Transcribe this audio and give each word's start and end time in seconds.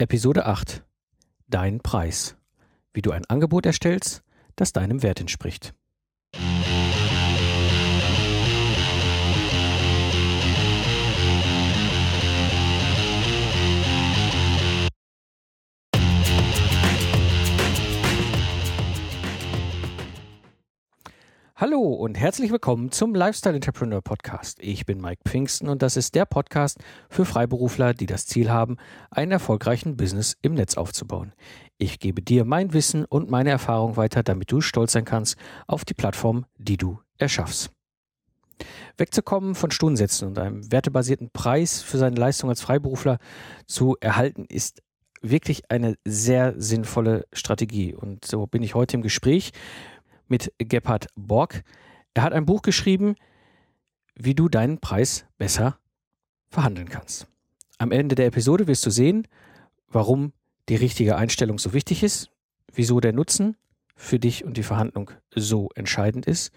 Episode 0.00 0.46
8 0.46 0.82
Dein 1.46 1.80
Preis. 1.80 2.38
Wie 2.94 3.02
du 3.02 3.10
ein 3.10 3.26
Angebot 3.26 3.66
erstellst, 3.66 4.22
das 4.56 4.72
deinem 4.72 5.02
Wert 5.02 5.20
entspricht. 5.20 5.74
Hallo 21.60 21.82
und 21.82 22.14
herzlich 22.14 22.50
willkommen 22.50 22.90
zum 22.90 23.14
Lifestyle 23.14 23.54
Entrepreneur 23.54 24.00
Podcast. 24.00 24.56
Ich 24.62 24.86
bin 24.86 24.98
Mike 24.98 25.20
Pfingsten 25.28 25.68
und 25.68 25.82
das 25.82 25.98
ist 25.98 26.14
der 26.14 26.24
Podcast 26.24 26.78
für 27.10 27.26
Freiberufler, 27.26 27.92
die 27.92 28.06
das 28.06 28.24
Ziel 28.24 28.50
haben, 28.50 28.78
einen 29.10 29.32
erfolgreichen 29.32 29.94
Business 29.94 30.38
im 30.40 30.54
Netz 30.54 30.78
aufzubauen. 30.78 31.34
Ich 31.76 31.98
gebe 31.98 32.22
dir 32.22 32.46
mein 32.46 32.72
Wissen 32.72 33.04
und 33.04 33.30
meine 33.30 33.50
Erfahrung 33.50 33.98
weiter, 33.98 34.22
damit 34.22 34.50
du 34.50 34.62
stolz 34.62 34.92
sein 34.92 35.04
kannst 35.04 35.36
auf 35.66 35.84
die 35.84 35.92
Plattform, 35.92 36.46
die 36.56 36.78
du 36.78 36.98
erschaffst. 37.18 37.70
Wegzukommen 38.96 39.54
von 39.54 39.70
Stundensätzen 39.70 40.28
und 40.28 40.38
einem 40.38 40.72
wertebasierten 40.72 41.28
Preis 41.30 41.82
für 41.82 41.98
seine 41.98 42.16
Leistung 42.16 42.48
als 42.48 42.62
Freiberufler 42.62 43.18
zu 43.66 43.98
erhalten, 44.00 44.46
ist 44.48 44.80
wirklich 45.20 45.70
eine 45.70 45.98
sehr 46.06 46.54
sinnvolle 46.56 47.26
Strategie. 47.34 47.94
Und 47.94 48.24
so 48.24 48.46
bin 48.46 48.62
ich 48.62 48.74
heute 48.74 48.96
im 48.96 49.02
Gespräch 49.02 49.52
mit 50.30 50.52
Gebhard 50.58 51.08
Borg. 51.16 51.62
Er 52.14 52.22
hat 52.22 52.32
ein 52.32 52.46
Buch 52.46 52.62
geschrieben, 52.62 53.16
wie 54.14 54.34
du 54.34 54.48
deinen 54.48 54.78
Preis 54.78 55.26
besser 55.38 55.78
verhandeln 56.48 56.88
kannst. 56.88 57.26
Am 57.78 57.92
Ende 57.92 58.14
der 58.14 58.26
Episode 58.26 58.66
wirst 58.66 58.84
du 58.86 58.90
sehen, 58.90 59.26
warum 59.88 60.32
die 60.68 60.76
richtige 60.76 61.16
Einstellung 61.16 61.58
so 61.58 61.72
wichtig 61.72 62.02
ist, 62.02 62.30
wieso 62.72 63.00
der 63.00 63.12
Nutzen 63.12 63.56
für 63.96 64.18
dich 64.18 64.44
und 64.44 64.56
die 64.56 64.62
Verhandlung 64.62 65.10
so 65.34 65.70
entscheidend 65.74 66.26
ist, 66.26 66.52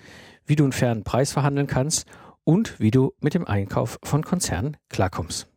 wie 0.46 0.56
du 0.56 0.64
einen 0.64 0.72
fairen 0.72 1.04
Preis 1.04 1.32
verhandeln 1.32 1.68
kannst 1.68 2.08
und 2.44 2.80
wie 2.80 2.92
du 2.92 3.14
mit 3.20 3.34
dem 3.34 3.46
Einkauf 3.46 4.00
von 4.04 4.24
Konzernen 4.24 4.78
klarkommst. 4.90 5.48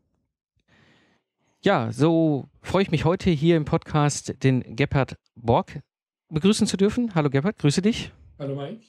Ja, 1.63 1.91
so 1.91 2.49
freue 2.63 2.83
ich 2.83 2.91
mich 2.91 3.05
heute 3.05 3.31
hier 3.31 3.57
im 3.57 3.65
Podcast 3.65 4.43
den 4.43 4.77
Gebhard 4.77 5.17
Borg 5.35 5.81
begrüßen 6.29 6.67
zu 6.67 6.77
dürfen. 6.77 7.15
Hallo 7.15 7.31
Gebhard, 7.31 7.59
grüße 7.59 7.83
dich. 7.83 8.13
Hallo 8.39 8.57
Mike. 8.57 8.81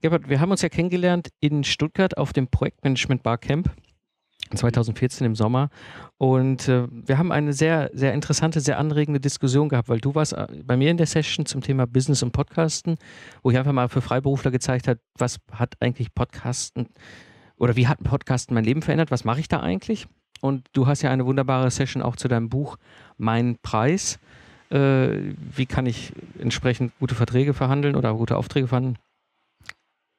Gebhard, 0.00 0.28
wir 0.28 0.40
haben 0.40 0.50
uns 0.50 0.62
ja 0.62 0.68
kennengelernt 0.68 1.30
in 1.40 1.64
Stuttgart 1.64 2.16
auf 2.16 2.32
dem 2.32 2.48
Projektmanagement 2.48 3.22
Barcamp 3.22 3.70
2014 4.54 5.26
im 5.26 5.34
Sommer 5.34 5.68
und 6.16 6.68
äh, 6.68 6.86
wir 6.90 7.18
haben 7.18 7.32
eine 7.32 7.52
sehr, 7.52 7.90
sehr 7.92 8.14
interessante, 8.14 8.60
sehr 8.60 8.78
anregende 8.78 9.20
Diskussion 9.20 9.68
gehabt, 9.68 9.88
weil 9.88 10.00
du 10.00 10.14
warst 10.14 10.32
äh, 10.32 10.46
bei 10.64 10.76
mir 10.76 10.90
in 10.90 10.96
der 10.96 11.06
Session 11.06 11.44
zum 11.44 11.60
Thema 11.60 11.86
Business 11.86 12.22
und 12.22 12.32
Podcasten, 12.32 12.96
wo 13.42 13.50
ich 13.50 13.58
einfach 13.58 13.72
mal 13.72 13.88
für 13.88 14.00
Freiberufler 14.00 14.50
gezeigt 14.50 14.88
habe, 14.88 15.00
was 15.18 15.38
hat 15.52 15.74
eigentlich 15.80 16.14
Podcasten 16.14 16.88
oder 17.56 17.76
wie 17.76 17.88
hat 17.88 18.02
Podcasten 18.02 18.54
mein 18.54 18.64
Leben 18.64 18.80
verändert, 18.80 19.10
was 19.10 19.24
mache 19.24 19.40
ich 19.40 19.48
da 19.48 19.60
eigentlich? 19.60 20.06
Und 20.40 20.68
du 20.72 20.86
hast 20.86 21.02
ja 21.02 21.10
eine 21.10 21.26
wunderbare 21.26 21.70
Session 21.70 22.00
auch 22.00 22.16
zu 22.16 22.28
deinem 22.28 22.48
Buch 22.48 22.76
Mein 23.16 23.58
Preis 23.60 24.20
wie 24.70 25.66
kann 25.66 25.86
ich 25.86 26.12
entsprechend 26.38 26.92
gute 26.98 27.14
Verträge 27.14 27.54
verhandeln 27.54 27.96
oder 27.96 28.12
gute 28.14 28.36
Aufträge 28.36 28.68
verhandeln, 28.68 28.98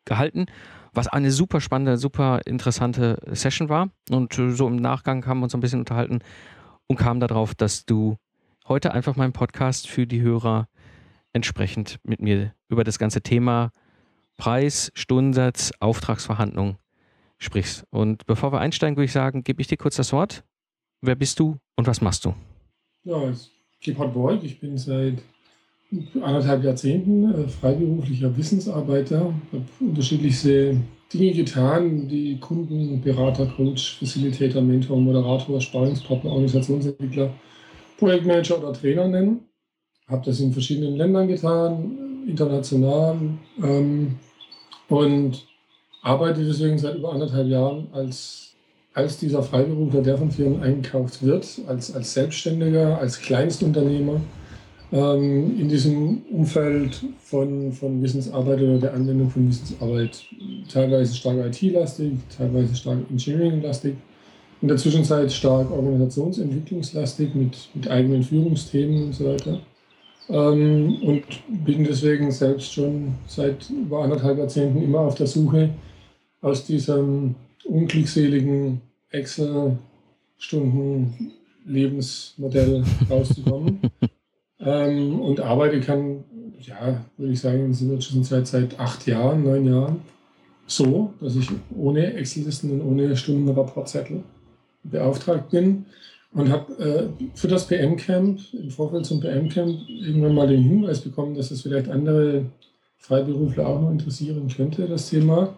gehalten. 0.06 0.48
Was 0.94 1.08
eine 1.08 1.32
super 1.32 1.62
spannende, 1.62 1.98
super 1.98 2.42
interessante 2.46 3.20
Session 3.28 3.70
war. 3.70 3.90
Und 4.10 4.38
äh, 4.38 4.52
so 4.52 4.68
im 4.68 4.76
Nachgang 4.76 5.26
haben 5.26 5.40
wir 5.40 5.46
uns 5.46 5.54
ein 5.54 5.62
bisschen 5.62 5.80
unterhalten 5.80 6.20
und 6.88 6.98
kamen 6.98 7.20
darauf, 7.20 7.56
dass 7.56 7.86
du 7.86 8.18
heute 8.68 8.94
einfach 8.94 9.16
meinen 9.16 9.34
Podcast 9.34 9.88
für 9.88 10.08
die 10.08 10.22
Hörer 10.22 10.68
entsprechend 11.32 12.00
mit 12.04 12.22
mir 12.22 12.54
über 12.68 12.84
das 12.84 13.00
ganze 13.00 13.22
Thema 13.22 13.72
Preis, 14.38 14.92
Stundensatz, 14.96 15.72
Auftragsverhandlung 15.80 16.78
sprichst. 17.38 17.86
Und 17.92 18.26
bevor 18.26 18.52
wir 18.52 18.60
einsteigen, 18.60 18.98
würde 18.98 19.06
ich 19.06 19.12
sagen, 19.12 19.44
gebe 19.44 19.62
ich 19.62 19.68
dir 19.68 19.78
kurz 19.78 19.96
das 19.96 20.12
Wort. 20.12 20.44
Wer 21.02 21.16
bist 21.16 21.40
du 21.40 21.58
und 21.76 21.88
was 21.88 22.02
machst 22.02 22.26
du? 22.26 22.34
Ja, 23.04 23.32
Gebhard 23.82 24.14
Borg. 24.14 24.44
Ich 24.44 24.60
bin 24.60 24.78
seit 24.78 25.20
anderthalb 26.22 26.64
Jahrzehnten 26.64 27.34
äh, 27.34 27.48
freiberuflicher 27.48 28.36
Wissensarbeiter, 28.38 29.34
habe 29.52 29.64
unterschiedlichste 29.80 30.78
Dinge 31.12 31.32
getan, 31.32 32.08
die 32.08 32.38
Kunden, 32.40 33.02
Berater, 33.02 33.48
Coach, 33.48 33.98
Facilitator, 33.98 34.62
Mentor, 34.62 34.98
Moderator, 34.98 35.60
Sparingspartner, 35.60 36.32
Organisationsentwickler, 36.32 37.34
Projektmanager 37.98 38.60
oder 38.60 38.74
Trainer 38.74 39.08
nennen. 39.08 39.46
Habe 40.08 40.26
das 40.26 40.40
in 40.40 40.54
verschiedenen 40.54 40.96
Ländern 40.96 41.28
getan, 41.28 42.26
international 42.28 43.18
ähm, 43.64 44.16
und 44.88 45.48
arbeite 46.04 46.46
deswegen 46.46 46.78
seit 46.78 46.96
über 46.96 47.12
anderthalb 47.12 47.48
Jahren 47.48 47.88
als 47.92 48.49
als 49.00 49.18
dieser 49.18 49.42
Freiberufler, 49.42 50.02
der 50.02 50.18
von 50.18 50.30
Firmen 50.30 50.62
eingekauft 50.62 51.24
wird, 51.24 51.48
als, 51.68 51.96
als 51.96 52.14
Selbstständiger, 52.14 53.00
als 53.00 53.22
Kleinstunternehmer, 53.22 54.20
ähm, 54.92 55.58
in 55.58 55.70
diesem 55.70 56.24
Umfeld 56.32 57.02
von, 57.22 57.72
von 57.72 58.02
Wissensarbeit 58.02 58.62
oder 58.62 58.78
der 58.78 58.94
Anwendung 58.94 59.30
von 59.30 59.48
Wissensarbeit, 59.48 60.26
teilweise 60.72 61.16
stark 61.16 61.38
IT-lastig, 61.38 62.12
teilweise 62.38 62.76
stark 62.76 63.00
Engineering-lastig, 63.10 63.96
in 64.62 64.68
der 64.68 64.76
Zwischenzeit 64.76 65.32
stark 65.32 65.72
organisationsentwicklungslastig 65.72 67.34
mit, 67.34 67.70
mit 67.74 67.90
eigenen 67.90 68.22
Führungsthemen 68.22 69.06
und 69.06 69.16
so 69.16 69.26
weiter. 69.26 69.62
Ähm, 70.28 70.98
und 71.04 71.24
bin 71.66 71.86
deswegen 71.86 72.32
selbst 72.32 72.74
schon 72.74 73.16
seit 73.28 73.70
über 73.70 74.04
anderthalb 74.04 74.38
Jahrzehnten 74.38 74.82
immer 74.84 75.00
auf 75.00 75.16
der 75.16 75.28
Suche 75.28 75.70
aus 76.42 76.66
diesem 76.66 77.36
unglückseligen 77.66 78.82
Excel-Stunden 79.12 81.34
Lebensmodell 81.66 82.84
rauszukommen. 83.10 83.80
ähm, 84.60 85.20
und 85.20 85.40
arbeite 85.40 85.80
kann, 85.80 86.24
ja, 86.62 87.06
würde 87.18 87.34
ich 87.34 87.40
sagen, 87.40 87.66
in 87.66 87.90
der 87.90 88.00
Zwischenzeit 88.00 88.48
seit 88.48 88.80
acht 88.80 89.06
Jahren, 89.08 89.44
neun 89.44 89.66
Jahren 89.66 90.02
so, 90.68 91.14
dass 91.20 91.36
ich 91.36 91.50
ohne 91.76 92.14
Excel-Listen 92.14 92.72
und 92.72 92.82
ohne 92.82 93.16
Stundenrapportzettel 93.16 94.24
beauftragt 94.84 95.50
bin 95.50 95.86
und 96.32 96.50
habe 96.50 96.74
äh, 96.78 97.08
für 97.34 97.48
das 97.48 97.68
PM-Camp, 97.68 98.40
im 98.54 98.70
Vorfeld 98.70 99.06
zum 99.06 99.20
PM-Camp, 99.20 99.80
irgendwann 99.88 100.36
mal 100.36 100.48
den 100.48 100.62
Hinweis 100.62 101.02
bekommen, 101.02 101.36
dass 101.36 101.52
es 101.52 101.64
vielleicht 101.64 101.90
andere 101.90 102.46
Freiberufler 102.98 103.68
auch 103.68 103.82
noch 103.82 103.92
interessieren 103.92 104.48
könnte, 104.48 104.88
das 104.88 105.10
Thema 105.10 105.56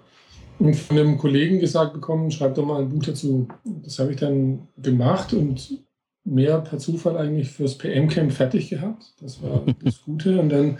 und 0.62 0.76
von 0.76 0.98
einem 0.98 1.18
Kollegen 1.18 1.60
gesagt 1.60 1.94
bekommen, 1.94 2.30
schreib 2.30 2.54
doch 2.54 2.66
mal 2.66 2.82
ein 2.82 2.90
Buch 2.90 3.04
dazu. 3.04 3.48
Das 3.64 3.98
habe 3.98 4.12
ich 4.12 4.18
dann 4.18 4.68
gemacht 4.78 5.34
und 5.34 5.84
mehr 6.24 6.60
per 6.60 6.78
Zufall 6.78 7.18
eigentlich 7.18 7.50
fürs 7.50 7.80
PM-Camp 7.80 8.32
fertig 8.32 8.70
gehabt. 8.70 9.16
Das 9.22 9.42
war 9.42 9.64
das 9.84 10.02
Gute. 10.06 10.40
Und 10.40 10.50
dann 10.50 10.78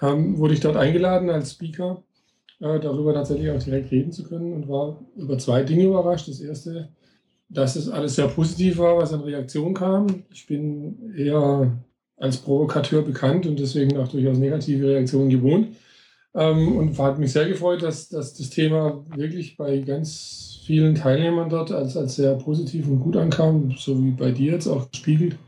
haben, 0.00 0.38
wurde 0.38 0.54
ich 0.54 0.60
dort 0.60 0.76
eingeladen 0.76 1.28
als 1.28 1.52
Speaker, 1.52 2.02
äh, 2.60 2.80
darüber 2.80 3.12
tatsächlich 3.12 3.50
auch 3.50 3.62
direkt 3.62 3.90
reden 3.90 4.12
zu 4.12 4.24
können 4.24 4.54
und 4.54 4.66
war 4.66 4.98
über 5.14 5.36
zwei 5.36 5.62
Dinge 5.62 5.84
überrascht. 5.84 6.28
Das 6.28 6.40
erste, 6.40 6.88
dass 7.50 7.76
es 7.76 7.90
alles 7.90 8.14
sehr 8.14 8.28
positiv 8.28 8.78
war, 8.78 8.96
was 8.96 9.12
an 9.12 9.20
Reaktion 9.20 9.74
kam. 9.74 10.06
Ich 10.32 10.46
bin 10.46 11.12
eher 11.14 11.70
als 12.16 12.38
Provokateur 12.38 13.02
bekannt 13.02 13.46
und 13.46 13.58
deswegen 13.58 13.98
auch 13.98 14.08
durchaus 14.08 14.38
negative 14.38 14.86
Reaktionen 14.86 15.28
gewohnt. 15.28 15.68
Ähm, 16.34 16.76
und 16.76 16.98
hat 16.98 17.18
mich 17.18 17.32
sehr 17.32 17.48
gefreut, 17.48 17.82
dass, 17.82 18.08
dass 18.08 18.34
das 18.34 18.50
Thema 18.50 19.04
wirklich 19.16 19.56
bei 19.56 19.78
ganz 19.78 20.60
vielen 20.64 20.94
Teilnehmern 20.94 21.48
dort 21.48 21.72
als, 21.72 21.96
als 21.96 22.16
sehr 22.16 22.34
positiv 22.34 22.86
und 22.88 23.00
gut 23.00 23.16
ankam, 23.16 23.74
so 23.78 23.98
wie 24.04 24.10
bei 24.10 24.30
dir 24.30 24.52
jetzt 24.52 24.66
auch 24.66 24.90
gespiegelt. 24.90 25.38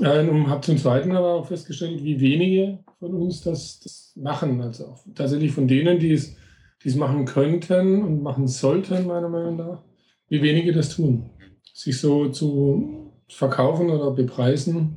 Äh, 0.00 0.26
und 0.28 0.48
habe 0.48 0.60
zum 0.60 0.78
Zweiten 0.78 1.12
aber 1.12 1.34
auch 1.34 1.46
festgestellt, 1.46 2.02
wie 2.02 2.20
wenige 2.20 2.78
von 2.98 3.14
uns 3.14 3.42
das, 3.42 3.80
das 3.80 4.12
machen. 4.16 4.60
Also 4.60 4.86
auch 4.86 5.04
tatsächlich 5.14 5.52
von 5.52 5.66
denen, 5.66 5.98
die 5.98 6.12
es, 6.12 6.36
die 6.82 6.88
es 6.88 6.96
machen 6.96 7.24
könnten 7.24 8.02
und 8.02 8.22
machen 8.22 8.46
sollten, 8.46 9.06
meiner 9.06 9.28
Meinung 9.28 9.56
nach, 9.56 9.82
wie 10.28 10.42
wenige 10.42 10.72
das 10.72 10.94
tun. 10.94 11.30
Sich 11.74 11.98
so 11.98 12.28
zu 12.28 13.12
verkaufen 13.28 13.90
oder 13.90 14.12
bepreisen 14.12 14.96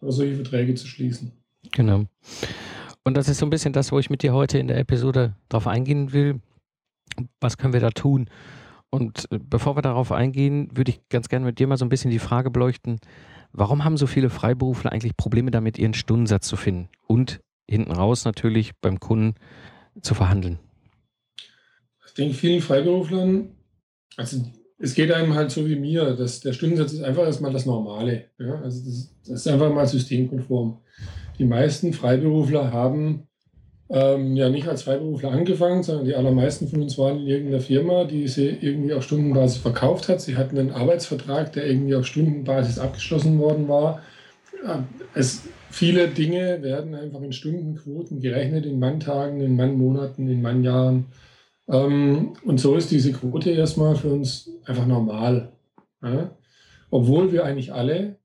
oder 0.00 0.12
solche 0.12 0.34
Verträge 0.34 0.74
zu 0.74 0.86
schließen. 0.86 1.32
Genau. 1.72 2.04
Und 3.06 3.16
das 3.16 3.28
ist 3.28 3.38
so 3.38 3.46
ein 3.46 3.50
bisschen 3.50 3.72
das, 3.72 3.92
wo 3.92 4.00
ich 4.00 4.10
mit 4.10 4.24
dir 4.24 4.34
heute 4.34 4.58
in 4.58 4.66
der 4.66 4.78
Episode 4.78 5.36
drauf 5.48 5.68
eingehen 5.68 6.12
will. 6.12 6.40
Was 7.38 7.56
können 7.56 7.72
wir 7.72 7.78
da 7.78 7.90
tun? 7.90 8.28
Und 8.90 9.28
äh, 9.30 9.38
bevor 9.38 9.76
wir 9.76 9.82
darauf 9.82 10.10
eingehen, 10.10 10.68
würde 10.74 10.90
ich 10.90 11.08
ganz 11.08 11.28
gerne 11.28 11.46
mit 11.46 11.60
dir 11.60 11.68
mal 11.68 11.76
so 11.76 11.84
ein 11.84 11.88
bisschen 11.88 12.10
die 12.10 12.18
Frage 12.18 12.50
beleuchten, 12.50 12.98
warum 13.52 13.84
haben 13.84 13.96
so 13.96 14.08
viele 14.08 14.28
Freiberufler 14.28 14.90
eigentlich 14.90 15.16
Probleme 15.16 15.52
damit, 15.52 15.78
ihren 15.78 15.94
Stundensatz 15.94 16.48
zu 16.48 16.56
finden 16.56 16.88
und 17.06 17.38
hinten 17.70 17.92
raus 17.92 18.24
natürlich 18.24 18.72
beim 18.80 18.98
Kunden 18.98 19.36
zu 20.02 20.14
verhandeln? 20.14 20.58
Ich 22.08 22.14
denke, 22.14 22.34
vielen 22.34 22.60
Freiberuflern, 22.60 23.50
also 24.16 24.44
es 24.78 24.94
geht 24.94 25.12
einem 25.12 25.34
halt 25.34 25.52
so 25.52 25.64
wie 25.68 25.76
mir. 25.76 26.16
Das, 26.16 26.40
der 26.40 26.54
Stundensatz 26.54 26.92
ist 26.92 27.04
einfach 27.04 27.22
erstmal 27.22 27.52
das 27.52 27.66
Normale. 27.66 28.30
Ja? 28.40 28.60
Also 28.62 28.84
das, 28.84 29.14
das 29.24 29.46
ist 29.46 29.46
einfach 29.46 29.72
mal 29.72 29.86
systemkonform. 29.86 30.80
Die 31.38 31.44
meisten 31.44 31.92
Freiberufler 31.92 32.72
haben 32.72 33.26
ähm, 33.88 34.34
ja 34.34 34.48
nicht 34.48 34.68
als 34.68 34.82
Freiberufler 34.82 35.30
angefangen, 35.30 35.82
sondern 35.82 36.06
die 36.06 36.14
allermeisten 36.14 36.68
von 36.68 36.82
uns 36.82 36.98
waren 36.98 37.20
in 37.20 37.26
irgendeiner 37.26 37.60
Firma, 37.60 38.04
die 38.04 38.26
sie 38.26 38.48
irgendwie 38.48 38.94
auf 38.94 39.04
Stundenbasis 39.04 39.58
verkauft 39.58 40.08
hat. 40.08 40.20
Sie 40.20 40.36
hatten 40.36 40.58
einen 40.58 40.72
Arbeitsvertrag, 40.72 41.52
der 41.52 41.66
irgendwie 41.66 41.94
auf 41.94 42.06
Stundenbasis 42.06 42.78
abgeschlossen 42.78 43.38
worden 43.38 43.68
war. 43.68 44.02
Es, 45.14 45.42
viele 45.70 46.08
Dinge 46.08 46.62
werden 46.62 46.94
einfach 46.94 47.22
in 47.22 47.32
Stundenquoten 47.32 48.20
gerechnet, 48.20 48.66
in 48.66 48.80
Manntagen, 48.80 49.40
in 49.40 49.54
Mannmonaten, 49.54 50.28
in 50.28 50.42
Mannjahren. 50.42 51.06
Ähm, 51.68 52.32
und 52.44 52.58
so 52.58 52.74
ist 52.74 52.90
diese 52.90 53.12
Quote 53.12 53.50
erstmal 53.50 53.94
für 53.94 54.08
uns 54.08 54.50
einfach 54.64 54.86
normal. 54.86 55.52
Ja? 56.02 56.30
Obwohl 56.90 57.32
wir 57.32 57.44
eigentlich 57.44 57.72
alle 57.72 58.16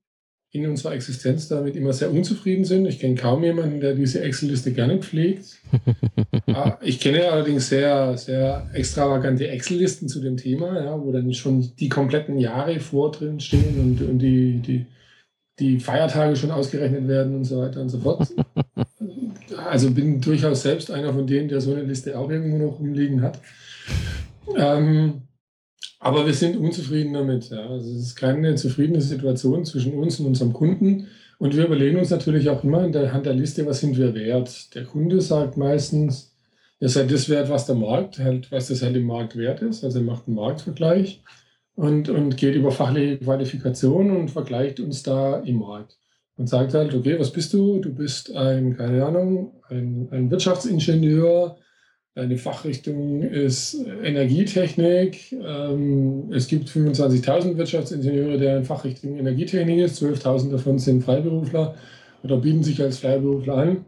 in 0.54 0.66
unserer 0.66 0.92
Existenz 0.92 1.48
damit 1.48 1.76
immer 1.76 1.94
sehr 1.94 2.10
unzufrieden 2.10 2.66
sind. 2.66 2.84
Ich 2.84 3.00
kenne 3.00 3.14
kaum 3.14 3.42
jemanden, 3.42 3.80
der 3.80 3.94
diese 3.94 4.20
Excel-Liste 4.22 4.72
gerne 4.72 4.98
pflegt. 4.98 5.58
Ah, 6.48 6.76
ich 6.82 7.00
kenne 7.00 7.30
allerdings 7.30 7.68
sehr, 7.68 8.18
sehr 8.18 8.68
extravagante 8.74 9.48
Excel-Listen 9.48 10.08
zu 10.08 10.20
dem 10.20 10.36
Thema, 10.36 10.84
ja, 10.84 11.00
wo 11.00 11.10
dann 11.10 11.32
schon 11.32 11.74
die 11.76 11.88
kompletten 11.88 12.38
Jahre 12.38 12.78
vor 12.78 13.10
drin 13.10 13.40
stehen 13.40 13.80
und, 13.80 14.02
und 14.02 14.18
die, 14.18 14.58
die, 14.58 14.86
die 15.58 15.80
Feiertage 15.80 16.36
schon 16.36 16.50
ausgerechnet 16.50 17.08
werden 17.08 17.36
und 17.36 17.44
so 17.44 17.58
weiter 17.58 17.80
und 17.80 17.88
so 17.88 18.00
fort. 18.00 18.28
Also 19.68 19.90
bin 19.90 20.20
durchaus 20.20 20.62
selbst 20.62 20.90
einer 20.90 21.12
von 21.12 21.26
denen, 21.26 21.48
der 21.48 21.60
so 21.60 21.72
eine 21.72 21.82
Liste 21.82 22.18
auch 22.18 22.30
irgendwo 22.30 22.58
noch 22.58 22.78
rumliegen 22.78 23.22
hat. 23.22 23.38
Ähm, 24.56 25.22
aber 26.00 26.26
wir 26.26 26.34
sind 26.34 26.56
unzufrieden 26.56 27.12
damit. 27.12 27.50
Ja. 27.50 27.68
Also 27.68 27.90
es 27.90 28.06
ist 28.08 28.16
keine 28.16 28.54
zufriedene 28.56 29.00
Situation 29.00 29.64
zwischen 29.64 29.94
uns 29.94 30.18
und 30.18 30.26
unserem 30.26 30.52
Kunden. 30.52 31.08
Und 31.38 31.56
wir 31.56 31.66
überlegen 31.66 31.98
uns 31.98 32.10
natürlich 32.10 32.48
auch 32.50 32.62
immer 32.64 32.84
in 32.84 32.92
der 32.92 33.12
Hand 33.12 33.26
der 33.26 33.34
Liste, 33.34 33.66
was 33.66 33.80
sind 33.80 33.96
wir 33.96 34.14
wert. 34.14 34.74
Der 34.74 34.84
Kunde 34.84 35.20
sagt 35.20 35.56
meistens, 35.56 36.36
ihr 36.80 36.88
seid 36.88 37.10
das 37.10 37.28
wert, 37.28 37.50
was 37.50 37.66
der 37.66 37.74
Markt 37.76 38.18
halt, 38.18 38.50
was 38.50 38.68
das 38.68 38.82
halt 38.82 38.96
im 38.96 39.06
Markt 39.06 39.36
wert 39.36 39.62
ist. 39.62 39.84
Also 39.84 40.00
er 40.00 40.04
macht 40.04 40.26
einen 40.26 40.36
Marktvergleich 40.36 41.22
und, 41.74 42.08
und 42.08 42.36
geht 42.36 42.54
über 42.54 42.70
fachliche 42.70 43.18
Qualifikation 43.18 44.16
und 44.16 44.30
vergleicht 44.30 44.80
uns 44.80 45.02
da 45.02 45.38
im 45.40 45.58
Markt. 45.58 45.98
Und 46.36 46.48
sagt 46.48 46.74
halt, 46.74 46.94
okay, 46.94 47.18
was 47.18 47.30
bist 47.30 47.52
du? 47.52 47.78
Du 47.78 47.94
bist 47.94 48.34
ein, 48.34 48.76
keine 48.76 49.04
Ahnung, 49.04 49.62
ein, 49.68 50.08
ein 50.10 50.30
Wirtschaftsingenieur, 50.30 51.58
Deine 52.14 52.36
Fachrichtung 52.36 53.22
ist 53.22 53.86
Energietechnik. 54.02 55.32
Ähm, 55.32 56.30
es 56.30 56.46
gibt 56.46 56.68
25.000 56.68 57.56
Wirtschaftsingenieure, 57.56 58.36
deren 58.36 58.64
Fachrichtung 58.64 59.16
Energietechnik 59.16 59.78
ist. 59.78 60.02
12.000 60.02 60.50
davon 60.50 60.78
sind 60.78 61.02
Freiberufler 61.02 61.74
oder 62.22 62.36
bieten 62.36 62.62
sich 62.62 62.82
als 62.82 62.98
Freiberufler 62.98 63.56
an. 63.56 63.84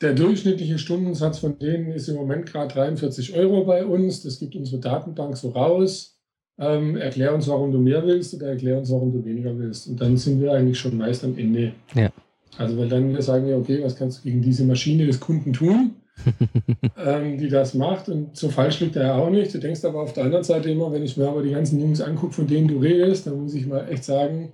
Der 0.00 0.14
durchschnittliche 0.14 0.78
Stundensatz 0.78 1.40
von 1.40 1.58
denen 1.58 1.92
ist 1.92 2.08
im 2.08 2.16
Moment 2.16 2.46
gerade 2.46 2.72
43 2.72 3.34
Euro 3.34 3.64
bei 3.64 3.84
uns. 3.84 4.22
Das 4.22 4.38
gibt 4.38 4.56
unsere 4.56 4.80
Datenbank 4.80 5.36
so 5.36 5.50
raus. 5.50 6.18
Ähm, 6.58 6.96
erklär 6.96 7.34
uns, 7.34 7.46
warum 7.46 7.72
du 7.72 7.78
mehr 7.78 8.06
willst 8.06 8.32
oder 8.32 8.48
erklär 8.48 8.78
uns, 8.78 8.90
warum 8.90 9.12
du 9.12 9.22
weniger 9.22 9.58
willst. 9.58 9.86
Und 9.86 10.00
dann 10.00 10.16
sind 10.16 10.40
wir 10.40 10.52
eigentlich 10.52 10.78
schon 10.78 10.96
meist 10.96 11.24
am 11.24 11.36
Ende. 11.36 11.74
Ja. 11.94 12.10
Also, 12.56 12.78
weil 12.78 12.88
dann 12.88 13.20
sagen 13.20 13.46
wir, 13.46 13.58
okay, 13.58 13.80
was 13.82 13.96
kannst 13.96 14.18
du 14.18 14.22
gegen 14.22 14.40
diese 14.40 14.64
Maschine 14.64 15.06
des 15.06 15.20
Kunden 15.20 15.52
tun? 15.52 15.96
ähm, 16.96 17.38
die 17.38 17.48
das 17.48 17.74
macht. 17.74 18.08
Und 18.08 18.36
so 18.36 18.48
falsch 18.48 18.80
liegt 18.80 18.96
er 18.96 19.06
ja 19.06 19.14
auch 19.14 19.30
nicht. 19.30 19.54
Du 19.54 19.58
denkst 19.58 19.84
aber 19.84 20.02
auf 20.02 20.12
der 20.12 20.24
anderen 20.24 20.44
Seite 20.44 20.70
immer, 20.70 20.92
wenn 20.92 21.02
ich 21.02 21.16
mir 21.16 21.28
aber 21.28 21.42
die 21.42 21.50
ganzen 21.50 21.80
Jungs 21.80 22.00
angucke, 22.00 22.32
von 22.32 22.46
denen 22.46 22.68
du 22.68 22.78
redest, 22.78 23.26
dann 23.26 23.40
muss 23.40 23.54
ich 23.54 23.66
mal 23.66 23.88
echt 23.88 24.04
sagen, 24.04 24.52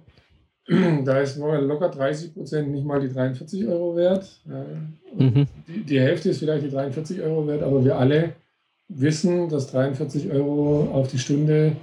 da 1.05 1.21
ist 1.21 1.37
locker 1.39 1.89
30 1.89 2.35
Prozent 2.35 2.71
nicht 2.71 2.85
mal 2.85 3.01
die 3.01 3.13
43 3.13 3.67
Euro 3.67 3.97
wert. 3.97 4.29
Mhm. 5.17 5.47
Die, 5.69 5.85
die, 5.85 6.01
Hälfte 6.01 6.31
ist 6.31 6.41
vielleicht 6.41 6.65
die 6.65 6.71
43 6.71 7.21
Euro 7.23 7.47
wert, 7.47 7.63
aber 7.63 7.85
wir 7.85 7.97
alle 7.97 8.33
wissen, 8.89 9.49
dass 9.49 9.69
43 9.69 10.31
Euro 10.31 10.89
auf 10.93 11.09
die 11.09 11.19
Stunde 11.19 11.77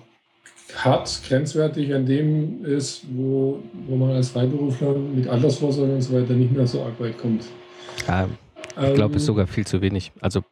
hart 0.76 1.22
grenzwertig 1.28 1.94
an 1.94 2.06
dem 2.06 2.66
ist, 2.66 3.04
wo, 3.14 3.60
wo 3.88 3.96
man 3.96 4.12
als 4.12 4.30
Freiberufler 4.30 4.96
mit 4.96 5.28
Altersvorsorge 5.28 5.94
und 5.94 6.02
so 6.02 6.14
weiter 6.14 6.34
nicht 6.34 6.52
mehr 6.52 6.68
so 6.68 6.82
arg 6.82 7.00
weit 7.00 7.18
kommt. 7.18 7.46
Ja, 8.08 8.28
ich 8.82 8.94
glaube, 8.96 9.16
es 9.16 9.24
ist 9.24 9.30
ähm, 9.30 9.34
sogar 9.34 9.48
viel 9.48 9.66
zu 9.66 9.82
wenig. 9.82 10.12
Also 10.22 10.44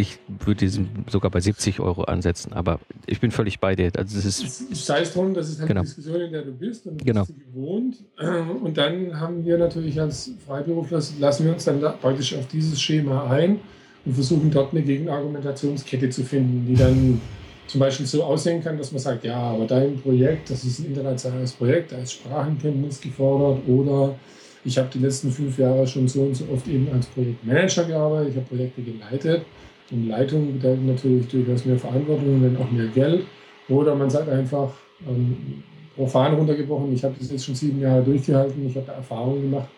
ich 0.00 0.18
würde 0.26 0.60
diesen 0.60 1.04
sogar 1.10 1.30
bei 1.30 1.40
70 1.40 1.80
Euro 1.80 2.04
ansetzen, 2.04 2.52
aber 2.52 2.80
ich 3.06 3.20
bin 3.20 3.30
völlig 3.30 3.60
bei 3.60 3.76
dir. 3.76 3.90
Also 3.96 4.16
das 4.16 4.24
ist, 4.24 4.74
Sei 4.86 5.02
es 5.02 5.12
drum, 5.12 5.34
das 5.34 5.50
ist 5.50 5.58
halt 5.58 5.68
genau. 5.68 5.82
die 5.82 5.86
Diskussion, 5.86 6.20
in 6.22 6.32
der 6.32 6.42
du 6.42 6.52
bist 6.52 6.86
und 6.86 7.00
du 7.00 7.04
genau. 7.04 7.24
bist 7.24 7.38
gewohnt. 7.38 7.96
Und 8.62 8.76
dann 8.76 9.20
haben 9.20 9.44
wir 9.44 9.58
natürlich 9.58 10.00
als 10.00 10.32
Freiberufler, 10.46 11.02
lassen 11.18 11.44
wir 11.44 11.52
uns 11.52 11.64
dann 11.64 11.80
praktisch 11.80 12.34
auf 12.34 12.46
dieses 12.48 12.80
Schema 12.80 13.30
ein 13.30 13.60
und 14.04 14.14
versuchen 14.14 14.50
dort 14.50 14.72
eine 14.72 14.82
Gegenargumentationskette 14.82 16.08
zu 16.08 16.24
finden, 16.24 16.66
die 16.66 16.74
dann 16.74 17.20
zum 17.66 17.80
Beispiel 17.80 18.06
so 18.06 18.24
aussehen 18.24 18.64
kann, 18.64 18.78
dass 18.78 18.92
man 18.92 19.00
sagt, 19.00 19.24
ja, 19.24 19.36
aber 19.36 19.66
dein 19.66 20.00
Projekt, 20.00 20.50
das 20.50 20.64
ist 20.64 20.80
ein 20.80 20.86
internationales 20.86 21.52
Projekt, 21.52 21.92
da 21.92 21.98
ist 21.98 22.12
Sprachenkenntnis 22.14 23.00
gefordert 23.00 23.60
oder 23.68 24.16
ich 24.64 24.76
habe 24.78 24.88
die 24.92 24.98
letzten 24.98 25.30
fünf 25.30 25.58
Jahre 25.58 25.86
schon 25.86 26.06
so 26.08 26.22
und 26.22 26.34
so 26.34 26.44
oft 26.52 26.66
eben 26.68 26.88
als 26.92 27.06
Projektmanager 27.06 27.84
gearbeitet. 27.84 28.30
Ich 28.30 28.36
habe 28.36 28.46
Projekte 28.46 28.82
geleitet. 28.82 29.42
Und 29.90 30.08
Leitung 30.08 30.52
bedeutet 30.52 30.84
natürlich 30.84 31.28
durchaus 31.28 31.64
mehr 31.64 31.78
Verantwortung, 31.78 32.42
wenn 32.42 32.56
auch 32.56 32.70
mehr 32.70 32.86
Geld. 32.88 33.24
Oder 33.68 33.94
man 33.94 34.10
sagt 34.10 34.28
einfach, 34.28 34.72
ähm, 35.08 35.62
profan 35.96 36.34
runtergebrochen, 36.34 36.92
ich 36.92 37.02
habe 37.02 37.14
das 37.18 37.30
jetzt 37.30 37.44
schon 37.44 37.54
sieben 37.54 37.80
Jahre 37.80 38.02
durchgehalten, 38.02 38.66
ich 38.66 38.76
habe 38.76 38.86
da 38.86 38.92
Erfahrungen 38.94 39.42
gemacht. 39.42 39.68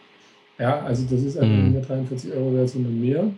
Ja, 0.59 0.81
also 0.81 1.05
das 1.05 1.23
ist 1.23 1.37
einfach 1.39 1.57
mhm. 1.57 1.63
nicht 1.65 1.73
mehr 1.73 1.83
43 1.83 2.33
Euro 2.33 2.55
wert, 2.55 2.69
sondern 2.69 3.01
mehr. 3.01 3.31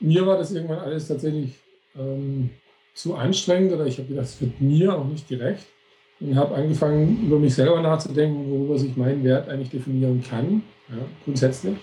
Mir 0.00 0.26
war 0.26 0.36
das 0.36 0.52
irgendwann 0.52 0.78
alles 0.78 1.08
tatsächlich 1.08 1.54
ähm, 1.96 2.50
zu 2.94 3.14
anstrengend 3.14 3.72
oder 3.72 3.86
ich 3.86 3.98
habe 3.98 4.08
gedacht, 4.08 4.26
es 4.26 4.40
wird 4.40 4.60
mir 4.60 4.96
auch 4.96 5.06
nicht 5.06 5.28
gerecht 5.28 5.66
und 6.24 6.36
habe 6.36 6.54
angefangen, 6.54 7.26
über 7.26 7.38
mich 7.38 7.54
selber 7.54 7.82
nachzudenken, 7.82 8.50
worüber 8.50 8.78
sich 8.78 8.96
mein 8.96 9.22
Wert 9.22 9.48
eigentlich 9.48 9.70
definieren 9.70 10.22
kann, 10.28 10.62
ja, 10.88 10.96
grundsätzlich. 11.24 11.76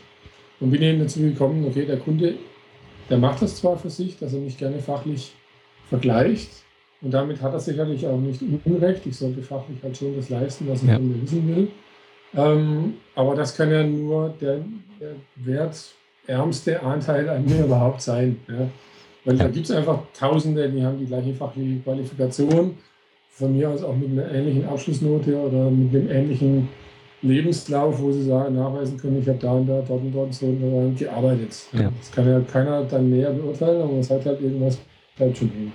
Und 0.59 0.71
bin 0.71 0.81
eben 0.81 0.99
dazu 0.99 1.19
gekommen, 1.19 1.65
okay, 1.67 1.85
der 1.85 1.97
Kunde, 1.97 2.35
der 3.09 3.17
macht 3.17 3.41
das 3.41 3.55
zwar 3.55 3.77
für 3.77 3.89
sich, 3.89 4.17
dass 4.17 4.33
er 4.33 4.39
mich 4.39 4.57
gerne 4.57 4.79
fachlich 4.79 5.33
vergleicht. 5.89 6.49
Und 7.01 7.11
damit 7.11 7.41
hat 7.41 7.53
er 7.53 7.59
sicherlich 7.59 8.05
auch 8.05 8.17
nicht 8.17 8.41
Unrecht. 8.65 9.05
Ich 9.05 9.17
sollte 9.17 9.41
fachlich 9.41 9.77
halt 9.81 9.97
schon 9.97 10.15
das 10.15 10.29
leisten, 10.29 10.67
was 10.67 10.83
ich 10.83 10.89
ja. 10.89 10.99
wissen 10.99 11.47
will. 11.47 11.67
Ähm, 12.35 12.93
aber 13.15 13.35
das 13.35 13.55
kann 13.55 13.71
ja 13.71 13.83
nur 13.83 14.33
der, 14.39 14.59
der 14.99 15.15
wertärmste 15.35 16.81
Anteil 16.81 17.27
an 17.29 17.45
mir 17.45 17.65
überhaupt 17.65 18.01
sein. 18.01 18.39
Ja. 18.47 18.69
Weil 19.25 19.37
ja. 19.37 19.43
da 19.43 19.49
gibt 19.49 19.65
es 19.65 19.75
einfach 19.75 19.99
Tausende, 20.17 20.69
die 20.69 20.83
haben 20.83 20.99
die 20.99 21.05
gleiche 21.05 21.33
fachliche 21.33 21.79
Qualifikation 21.81 22.77
von 23.31 23.57
mir 23.57 23.69
aus 23.69 23.83
auch 23.83 23.95
mit 23.95 24.11
einer 24.11 24.31
ähnlichen 24.31 24.65
Abschlussnote 24.65 25.35
oder 25.35 25.69
mit 25.71 25.95
einem 25.95 26.09
ähnlichen 26.09 26.67
Lebenslauf, 27.21 28.01
wo 28.01 28.11
sie 28.11 28.23
sagen, 28.23 28.55
nachweisen 28.55 28.97
können, 28.97 29.21
ich 29.21 29.27
habe 29.27 29.37
da 29.39 29.51
und 29.51 29.67
da, 29.67 29.83
dort 29.87 30.01
und 30.01 30.11
dort 30.11 30.33
so 30.33 30.47
und 30.47 30.61
dort 30.61 30.97
gearbeitet. 30.97 31.55
Ja. 31.73 31.91
Das 31.97 32.11
kann 32.11 32.27
ja 32.27 32.39
keiner 32.41 32.83
dann 32.83 33.09
näher 33.09 33.31
beurteilen, 33.31 33.81
aber 33.81 33.99
es 33.99 34.09
hat 34.09 34.25
halt 34.25 34.41
irgendwas, 34.41 34.79
bleibt 35.17 35.37
schon 35.37 35.51
hängen. 35.51 35.73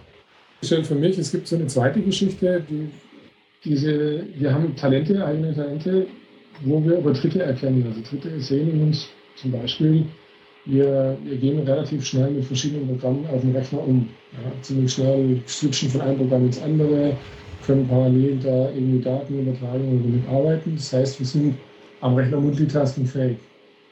Für 0.62 0.94
mich, 0.94 1.18
es 1.18 1.30
gibt 1.30 1.46
so 1.46 1.56
eine 1.56 1.66
zweite 1.66 2.00
Geschichte, 2.00 2.62
die, 2.68 2.88
diese, 3.64 4.24
wir 4.36 4.52
haben 4.52 4.74
Talente, 4.74 5.24
eigene 5.24 5.54
Talente, 5.54 6.06
wo 6.64 6.82
wir 6.84 6.98
über 6.98 7.12
Dritte 7.12 7.42
erkennen. 7.42 7.84
Also 7.86 8.00
Dritte 8.08 8.40
sehen 8.40 8.82
uns 8.82 9.08
zum 9.36 9.52
Beispiel, 9.52 10.06
wir, 10.64 11.16
wir 11.24 11.36
gehen 11.36 11.60
relativ 11.60 12.04
schnell 12.04 12.30
mit 12.30 12.44
verschiedenen 12.44 12.88
Programmen 12.88 13.24
auf 13.32 13.40
dem 13.40 13.54
Rechner 13.54 13.86
um. 13.86 14.08
Ja, 14.32 14.50
ziemlich 14.62 14.92
schnell 14.92 15.40
switchen 15.46 15.90
von 15.90 16.00
einem 16.00 16.18
Programm 16.18 16.46
ins 16.46 16.60
andere, 16.60 17.16
können 17.66 17.88
parallel 17.88 18.38
da 18.42 18.70
irgendwie 18.70 19.00
Daten 19.00 19.40
übertragen 19.40 19.88
und 19.88 20.04
damit 20.04 20.28
arbeiten. 20.28 20.74
Das 20.76 20.92
heißt, 20.92 21.18
wir 21.18 21.26
sind 21.26 21.54
am 22.00 22.14
Rechner 22.14 22.40
Multitasking 22.40 23.06
fähig. 23.06 23.38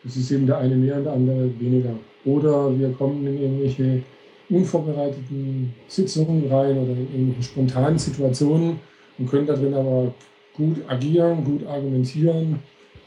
Das 0.05 0.17
ist 0.17 0.31
eben 0.31 0.47
der 0.47 0.59
eine 0.59 0.77
mehr 0.77 0.97
und 0.97 1.05
der 1.05 1.13
andere 1.15 1.51
weniger. 1.59 1.95
Oder 2.25 2.79
wir 2.79 2.91
kommen 2.93 3.27
in 3.27 3.41
irgendwelche 3.41 4.03
unvorbereiteten 4.51 5.73
Sitzungen 5.89 6.47
rein 6.51 6.77
oder 6.79 6.93
in 6.93 7.09
irgendwelche 7.13 7.43
spontanen 7.43 7.99
Situationen 7.99 8.79
und 9.19 9.29
können 9.29 9.47
darin 9.47 9.75
aber 9.75 10.15
gut 10.55 10.79
agieren, 10.87 11.45
gut 11.45 11.67
argumentieren, 11.67 12.61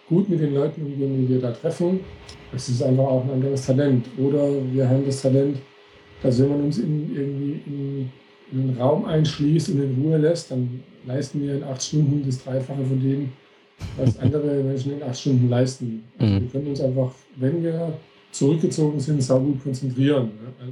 gut 0.10 0.30
mit 0.30 0.40
den 0.40 0.54
Leuten 0.54 0.82
umgehen, 0.82 1.22
die 1.22 1.34
wir 1.34 1.42
da 1.42 1.52
treffen. 1.52 2.00
Das 2.52 2.68
ist 2.70 2.82
einfach 2.82 3.04
auch 3.04 3.24
ein 3.24 3.32
anderes 3.32 3.66
Talent. 3.66 4.08
Oder 4.18 4.50
wir 4.72 4.90
haben 4.90 5.06
das 5.06 5.22
Talent, 5.22 5.58
dass 6.24 6.42
wenn 6.42 6.50
man 6.50 6.62
uns 6.64 6.80
in, 6.80 7.16
irgendwie 7.16 7.62
in 7.66 8.10
einen 8.52 8.78
Raum 8.80 9.06
einschließt 9.06 9.70
und 9.70 9.82
in 9.82 10.02
Ruhe 10.02 10.18
lässt, 10.18 10.52
dann 10.52 10.82
leisten 11.06 11.42
wir 11.42 11.56
in 11.56 11.64
acht 11.64 11.82
Stunden 11.84 12.24
das 12.26 12.44
Dreifache 12.44 12.84
von 12.84 13.00
dem, 13.02 13.30
was 13.98 14.18
andere 14.20 14.64
Menschen 14.64 14.94
in 14.94 15.04
acht 15.04 15.20
Stunden 15.20 15.50
leisten. 15.50 16.04
Also 16.18 16.34
mhm. 16.34 16.42
Wir 16.42 16.50
können 16.50 16.68
uns 16.68 16.82
einfach, 16.82 17.12
wenn 17.36 17.64
wir 17.64 17.94
zurückgezogen 18.32 19.00
sind, 19.00 19.22
saugut 19.24 19.64
konzentrieren. 19.64 20.32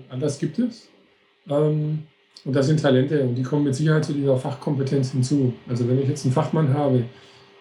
Anders 0.09 0.39
gibt 0.39 0.59
es. 0.59 0.89
Ähm, 1.49 1.99
Und 2.45 2.55
das 2.55 2.67
sind 2.67 2.79
Talente 2.79 3.23
und 3.23 3.35
die 3.35 3.43
kommen 3.43 3.63
mit 3.63 3.75
Sicherheit 3.75 4.05
zu 4.05 4.13
dieser 4.13 4.37
Fachkompetenz 4.37 5.11
hinzu. 5.11 5.53
Also 5.67 5.87
wenn 5.87 5.99
ich 5.99 6.07
jetzt 6.07 6.25
einen 6.25 6.33
Fachmann 6.33 6.73
habe, 6.73 7.03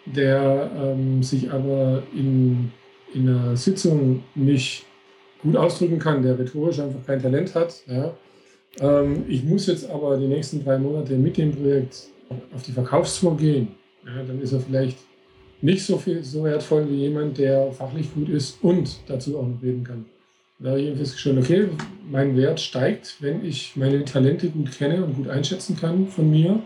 der 0.04 0.70
ähm, 0.76 1.22
sich 1.22 1.50
aber 1.50 2.02
in, 2.14 2.70
in 3.14 3.28
einer 3.28 3.56
Sitzung 3.56 4.22
nicht 4.34 4.84
gut 5.42 5.56
ausdrücken 5.56 5.98
kann, 5.98 6.22
der 6.22 6.38
rhetorisch 6.38 6.80
einfach 6.80 7.04
kein 7.06 7.22
Talent 7.22 7.54
hat. 7.54 7.82
Ja. 7.86 8.14
Ähm, 8.80 9.24
ich 9.28 9.44
muss 9.44 9.66
jetzt 9.66 9.88
aber 9.88 10.16
die 10.16 10.26
nächsten 10.26 10.64
drei 10.64 10.78
Monate 10.78 11.14
mit 11.14 11.36
dem 11.36 11.52
Projekt 11.52 12.08
auf 12.54 12.62
die 12.62 12.72
Verkaufstour 12.72 13.36
gehen. 13.36 13.68
Ja, 14.04 14.22
dann 14.22 14.40
ist 14.40 14.52
er 14.52 14.60
vielleicht 14.60 14.98
nicht 15.60 15.84
so 15.84 15.96
viel 15.96 16.22
so 16.22 16.44
wertvoll 16.44 16.88
wie 16.90 16.96
jemand, 16.96 17.38
der 17.38 17.72
fachlich 17.72 18.12
gut 18.14 18.28
ist 18.28 18.62
und 18.62 18.98
dazu 19.06 19.38
auch 19.38 19.46
noch 19.46 19.62
reden 19.62 19.84
kann. 19.84 20.04
Da 20.58 20.70
habe 20.70 20.80
ich 20.80 20.96
festgestellt, 20.96 21.38
okay, 21.38 21.68
mein 22.10 22.36
Wert 22.36 22.60
steigt, 22.60 23.16
wenn 23.20 23.44
ich 23.44 23.74
meine 23.76 24.04
Talente 24.04 24.48
gut 24.48 24.70
kenne 24.72 25.04
und 25.04 25.14
gut 25.14 25.28
einschätzen 25.28 25.76
kann 25.76 26.06
von 26.06 26.30
mir 26.30 26.62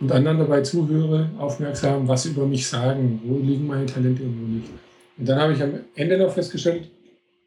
und 0.00 0.12
anderen 0.12 0.38
dabei 0.38 0.60
zuhöre, 0.62 1.30
aufmerksam, 1.38 2.06
was 2.08 2.24
sie 2.24 2.30
über 2.30 2.46
mich 2.46 2.66
sagen, 2.66 3.20
wo 3.24 3.38
liegen 3.38 3.66
meine 3.66 3.86
Talente 3.86 4.22
und 4.22 4.40
wo 4.40 4.46
nicht. 4.46 4.68
Und 5.18 5.28
dann 5.28 5.40
habe 5.40 5.52
ich 5.52 5.62
am 5.62 5.80
Ende 5.94 6.18
noch 6.18 6.32
festgestellt, 6.32 6.90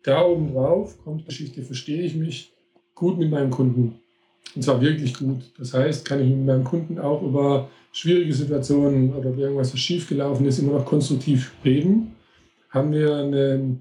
da 0.04 0.24
oben 0.24 0.54
drauf 0.54 0.98
kommt 1.04 1.26
Geschichte, 1.26 1.64
verstehe 1.64 2.04
ich 2.04 2.16
mich 2.16 2.54
gut 2.94 3.18
mit 3.18 3.32
meinem 3.32 3.50
Kunden. 3.50 4.00
Und 4.56 4.62
zwar 4.62 4.82
wirklich 4.82 5.14
gut. 5.14 5.42
Das 5.58 5.74
heißt, 5.74 6.06
kann 6.06 6.22
ich 6.22 6.30
mit 6.30 6.46
meinem 6.46 6.64
Kunden 6.64 7.00
auch 7.00 7.22
über 7.22 7.70
schwierige 7.92 8.34
Situationen 8.34 9.14
oder 9.14 9.36
irgendwas, 9.38 9.74
was 9.74 9.80
schiefgelaufen 9.80 10.46
ist, 10.46 10.60
immer 10.60 10.74
noch 10.74 10.86
konstruktiv 10.86 11.54
reden. 11.64 12.16
Haben 12.70 12.92
wir 12.92 13.16
eine 13.16 13.78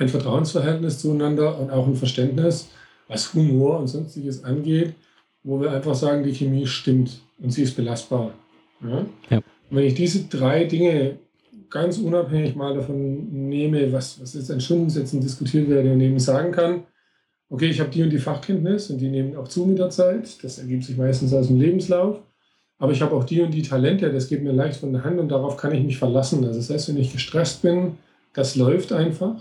ein 0.00 0.08
Vertrauensverhältnis 0.08 0.98
zueinander 0.98 1.58
und 1.58 1.70
auch 1.70 1.86
ein 1.86 1.94
Verständnis, 1.94 2.70
was 3.08 3.34
Humor 3.34 3.78
und 3.78 3.88
sonstiges 3.88 4.44
angeht, 4.44 4.94
wo 5.42 5.60
wir 5.60 5.70
einfach 5.72 5.94
sagen, 5.94 6.24
die 6.24 6.34
Chemie 6.34 6.66
stimmt 6.66 7.20
und 7.38 7.50
sie 7.50 7.62
ist 7.62 7.76
belastbar. 7.76 8.32
Ja? 8.82 9.06
Ja. 9.30 9.40
Wenn 9.70 9.84
ich 9.84 9.94
diese 9.94 10.24
drei 10.24 10.64
Dinge 10.64 11.18
ganz 11.68 11.98
unabhängig 11.98 12.56
mal 12.56 12.74
davon 12.74 13.48
nehme, 13.48 13.92
was, 13.92 14.20
was 14.20 14.34
jetzt 14.34 14.50
an 14.50 14.60
Stundensätzen 14.60 15.20
diskutiert 15.20 15.68
werde 15.68 15.92
und 15.92 16.00
eben 16.00 16.18
sagen 16.18 16.52
kann, 16.52 16.84
okay, 17.50 17.68
ich 17.68 17.80
habe 17.80 17.90
die 17.90 18.02
und 18.02 18.10
die 18.10 18.18
Fachkenntnis 18.18 18.90
und 18.90 18.98
die 18.98 19.08
nehmen 19.08 19.36
auch 19.36 19.48
zu 19.48 19.66
mit 19.66 19.78
der 19.78 19.90
Zeit, 19.90 20.42
das 20.42 20.58
ergibt 20.58 20.84
sich 20.84 20.96
meistens 20.96 21.34
aus 21.34 21.48
dem 21.48 21.60
Lebenslauf, 21.60 22.20
aber 22.78 22.92
ich 22.92 23.02
habe 23.02 23.14
auch 23.14 23.24
die 23.24 23.42
und 23.42 23.50
die 23.50 23.62
Talente, 23.62 24.10
das 24.10 24.28
geht 24.28 24.42
mir 24.42 24.52
leicht 24.52 24.80
von 24.80 24.92
der 24.92 25.04
Hand 25.04 25.18
und 25.20 25.28
darauf 25.28 25.58
kann 25.58 25.74
ich 25.74 25.84
mich 25.84 25.98
verlassen. 25.98 26.44
Also 26.46 26.58
das 26.58 26.70
heißt, 26.70 26.88
wenn 26.88 26.96
ich 26.96 27.12
gestresst 27.12 27.60
bin, 27.60 27.98
das 28.32 28.56
läuft 28.56 28.92
einfach. 28.92 29.36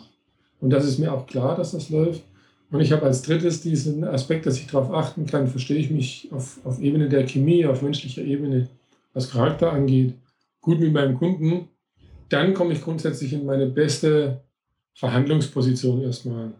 Und 0.59 0.71
das 0.71 0.85
ist 0.85 0.99
mir 0.99 1.13
auch 1.13 1.25
klar, 1.25 1.55
dass 1.55 1.71
das 1.71 1.89
läuft. 1.89 2.21
Und 2.69 2.81
ich 2.81 2.91
habe 2.91 3.05
als 3.05 3.21
drittes 3.21 3.61
diesen 3.61 4.03
Aspekt, 4.03 4.45
dass 4.45 4.57
ich 4.57 4.67
darauf 4.67 4.91
achten 4.91 5.25
kann, 5.25 5.47
verstehe 5.47 5.77
ich 5.77 5.89
mich 5.89 6.27
auf, 6.31 6.59
auf 6.65 6.81
Ebene 6.81 7.07
der 7.07 7.25
Chemie, 7.25 7.65
auf 7.65 7.81
menschlicher 7.81 8.23
Ebene, 8.23 8.67
was 9.13 9.31
Charakter 9.31 9.71
angeht, 9.71 10.15
gut 10.59 10.79
mit 10.79 10.91
meinem 10.91 11.17
Kunden. 11.17 11.69
Dann 12.27 12.53
komme 12.53 12.73
ich 12.73 12.81
grundsätzlich 12.83 13.31
in 13.31 13.45
meine 13.45 13.67
beste 13.67 14.41
Verhandlungsposition 14.93 16.01
erstmal. 16.01 16.51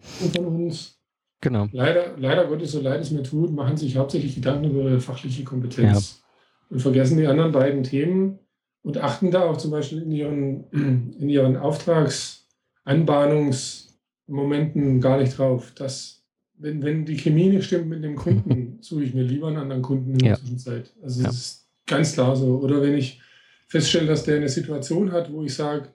Von 0.00 0.46
uns, 0.46 0.98
genau. 1.40 1.68
leider, 1.72 2.16
leider 2.16 2.46
Gottes, 2.46 2.72
so 2.72 2.80
leid 2.80 3.00
es 3.00 3.10
mir 3.10 3.22
tut, 3.22 3.52
machen 3.52 3.76
sich 3.76 3.96
hauptsächlich 3.96 4.34
Gedanken 4.34 4.70
über 4.70 4.82
ihre 4.82 5.00
fachliche 5.00 5.44
Kompetenz 5.44 6.22
ja. 6.22 6.28
und 6.70 6.80
vergessen 6.80 7.18
die 7.18 7.26
anderen 7.26 7.52
beiden 7.52 7.82
Themen 7.82 8.38
und 8.82 8.98
achten 8.98 9.30
da 9.30 9.42
auch 9.42 9.56
zum 9.56 9.70
Beispiel 9.70 10.02
in 10.02 10.12
ihren, 10.12 10.70
in 10.72 11.28
ihren 11.28 11.56
Auftrags- 11.56 12.40
Anbahnungsmomenten 12.84 15.00
gar 15.00 15.18
nicht 15.18 15.38
drauf. 15.38 15.72
Dass, 15.74 16.22
wenn, 16.54 16.82
wenn 16.82 17.06
die 17.06 17.16
Chemie 17.16 17.48
nicht 17.48 17.66
stimmt 17.66 17.88
mit 17.88 18.04
dem 18.04 18.16
Kunden, 18.16 18.78
suche 18.80 19.04
ich 19.04 19.14
mir 19.14 19.22
lieber 19.22 19.46
einen 19.48 19.58
anderen 19.58 19.82
Kunden 19.82 20.12
in 20.12 20.18
der 20.18 20.30
ja. 20.30 20.36
Zwischenzeit. 20.36 20.92
Also 21.02 21.22
das 21.22 21.32
ja. 21.32 21.38
ist 21.38 21.68
ganz 21.86 22.14
klar 22.14 22.34
so. 22.36 22.58
Oder 22.58 22.82
wenn 22.82 22.96
ich 22.96 23.20
feststelle, 23.68 24.06
dass 24.06 24.24
der 24.24 24.36
eine 24.36 24.48
Situation 24.48 25.12
hat, 25.12 25.30
wo 25.32 25.44
ich 25.44 25.54
sage, 25.54 25.90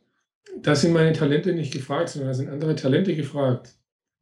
da 0.61 0.75
sind 0.75 0.93
meine 0.93 1.13
Talente 1.13 1.53
nicht 1.53 1.73
gefragt, 1.73 2.09
sondern 2.09 2.29
da 2.29 2.35
sind 2.35 2.49
andere 2.49 2.75
Talente 2.75 3.15
gefragt, 3.15 3.73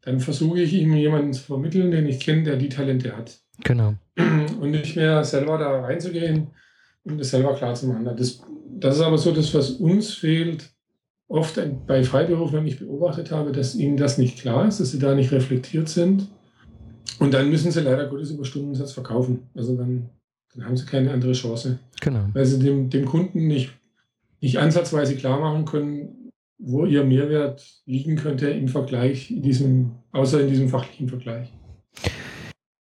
dann 0.05 0.19
versuche 0.19 0.61
ich 0.61 0.73
ihm 0.73 0.93
jemanden 0.93 1.33
zu 1.33 1.43
vermitteln, 1.43 1.91
den 1.91 2.05
ich 2.05 2.19
kenne, 2.19 2.43
der 2.43 2.57
die 2.57 2.69
Talente 2.69 3.15
hat. 3.15 3.39
Genau. 3.63 3.95
Und 4.59 4.71
nicht 4.71 4.95
mehr 4.95 5.23
selber 5.23 5.57
da 5.57 5.81
reinzugehen 5.81 6.47
und 7.03 7.19
das 7.19 7.29
selber 7.29 7.55
klar 7.55 7.73
zu 7.75 7.87
machen. 7.87 8.05
Das, 8.05 8.41
das 8.69 8.95
ist 8.95 9.01
aber 9.01 9.17
so 9.17 9.31
das, 9.31 9.53
was 9.53 9.71
uns 9.71 10.13
fehlt, 10.13 10.69
oft 11.27 11.59
bei 11.87 12.03
Freiberuflern 12.03 12.67
ich 12.67 12.79
beobachtet 12.79 13.31
habe, 13.31 13.51
dass 13.51 13.75
ihnen 13.75 13.97
das 13.97 14.17
nicht 14.17 14.39
klar 14.39 14.67
ist, 14.67 14.79
dass 14.79 14.91
sie 14.91 14.99
da 14.99 15.15
nicht 15.15 15.31
reflektiert 15.31 15.89
sind. 15.89 16.27
Und 17.19 17.33
dann 17.33 17.49
müssen 17.49 17.71
sie 17.71 17.81
leider 17.81 18.07
Gottes 18.07 18.31
über 18.31 18.45
Stundensatz 18.45 18.91
verkaufen. 18.91 19.47
Also 19.55 19.75
dann, 19.77 20.09
dann 20.53 20.65
haben 20.65 20.77
sie 20.77 20.85
keine 20.85 21.11
andere 21.11 21.33
Chance. 21.33 21.79
Genau. 22.01 22.25
Weil 22.33 22.45
sie 22.45 22.59
dem, 22.59 22.89
dem 22.89 23.05
Kunden 23.05 23.47
nicht, 23.47 23.71
nicht 24.41 24.59
ansatzweise 24.59 25.15
klar 25.15 25.39
machen 25.39 25.65
können, 25.65 26.22
wo 26.65 26.85
ihr 26.85 27.03
Mehrwert 27.03 27.81
liegen 27.85 28.15
könnte 28.15 28.49
im 28.49 28.69
Vergleich, 28.69 29.29
in 29.29 29.41
diesem, 29.41 29.91
außer 30.13 30.41
in 30.41 30.47
diesem 30.47 30.69
fachlichen 30.69 31.09
Vergleich. 31.09 31.51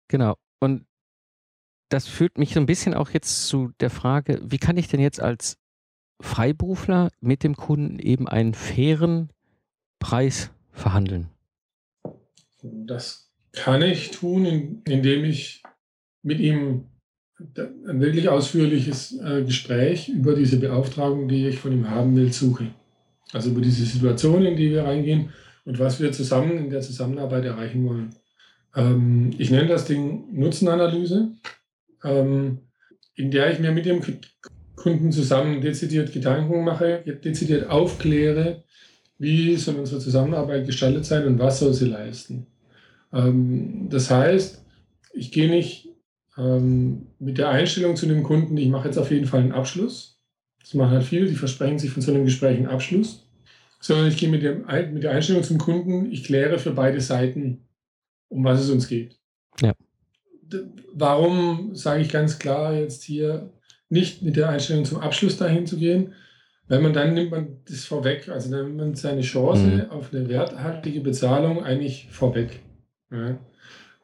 Genau. 0.08 0.36
Und 0.60 0.86
das 1.90 2.08
führt 2.08 2.38
mich 2.38 2.54
so 2.54 2.60
ein 2.60 2.68
bisschen 2.68 2.94
auch 2.94 3.10
jetzt 3.10 3.48
zu 3.48 3.72
der 3.80 3.90
Frage, 3.90 4.40
wie 4.44 4.60
kann 4.60 4.78
ich 4.78 4.88
denn 4.88 5.00
jetzt 5.00 5.20
als 5.20 5.58
Freiberufler 6.22 7.10
mit 7.20 7.44
dem 7.44 7.56
Kunden 7.56 7.98
eben 7.98 8.28
einen 8.28 8.54
fairen 8.54 9.30
Preis 10.00 10.52
verhandeln? 10.72 11.30
Das 12.62 13.32
kann 13.52 13.82
ich 13.82 14.12
tun, 14.12 14.84
indem 14.86 15.26
ich 15.26 15.64
mit 16.22 16.40
ihm 16.40 16.86
ein 17.56 18.00
wirklich 18.00 18.30
ausführliches 18.30 19.20
äh, 19.20 19.44
Gespräch 19.44 20.08
über 20.08 20.36
diese 20.36 20.60
Beauftragung, 20.60 21.28
die 21.28 21.48
ich 21.48 21.58
von 21.58 21.72
ihm 21.72 21.90
haben 21.90 22.16
will, 22.16 22.32
suche. 22.32 22.68
Also 23.34 23.52
über 23.52 23.62
diese 23.62 23.86
Situation, 23.86 24.46
in 24.46 24.56
die 24.56 24.72
wir 24.72 24.84
reingehen 24.84 25.30
und 25.66 25.80
was 25.80 26.00
wir 26.00 26.12
zusammen 26.12 26.58
in 26.58 26.70
der 26.70 26.82
Zusammenarbeit 26.82 27.46
erreichen 27.46 27.88
wollen. 27.88 28.16
Ähm, 28.76 29.32
ich 29.38 29.52
nenne 29.52 29.68
das 29.68 29.86
Ding 29.86 30.26
Nutzenanalyse, 30.34 31.32
ähm, 32.04 32.60
in 33.16 33.32
der 33.32 33.52
ich 33.52 33.60
mir 33.60 33.72
mit 33.72 33.86
dem 33.86 34.02
Kunden 34.76 35.12
zusammen 35.12 35.62
dezidiert 35.62 36.12
Gedanken 36.12 36.64
mache, 36.64 37.04
dezidiert 37.24 37.70
aufkläre, 37.70 38.64
wie 39.18 39.56
soll 39.56 39.76
unsere 39.76 40.02
Zusammenarbeit 40.02 40.66
gestaltet 40.66 41.06
sein 41.06 41.26
und 41.28 41.38
was 41.38 41.60
soll 41.60 41.74
sie 41.74 41.86
leisten. 41.86 42.48
Ähm, 43.14 43.88
das 43.90 44.10
heißt, 44.10 44.66
ich 45.14 45.32
gehe 45.32 45.50
nicht 45.50 45.90
ähm, 46.38 47.08
mit 47.20 47.38
der 47.38 47.50
Einstellung 47.50 47.96
zu 47.96 48.08
dem 48.08 48.24
Kunden, 48.24 48.58
ich 48.58 48.70
mache 48.70 48.88
jetzt 48.88 48.98
auf 48.98 49.12
jeden 49.12 49.26
Fall 49.26 49.42
einen 49.42 49.52
Abschluss. 49.52 50.11
Das 50.62 50.74
machen 50.74 50.92
halt 50.92 51.04
viele, 51.04 51.28
die 51.28 51.36
versprechen 51.36 51.80
sich 51.80 51.92
von 51.92 52.02
so 52.02 52.14
einem 52.14 52.26
Gespräch 52.26 52.58
einen 52.58 52.68
Abschluss. 52.68 53.28
Sondern 53.80 54.08
ich 54.08 54.18
gehe 54.18 54.30
mit, 54.30 54.44
dem, 54.44 54.66
mit 54.94 55.04
der 55.04 55.12
Einstellung 55.12 55.44
zum 55.44 55.58
Kunden, 55.58 56.12
ich 56.12 56.24
kläre 56.24 56.60
für 56.60 56.72
beide 56.72 57.02
Seiten, 57.02 57.68
um 58.30 58.44
was 58.44 58.62
es 58.62 58.70
uns 58.70 58.88
geht. 58.88 59.18
Ja. 59.60 59.74
Warum 60.94 61.74
sage 61.74 62.02
ich 62.02 62.10
ganz 62.10 62.38
klar 62.38 62.76
jetzt 62.76 63.04
hier, 63.04 63.52
nicht 63.90 64.22
mit 64.22 64.36
der 64.38 64.50
Einstellung 64.50 64.86
zum 64.86 65.00
Abschluss 65.00 65.38
dahin 65.38 65.66
zu 65.66 65.78
gehen, 65.78 66.14
weil 66.68 66.80
man 66.80 66.94
dann 66.94 67.14
nimmt 67.14 67.32
man 67.32 67.58
das 67.68 67.84
vorweg. 67.84 68.30
Also 68.30 68.50
dann 68.50 68.66
nimmt 68.66 68.78
man 68.78 68.96
seine 68.96 69.22
Chance 69.22 69.64
mhm. 69.64 69.92
auf 69.92 70.14
eine 70.14 70.30
werthaltige 70.30 71.02
Bezahlung 71.02 71.64
eigentlich 71.64 72.08
vorweg. 72.10 72.62
Ja. 73.12 73.38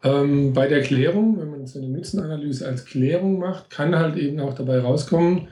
Ähm, 0.03 0.53
bei 0.53 0.67
der 0.67 0.81
Klärung, 0.81 1.39
wenn 1.39 1.49
man 1.49 1.65
so 1.65 1.79
eine 1.79 1.87
Nutzenanalyse 1.87 2.67
als 2.67 2.85
Klärung 2.85 3.39
macht, 3.39 3.69
kann 3.69 3.95
halt 3.95 4.17
eben 4.17 4.39
auch 4.39 4.53
dabei 4.53 4.79
rauskommen, 4.79 5.47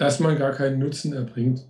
dass 0.00 0.18
man 0.18 0.38
gar 0.38 0.52
keinen 0.52 0.78
Nutzen 0.78 1.12
erbringt. 1.12 1.68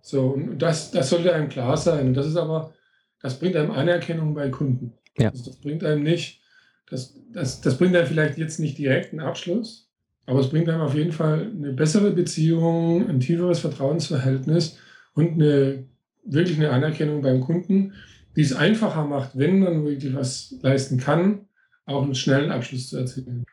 So, 0.00 0.30
und 0.30 0.58
das, 0.58 0.90
das 0.90 1.10
sollte 1.10 1.34
einem 1.34 1.50
klar 1.50 1.76
sein. 1.76 2.08
Und 2.08 2.14
das 2.14 2.26
ist 2.26 2.36
aber, 2.36 2.72
das 3.20 3.38
bringt 3.38 3.56
einem 3.56 3.72
Anerkennung 3.72 4.32
bei 4.32 4.48
Kunden. 4.48 4.94
Ja. 5.18 5.28
Also 5.28 5.44
das 5.44 5.60
bringt 5.60 5.84
einem 5.84 6.02
nicht, 6.02 6.40
das, 6.88 7.14
das, 7.30 7.60
das 7.60 7.76
bringt 7.76 7.94
einem 7.94 8.06
vielleicht 8.06 8.38
jetzt 8.38 8.58
nicht 8.58 8.78
direkt 8.78 9.12
einen 9.12 9.20
Abschluss, 9.20 9.90
aber 10.24 10.40
es 10.40 10.48
bringt 10.48 10.66
einem 10.70 10.80
auf 10.80 10.94
jeden 10.94 11.12
Fall 11.12 11.52
eine 11.54 11.74
bessere 11.74 12.10
Beziehung, 12.10 13.06
ein 13.06 13.20
tieferes 13.20 13.60
Vertrauensverhältnis 13.60 14.78
und 15.12 15.34
eine, 15.34 15.86
wirklich 16.24 16.56
eine 16.56 16.70
Anerkennung 16.70 17.20
beim 17.20 17.40
Kunden, 17.42 17.92
die 18.34 18.42
es 18.42 18.54
einfacher 18.54 19.04
macht, 19.04 19.36
wenn 19.36 19.58
man 19.58 19.84
wirklich 19.84 20.14
was 20.14 20.54
leisten 20.62 20.96
kann, 20.96 21.48
auch 21.84 22.02
einen 22.02 22.14
schnellen 22.14 22.50
Abschluss 22.50 22.88
zu 22.88 22.96
erzielen. 22.96 23.44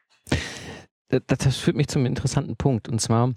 Das 1.28 1.58
führt 1.58 1.76
mich 1.76 1.90
zum 1.90 2.06
interessanten 2.06 2.56
Punkt. 2.56 2.88
Und 2.88 3.02
zwar 3.02 3.34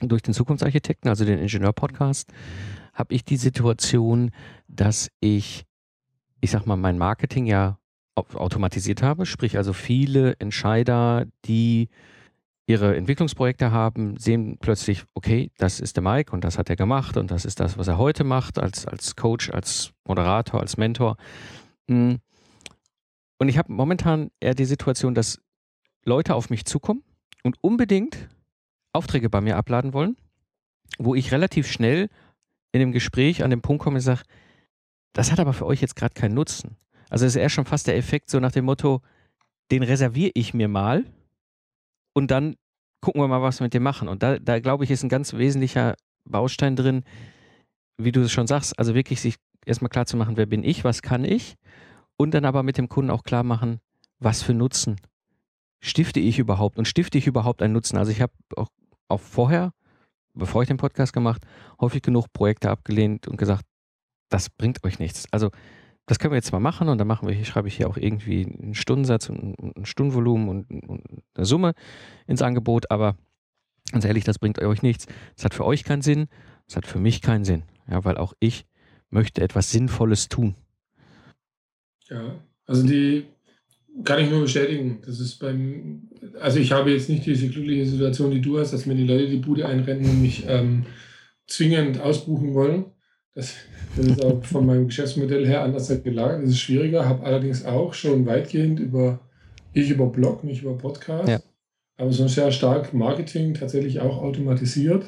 durch 0.00 0.22
den 0.22 0.34
Zukunftsarchitekten, 0.34 1.08
also 1.08 1.24
den 1.24 1.38
Ingenieur-Podcast, 1.38 2.32
habe 2.92 3.14
ich 3.14 3.24
die 3.24 3.36
Situation, 3.36 4.30
dass 4.68 5.10
ich, 5.20 5.64
ich 6.40 6.50
sag 6.50 6.66
mal, 6.66 6.76
mein 6.76 6.98
Marketing 6.98 7.46
ja 7.46 7.78
automatisiert 8.14 9.02
habe, 9.02 9.26
sprich 9.26 9.56
also 9.56 9.72
viele 9.72 10.36
Entscheider, 10.38 11.26
die 11.44 11.88
ihre 12.66 12.96
Entwicklungsprojekte 12.96 13.72
haben, 13.72 14.16
sehen 14.16 14.56
plötzlich, 14.58 15.04
okay, 15.14 15.50
das 15.58 15.80
ist 15.80 15.96
der 15.96 16.02
Mike 16.02 16.32
und 16.32 16.44
das 16.44 16.56
hat 16.56 16.70
er 16.70 16.76
gemacht 16.76 17.16
und 17.16 17.30
das 17.30 17.44
ist 17.44 17.60
das, 17.60 17.76
was 17.76 17.88
er 17.88 17.98
heute 17.98 18.24
macht, 18.24 18.58
als, 18.58 18.86
als 18.86 19.16
Coach, 19.16 19.50
als 19.50 19.92
Moderator, 20.06 20.60
als 20.60 20.76
Mentor. 20.76 21.16
Mm. 21.88 22.14
Und 23.38 23.48
ich 23.48 23.58
habe 23.58 23.72
momentan 23.72 24.30
eher 24.40 24.54
die 24.54 24.64
Situation, 24.64 25.14
dass 25.14 25.40
Leute 26.04 26.34
auf 26.34 26.48
mich 26.48 26.64
zukommen 26.64 27.02
und 27.42 27.56
unbedingt 27.60 28.28
Aufträge 28.94 29.30
bei 29.30 29.40
mir 29.40 29.56
abladen 29.56 29.92
wollen, 29.92 30.16
wo 30.98 31.14
ich 31.14 31.32
relativ 31.32 31.70
schnell 31.70 32.08
in 32.72 32.80
dem 32.80 32.92
Gespräch 32.92 33.42
an 33.44 33.50
den 33.50 33.62
Punkt 33.62 33.82
komme 33.82 33.96
und 33.96 34.00
sage, 34.00 34.22
das 35.12 35.30
hat 35.30 35.40
aber 35.40 35.52
für 35.52 35.66
euch 35.66 35.80
jetzt 35.80 35.96
gerade 35.96 36.14
keinen 36.14 36.34
Nutzen. 36.34 36.76
Also 37.10 37.26
es 37.26 37.34
ist 37.34 37.40
eher 37.40 37.48
schon 37.48 37.64
fast 37.64 37.86
der 37.86 37.96
Effekt 37.96 38.30
so 38.30 38.40
nach 38.40 38.52
dem 38.52 38.64
Motto, 38.64 39.00
den 39.70 39.82
reserviere 39.82 40.32
ich 40.34 40.54
mir 40.54 40.68
mal 40.68 41.04
und 42.12 42.30
dann 42.30 42.56
gucken 43.00 43.20
wir 43.20 43.28
mal, 43.28 43.42
was 43.42 43.60
wir 43.60 43.64
mit 43.64 43.74
dem 43.74 43.82
machen. 43.82 44.08
Und 44.08 44.22
da, 44.22 44.38
da 44.38 44.58
glaube 44.60 44.84
ich, 44.84 44.90
ist 44.90 45.02
ein 45.02 45.08
ganz 45.08 45.34
wesentlicher 45.34 45.94
Baustein 46.24 46.74
drin, 46.74 47.04
wie 47.98 48.12
du 48.12 48.22
es 48.22 48.32
schon 48.32 48.46
sagst, 48.46 48.78
also 48.78 48.94
wirklich 48.94 49.20
sich 49.20 49.36
erstmal 49.66 49.90
klar 49.90 50.06
zu 50.06 50.16
machen, 50.16 50.36
wer 50.36 50.46
bin 50.46 50.64
ich, 50.64 50.84
was 50.84 51.02
kann 51.02 51.24
ich 51.24 51.56
und 52.16 52.32
dann 52.32 52.44
aber 52.44 52.62
mit 52.62 52.78
dem 52.78 52.88
Kunden 52.88 53.10
auch 53.10 53.22
klar 53.22 53.42
machen, 53.42 53.80
was 54.18 54.42
für 54.42 54.54
Nutzen 54.54 54.96
stifte 55.80 56.18
ich 56.18 56.38
überhaupt 56.38 56.78
und 56.78 56.88
stifte 56.88 57.18
ich 57.18 57.26
überhaupt 57.26 57.62
einen 57.62 57.74
Nutzen. 57.74 57.98
Also 57.98 58.10
ich 58.10 58.22
habe 58.22 58.32
auch, 58.56 58.68
auch 59.08 59.20
vorher, 59.20 59.72
bevor 60.34 60.62
ich 60.62 60.68
den 60.68 60.76
Podcast 60.76 61.12
gemacht, 61.12 61.42
häufig 61.80 62.02
genug 62.02 62.32
Projekte 62.32 62.70
abgelehnt 62.70 63.28
und 63.28 63.36
gesagt, 63.36 63.64
das 64.28 64.50
bringt 64.50 64.82
euch 64.84 64.98
nichts. 64.98 65.26
Also 65.30 65.50
das 66.06 66.18
können 66.18 66.32
wir 66.32 66.36
jetzt 66.36 66.52
mal 66.52 66.60
machen 66.60 66.88
und 66.88 66.98
dann 66.98 67.06
machen 67.06 67.26
wir 67.26 67.34
hier, 67.34 67.44
schreibe 67.44 67.68
ich 67.68 67.76
hier 67.76 67.88
auch 67.88 67.96
irgendwie 67.96 68.44
einen 68.44 68.74
Stundensatz 68.74 69.28
und 69.30 69.58
ein 69.58 69.86
Stundenvolumen 69.86 70.48
und, 70.48 70.88
und 70.88 71.22
eine 71.34 71.46
Summe 71.46 71.72
ins 72.26 72.42
Angebot, 72.42 72.90
aber 72.90 73.16
ganz 73.90 74.04
ehrlich, 74.04 74.24
das 74.24 74.38
bringt 74.38 74.60
euch 74.60 74.82
nichts. 74.82 75.06
Das 75.36 75.46
hat 75.46 75.54
für 75.54 75.64
euch 75.64 75.84
keinen 75.84 76.02
Sinn, 76.02 76.28
das 76.66 76.76
hat 76.76 76.86
für 76.86 76.98
mich 76.98 77.22
keinen 77.22 77.44
Sinn. 77.44 77.62
Ja, 77.88 78.04
weil 78.04 78.18
auch 78.18 78.34
ich 78.38 78.66
möchte 79.10 79.42
etwas 79.42 79.70
Sinnvolles 79.70 80.28
tun. 80.28 80.54
Ja, 82.08 82.34
also 82.66 82.86
die 82.86 83.26
kann 84.02 84.20
ich 84.20 84.30
nur 84.30 84.42
bestätigen. 84.42 84.98
Das 85.06 85.20
ist 85.20 85.38
beim, 85.38 86.08
also 86.40 86.58
ich 86.58 86.72
habe 86.72 86.90
jetzt 86.90 87.08
nicht 87.08 87.26
diese 87.26 87.48
glückliche 87.48 87.86
Situation, 87.86 88.30
die 88.30 88.40
du 88.40 88.58
hast, 88.58 88.72
dass 88.72 88.86
mir 88.86 88.94
die 88.94 89.06
Leute 89.06 89.28
die 89.28 89.36
Bude 89.36 89.66
einrennen 89.66 90.04
und 90.08 90.22
mich 90.22 90.44
ähm, 90.48 90.84
zwingend 91.46 92.00
ausbuchen 92.00 92.54
wollen. 92.54 92.86
Das, 93.34 93.54
das 93.96 94.06
ist 94.06 94.24
auch 94.24 94.44
von 94.44 94.66
meinem 94.66 94.86
Geschäftsmodell 94.86 95.46
her 95.46 95.62
anders 95.62 95.88
gelagert. 96.02 96.42
Das 96.42 96.50
ist 96.50 96.60
schwieriger, 96.60 97.08
habe 97.08 97.24
allerdings 97.24 97.64
auch 97.64 97.94
schon 97.94 98.26
weitgehend 98.26 98.80
über, 98.80 99.20
ich 99.72 99.90
über 99.90 100.06
Blog, 100.06 100.44
nicht 100.44 100.62
über 100.62 100.76
Podcast, 100.76 101.28
ja. 101.28 101.40
aber 101.96 102.12
so 102.12 102.26
sehr 102.28 102.50
stark 102.52 102.94
Marketing 102.94 103.54
tatsächlich 103.54 104.00
auch 104.00 104.22
automatisiert, 104.22 105.06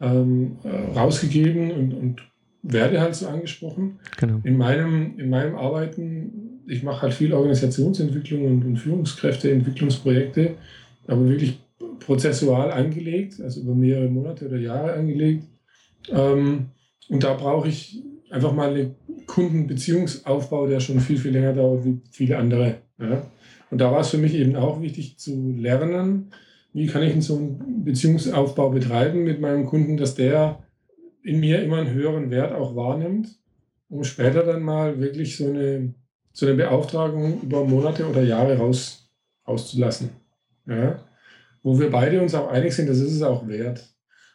ähm, 0.00 0.58
äh, 0.62 0.98
rausgegeben 0.98 1.70
und, 1.72 1.94
und 1.94 2.22
werde 2.62 3.00
halt 3.00 3.14
so 3.14 3.28
angesprochen. 3.28 3.98
Genau. 4.18 4.40
In, 4.42 4.56
meinem, 4.56 5.18
in 5.18 5.30
meinem 5.30 5.54
Arbeiten, 5.54 6.43
ich 6.66 6.82
mache 6.82 7.02
halt 7.02 7.14
viel 7.14 7.32
Organisationsentwicklung 7.32 8.44
und, 8.46 8.64
und 8.64 8.76
Führungskräfteentwicklungsprojekte, 8.76 10.54
aber 11.06 11.28
wirklich 11.28 11.60
prozessual 12.00 12.70
angelegt, 12.70 13.40
also 13.40 13.60
über 13.60 13.74
mehrere 13.74 14.08
Monate 14.08 14.46
oder 14.46 14.58
Jahre 14.58 14.94
angelegt. 14.94 15.44
Ähm, 16.10 16.66
und 17.08 17.22
da 17.22 17.34
brauche 17.34 17.68
ich 17.68 18.02
einfach 18.30 18.52
mal 18.52 18.70
einen 18.70 18.94
Kundenbeziehungsaufbau, 19.26 20.66
der 20.66 20.80
schon 20.80 21.00
viel, 21.00 21.18
viel 21.18 21.32
länger 21.32 21.54
dauert 21.54 21.84
wie 21.84 22.00
viele 22.10 22.38
andere. 22.38 22.76
Ja. 22.98 23.26
Und 23.70 23.80
da 23.80 23.90
war 23.90 24.00
es 24.00 24.10
für 24.10 24.18
mich 24.18 24.34
eben 24.34 24.56
auch 24.56 24.80
wichtig 24.80 25.18
zu 25.18 25.54
lernen, 25.56 26.30
wie 26.72 26.86
kann 26.86 27.02
ich 27.02 27.24
so 27.24 27.36
einen 27.36 27.84
Beziehungsaufbau 27.84 28.70
betreiben 28.70 29.22
mit 29.22 29.40
meinem 29.40 29.64
Kunden, 29.64 29.96
dass 29.96 30.14
der 30.14 30.64
in 31.22 31.40
mir 31.40 31.62
immer 31.62 31.78
einen 31.78 31.94
höheren 31.94 32.30
Wert 32.30 32.52
auch 32.52 32.76
wahrnimmt, 32.76 33.28
um 33.88 34.04
später 34.04 34.42
dann 34.42 34.62
mal 34.62 35.00
wirklich 35.00 35.36
so 35.36 35.48
eine, 35.48 35.94
so 36.34 36.44
eine 36.44 36.54
Beauftragung 36.56 37.40
über 37.40 37.64
Monate 37.64 38.06
oder 38.06 38.22
Jahre 38.22 38.58
raus, 38.58 39.08
rauszulassen. 39.48 40.10
Ja? 40.66 41.02
Wo 41.62 41.80
wir 41.80 41.90
beide 41.90 42.20
uns 42.20 42.34
auch 42.34 42.48
einig 42.48 42.74
sind, 42.74 42.90
das 42.90 42.98
ist 42.98 43.12
es 43.12 43.22
auch 43.22 43.48
wert. 43.48 43.88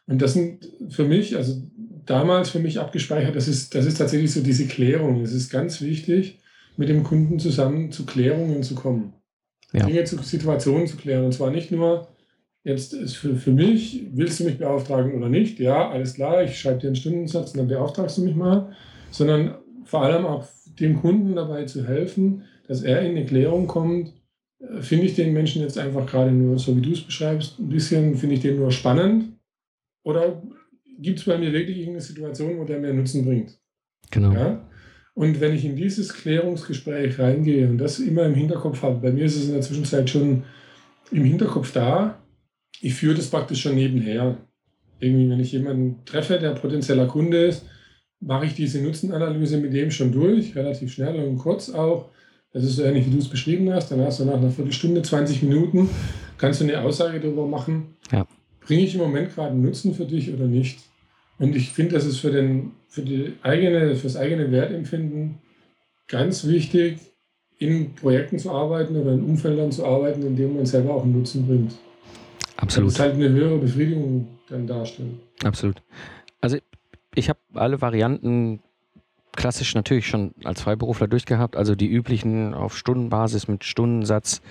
Und 0.08 0.20
das 0.24 0.34
sind 0.34 0.68
für 0.90 1.04
mich, 1.04 1.38
also 1.38 1.62
damals 2.06 2.50
für 2.50 2.60
mich 2.60 2.80
abgespeichert, 2.80 3.36
das 3.36 3.48
ist, 3.48 3.76
das 3.76 3.86
ist 3.86 4.00
tatsächlich 4.00 4.34
so 4.34 4.42
diese 4.42 4.66
Klärung. 4.66 5.22
Es 5.22 5.34
ist 5.34 5.52
ganz 5.52 5.82
wichtig, 5.82 6.40
mit 6.78 6.90
dem 6.90 7.04
Kunden 7.04 7.38
zusammen 7.38 7.92
zu 7.92 8.08
Klärungen 8.08 8.64
zu 8.64 8.74
kommen. 8.74 9.14
Ja. 9.72 9.86
Dinge 9.86 10.06
zu 10.06 10.18
Situationen 10.18 10.88
zu 10.88 10.98
klären. 10.98 11.26
Und 11.26 11.34
zwar 11.34 11.52
nicht 11.52 11.70
nur, 11.70 12.08
Jetzt 12.64 12.94
ist 12.94 13.16
für, 13.16 13.36
für 13.36 13.52
mich, 13.52 14.06
willst 14.12 14.40
du 14.40 14.44
mich 14.44 14.58
beauftragen 14.58 15.16
oder 15.16 15.30
nicht? 15.30 15.60
Ja, 15.60 15.90
alles 15.90 16.16
klar, 16.16 16.44
ich 16.44 16.60
schreibe 16.60 16.80
dir 16.80 16.88
einen 16.88 16.96
Stundensatz 16.96 17.52
und 17.52 17.58
dann 17.58 17.68
beauftragst 17.68 18.18
du 18.18 18.24
mich 18.24 18.36
mal. 18.36 18.76
Sondern 19.12 19.56
vor 19.86 20.04
allem 20.04 20.26
auch 20.26 20.46
dem 20.80 21.00
Kunden 21.02 21.36
dabei 21.36 21.66
zu 21.66 21.88
helfen, 21.88 22.44
dass 22.68 22.84
er 22.84 23.02
in 23.02 23.18
eine 23.18 23.26
Klärung 23.26 23.68
kommt. 23.68 24.14
Äh, 24.60 24.82
finde 24.82 25.06
ich 25.06 25.16
den 25.16 25.34
Menschen 25.34 25.62
jetzt 25.62 25.78
einfach 25.78 26.06
gerade 26.06 26.32
nur, 26.32 26.58
so 26.60 26.76
wie 26.76 26.82
du 26.82 26.92
es 26.92 27.02
beschreibst, 27.02 27.60
ein 27.60 27.70
bisschen, 27.70 28.16
finde 28.16 28.36
ich 28.36 28.42
den 28.42 28.58
nur 28.58 28.72
spannend? 28.72 29.34
Oder 30.04 30.42
gibt 31.00 31.20
es 31.20 31.26
bei 31.26 31.38
mir 31.38 31.54
wirklich 31.54 31.78
irgendeine 31.78 32.02
Situation, 32.02 32.58
wo 32.58 32.64
der 32.64 32.80
mir 32.80 32.94
Nutzen 32.94 33.26
bringt? 33.26 33.58
Genau. 34.12 34.34
Ja? 34.34 34.66
Und 35.14 35.42
wenn 35.42 35.54
ich 35.54 35.66
in 35.66 35.76
dieses 35.76 36.14
Klärungsgespräch 36.14 37.20
reingehe 37.20 37.68
und 37.68 37.78
das 37.78 38.00
immer 38.00 38.26
im 38.26 38.36
Hinterkopf 38.36 38.82
habe, 38.84 39.00
bei 39.00 39.12
mir 39.12 39.26
ist 39.26 39.36
es 39.36 39.48
in 39.48 39.54
der 39.54 39.62
Zwischenzeit 39.62 40.10
schon 40.10 40.44
im 41.12 41.24
Hinterkopf 41.24 41.74
da, 41.74 42.22
ich 42.82 42.94
führe 42.94 43.16
das 43.16 43.30
praktisch 43.30 43.62
schon 43.62 43.76
nebenher. 43.76 44.38
Irgendwie, 45.00 45.30
wenn 45.30 45.40
ich 45.40 45.52
jemanden 45.52 46.06
treffe, 46.06 46.40
der 46.40 46.52
potenzieller 46.52 47.08
Kunde 47.08 47.48
ist, 47.48 47.66
mache 48.22 48.46
ich 48.46 48.54
diese 48.54 48.82
Nutzenanalyse 48.82 49.58
mit 49.58 49.74
dem 49.74 49.92
schon 49.92 50.12
durch, 50.12 50.56
relativ 50.56 50.92
schnell 50.92 51.16
und 51.24 51.38
kurz 51.38 51.70
auch. 51.70 52.10
Das 52.52 52.64
ist 52.64 52.78
so 52.78 52.84
ähnlich, 52.84 53.06
wie 53.06 53.12
du 53.12 53.20
es 53.20 53.28
beschrieben 53.28 53.72
hast. 53.72 53.92
Dann 53.92 54.02
hast 54.02 54.20
du 54.20 54.26
nach 54.26 54.38
einer 54.38 54.50
Viertelstunde, 54.50 55.02
20 55.04 55.44
Minuten, 55.44 55.90
kannst 56.38 56.62
du 56.62 56.66
eine 56.66 56.82
Aussage 56.82 57.20
darüber 57.20 57.46
machen. 57.46 57.96
Ja. 58.12 58.28
Bringe 58.62 58.82
ich 58.82 58.96
im 58.96 59.02
Moment 59.02 59.34
gerade 59.34 59.52
einen 59.52 59.62
Nutzen 59.62 59.94
für 59.94 60.06
dich 60.06 60.34
oder 60.34 60.46
nicht? 60.46 60.80
Und 61.38 61.56
ich 61.56 61.70
finde, 61.70 61.94
das 61.94 62.06
ist 62.06 62.18
für, 62.18 62.32
den, 62.32 62.72
für, 62.88 63.02
die 63.02 63.34
eigene, 63.44 63.96
für 63.96 64.08
das 64.08 64.18
eigene 64.18 64.52
Wertempfinden 64.52 65.38
ganz 66.08 66.46
wichtig, 66.46 66.98
in 67.60 67.94
Projekten 67.94 68.40
zu 68.40 68.52
arbeiten 68.52 68.96
oder 68.96 69.14
in 69.14 69.24
Umfeldern 69.24 69.72
zu 69.72 69.86
arbeiten, 69.86 70.26
in 70.26 70.36
denen 70.36 70.56
man 70.56 70.66
selber 70.66 70.96
auch 70.96 71.04
einen 71.04 71.14
Nutzen 71.14 71.46
bringt. 71.46 71.74
Absolut. 72.58 72.92
Das 72.92 73.00
halt 73.00 73.14
eine 73.14 73.30
höhere 73.30 73.58
Befriedigung 73.58 74.28
dann 74.50 74.66
darstellen. 74.66 75.20
Absolut. 75.44 75.82
Ich 77.20 77.28
habe 77.28 77.40
alle 77.54 77.82
Varianten 77.82 78.62
klassisch 79.36 79.76
natürlich 79.76 80.08
schon 80.08 80.34
als 80.46 80.62
Freiberufler 80.62 81.10
durchgehabt, 81.10 81.58
also 81.58 81.76
die 81.76 81.92
üblichen 81.92 82.54
auf 82.54 82.78
Stundenbasis 82.78 83.50
mit 83.50 83.66
Stundensatz 83.66 84.42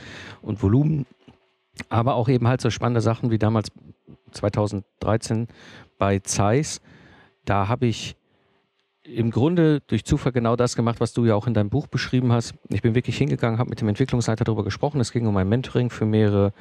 und 0.42 0.62
Volumen, 0.62 1.06
aber 1.88 2.14
auch 2.14 2.28
eben 2.28 2.46
halt 2.46 2.60
so 2.60 2.68
spannende 2.68 3.00
Sachen 3.00 3.30
wie 3.30 3.38
damals 3.38 3.70
2013 4.32 5.48
bei 5.98 6.18
Zeiss. 6.18 6.82
Da 7.46 7.68
habe 7.68 7.86
ich 7.86 8.16
im 9.14 9.30
Grunde 9.30 9.80
durch 9.86 10.04
Zufall 10.04 10.32
genau 10.32 10.56
das 10.56 10.76
gemacht, 10.76 11.00
was 11.00 11.12
du 11.12 11.24
ja 11.24 11.34
auch 11.34 11.46
in 11.46 11.54
deinem 11.54 11.70
Buch 11.70 11.86
beschrieben 11.86 12.32
hast. 12.32 12.54
Ich 12.68 12.82
bin 12.82 12.94
wirklich 12.94 13.16
hingegangen, 13.16 13.58
habe 13.58 13.70
mit 13.70 13.80
dem 13.80 13.88
Entwicklungsleiter 13.88 14.44
darüber 14.44 14.64
gesprochen. 14.64 15.00
Es 15.00 15.12
ging 15.12 15.26
um 15.26 15.36
ein 15.36 15.48
Mentoring 15.48 15.90
für 15.90 16.04
mehrere 16.04 16.52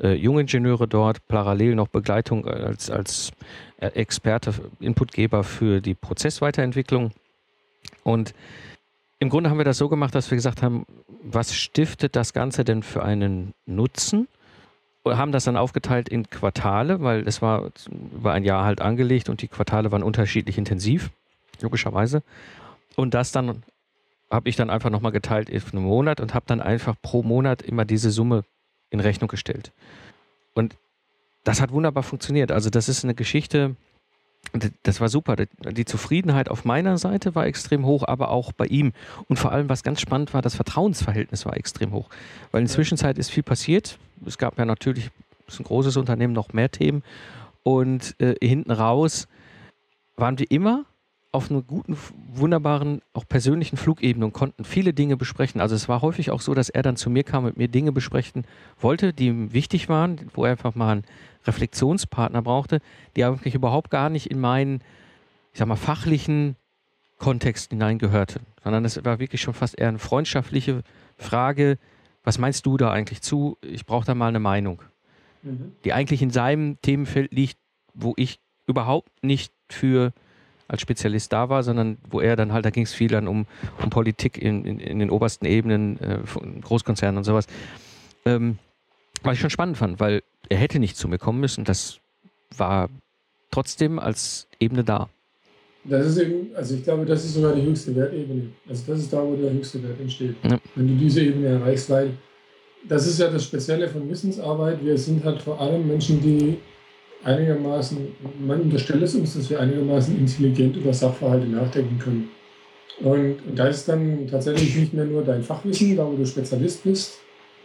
äh, 0.00 0.14
Jungingenieure 0.14 0.88
dort, 0.88 1.26
parallel 1.28 1.74
noch 1.74 1.88
Begleitung 1.88 2.46
als, 2.46 2.90
als 2.90 3.30
äh, 3.78 3.86
Experte, 3.88 4.52
Inputgeber 4.80 5.44
für 5.44 5.80
die 5.80 5.94
Prozessweiterentwicklung. 5.94 7.12
Und 8.02 8.34
im 9.18 9.28
Grunde 9.28 9.50
haben 9.50 9.58
wir 9.58 9.64
das 9.64 9.78
so 9.78 9.88
gemacht, 9.88 10.14
dass 10.14 10.30
wir 10.30 10.36
gesagt 10.36 10.62
haben, 10.62 10.84
was 11.22 11.54
stiftet 11.54 12.16
das 12.16 12.32
Ganze 12.32 12.64
denn 12.64 12.82
für 12.82 13.04
einen 13.04 13.54
Nutzen? 13.66 14.26
Haben 15.04 15.32
das 15.32 15.44
dann 15.44 15.56
aufgeteilt 15.56 16.08
in 16.08 16.28
Quartale, 16.28 17.00
weil 17.02 17.26
es 17.26 17.42
war 17.42 17.70
über 18.14 18.32
ein 18.32 18.44
Jahr 18.44 18.64
halt 18.64 18.80
angelegt 18.80 19.28
und 19.28 19.42
die 19.42 19.48
Quartale 19.48 19.92
waren 19.92 20.02
unterschiedlich 20.02 20.58
intensiv 20.58 21.10
logischerweise. 21.62 22.22
Und 22.96 23.14
das 23.14 23.32
dann 23.32 23.62
habe 24.30 24.48
ich 24.48 24.56
dann 24.56 24.70
einfach 24.70 24.90
nochmal 24.90 25.12
geteilt 25.12 25.54
auf 25.54 25.74
einen 25.74 25.84
Monat 25.84 26.20
und 26.20 26.34
habe 26.34 26.46
dann 26.46 26.60
einfach 26.60 26.96
pro 27.00 27.22
Monat 27.22 27.62
immer 27.62 27.84
diese 27.84 28.10
Summe 28.10 28.44
in 28.90 29.00
Rechnung 29.00 29.28
gestellt. 29.28 29.72
Und 30.54 30.76
das 31.44 31.60
hat 31.60 31.72
wunderbar 31.72 32.02
funktioniert. 32.02 32.50
Also 32.50 32.70
das 32.70 32.88
ist 32.88 33.04
eine 33.04 33.14
Geschichte, 33.14 33.76
das 34.82 35.00
war 35.00 35.08
super. 35.08 35.36
Die 35.36 35.84
Zufriedenheit 35.84 36.50
auf 36.50 36.64
meiner 36.64 36.98
Seite 36.98 37.34
war 37.34 37.46
extrem 37.46 37.86
hoch, 37.86 38.04
aber 38.06 38.30
auch 38.30 38.52
bei 38.52 38.66
ihm. 38.66 38.92
Und 39.28 39.38
vor 39.38 39.52
allem, 39.52 39.68
was 39.68 39.82
ganz 39.82 40.00
spannend 40.00 40.34
war, 40.34 40.42
das 40.42 40.54
Vertrauensverhältnis 40.56 41.46
war 41.46 41.56
extrem 41.56 41.92
hoch. 41.92 42.08
Weil 42.50 42.62
in 42.62 42.66
der 42.66 42.74
Zwischenzeit 42.74 43.18
ist 43.18 43.30
viel 43.30 43.42
passiert. 43.42 43.98
Es 44.26 44.38
gab 44.38 44.58
ja 44.58 44.64
natürlich, 44.64 45.10
es 45.46 45.54
ist 45.54 45.60
ein 45.60 45.64
großes 45.64 45.96
Unternehmen, 45.96 46.32
noch 46.32 46.52
mehr 46.52 46.70
Themen. 46.70 47.02
Und 47.62 48.14
äh, 48.20 48.34
hinten 48.44 48.72
raus 48.72 49.28
waren 50.16 50.38
wir 50.38 50.50
immer 50.50 50.84
auf 51.32 51.50
einer 51.50 51.62
guten, 51.62 51.96
wunderbaren, 52.32 53.00
auch 53.14 53.26
persönlichen 53.26 53.78
Flugebene 53.78 54.26
und 54.26 54.34
konnten 54.34 54.64
viele 54.64 54.92
Dinge 54.92 55.16
besprechen. 55.16 55.62
Also 55.62 55.74
es 55.74 55.88
war 55.88 56.02
häufig 56.02 56.30
auch 56.30 56.42
so, 56.42 56.52
dass 56.52 56.68
er 56.68 56.82
dann 56.82 56.96
zu 56.96 57.08
mir 57.08 57.24
kam 57.24 57.46
und 57.46 57.56
mir 57.56 57.68
Dinge 57.68 57.90
besprechen 57.90 58.44
wollte, 58.78 59.14
die 59.14 59.28
ihm 59.28 59.52
wichtig 59.54 59.88
waren, 59.88 60.30
wo 60.34 60.44
er 60.44 60.52
einfach 60.52 60.74
mal 60.74 60.92
einen 60.92 61.04
Reflexionspartner 61.46 62.42
brauchte, 62.42 62.80
die 63.16 63.24
eigentlich 63.24 63.54
überhaupt 63.54 63.90
gar 63.90 64.10
nicht 64.10 64.30
in 64.30 64.40
meinen, 64.40 64.82
ich 65.52 65.58
sag 65.58 65.68
mal, 65.68 65.76
fachlichen 65.76 66.56
Kontext 67.18 67.70
hineingehörte, 67.70 68.40
sondern 68.62 68.84
es 68.84 69.02
war 69.02 69.18
wirklich 69.18 69.40
schon 69.40 69.54
fast 69.54 69.78
eher 69.78 69.88
eine 69.88 69.98
freundschaftliche 69.98 70.82
Frage, 71.16 71.78
was 72.24 72.38
meinst 72.38 72.66
du 72.66 72.76
da 72.76 72.90
eigentlich 72.90 73.22
zu? 73.22 73.56
Ich 73.62 73.86
brauche 73.86 74.04
da 74.04 74.14
mal 74.14 74.28
eine 74.28 74.38
Meinung, 74.38 74.82
mhm. 75.42 75.72
die 75.84 75.94
eigentlich 75.94 76.20
in 76.20 76.30
seinem 76.30 76.80
Themenfeld 76.82 77.32
liegt, 77.32 77.58
wo 77.94 78.12
ich 78.16 78.38
überhaupt 78.66 79.10
nicht 79.22 79.52
für 79.68 80.12
als 80.68 80.80
Spezialist 80.80 81.32
da 81.32 81.48
war, 81.48 81.62
sondern 81.62 81.98
wo 82.08 82.20
er 82.20 82.36
dann 82.36 82.52
halt, 82.52 82.64
da 82.64 82.70
ging 82.70 82.84
es 82.84 82.94
viel 82.94 83.08
dann 83.08 83.28
um, 83.28 83.46
um 83.82 83.90
Politik 83.90 84.38
in, 84.38 84.64
in, 84.64 84.80
in 84.80 84.98
den 84.98 85.10
obersten 85.10 85.46
Ebenen 85.46 85.98
äh, 86.00 86.26
von 86.26 86.60
Großkonzernen 86.60 87.18
und 87.18 87.24
sowas. 87.24 87.46
Ähm, 88.24 88.58
was 89.22 89.34
ich 89.34 89.40
schon 89.40 89.50
spannend 89.50 89.76
fand, 89.76 90.00
weil 90.00 90.22
er 90.48 90.56
hätte 90.56 90.78
nicht 90.78 90.96
zu 90.96 91.08
mir 91.08 91.18
kommen 91.18 91.40
müssen. 91.40 91.64
Das 91.64 91.98
war 92.56 92.88
trotzdem 93.50 93.98
als 93.98 94.48
Ebene 94.58 94.84
da. 94.84 95.08
Das 95.84 96.06
ist 96.06 96.18
eben, 96.18 96.54
also 96.54 96.76
ich 96.76 96.84
glaube, 96.84 97.04
das 97.04 97.24
ist 97.24 97.34
sogar 97.34 97.54
die 97.54 97.62
höchste 97.62 97.94
Wertebene. 97.96 98.50
Also 98.68 98.84
das 98.86 99.00
ist 99.00 99.12
da, 99.12 99.22
wo 99.22 99.34
der 99.34 99.52
höchste 99.52 99.82
Wert 99.82 100.00
entsteht. 100.00 100.36
Ja. 100.44 100.58
Wenn 100.76 100.88
du 100.88 100.94
diese 100.94 101.22
Ebene 101.22 101.48
erreichst, 101.48 101.90
weil 101.90 102.12
das 102.88 103.06
ist 103.06 103.18
ja 103.18 103.30
das 103.30 103.44
Spezielle 103.44 103.88
von 103.88 104.08
Wissensarbeit. 104.08 104.84
Wir 104.84 104.96
sind 104.96 105.24
halt 105.24 105.42
vor 105.42 105.60
allem 105.60 105.86
Menschen, 105.86 106.20
die 106.20 106.58
einigermaßen, 107.24 107.98
man 108.44 108.62
unterstellt 108.62 109.02
es 109.02 109.14
uns, 109.14 109.34
dass 109.34 109.50
wir 109.50 109.60
einigermaßen 109.60 110.18
intelligent 110.18 110.76
über 110.76 110.92
Sachverhalte 110.92 111.46
nachdenken 111.46 111.98
können. 111.98 112.30
Und, 113.00 113.38
da 113.54 113.68
ist 113.68 113.88
dann 113.88 114.26
tatsächlich 114.30 114.76
nicht 114.76 114.94
mehr 114.94 115.04
nur 115.04 115.22
dein 115.24 115.42
Fachwissen, 115.42 115.96
da 115.96 116.06
wo 116.06 116.16
du 116.16 116.26
Spezialist 116.26 116.84
bist, 116.84 117.18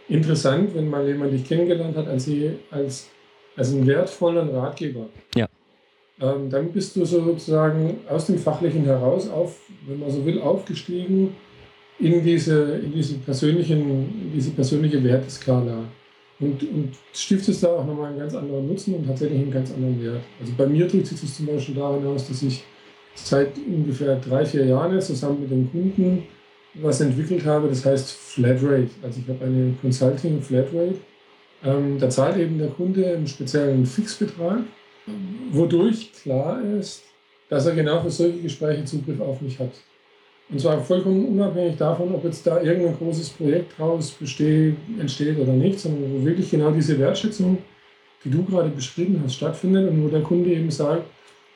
interessant, 0.08 0.74
wenn 0.74 0.90
mal 0.90 1.08
jemand 1.08 1.34
dich 1.34 1.46
kennengelernt 1.46 1.96
hat 1.96 2.08
als, 2.08 2.30
als, 2.72 3.10
als 3.56 3.74
einen 3.74 3.86
wertvollen 3.86 4.50
Ratgeber. 4.50 5.08
Ja. 5.36 5.48
Ähm, 6.20 6.50
dann 6.50 6.72
bist 6.72 6.96
du 6.96 7.06
sozusagen 7.06 8.00
aus 8.10 8.26
dem 8.26 8.40
Fachlichen 8.40 8.86
heraus, 8.86 9.30
auf, 9.30 9.60
wenn 9.86 10.00
man 10.00 10.10
so 10.10 10.26
will, 10.26 10.42
aufgestiegen 10.42 11.36
in 12.00 12.24
diese, 12.24 12.80
in 12.84 12.94
diese, 12.94 13.16
persönlichen, 13.18 13.80
in 13.80 14.32
diese 14.34 14.52
persönliche 14.52 15.04
Werteskala. 15.04 15.84
Und, 16.40 16.62
und 16.62 16.92
stiftest 17.14 17.64
da 17.64 17.70
auch 17.70 17.86
nochmal 17.86 18.10
einen 18.10 18.20
ganz 18.20 18.36
anderen 18.36 18.68
Nutzen 18.68 18.94
und 18.94 19.08
tatsächlich 19.08 19.42
einen 19.42 19.52
ganz 19.52 19.72
anderen 19.74 20.04
Wert. 20.04 20.22
Also 20.40 20.54
bei 20.56 20.68
mir 20.68 20.88
drückt 20.88 21.08
sich 21.08 21.20
das 21.20 21.36
zum 21.36 21.48
Beispiel 21.48 21.76
darin 21.76 22.06
aus, 22.06 22.28
dass 22.28 22.44
ich 22.44 22.64
seit 23.16 23.58
ungefähr 23.58 24.18
drei, 24.18 24.46
vier 24.46 24.66
Jahren 24.66 25.02
zusammen 25.02 25.42
mit 25.42 25.52
dem 25.52 25.72
Kunden 25.72 26.24
was 26.76 27.02
entwickelt 27.02 27.46
habe, 27.46 27.68
das 27.70 27.86
heißt 27.86 28.12
Flatrate. 28.12 28.90
Also 29.02 29.20
ich 29.20 29.28
habe 29.28 29.46
eine 29.46 29.74
Consulting 29.82 30.42
Flatrate. 30.42 30.96
Ähm, 31.64 31.98
da 32.00 32.10
zahlt 32.10 32.38
eben 32.38 32.60
der 32.60 32.70
Kunde 32.70 33.08
einen 33.08 33.28
speziellen 33.28 33.86
Fixbetrag, 33.86 34.60
wodurch 35.52 36.14
klar 36.14 36.62
ist, 36.80 37.04
dass 37.50 37.66
er 37.66 37.74
genau 37.74 38.02
für 38.02 38.12
solche 38.12 38.40
Gespräche 38.40 38.86
Zugriff 38.86 39.20
auf 39.20 39.42
mich 39.42 39.58
hat. 39.60 39.72
Und 40.50 40.62
zwar 40.62 40.80
vollkommen 40.80 41.26
unabhängig 41.26 41.78
davon, 41.78 42.14
ob 42.16 42.24
jetzt 42.24 42.48
da 42.48 42.62
irgendein 42.62 42.98
großes 42.98 43.30
Projekt 43.32 43.74
daraus 43.78 44.12
besteht, 44.12 44.76
entsteht 44.98 45.38
oder 45.38 45.52
nicht, 45.52 45.80
sondern 45.80 46.04
wo 46.14 46.26
wirklich 46.26 46.50
genau 46.50 46.72
diese 46.72 46.98
Wertschätzung, 46.98 47.58
die 48.24 48.30
du 48.30 48.44
gerade 48.46 48.70
beschrieben 48.70 49.22
hast, 49.24 49.36
stattfindet 49.36 49.90
und 49.90 50.04
wo 50.04 50.08
der 50.08 50.22
Kunde 50.22 50.52
eben 50.52 50.72
sagt, 50.72 51.04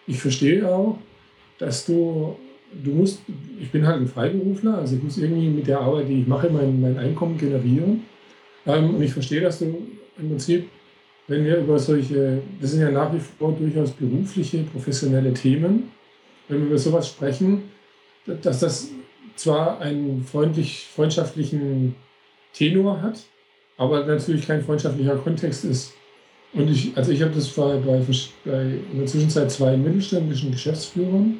ich 0.07 0.19
verstehe 0.19 0.67
auch, 0.67 0.97
dass 1.57 1.85
du 1.85 2.35
du 2.83 2.91
musst, 2.91 3.21
ich 3.59 3.69
bin 3.71 3.85
halt 3.85 4.01
ein 4.01 4.07
Freiberufler, 4.07 4.77
also 4.77 4.95
ich 4.95 5.03
muss 5.03 5.17
irgendwie 5.17 5.49
mit 5.49 5.67
der 5.67 5.79
Arbeit, 5.79 6.07
die 6.07 6.21
ich 6.21 6.27
mache, 6.27 6.49
mein, 6.49 6.79
mein 6.79 6.97
Einkommen 6.97 7.37
generieren. 7.37 8.03
Ähm, 8.65 8.95
und 8.95 9.01
ich 9.01 9.13
verstehe, 9.13 9.41
dass 9.41 9.59
du 9.59 9.65
im 10.17 10.29
Prinzip, 10.29 10.67
wenn 11.27 11.45
wir 11.45 11.57
über 11.57 11.79
solche, 11.79 12.41
das 12.59 12.71
sind 12.71 12.81
ja 12.81 12.91
nach 12.91 13.13
wie 13.13 13.19
vor 13.19 13.53
durchaus 13.53 13.91
berufliche, 13.91 14.59
professionelle 14.63 15.33
Themen, 15.33 15.91
wenn 16.47 16.59
wir 16.59 16.67
über 16.67 16.77
sowas 16.77 17.07
sprechen, 17.07 17.63
dass 18.25 18.59
das 18.59 18.89
zwar 19.35 19.79
einen 19.79 20.23
freundlich, 20.23 20.87
freundschaftlichen 20.93 21.95
Tenor 22.53 23.01
hat, 23.01 23.19
aber 23.77 24.05
natürlich 24.05 24.45
kein 24.45 24.63
freundschaftlicher 24.63 25.15
Kontext 25.17 25.65
ist. 25.65 25.93
Und 26.53 26.69
ich, 26.69 26.95
also 26.97 27.11
ich 27.11 27.21
habe 27.21 27.33
das 27.33 27.47
bei, 27.49 27.77
bei, 27.77 28.01
bei 28.45 28.61
in 28.91 28.97
der 28.97 29.05
Zwischenzeit 29.05 29.49
zwei 29.49 29.77
mittelständischen 29.77 30.51
Geschäftsführern 30.51 31.37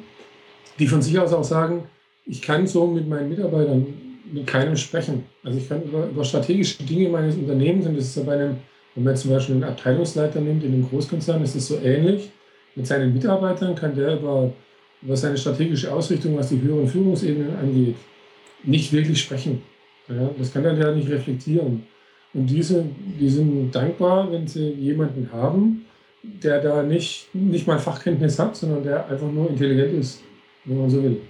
die 0.78 0.86
von 0.86 1.02
sich 1.02 1.18
aus 1.18 1.32
auch 1.32 1.44
sagen, 1.44 1.84
ich 2.26 2.40
kann 2.40 2.66
so 2.66 2.86
mit 2.86 3.08
meinen 3.08 3.28
Mitarbeitern 3.28 3.86
mit 4.32 4.46
keinem 4.46 4.76
sprechen. 4.76 5.24
Also 5.42 5.58
ich 5.58 5.68
kann 5.68 5.82
über, 5.82 6.06
über 6.06 6.24
strategische 6.24 6.82
Dinge 6.84 7.08
meines 7.08 7.36
Unternehmens, 7.36 7.86
und 7.86 7.96
das 7.96 8.06
ist 8.06 8.16
ja 8.16 8.22
bei 8.22 8.34
einem, 8.34 8.56
wenn 8.94 9.04
man 9.04 9.16
zum 9.16 9.30
Beispiel 9.30 9.56
einen 9.56 9.64
Abteilungsleiter 9.64 10.40
nimmt 10.40 10.64
in 10.64 10.72
einem 10.72 10.88
Großkonzern, 10.88 11.42
ist 11.42 11.56
es 11.56 11.68
so 11.68 11.78
ähnlich. 11.78 12.30
Mit 12.74 12.86
seinen 12.86 13.12
Mitarbeitern 13.12 13.74
kann 13.74 13.94
der 13.94 14.18
über, 14.18 14.52
über 15.02 15.16
seine 15.16 15.36
strategische 15.36 15.92
Ausrichtung, 15.92 16.36
was 16.36 16.48
die 16.48 16.60
höheren 16.60 16.86
Führungsebenen 16.86 17.56
angeht, 17.56 17.96
nicht 18.62 18.92
wirklich 18.92 19.20
sprechen. 19.20 19.62
Ja, 20.08 20.30
das 20.38 20.52
kann 20.52 20.64
er 20.64 20.78
ja 20.78 20.94
nicht 20.94 21.08
reflektieren. 21.08 21.84
Und 22.34 22.46
diese, 22.46 22.84
die 23.20 23.28
sind 23.28 23.72
dankbar, 23.72 24.30
wenn 24.32 24.46
sie 24.46 24.70
jemanden 24.70 25.30
haben, 25.32 25.84
der 26.22 26.60
da 26.60 26.82
nicht, 26.82 27.28
nicht 27.34 27.66
mal 27.66 27.78
Fachkenntnis 27.78 28.38
hat, 28.38 28.56
sondern 28.56 28.82
der 28.84 29.08
einfach 29.08 29.30
nur 29.30 29.50
intelligent 29.50 29.94
ist 29.94 30.22
wenn 30.64 30.78
man 30.78 30.90
so 30.90 31.02
will. 31.02 31.20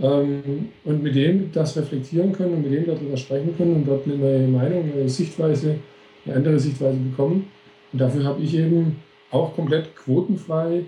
Ähm, 0.00 0.68
und 0.84 1.02
mit 1.02 1.14
dem 1.14 1.50
das 1.52 1.76
reflektieren 1.76 2.32
können 2.32 2.54
und 2.54 2.62
mit 2.62 2.72
dem 2.72 2.86
darüber 2.86 3.16
sprechen 3.16 3.56
können 3.56 3.76
und 3.76 3.88
dort 3.88 4.06
eine 4.06 4.16
neue 4.16 4.46
Meinung, 4.46 4.84
eine 4.84 4.94
neue 4.94 5.08
Sichtweise, 5.08 5.76
eine 6.24 6.36
andere 6.36 6.58
Sichtweise 6.58 6.96
bekommen. 6.98 7.48
Und 7.92 8.00
dafür 8.00 8.24
habe 8.24 8.42
ich 8.42 8.54
eben 8.54 8.96
auch 9.30 9.54
komplett 9.54 9.94
quotenfrei 9.96 10.84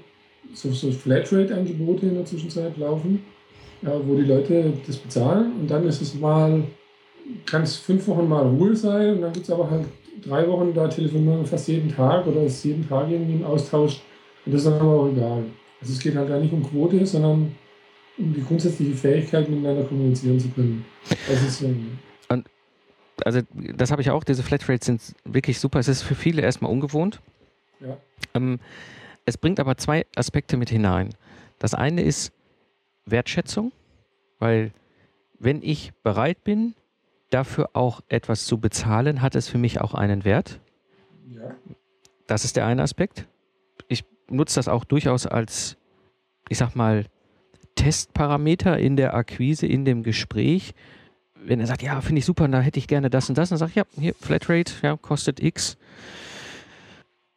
so, 0.54 0.70
so 0.72 0.90
Flatrate-Angebote 0.90 2.06
in 2.06 2.14
der 2.14 2.24
Zwischenzeit 2.24 2.76
laufen, 2.76 3.24
wo 3.82 4.14
die 4.14 4.24
Leute 4.24 4.72
das 4.86 4.96
bezahlen 4.96 5.52
und 5.60 5.70
dann 5.70 5.86
ist 5.86 6.02
es 6.02 6.14
mal, 6.14 6.62
kann 7.46 7.62
es 7.62 7.76
fünf 7.76 8.06
Wochen 8.08 8.28
mal 8.28 8.46
Ruhe 8.46 8.76
sein 8.76 9.14
und 9.14 9.22
dann 9.22 9.32
gibt 9.32 9.46
es 9.46 9.52
aber 9.52 9.70
halt 9.70 9.86
drei 10.22 10.46
Wochen, 10.48 10.74
da 10.74 10.88
telefonieren 10.88 11.38
wir 11.38 11.46
fast 11.46 11.68
jeden 11.68 11.88
Tag 11.88 12.26
oder 12.26 12.42
ist 12.42 12.64
jeden 12.64 12.86
Tag 12.86 13.10
irgendwie 13.10 13.34
im 13.34 13.44
Austausch 13.44 14.00
und 14.44 14.52
das 14.52 14.62
ist 14.62 14.70
dann 14.70 14.80
aber 14.80 15.00
auch 15.00 15.08
egal. 15.08 15.44
Also 15.80 15.92
es 15.94 15.98
geht 15.98 16.14
halt 16.14 16.28
da 16.28 16.38
nicht 16.38 16.52
um 16.52 16.62
Quote, 16.62 17.06
sondern 17.06 17.56
um 18.18 18.34
die 18.34 18.42
grundsätzliche 18.42 18.92
Fähigkeit, 18.92 19.48
miteinander 19.48 19.84
kommunizieren 19.84 20.38
zu 20.38 20.48
können. 20.48 20.84
Das 21.26 21.42
ist 21.42 21.62
ähm, 21.62 21.98
und 22.28 22.46
also 23.24 23.40
das 23.76 23.90
habe 23.90 24.02
ich 24.02 24.10
auch, 24.10 24.24
diese 24.24 24.42
Flatrates 24.42 24.86
sind 24.86 25.00
wirklich 25.24 25.58
super. 25.58 25.78
Es 25.78 25.88
ist 25.88 26.02
für 26.02 26.14
viele 26.14 26.42
erstmal 26.42 26.70
ungewohnt. 26.70 27.20
Ja. 27.80 27.96
Ähm, 28.34 28.60
es 29.30 29.38
bringt 29.38 29.60
aber 29.60 29.76
zwei 29.76 30.06
Aspekte 30.16 30.56
mit 30.56 30.70
hinein. 30.70 31.10
Das 31.60 31.72
eine 31.72 32.02
ist 32.02 32.32
Wertschätzung, 33.06 33.70
weil 34.40 34.72
wenn 35.38 35.62
ich 35.62 35.92
bereit 36.02 36.42
bin, 36.42 36.74
dafür 37.30 37.70
auch 37.74 38.00
etwas 38.08 38.44
zu 38.44 38.58
bezahlen, 38.58 39.22
hat 39.22 39.36
es 39.36 39.48
für 39.48 39.58
mich 39.58 39.80
auch 39.80 39.94
einen 39.94 40.24
Wert. 40.24 40.58
Ja. 41.28 41.54
Das 42.26 42.44
ist 42.44 42.56
der 42.56 42.66
eine 42.66 42.82
Aspekt. 42.82 43.26
Ich 43.86 44.04
nutze 44.28 44.56
das 44.56 44.66
auch 44.66 44.84
durchaus 44.84 45.26
als, 45.26 45.76
ich 46.48 46.58
sag 46.58 46.74
mal, 46.74 47.06
Testparameter 47.76 48.78
in 48.78 48.96
der 48.96 49.14
Akquise, 49.14 49.66
in 49.66 49.84
dem 49.84 50.02
Gespräch. 50.02 50.74
Wenn 51.36 51.60
er 51.60 51.68
sagt, 51.68 51.82
ja, 51.82 52.00
finde 52.00 52.18
ich 52.18 52.24
super, 52.26 52.48
da 52.48 52.60
hätte 52.60 52.80
ich 52.80 52.88
gerne 52.88 53.10
das 53.10 53.28
und 53.28 53.38
das, 53.38 53.50
dann 53.50 53.58
sage 53.58 53.70
ich, 53.70 53.76
ja, 53.76 53.84
hier, 53.96 54.14
Flatrate, 54.14 54.72
ja, 54.82 54.96
kostet 54.96 55.40
X. 55.40 55.78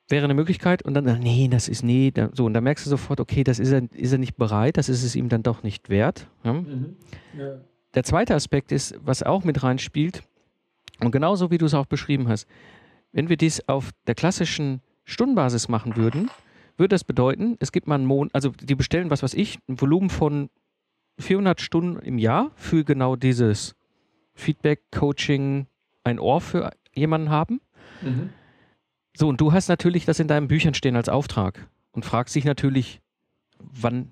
Wäre 0.09 0.25
eine 0.25 0.33
Möglichkeit 0.33 0.83
und 0.83 0.93
dann, 0.93 1.05
nee, 1.19 1.47
das 1.49 1.69
ist 1.69 1.83
nee, 1.83 2.11
so, 2.33 2.45
und 2.45 2.53
dann 2.53 2.63
merkst 2.63 2.85
du 2.85 2.89
sofort, 2.89 3.19
okay, 3.19 3.43
das 3.43 3.59
ist 3.59 3.71
er, 3.71 3.83
ist 3.93 4.11
er 4.11 4.17
nicht 4.17 4.35
bereit, 4.35 4.77
das 4.77 4.89
ist 4.89 5.03
es 5.03 5.15
ihm 5.15 5.29
dann 5.29 5.43
doch 5.43 5.63
nicht 5.63 5.89
wert. 5.89 6.27
Ja? 6.43 6.53
Mhm. 6.53 6.95
Ja. 7.37 7.61
Der 7.95 8.03
zweite 8.03 8.35
Aspekt 8.35 8.71
ist, 8.71 8.95
was 9.01 9.23
auch 9.23 9.43
mit 9.43 9.63
reinspielt, 9.63 10.23
und 10.99 11.11
genauso 11.11 11.51
wie 11.51 11.57
du 11.57 11.65
es 11.65 11.73
auch 11.73 11.85
beschrieben 11.85 12.27
hast, 12.27 12.47
wenn 13.11 13.29
wir 13.29 13.37
dies 13.37 13.67
auf 13.67 13.91
der 14.07 14.15
klassischen 14.15 14.81
Stundenbasis 15.05 15.69
machen 15.69 15.95
würden, 15.95 16.29
würde 16.77 16.89
das 16.89 17.03
bedeuten, 17.03 17.55
es 17.59 17.71
gibt 17.71 17.87
mal 17.87 17.95
einen 17.95 18.05
Monat, 18.05 18.33
also 18.33 18.49
die 18.49 18.75
bestellen, 18.75 19.09
was 19.09 19.23
weiß 19.23 19.35
ich, 19.35 19.59
ein 19.67 19.79
Volumen 19.79 20.09
von 20.09 20.49
400 21.19 21.61
Stunden 21.61 21.99
im 21.99 22.17
Jahr 22.17 22.51
für 22.55 22.83
genau 22.83 23.15
dieses 23.15 23.75
Feedback, 24.33 24.81
Coaching, 24.91 25.67
ein 26.03 26.19
Ohr 26.19 26.41
für 26.41 26.71
jemanden 26.93 27.29
haben. 27.29 27.61
Mhm. 28.01 28.29
So, 29.15 29.28
und 29.28 29.39
du 29.39 29.54
hast 29.54 29.67
natürlich 29.67 30.06
das 30.06 30.19
in 30.19 30.28
deinen 30.28 30.47
Büchern 30.47 30.73
stehen 30.73 30.95
als 30.95 31.10
Auftrag 31.10 31.67
und 31.91 32.06
fragst 32.06 32.36
dich 32.36 32.45
natürlich, 32.45 33.02
wann 33.60 34.10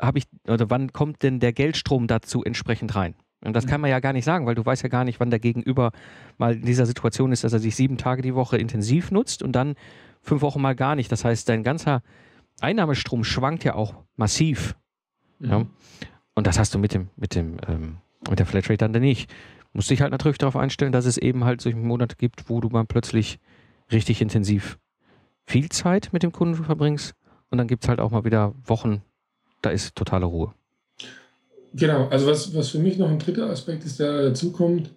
habe 0.00 0.18
ich, 0.18 0.24
oder 0.48 0.70
wann 0.70 0.92
kommt 0.92 1.22
denn 1.22 1.40
der 1.40 1.52
Geldstrom 1.52 2.06
dazu 2.06 2.42
entsprechend 2.42 2.94
rein? 2.96 3.14
Und 3.44 3.54
das 3.54 3.66
kann 3.66 3.80
man 3.80 3.90
ja 3.90 4.00
gar 4.00 4.14
nicht 4.14 4.24
sagen, 4.24 4.46
weil 4.46 4.54
du 4.54 4.64
weißt 4.64 4.82
ja 4.82 4.88
gar 4.88 5.04
nicht, 5.04 5.20
wann 5.20 5.30
der 5.30 5.38
Gegenüber 5.38 5.92
mal 6.38 6.54
in 6.54 6.64
dieser 6.64 6.86
Situation 6.86 7.30
ist, 7.30 7.44
dass 7.44 7.52
er 7.52 7.58
sich 7.58 7.76
sieben 7.76 7.98
Tage 7.98 8.22
die 8.22 8.34
Woche 8.34 8.56
intensiv 8.56 9.10
nutzt 9.10 9.42
und 9.42 9.52
dann 9.52 9.74
fünf 10.22 10.40
Wochen 10.40 10.62
mal 10.62 10.74
gar 10.74 10.96
nicht. 10.96 11.12
Das 11.12 11.24
heißt, 11.24 11.48
dein 11.48 11.62
ganzer 11.62 12.02
Einnahmestrom 12.60 13.22
schwankt 13.22 13.62
ja 13.62 13.74
auch 13.74 13.94
massiv. 14.16 14.74
Mhm. 15.38 15.50
Ja? 15.50 15.66
Und 16.34 16.46
das 16.46 16.58
hast 16.58 16.74
du 16.74 16.78
mit 16.78 16.94
dem, 16.94 17.10
mit 17.16 17.34
dem, 17.34 17.58
ähm, 17.68 17.98
mit 18.28 18.38
der 18.38 18.46
Flatrate 18.46 18.88
dann 18.88 19.02
nicht. 19.02 19.30
Musst 19.74 19.90
dich 19.90 20.00
halt 20.00 20.12
natürlich 20.12 20.38
darauf 20.38 20.56
einstellen, 20.56 20.92
dass 20.92 21.04
es 21.04 21.18
eben 21.18 21.44
halt 21.44 21.60
solche 21.60 21.76
Monate 21.76 22.16
gibt, 22.16 22.48
wo 22.48 22.60
du 22.60 22.70
mal 22.70 22.86
plötzlich 22.86 23.38
richtig 23.90 24.20
intensiv 24.20 24.78
viel 25.46 25.68
Zeit 25.68 26.12
mit 26.12 26.22
dem 26.22 26.32
Kunden 26.32 26.62
verbringst. 26.64 27.14
Und 27.50 27.58
dann 27.58 27.68
gibt 27.68 27.84
es 27.84 27.88
halt 27.88 28.00
auch 28.00 28.10
mal 28.10 28.24
wieder 28.24 28.54
Wochen, 28.64 29.02
da 29.62 29.70
ist 29.70 29.94
totale 29.94 30.26
Ruhe. 30.26 30.54
Genau, 31.74 32.08
also 32.08 32.26
was, 32.26 32.54
was 32.54 32.70
für 32.70 32.78
mich 32.78 32.98
noch 32.98 33.08
ein 33.08 33.18
dritter 33.18 33.50
Aspekt 33.50 33.84
ist, 33.84 34.00
der 34.00 34.22
dazu 34.22 34.52
kommt, 34.52 34.90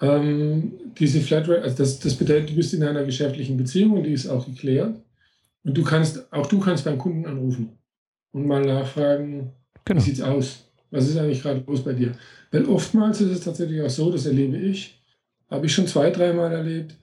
ähm, 0.00 0.72
diese 0.98 1.20
Flatrate, 1.20 1.62
also 1.62 1.76
das, 1.76 1.98
das 2.00 2.14
bedeutet, 2.14 2.50
du 2.50 2.54
bist 2.54 2.74
in 2.74 2.82
einer 2.82 3.04
geschäftlichen 3.04 3.56
Beziehung 3.56 3.92
und 3.98 4.04
die 4.04 4.12
ist 4.12 4.28
auch 4.28 4.44
geklärt. 4.44 4.96
Und 5.64 5.76
du 5.76 5.82
kannst, 5.82 6.32
auch 6.32 6.46
du 6.46 6.60
kannst 6.60 6.84
beim 6.84 6.98
Kunden 6.98 7.26
anrufen 7.26 7.78
und 8.32 8.46
mal 8.46 8.64
nachfragen, 8.64 9.52
genau. 9.84 10.00
wie 10.00 10.04
sieht's 10.04 10.20
aus? 10.20 10.64
Was 10.90 11.08
ist 11.08 11.16
eigentlich 11.16 11.42
gerade 11.42 11.62
los 11.66 11.82
bei 11.82 11.92
dir? 11.92 12.12
Weil 12.50 12.66
oftmals 12.66 13.20
ist 13.20 13.30
es 13.30 13.40
tatsächlich 13.40 13.82
auch 13.82 13.90
so, 13.90 14.10
das 14.10 14.26
erlebe 14.26 14.56
ich, 14.56 15.00
habe 15.50 15.66
ich 15.66 15.74
schon 15.74 15.86
zwei, 15.86 16.10
dreimal 16.10 16.52
erlebt, 16.52 16.96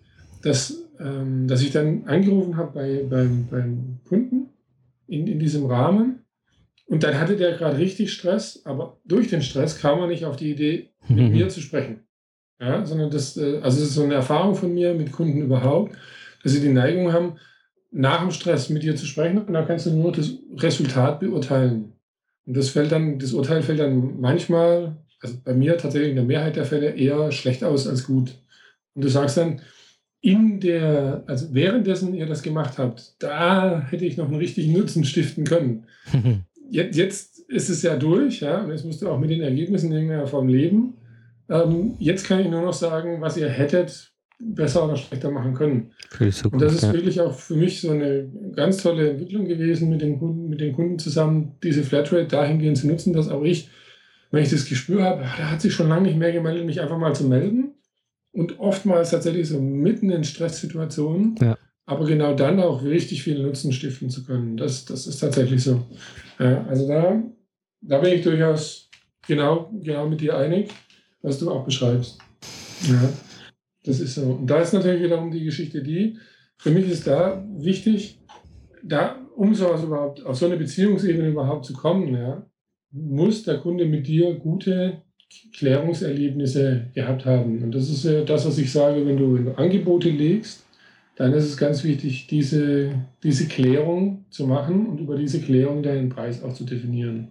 dass, 0.43 0.80
ähm, 1.01 1.47
dass 1.47 1.61
ich 1.61 1.71
dann 1.71 2.05
angerufen 2.05 2.57
habe 2.57 2.71
bei, 2.73 3.05
beim, 3.09 3.47
beim 3.49 3.99
Kunden 4.07 4.49
in, 5.07 5.27
in 5.27 5.39
diesem 5.39 5.65
Rahmen 5.65 6.19
und 6.85 7.03
dann 7.03 7.17
hatte 7.17 7.37
der 7.37 7.53
gerade 7.53 7.77
richtig 7.77 8.11
Stress, 8.11 8.61
aber 8.65 8.97
durch 9.05 9.29
den 9.29 9.41
Stress 9.41 9.79
kam 9.79 9.99
er 9.99 10.07
nicht 10.07 10.25
auf 10.25 10.35
die 10.35 10.51
Idee, 10.51 10.89
mit 11.07 11.29
mhm. 11.29 11.31
mir 11.31 11.49
zu 11.49 11.61
sprechen. 11.61 12.01
Ja, 12.59 12.85
sondern 12.85 13.09
das, 13.09 13.37
äh, 13.37 13.59
also 13.61 13.79
das 13.79 13.89
ist 13.89 13.93
so 13.93 14.03
eine 14.03 14.13
Erfahrung 14.13 14.55
von 14.55 14.73
mir 14.73 14.93
mit 14.93 15.11
Kunden 15.11 15.41
überhaupt, 15.41 15.95
dass 16.43 16.51
sie 16.51 16.61
die 16.61 16.69
Neigung 16.69 17.11
haben, 17.11 17.37
nach 17.91 18.21
dem 18.21 18.31
Stress 18.31 18.69
mit 18.69 18.83
dir 18.83 18.95
zu 18.95 19.05
sprechen 19.05 19.39
und 19.39 19.53
dann 19.53 19.67
kannst 19.67 19.85
du 19.85 19.91
nur 19.91 20.11
das 20.11 20.33
Resultat 20.57 21.19
beurteilen. 21.19 21.93
Und 22.45 22.57
das 22.57 22.69
fällt 22.69 22.91
dann, 22.91 23.19
das 23.19 23.33
Urteil 23.33 23.61
fällt 23.61 23.79
dann 23.79 24.19
manchmal, 24.19 24.97
also 25.21 25.37
bei 25.43 25.53
mir 25.53 25.77
tatsächlich 25.77 26.11
in 26.11 26.15
der 26.15 26.25
Mehrheit 26.25 26.55
der 26.55 26.65
Fälle 26.65 26.91
eher 26.91 27.31
schlecht 27.31 27.63
aus 27.63 27.87
als 27.87 28.05
gut. 28.05 28.37
Und 28.95 29.03
du 29.03 29.07
sagst 29.07 29.37
dann, 29.37 29.61
in 30.21 30.59
der, 30.59 31.23
also 31.25 31.53
währenddessen 31.53 32.13
ihr 32.13 32.27
das 32.27 32.43
gemacht 32.43 32.77
habt, 32.77 33.15
da 33.19 33.81
hätte 33.89 34.05
ich 34.05 34.17
noch 34.17 34.27
einen 34.27 34.37
richtigen 34.37 34.73
Nutzen 34.73 35.03
stiften 35.03 35.45
können. 35.45 35.85
jetzt, 36.69 36.95
jetzt 36.95 37.39
ist 37.49 37.69
es 37.69 37.81
ja 37.81 37.95
durch, 37.97 38.41
ja, 38.41 38.61
und 38.61 38.71
jetzt 38.71 38.85
musst 38.85 39.01
du 39.01 39.09
auch 39.09 39.19
mit 39.19 39.31
den 39.31 39.41
Ergebnissen 39.41 39.87
in 39.87 39.93
irgendeiner 39.93 40.27
Form 40.27 40.47
leben. 40.47 40.93
Ähm, 41.49 41.95
jetzt 41.99 42.27
kann 42.27 42.39
ich 42.39 42.49
nur 42.49 42.61
noch 42.61 42.73
sagen, 42.73 43.19
was 43.19 43.35
ihr 43.35 43.49
hättet 43.49 44.11
besser 44.39 44.85
oder 44.85 44.95
schlechter 44.95 45.31
machen 45.31 45.53
können. 45.53 45.91
Zukunft, 46.09 46.45
und 46.53 46.61
das 46.61 46.73
ist 46.73 46.83
ja. 46.83 46.93
wirklich 46.93 47.21
auch 47.21 47.33
für 47.33 47.55
mich 47.55 47.81
so 47.81 47.91
eine 47.91 48.27
ganz 48.55 48.77
tolle 48.77 49.11
Entwicklung 49.11 49.45
gewesen, 49.45 49.89
mit 49.89 50.01
den 50.01 50.19
Kunden, 50.19 50.49
mit 50.49 50.61
den 50.61 50.73
Kunden 50.73 50.99
zusammen 50.99 51.53
diese 51.63 51.83
Flatrate 51.83 52.27
dahingehend 52.27 52.77
zu 52.77 52.87
nutzen, 52.87 53.13
dass 53.13 53.29
auch 53.29 53.43
ich, 53.43 53.69
wenn 54.31 54.43
ich 54.43 54.49
das 54.49 54.65
Gespür 54.65 55.03
habe, 55.03 55.21
da 55.21 55.51
hat 55.51 55.61
sich 55.61 55.73
schon 55.73 55.89
lange 55.89 56.07
nicht 56.07 56.17
mehr 56.17 56.31
gemeldet, 56.31 56.65
mich 56.65 56.81
einfach 56.81 56.97
mal 56.97 57.13
zu 57.13 57.25
melden. 57.27 57.75
Und 58.33 58.59
oftmals 58.59 59.11
tatsächlich 59.11 59.49
so 59.49 59.61
mitten 59.61 60.09
in 60.09 60.23
Stresssituationen 60.23 61.35
ja 61.41 61.57
aber 61.91 62.05
genau 62.05 62.33
dann 62.33 62.59
auch 62.61 62.83
richtig 62.83 63.21
viel 63.21 63.41
Nutzen 63.41 63.73
stiften 63.73 64.09
zu 64.09 64.23
können. 64.23 64.55
Das, 64.55 64.85
das 64.85 65.07
ist 65.07 65.19
tatsächlich 65.19 65.61
so. 65.61 65.83
Ja, 66.39 66.63
also 66.65 66.87
da, 66.87 67.21
da 67.81 67.97
bin 67.97 68.13
ich 68.13 68.21
durchaus 68.21 68.89
genau, 69.27 69.69
genau 69.73 70.07
mit 70.07 70.21
dir 70.21 70.37
einig, 70.37 70.69
was 71.21 71.39
du 71.39 71.51
auch 71.51 71.65
beschreibst. 71.65 72.17
Ja, 72.87 73.09
das 73.83 73.99
ist 73.99 74.15
so. 74.15 74.21
Und 74.21 74.47
da 74.47 74.61
ist 74.61 74.73
natürlich 74.73 75.03
wiederum 75.03 75.31
die 75.31 75.43
Geschichte 75.43 75.83
die, 75.83 76.17
für 76.57 76.71
mich 76.71 76.89
ist 76.89 77.07
da 77.07 77.45
wichtig, 77.57 78.21
da, 78.83 79.19
um 79.35 79.53
sowas 79.53 79.83
überhaupt, 79.83 80.25
auf 80.25 80.37
so 80.37 80.45
eine 80.45 80.55
Beziehungsebene 80.55 81.27
überhaupt 81.27 81.65
zu 81.65 81.73
kommen, 81.73 82.13
ja, 82.13 82.49
muss 82.91 83.43
der 83.43 83.57
Kunde 83.57 83.85
mit 83.85 84.07
dir 84.07 84.35
gute 84.35 85.01
Klärungserlebnisse 85.53 86.87
gehabt 86.93 87.25
haben. 87.25 87.63
Und 87.63 87.73
das 87.73 87.89
ist 87.89 88.05
das, 88.29 88.45
was 88.45 88.57
ich 88.57 88.71
sage, 88.71 89.05
wenn 89.05 89.17
du, 89.17 89.35
wenn 89.35 89.45
du 89.45 89.57
Angebote 89.57 90.09
legst, 90.09 90.65
dann 91.15 91.33
ist 91.33 91.45
es 91.45 91.57
ganz 91.57 91.83
wichtig, 91.83 92.27
diese, 92.27 92.93
diese 93.23 93.47
Klärung 93.47 94.25
zu 94.29 94.47
machen 94.47 94.87
und 94.87 94.99
über 94.99 95.17
diese 95.17 95.39
Klärung 95.39 95.83
deinen 95.83 96.09
Preis 96.09 96.41
auch 96.41 96.53
zu 96.53 96.63
definieren. 96.63 97.29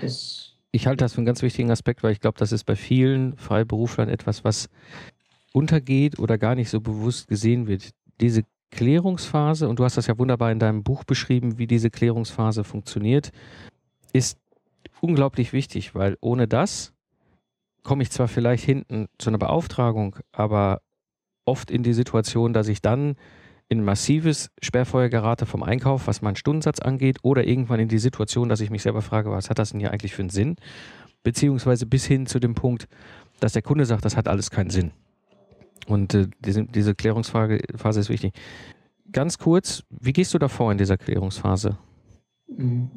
Das 0.00 0.52
ich 0.72 0.86
halte 0.86 1.04
das 1.04 1.12
für 1.12 1.18
einen 1.18 1.26
ganz 1.26 1.42
wichtigen 1.42 1.70
Aspekt, 1.70 2.02
weil 2.02 2.12
ich 2.12 2.20
glaube, 2.20 2.38
das 2.38 2.50
ist 2.50 2.64
bei 2.64 2.76
vielen 2.76 3.36
Freiberuflern 3.36 4.08
etwas, 4.08 4.42
was 4.42 4.70
untergeht 5.52 6.18
oder 6.18 6.38
gar 6.38 6.54
nicht 6.54 6.70
so 6.70 6.80
bewusst 6.80 7.28
gesehen 7.28 7.66
wird. 7.66 7.90
Diese 8.22 8.42
Klärungsphase, 8.70 9.68
und 9.68 9.78
du 9.78 9.84
hast 9.84 9.98
das 9.98 10.06
ja 10.06 10.18
wunderbar 10.18 10.50
in 10.50 10.58
deinem 10.58 10.82
Buch 10.82 11.04
beschrieben, 11.04 11.58
wie 11.58 11.66
diese 11.66 11.90
Klärungsphase 11.90 12.64
funktioniert, 12.64 13.32
ist 14.14 14.38
unglaublich 15.02 15.52
wichtig, 15.52 15.94
weil 15.94 16.16
ohne 16.20 16.48
das 16.48 16.94
komme 17.82 18.02
ich 18.02 18.10
zwar 18.10 18.28
vielleicht 18.28 18.64
hinten 18.64 19.08
zu 19.18 19.30
einer 19.30 19.38
Beauftragung, 19.38 20.16
aber 20.30 20.80
oft 21.44 21.70
in 21.70 21.82
die 21.82 21.92
Situation, 21.92 22.52
dass 22.52 22.68
ich 22.68 22.80
dann 22.80 23.16
in 23.68 23.84
massives 23.84 24.50
Sperrfeuer 24.62 25.08
gerate 25.08 25.44
vom 25.44 25.62
Einkauf, 25.62 26.06
was 26.06 26.22
meinen 26.22 26.36
Stundensatz 26.36 26.78
angeht, 26.78 27.18
oder 27.22 27.46
irgendwann 27.46 27.80
in 27.80 27.88
die 27.88 27.98
Situation, 27.98 28.48
dass 28.48 28.60
ich 28.60 28.70
mich 28.70 28.82
selber 28.82 29.02
frage, 29.02 29.30
was 29.30 29.50
hat 29.50 29.58
das 29.58 29.70
denn 29.70 29.80
hier 29.80 29.90
eigentlich 29.90 30.14
für 30.14 30.22
einen 30.22 30.30
Sinn? 30.30 30.56
Beziehungsweise 31.24 31.86
bis 31.86 32.04
hin 32.04 32.26
zu 32.26 32.38
dem 32.38 32.54
Punkt, 32.54 32.86
dass 33.40 33.54
der 33.54 33.62
Kunde 33.62 33.86
sagt, 33.86 34.04
das 34.04 34.16
hat 34.16 34.28
alles 34.28 34.50
keinen 34.50 34.70
Sinn. 34.70 34.92
Und 35.86 36.14
äh, 36.14 36.28
diese, 36.40 36.64
diese 36.64 36.94
Klärungsphase 36.94 37.58
ist 38.00 38.08
wichtig. 38.08 38.34
Ganz 39.10 39.38
kurz, 39.38 39.82
wie 39.90 40.12
gehst 40.12 40.32
du 40.34 40.38
da 40.38 40.48
vor 40.48 40.70
in 40.70 40.78
dieser 40.78 40.96
Klärungsphase? 40.96 41.78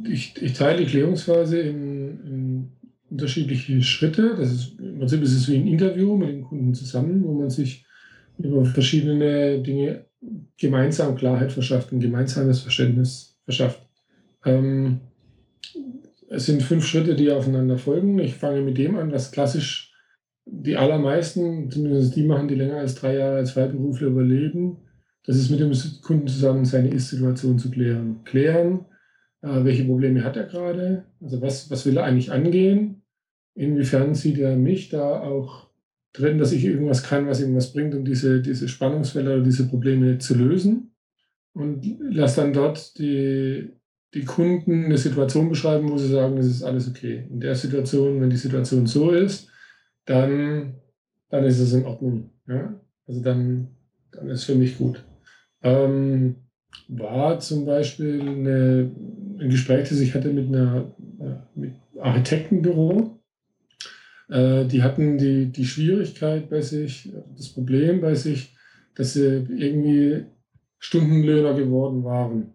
Ich, 0.04 0.34
ich 0.42 0.54
teile 0.54 0.84
die 0.84 0.90
Klärungsphase 0.90 1.60
in, 1.60 2.20
in, 2.26 2.70
unterschiedliche 3.10 3.82
Schritte. 3.82 4.36
Das 4.38 4.52
ist, 4.52 4.80
Im 4.80 5.00
Prinzip 5.00 5.22
ist 5.22 5.34
es 5.34 5.48
wie 5.48 5.56
ein 5.56 5.68
Interview 5.68 6.18
mit 6.18 6.30
dem 6.30 6.44
Kunden 6.44 6.74
zusammen, 6.74 7.24
wo 7.24 7.34
man 7.34 7.50
sich 7.50 7.86
über 8.38 8.66
verschiedene 8.66 9.62
Dinge 9.62 10.06
gemeinsam 10.58 11.16
Klarheit 11.16 11.52
verschafft, 11.52 11.92
ein 11.92 12.00
gemeinsames 12.00 12.60
Verständnis 12.60 13.38
verschafft. 13.46 13.80
Ähm, 14.44 15.00
es 16.30 16.48
sind 16.48 16.64
fünf 16.64 16.86
Schritte, 16.86 17.16
die 17.16 17.32
aufeinander 17.32 17.78
folgen. 17.78 18.20
Ich 18.20 18.36
fange 18.36 18.62
mit 18.62 18.78
dem 18.78 18.98
an, 18.98 19.12
was 19.12 19.32
klassisch 19.32 19.94
die 20.46 20.78
allermeisten, 20.78 21.72
zumindest 21.72 22.16
die 22.16 22.24
machen, 22.24 22.48
die 22.48 22.56
länger 22.56 22.78
als 22.78 22.96
drei 22.96 23.16
Jahre 23.16 23.38
als 23.38 23.52
Freiberufler 23.52 24.08
überleben. 24.08 24.78
Das 25.26 25.38
ist 25.38 25.50
mit 25.50 25.60
dem 25.60 25.72
Kunden 26.04 26.28
zusammen 26.28 26.66
seine 26.66 26.90
Ist-Situation 26.90 27.58
zu 27.58 27.72
klären. 27.72 28.24
Klären, 28.26 28.86
welche 29.46 29.86
Probleme 29.86 30.24
hat 30.24 30.38
er 30.38 30.46
gerade, 30.46 31.06
also 31.22 31.42
was, 31.42 31.70
was 31.70 31.86
will 31.86 31.98
er 31.98 32.04
eigentlich 32.04 32.32
angehen, 32.32 33.04
inwiefern 33.54 34.16
sieht 34.16 34.40
er 34.40 34.56
mich 34.56 34.90
da 34.90 35.22
auch 35.22 35.70
drin, 36.14 36.38
dass 36.38 36.52
ich 36.52 36.66
irgendwas 36.66 37.04
kann, 37.04 37.28
was 37.28 37.42
irgendwas 37.42 37.74
bringt, 37.74 37.94
um 37.94 38.06
diese, 38.06 38.42
diese 38.42 38.68
Spannungsfälle 38.68 39.36
oder 39.36 39.44
diese 39.44 39.68
Probleme 39.68 40.18
zu 40.18 40.36
lösen. 40.36 40.92
Und 41.54 41.86
lasse 42.00 42.42
dann 42.42 42.54
dort 42.54 42.98
die, 42.98 43.72
die 44.14 44.26
Kunden 44.26 44.86
eine 44.86 44.98
Situation 44.98 45.50
beschreiben, 45.50 45.90
wo 45.90 45.98
sie 45.98 46.10
sagen, 46.10 46.38
es 46.38 46.48
ist 46.48 46.64
alles 46.64 46.90
okay. 46.90 47.28
In 47.30 47.40
der 47.40 47.56
Situation, 47.56 48.20
wenn 48.20 48.30
die 48.30 48.36
Situation 48.38 48.88
so 48.88 49.12
ist, 49.12 49.50
dann, 50.06 50.76
dann 51.30 51.44
ist 51.46 51.60
es 51.60 51.74
in 51.74 51.86
Ordnung. 51.86 52.32
Ja? 52.48 52.80
Also 53.08 53.22
dann, 53.22 53.70
dann 54.12 54.30
ist 54.30 54.40
es 54.40 54.46
für 54.46 54.56
mich 54.56 54.78
gut. 54.78 55.06
Ähm, 55.64 56.36
war 56.88 57.40
zum 57.40 57.66
Beispiel 57.66 58.22
eine, 58.22 58.92
ein 59.40 59.50
Gespräch, 59.50 59.90
das 59.90 60.00
ich 60.00 60.14
hatte 60.14 60.30
mit 60.30 60.48
einer 60.48 60.92
mit 61.56 61.74
Architektenbüro, 62.00 63.20
äh, 64.30 64.66
die 64.66 64.84
hatten 64.84 65.18
die, 65.18 65.52
die 65.52 65.66
Schwierigkeit 65.66 66.50
bei 66.50 66.62
sich, 66.62 67.12
das 67.36 67.50
Problem 67.50 68.02
bei 68.02 68.16
sich, 68.16 68.56
dass 68.96 69.14
sie 69.14 69.46
irgendwie 69.50 70.26
Stundenlöhner 70.80 71.54
geworden 71.54 72.04
waren. 72.04 72.52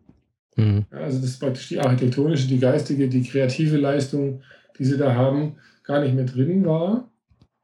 Mhm. 0.56 0.84
also 0.90 1.20
das 1.20 1.30
ist 1.30 1.38
praktisch 1.38 1.68
die 1.68 1.78
architektonische, 1.78 2.48
die 2.48 2.58
geistige, 2.58 3.08
die 3.08 3.22
kreative 3.22 3.76
Leistung, 3.76 4.42
die 4.78 4.84
sie 4.84 4.98
da 4.98 5.14
haben, 5.14 5.56
gar 5.84 6.02
nicht 6.02 6.14
mehr 6.14 6.24
drin 6.24 6.64
war, 6.66 7.10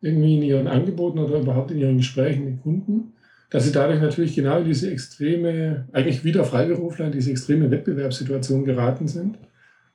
irgendwie 0.01 0.37
in 0.37 0.43
ihren 0.43 0.69
Angeboten 0.69 1.19
oder 1.19 1.41
überhaupt 1.41 1.73
in 1.73 1.79
ihren 1.79 1.97
Gesprächen 1.97 2.45
mit 2.45 2.63
Kunden, 2.63 3.13
dass 3.51 3.65
sie 3.65 3.73
dadurch 3.73 4.01
natürlich 4.01 4.35
genau 4.35 4.63
diese 4.63 4.91
extreme, 4.91 5.89
eigentlich 5.93 6.25
wieder 6.25 6.45
Freiberufler 6.45 7.07
in 7.07 7.13
diese 7.13 7.31
extreme 7.31 7.71
Wettbewerbssituation 7.71 8.65
geraten 8.65 9.09
sind, 9.09 9.39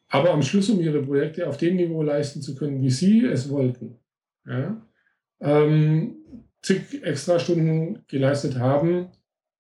aber 0.07 0.31
am 0.31 0.41
Schluss, 0.41 0.69
um 0.69 0.79
ihre 0.79 1.01
Projekte 1.01 1.47
auf 1.47 1.57
dem 1.57 1.75
Niveau 1.75 2.03
leisten 2.03 2.41
zu 2.41 2.55
können, 2.55 2.81
wie 2.81 2.89
sie 2.89 3.25
es 3.25 3.49
wollten, 3.49 3.97
ja, 4.45 4.81
ähm, 5.39 6.15
zig 6.61 7.03
extra 7.03 7.39
Stunden 7.39 8.03
geleistet 8.07 8.57
haben, 8.59 9.07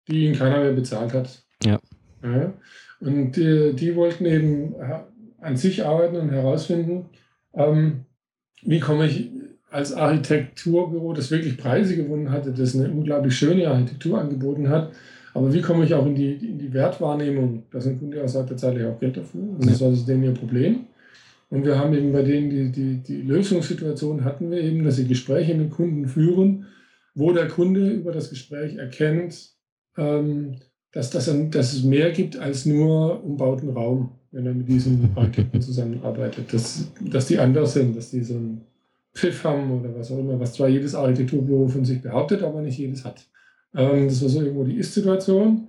die 0.08 0.25
ihnen 0.25 0.36
keiner 0.36 0.60
mehr 0.60 0.73
bezahlt 0.73 1.13
hat. 1.13 1.43
Ja. 1.63 1.80
ja 2.23 2.54
und 2.99 3.34
die, 3.34 3.73
die, 3.75 3.95
wollten 3.95 4.25
eben 4.25 4.75
an 5.39 5.56
sich 5.56 5.86
arbeiten 5.86 6.17
und 6.17 6.32
herausfinden, 6.32 7.10
ähm, 7.54 8.06
wie 8.62 8.80
komme 8.80 9.06
ich 9.06 9.32
als 9.71 9.93
Architekturbüro, 9.93 11.13
das 11.13 11.32
wirklich 11.32 11.58
Preise 11.58 11.95
gewonnen 11.95 12.32
hatte, 12.32 12.51
das 12.51 12.75
eine 12.75 12.89
unglaublich 12.89 13.36
schöne 13.36 13.67
Architektur 13.67 14.19
angeboten 14.19 14.69
hat, 14.69 14.91
aber 15.34 15.53
wie 15.53 15.62
komme 15.62 15.86
ich 15.86 15.93
auch 15.93 16.05
in 16.05 16.15
die, 16.15 16.34
in 16.34 16.58
die 16.58 16.73
Wertwahrnehmung, 16.73 17.63
dass 17.71 17.86
ein 17.86 17.99
Kunde 17.99 18.23
auch 18.23 18.27
sagt, 18.27 18.51
da 18.51 18.58
zahle 18.58 18.79
ich 18.79 18.86
auch 18.86 18.99
Geld 18.99 19.17
dafür. 19.17 19.41
Das 19.60 19.79
ja. 19.79 19.89
ist 19.89 20.08
denen 20.08 20.23
ihr 20.23 20.34
Problem. 20.34 20.88
Und 21.49 21.65
wir 21.65 21.77
haben 21.77 21.93
eben 21.93 22.12
bei 22.12 22.23
denen 22.23 22.49
die, 22.49 22.71
die, 22.71 22.97
die 22.97 23.21
Lösungssituation 23.21 24.23
hatten 24.23 24.51
wir 24.51 24.62
eben, 24.62 24.84
dass 24.84 24.97
sie 24.97 25.08
Gespräche 25.08 25.55
mit 25.55 25.71
Kunden 25.71 26.08
führen, 26.08 26.67
wo 27.15 27.32
der 27.32 27.47
Kunde 27.47 27.89
über 27.89 28.12
das 28.12 28.29
Gespräch 28.29 28.75
erkennt, 28.75 29.51
ähm, 29.97 30.58
dass, 30.91 31.10
das 31.10 31.29
ein, 31.29 31.51
dass 31.51 31.73
es 31.73 31.84
mehr 31.84 32.12
gibt 32.12 32.38
als 32.38 32.65
nur 32.65 33.23
umbauten 33.23 33.69
Raum. 33.69 34.12
wenn 34.32 34.45
er 34.45 34.53
mit 34.53 34.67
diesen 34.67 35.10
Architekten 35.15 35.62
zusammenarbeitet, 35.62 36.53
dass, 36.53 36.91
dass 37.01 37.27
die 37.27 37.39
anders 37.39 37.73
sind, 37.73 37.95
dass 37.95 38.12
die 38.12 38.23
so 38.23 38.36
einen 38.36 38.62
Pfiff 39.13 39.43
haben 39.43 39.80
oder 39.80 39.95
was 39.95 40.12
auch 40.12 40.19
immer, 40.19 40.39
was 40.39 40.54
zwar 40.54 40.69
jedes 40.69 40.95
Architekturbüro 40.95 41.67
von 41.67 41.86
sich 41.86 42.02
behauptet, 42.02 42.43
aber 42.43 42.62
nicht 42.62 42.78
jedes 42.78 43.04
hat. 43.06 43.28
Ähm, 43.76 44.08
das 44.08 44.22
war 44.22 44.30
so 44.30 44.41
irgendwo 44.41 44.63
die 44.63 44.78
Ist-Situation. 44.78 45.67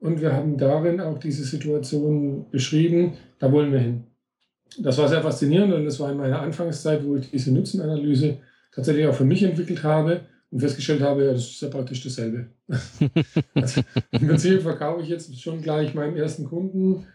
Und 0.00 0.20
wir 0.20 0.32
haben 0.32 0.56
darin 0.56 1.00
auch 1.00 1.18
diese 1.18 1.44
Situation 1.44 2.46
beschrieben, 2.50 3.14
da 3.38 3.50
wollen 3.50 3.72
wir 3.72 3.80
hin. 3.80 4.04
Das 4.78 4.96
war 4.98 5.08
sehr 5.08 5.22
faszinierend 5.22 5.74
und 5.74 5.84
das 5.84 5.98
war 5.98 6.10
in 6.12 6.18
meiner 6.18 6.40
Anfangszeit, 6.40 7.04
wo 7.04 7.16
ich 7.16 7.30
diese 7.30 7.52
Nutzenanalyse 7.52 8.38
tatsächlich 8.72 9.06
auch 9.06 9.14
für 9.14 9.24
mich 9.24 9.42
entwickelt 9.42 9.82
habe 9.82 10.20
und 10.50 10.60
festgestellt 10.60 11.02
habe, 11.02 11.24
ja, 11.24 11.32
das 11.32 11.50
ist 11.50 11.60
ja 11.60 11.68
praktisch 11.68 12.02
dasselbe. 12.04 12.46
also, 13.54 13.80
Im 14.12 14.28
Prinzip 14.28 14.62
verkaufe 14.62 15.02
ich 15.02 15.08
jetzt 15.08 15.40
schon 15.40 15.62
gleich 15.62 15.94
meinem 15.94 16.16
ersten 16.16 16.44
Kunden 16.44 17.06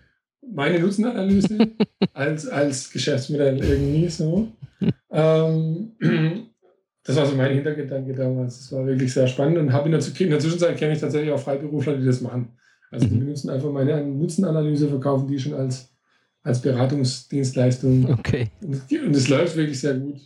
meine 0.51 0.79
Nutzenanalyse 0.79 1.57
als, 2.13 2.47
als 2.47 2.91
Geschäftsmodell 2.91 3.63
irgendwie 3.63 4.09
so. 4.09 4.47
Ähm, 5.11 5.91
das 7.03 7.15
war 7.15 7.25
so 7.25 7.35
mein 7.35 7.53
Hintergedanke 7.53 8.13
damals. 8.13 8.59
Das 8.59 8.71
war 8.71 8.85
wirklich 8.85 9.13
sehr 9.13 9.27
spannend 9.27 9.57
und 9.57 9.73
habe 9.73 9.89
in, 9.89 9.95
in 9.95 10.29
der 10.29 10.39
Zwischenzeit 10.39 10.77
kenne 10.77 10.93
ich 10.93 10.99
tatsächlich 10.99 11.31
auch 11.31 11.39
Freiberufler, 11.39 11.97
die 11.97 12.05
das 12.05 12.21
machen. 12.21 12.49
Also 12.91 13.07
die 13.07 13.15
benutzen 13.17 13.49
einfach 13.49 13.71
meine 13.71 14.05
Nutzenanalyse, 14.05 14.87
verkaufen 14.87 15.27
die 15.27 15.39
schon 15.39 15.55
als, 15.55 15.91
als 16.43 16.61
Beratungsdienstleistung. 16.61 18.09
Okay. 18.11 18.49
Und 18.61 19.15
es 19.15 19.29
läuft 19.29 19.55
wirklich 19.55 19.79
sehr 19.79 19.95
gut, 19.95 20.19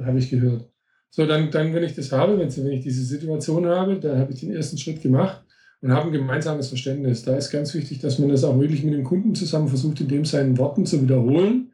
habe 0.00 0.18
ich 0.18 0.30
gehört. 0.30 0.70
So, 1.10 1.26
dann, 1.26 1.50
dann, 1.50 1.74
wenn 1.74 1.84
ich 1.84 1.94
das 1.94 2.12
habe, 2.12 2.38
wenn, 2.38 2.54
wenn 2.56 2.72
ich 2.72 2.82
diese 2.82 3.02
Situation 3.02 3.66
habe, 3.66 3.98
dann 4.00 4.18
habe 4.18 4.32
ich 4.32 4.40
den 4.40 4.52
ersten 4.52 4.78
Schritt 4.78 5.02
gemacht 5.02 5.45
und 5.82 5.92
habe 5.92 6.06
ein 6.06 6.12
gemeinsames 6.12 6.68
Verständnis. 6.68 7.22
Da 7.22 7.36
ist 7.36 7.50
ganz 7.50 7.74
wichtig, 7.74 8.00
dass 8.00 8.18
man 8.18 8.28
das 8.28 8.44
auch 8.44 8.58
wirklich 8.58 8.82
mit 8.82 8.94
dem 8.94 9.04
Kunden 9.04 9.34
zusammen 9.34 9.68
versucht, 9.68 10.00
in 10.00 10.08
dem 10.08 10.24
seinen 10.24 10.58
Worten 10.58 10.86
zu 10.86 11.02
wiederholen, 11.02 11.72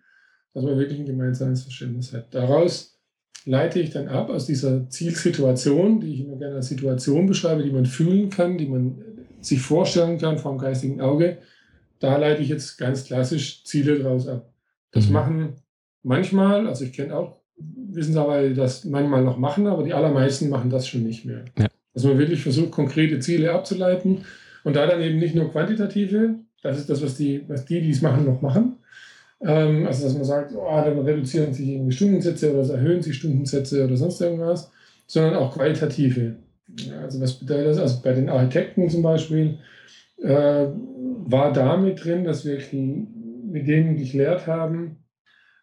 dass 0.54 0.64
man 0.64 0.78
wirklich 0.78 1.00
ein 1.00 1.06
gemeinsames 1.06 1.62
Verständnis 1.62 2.12
hat. 2.12 2.34
Daraus 2.34 2.98
leite 3.44 3.80
ich 3.80 3.90
dann 3.90 4.08
ab 4.08 4.30
aus 4.30 4.46
dieser 4.46 4.88
Zielsituation, 4.88 6.00
die 6.00 6.14
ich 6.14 6.20
immer 6.20 6.36
gerne 6.36 6.56
als 6.56 6.68
Situation 6.68 7.26
beschreibe, 7.26 7.62
die 7.62 7.70
man 7.70 7.86
fühlen 7.86 8.30
kann, 8.30 8.58
die 8.58 8.66
man 8.66 9.02
sich 9.40 9.60
vorstellen 9.60 10.18
kann 10.18 10.38
vom 10.38 10.58
geistigen 10.58 11.00
Auge. 11.00 11.38
Da 11.98 12.16
leite 12.16 12.42
ich 12.42 12.48
jetzt 12.48 12.78
ganz 12.78 13.04
klassisch 13.04 13.64
Ziele 13.64 13.98
draus 13.98 14.28
ab. 14.28 14.52
Das 14.92 15.06
mhm. 15.06 15.12
machen 15.12 15.56
manchmal, 16.02 16.66
also 16.66 16.84
ich 16.84 16.92
kenne 16.92 17.16
auch 17.16 17.40
Wissensarbeiter, 17.56 18.48
die 18.48 18.54
das 18.54 18.84
manchmal 18.84 19.22
noch 19.22 19.38
machen, 19.38 19.66
aber 19.66 19.82
die 19.82 19.94
allermeisten 19.94 20.48
machen 20.48 20.70
das 20.70 20.86
schon 20.86 21.04
nicht 21.04 21.24
mehr. 21.24 21.44
Ja. 21.58 21.68
Dass 21.94 22.04
man 22.04 22.18
wirklich 22.18 22.42
versucht, 22.42 22.70
konkrete 22.70 23.18
Ziele 23.20 23.52
abzuleiten 23.52 24.24
und 24.64 24.76
da 24.76 24.86
dann 24.86 25.02
eben 25.02 25.18
nicht 25.18 25.34
nur 25.34 25.50
quantitative, 25.50 26.36
das 26.62 26.78
ist 26.78 26.88
das, 26.88 27.02
was 27.02 27.16
die, 27.16 27.42
was 27.48 27.64
die, 27.64 27.80
die 27.80 27.90
es 27.90 28.02
machen, 28.02 28.24
noch 28.24 28.40
machen. 28.40 28.76
Ähm, 29.44 29.86
also, 29.86 30.04
dass 30.04 30.14
man 30.14 30.24
sagt, 30.24 30.52
oh, 30.54 30.82
dann 30.84 30.98
reduzieren 31.00 31.52
sich 31.52 31.68
irgendwie 31.68 31.92
Stundensätze 31.92 32.54
oder 32.54 32.74
erhöhen 32.74 33.02
sich 33.02 33.16
Stundensätze 33.16 33.84
oder 33.84 33.96
sonst 33.96 34.20
irgendwas, 34.20 34.70
sondern 35.06 35.34
auch 35.34 35.54
qualitative. 35.54 36.36
Also, 37.02 37.20
was 37.20 37.34
bedeutet 37.34 37.66
das? 37.66 37.78
Also, 37.78 38.02
bei 38.02 38.12
den 38.12 38.28
Architekten 38.28 38.88
zum 38.88 39.02
Beispiel 39.02 39.58
äh, 40.18 40.66
war 41.24 41.52
damit 41.52 42.04
drin, 42.04 42.24
dass 42.24 42.44
wir 42.44 42.58
mit 42.72 43.66
denen 43.66 43.96
geklärt 43.96 44.46
haben, 44.46 44.98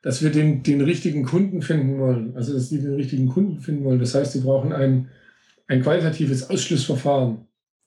dass 0.01 0.21
wir 0.21 0.29
den, 0.29 0.63
den 0.63 0.81
richtigen 0.81 1.23
Kunden 1.23 1.61
finden 1.61 1.99
wollen. 1.99 2.35
Also, 2.35 2.53
dass 2.53 2.69
die 2.69 2.81
den 2.81 2.95
richtigen 2.95 3.29
Kunden 3.29 3.61
finden 3.61 3.85
wollen. 3.85 3.99
Das 3.99 4.13
heißt, 4.13 4.33
sie 4.33 4.41
brauchen 4.41 4.73
ein 4.73 5.09
ein 5.69 5.81
qualitatives 5.81 6.49
Ausschlussverfahren. 6.49 7.45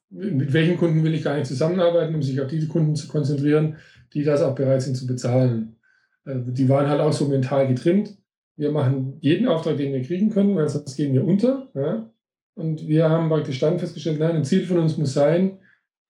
Mit 0.08 0.52
welchen 0.52 0.78
Kunden 0.78 1.04
will 1.04 1.14
ich 1.14 1.24
gar 1.24 1.36
nicht 1.36 1.46
zusammenarbeiten, 1.46 2.14
um 2.14 2.22
sich 2.22 2.40
auf 2.40 2.48
diese 2.48 2.68
Kunden 2.68 2.94
zu 2.94 3.08
konzentrieren, 3.08 3.76
die 4.14 4.24
das 4.24 4.40
auch 4.40 4.54
bereit 4.54 4.82
sind 4.82 4.96
zu 4.96 5.06
bezahlen. 5.06 5.76
Also 6.24 6.50
die 6.52 6.68
waren 6.68 6.88
halt 6.88 7.00
auch 7.00 7.12
so 7.12 7.26
mental 7.26 7.66
getrimmt. 7.66 8.16
Wir 8.56 8.70
machen 8.70 9.16
jeden 9.20 9.48
Auftrag, 9.48 9.76
den 9.78 9.92
wir 9.92 10.02
kriegen 10.02 10.30
können, 10.30 10.54
weil 10.54 10.68
sonst 10.68 10.96
gehen 10.96 11.12
wir 11.12 11.24
unter. 11.24 11.70
Ja? 11.74 12.10
Und 12.54 12.86
wir 12.86 13.08
haben 13.08 13.28
praktisch 13.28 13.58
dann 13.58 13.78
festgestellt, 13.78 14.20
nein, 14.20 14.36
ein 14.36 14.44
Ziel 14.44 14.64
von 14.64 14.78
uns 14.78 14.96
muss 14.96 15.14
sein, 15.14 15.58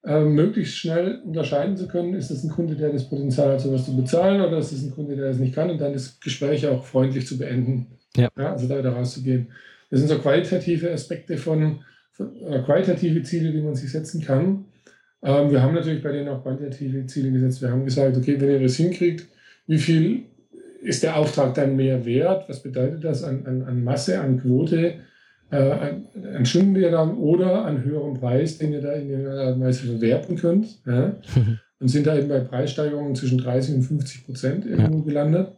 äh, 0.04 0.20
möglichst 0.20 0.76
schnell 0.76 1.22
unterscheiden 1.24 1.76
zu 1.76 1.87
können, 1.87 2.14
ist 2.14 2.30
das 2.30 2.42
ein 2.42 2.50
Kunde, 2.50 2.74
der 2.74 2.90
das 2.90 3.08
Potenzial 3.08 3.52
hat, 3.52 3.61
sowas 3.61 3.87
zu 3.87 3.96
bezahlen, 3.96 4.40
oder 4.40 4.58
ist 4.58 4.72
das 4.72 4.82
ein 4.82 4.90
Kunde, 4.90 5.14
der 5.14 5.28
das 5.28 5.38
nicht 5.38 5.54
kann, 5.54 5.70
und 5.70 5.80
dann 5.80 5.92
das 5.92 6.18
Gespräch 6.18 6.66
auch 6.66 6.85
freundlich 6.85 7.26
zu 7.26 7.38
beenden. 7.38 7.87
Ja. 8.16 8.28
ja 8.37 8.52
also 8.52 8.66
da 8.66 8.78
wieder 8.78 8.92
rauszugehen. 8.92 9.46
Das 9.92 10.00
sind 10.00 10.09
so 10.09 10.18
qualitative 10.18 10.90
Aspekte 10.90 11.37
von, 11.37 11.81
von 12.12 12.35
äh, 12.46 12.62
qualitative 12.62 13.22
Ziele, 13.24 13.52
die 13.52 13.61
man 13.61 13.74
sich 13.74 13.92
setzen 13.92 14.22
kann. 14.22 14.64
Ähm, 15.22 15.50
wir 15.50 15.61
haben 15.61 15.74
natürlich 15.74 16.02
bei 16.02 16.12
denen 16.12 16.31
auch 16.31 16.42
quantitative 16.42 17.05
Ziele 17.05 17.31
gesetzt. 17.31 17.61
Wir 17.61 17.70
haben 17.70 17.85
gesagt, 17.85 18.16
okay, 18.16 18.40
wenn 18.40 18.48
ihr 18.48 18.61
das 18.61 18.76
hinkriegt, 18.76 19.26
wie 19.66 19.76
viel 19.76 20.22
ist 20.81 21.02
der 21.02 21.18
Auftrag 21.18 21.52
dann 21.52 21.76
mehr 21.76 22.07
wert? 22.07 22.48
Was 22.48 22.62
bedeutet 22.62 23.05
das 23.05 23.22
an, 23.22 23.44
an, 23.44 23.64
an 23.64 23.85
Masse, 23.85 24.18
an 24.18 24.40
Quote, 24.40 24.94
äh, 25.50 25.57
an, 25.57 26.07
an 26.37 26.46
Stunden, 26.46 26.72
die 26.72 26.81
ihr 26.81 26.90
dann 26.90 27.18
oder 27.18 27.66
an 27.66 27.85
höherem 27.85 28.14
Preis, 28.14 28.57
den 28.57 28.72
ihr 28.72 28.81
da 28.81 28.92
in 28.94 29.11
irgendeiner 29.11 29.42
Art 29.42 29.57
und 29.57 29.61
Weise 29.61 29.87
verwerten 29.88 30.37
könnt? 30.37 30.78
Ja? 30.87 31.16
Und 31.81 31.88
sind 31.88 32.07
da 32.07 32.16
eben 32.16 32.28
bei 32.28 32.38
Preissteigerungen 32.38 33.16
zwischen 33.16 33.38
30 33.38 33.74
und 33.74 33.83
50 33.83 34.24
Prozent 34.24 34.64
irgendwo 34.66 34.98
ja. 34.98 35.05
gelandet. 35.05 35.48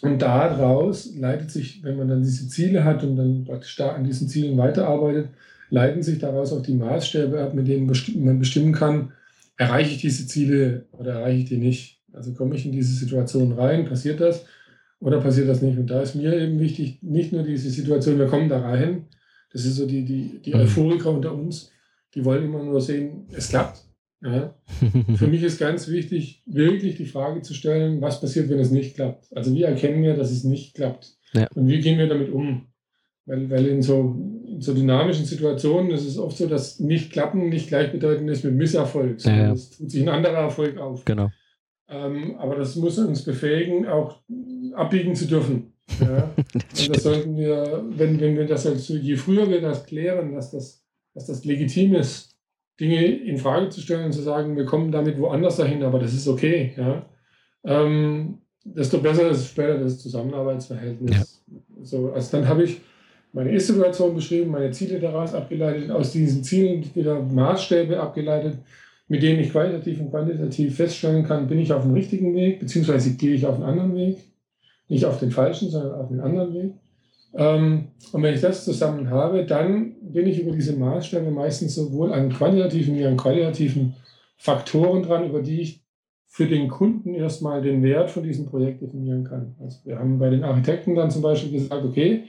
Und 0.00 0.22
daraus 0.22 1.14
leitet 1.16 1.50
sich, 1.50 1.82
wenn 1.82 1.96
man 1.96 2.08
dann 2.08 2.22
diese 2.22 2.48
Ziele 2.48 2.84
hat 2.84 3.02
und 3.02 3.16
dann 3.16 3.44
praktisch 3.44 3.76
da 3.76 3.90
an 3.90 4.04
diesen 4.04 4.28
Zielen 4.28 4.56
weiterarbeitet, 4.56 5.28
leiten 5.70 6.02
sich 6.02 6.18
daraus 6.18 6.52
auch 6.52 6.62
die 6.62 6.74
Maßstäbe 6.74 7.40
ab, 7.40 7.54
mit 7.54 7.66
denen 7.66 7.90
man 8.16 8.38
bestimmen 8.38 8.72
kann, 8.72 9.12
erreiche 9.56 9.90
ich 9.90 10.00
diese 10.00 10.26
Ziele 10.26 10.86
oder 10.92 11.14
erreiche 11.14 11.40
ich 11.40 11.48
die 11.48 11.56
nicht. 11.56 12.00
Also 12.12 12.32
komme 12.32 12.54
ich 12.54 12.64
in 12.64 12.72
diese 12.72 12.94
Situation 12.94 13.52
rein, 13.52 13.86
passiert 13.86 14.20
das 14.20 14.44
oder 15.00 15.20
passiert 15.20 15.48
das 15.48 15.62
nicht? 15.62 15.78
Und 15.78 15.88
da 15.88 16.00
ist 16.00 16.14
mir 16.14 16.32
eben 16.32 16.60
wichtig, 16.60 17.02
nicht 17.02 17.32
nur 17.32 17.42
diese 17.42 17.70
Situation, 17.70 18.18
wir 18.18 18.26
kommen 18.26 18.48
da 18.48 18.60
rein, 18.60 19.06
das 19.52 19.64
ist 19.64 19.76
so 19.76 19.86
die, 19.86 20.04
die, 20.04 20.40
die 20.44 20.54
mhm. 20.54 20.60
Euphoriker 20.60 21.10
unter 21.10 21.34
uns, 21.34 21.70
die 22.14 22.24
wollen 22.24 22.44
immer 22.44 22.62
nur 22.62 22.80
sehen, 22.80 23.26
es 23.32 23.48
klappt. 23.48 23.87
Ja. 24.20 24.54
Für 25.16 25.28
mich 25.28 25.42
ist 25.42 25.58
ganz 25.58 25.88
wichtig, 25.88 26.42
wirklich 26.46 26.96
die 26.96 27.06
Frage 27.06 27.42
zu 27.42 27.54
stellen, 27.54 28.00
was 28.00 28.20
passiert, 28.20 28.48
wenn 28.48 28.58
es 28.58 28.70
nicht 28.70 28.96
klappt. 28.96 29.26
Also 29.34 29.54
wie 29.54 29.62
erkennen 29.62 30.02
wir, 30.02 30.16
dass 30.16 30.30
es 30.30 30.44
nicht 30.44 30.74
klappt? 30.74 31.16
Ja. 31.34 31.46
Und 31.54 31.68
wie 31.68 31.80
gehen 31.80 31.98
wir 31.98 32.08
damit 32.08 32.30
um? 32.30 32.66
Weil, 33.26 33.50
weil 33.50 33.66
in, 33.66 33.82
so, 33.82 34.16
in 34.46 34.60
so 34.60 34.74
dynamischen 34.74 35.26
Situationen 35.26 35.90
ist 35.90 36.06
es 36.06 36.18
oft 36.18 36.36
so, 36.36 36.46
dass 36.46 36.80
nicht 36.80 37.12
klappen 37.12 37.50
nicht 37.50 37.68
gleichbedeutend 37.68 38.28
ist 38.30 38.42
mit 38.44 38.54
Misserfolg. 38.54 39.22
Ja, 39.24 39.36
ja. 39.36 39.52
Es 39.52 39.70
tut 39.70 39.90
sich 39.90 40.02
ein 40.02 40.08
anderer 40.08 40.38
Erfolg 40.38 40.78
auf. 40.78 41.04
Genau. 41.04 41.28
Ähm, 41.88 42.36
aber 42.38 42.56
das 42.56 42.76
muss 42.76 42.98
uns 42.98 43.24
befähigen, 43.24 43.86
auch 43.86 44.22
abbiegen 44.74 45.14
zu 45.14 45.26
dürfen. 45.26 45.74
Ja? 46.00 46.34
das 46.72 46.80
Und 46.86 46.96
das 46.96 47.02
sollten 47.02 47.36
wir, 47.36 47.84
wenn, 47.90 48.18
wenn 48.18 48.36
wir 48.36 48.46
das 48.46 48.66
also, 48.66 48.94
je 48.94 49.16
früher 49.16 49.48
wir 49.48 49.60
das 49.60 49.84
klären, 49.84 50.32
dass 50.32 50.50
das, 50.50 50.84
dass 51.14 51.26
das 51.26 51.44
legitim 51.44 51.94
ist, 51.94 52.37
Dinge 52.80 53.04
in 53.04 53.38
Frage 53.38 53.68
zu 53.70 53.80
stellen 53.80 54.06
und 54.06 54.12
zu 54.12 54.22
sagen, 54.22 54.56
wir 54.56 54.64
kommen 54.64 54.92
damit 54.92 55.18
woanders 55.18 55.56
dahin, 55.56 55.82
aber 55.82 55.98
das 55.98 56.14
ist 56.14 56.28
okay. 56.28 56.72
Ja? 56.76 57.06
Ähm, 57.64 58.38
desto 58.64 58.98
besser 58.98 59.30
ist 59.30 59.48
später 59.48 59.78
das 59.78 59.98
Zusammenarbeitsverhältnis. 59.98 61.42
Ja. 61.46 61.56
So, 61.82 62.12
also 62.12 62.36
dann 62.36 62.48
habe 62.48 62.64
ich 62.64 62.80
meine 63.32 63.52
Ist-Situation 63.52 64.14
beschrieben, 64.14 64.50
meine 64.50 64.70
Ziele 64.70 65.00
daraus 65.00 65.34
abgeleitet, 65.34 65.90
aus 65.90 66.12
diesen 66.12 66.42
Zielen 66.42 66.84
wieder 66.94 67.20
Maßstäbe 67.20 68.00
abgeleitet, 68.00 68.58
mit 69.08 69.22
denen 69.22 69.40
ich 69.40 69.50
qualitativ 69.50 70.00
und 70.00 70.10
quantitativ 70.10 70.76
feststellen 70.76 71.24
kann, 71.24 71.48
bin 71.48 71.58
ich 71.58 71.72
auf 71.72 71.82
dem 71.82 71.94
richtigen 71.94 72.34
Weg, 72.34 72.60
beziehungsweise 72.60 73.14
gehe 73.14 73.34
ich 73.34 73.46
auf 73.46 73.56
einen 73.56 73.64
anderen 73.64 73.94
Weg. 73.96 74.18
Nicht 74.88 75.04
auf 75.04 75.18
den 75.18 75.30
falschen, 75.30 75.70
sondern 75.70 75.92
auf 75.92 76.10
einen 76.10 76.20
anderen 76.20 76.54
Weg. 76.54 76.72
Ähm, 77.34 77.88
und 78.12 78.22
wenn 78.22 78.34
ich 78.34 78.40
das 78.40 78.64
zusammen 78.64 79.10
habe, 79.10 79.44
dann 79.44 79.96
bin 80.12 80.26
ich 80.26 80.40
über 80.40 80.52
diese 80.52 80.74
Maßstäbe 80.76 81.30
meistens 81.30 81.74
sowohl 81.74 82.12
an 82.12 82.30
quantitativen 82.30 82.96
wie 82.96 83.04
an 83.04 83.16
qualitativen 83.16 83.94
Faktoren 84.36 85.02
dran, 85.02 85.28
über 85.28 85.42
die 85.42 85.60
ich 85.60 85.84
für 86.26 86.46
den 86.46 86.68
Kunden 86.68 87.14
erstmal 87.14 87.62
den 87.62 87.82
Wert 87.82 88.10
von 88.10 88.22
diesem 88.22 88.46
Projekt 88.46 88.82
definieren 88.82 89.24
kann. 89.24 89.56
Also 89.60 89.78
wir 89.84 89.98
haben 89.98 90.18
bei 90.18 90.30
den 90.30 90.44
Architekten 90.44 90.94
dann 90.94 91.10
zum 91.10 91.22
Beispiel 91.22 91.52
gesagt, 91.52 91.84
okay, 91.84 92.24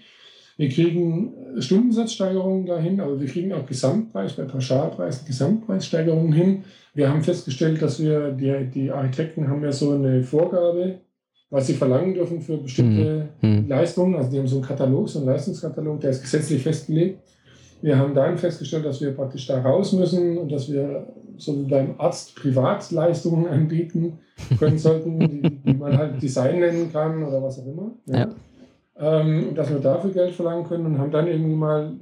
wir 0.58 0.68
kriegen 0.70 1.34
Stundensatzsteigerungen 1.60 2.66
dahin, 2.66 3.00
aber 3.00 3.20
wir 3.20 3.28
kriegen 3.28 3.54
auch 3.54 3.66
Gesamtpreis, 3.66 4.34
bei 4.34 4.44
Pauschalpreisen 4.44 5.26
Gesamtpreissteigerungen 5.26 6.34
hin. 6.34 6.64
Wir 6.94 7.10
haben 7.10 7.22
festgestellt, 7.22 7.82
dass 7.82 8.02
wir, 8.02 8.32
die, 8.32 8.70
die 8.74 8.92
Architekten 8.92 9.48
haben 9.48 9.64
ja 9.64 9.72
so 9.72 9.92
eine 9.92 10.24
Vorgabe, 10.24 11.00
was 11.50 11.68
sie 11.68 11.74
verlangen 11.74 12.14
dürfen 12.14 12.42
für 12.42 12.58
bestimmte 12.58 13.30
mhm. 13.42 13.68
Leistungen. 13.68 14.16
Also 14.16 14.32
die 14.32 14.40
haben 14.40 14.48
so 14.48 14.58
einen 14.58 14.66
Katalog, 14.66 15.08
so 15.08 15.20
einen 15.20 15.30
Leistungskatalog, 15.30 16.02
der 16.02 16.10
ist 16.10 16.22
gesetzlich 16.22 16.62
festgelegt. 16.62 17.20
Wir 17.82 17.98
haben 17.98 18.14
dann 18.14 18.38
festgestellt, 18.38 18.86
dass 18.86 19.02
wir 19.02 19.12
praktisch 19.12 19.48
da 19.48 19.62
raus 19.62 19.94
müssen 19.94 20.38
und 20.38 20.52
dass 20.52 20.70
wir 20.72 21.08
so 21.38 21.58
wie 21.58 21.70
beim 21.70 21.96
Arzt 21.98 22.36
Privatleistungen 22.36 23.48
anbieten 23.48 24.20
können 24.58 24.78
sollten, 24.78 25.20
die, 25.20 25.42
die 25.42 25.74
man 25.74 25.98
halt 25.98 26.22
Design 26.22 26.60
nennen 26.60 26.92
kann 26.92 27.24
oder 27.24 27.42
was 27.42 27.60
auch 27.60 27.66
immer. 27.66 27.92
Ja. 28.06 28.18
ja. 28.18 28.30
Ähm, 28.98 29.56
dass 29.56 29.70
wir 29.70 29.80
dafür 29.80 30.12
Geld 30.12 30.34
verlangen 30.34 30.66
können 30.66 30.86
und 30.86 31.00
haben 31.00 31.12
dann 31.12 31.28
irgendwie 31.28 31.56
mal 31.56 31.94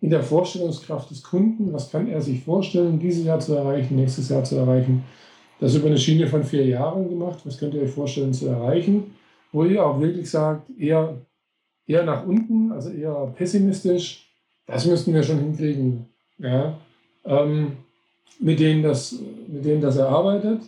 in 0.00 0.10
der 0.10 0.22
Vorstellungskraft 0.22 1.10
des 1.10 1.22
Kunden, 1.22 1.72
was 1.72 1.90
kann 1.90 2.08
er 2.08 2.20
sich 2.20 2.42
vorstellen, 2.42 2.98
dieses 2.98 3.24
Jahr 3.24 3.38
zu 3.38 3.54
erreichen, 3.54 3.96
nächstes 3.96 4.30
Jahr 4.30 4.42
zu 4.42 4.56
erreichen, 4.56 5.04
Das 5.60 5.74
über 5.74 5.88
eine 5.88 5.98
Schiene 5.98 6.26
von 6.26 6.42
vier 6.42 6.64
Jahren 6.64 7.08
gemacht. 7.08 7.40
Was 7.44 7.58
könnt 7.58 7.74
ihr 7.74 7.82
euch 7.82 7.90
vorstellen 7.90 8.32
zu 8.32 8.48
erreichen? 8.48 9.14
Wo 9.52 9.64
ihr 9.64 9.84
auch 9.84 10.00
wirklich 10.00 10.30
sagt, 10.30 10.70
eher, 10.78 11.18
eher 11.86 12.02
nach 12.04 12.26
unten, 12.26 12.72
also 12.72 12.90
eher 12.90 13.32
pessimistisch. 13.36 14.29
Das 14.66 14.86
müssten 14.86 15.14
wir 15.14 15.22
schon 15.22 15.38
hinkriegen. 15.38 16.06
Ja? 16.38 16.78
Ähm, 17.24 17.72
mit, 18.38 18.60
denen 18.60 18.82
das, 18.82 19.18
mit 19.46 19.64
denen 19.64 19.80
das 19.80 19.96
erarbeitet. 19.96 20.62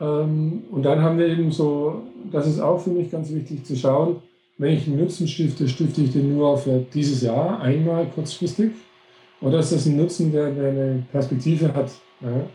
Ähm, 0.00 0.64
und 0.70 0.82
dann 0.82 1.02
haben 1.02 1.18
wir 1.18 1.26
eben 1.26 1.50
so, 1.52 2.02
das 2.30 2.46
ist 2.46 2.60
auch 2.60 2.78
für 2.78 2.90
mich 2.90 3.10
ganz 3.10 3.30
wichtig 3.32 3.64
zu 3.64 3.76
schauen, 3.76 4.22
wenn 4.58 4.74
ich 4.74 4.86
einen 4.86 4.98
Nutzen 4.98 5.26
stifte, 5.26 5.68
stifte 5.68 6.02
ich 6.02 6.12
den 6.12 6.36
nur 6.36 6.56
für 6.56 6.84
dieses 6.92 7.22
Jahr 7.22 7.60
einmal 7.60 8.06
kurzfristig 8.06 8.72
oder 9.40 9.58
ist 9.58 9.72
das 9.72 9.86
ein 9.86 9.96
Nutzen, 9.96 10.32
der, 10.32 10.50
der 10.52 10.70
eine 10.70 11.06
Perspektive 11.10 11.74
hat? 11.74 11.90
Ja? 12.20 12.46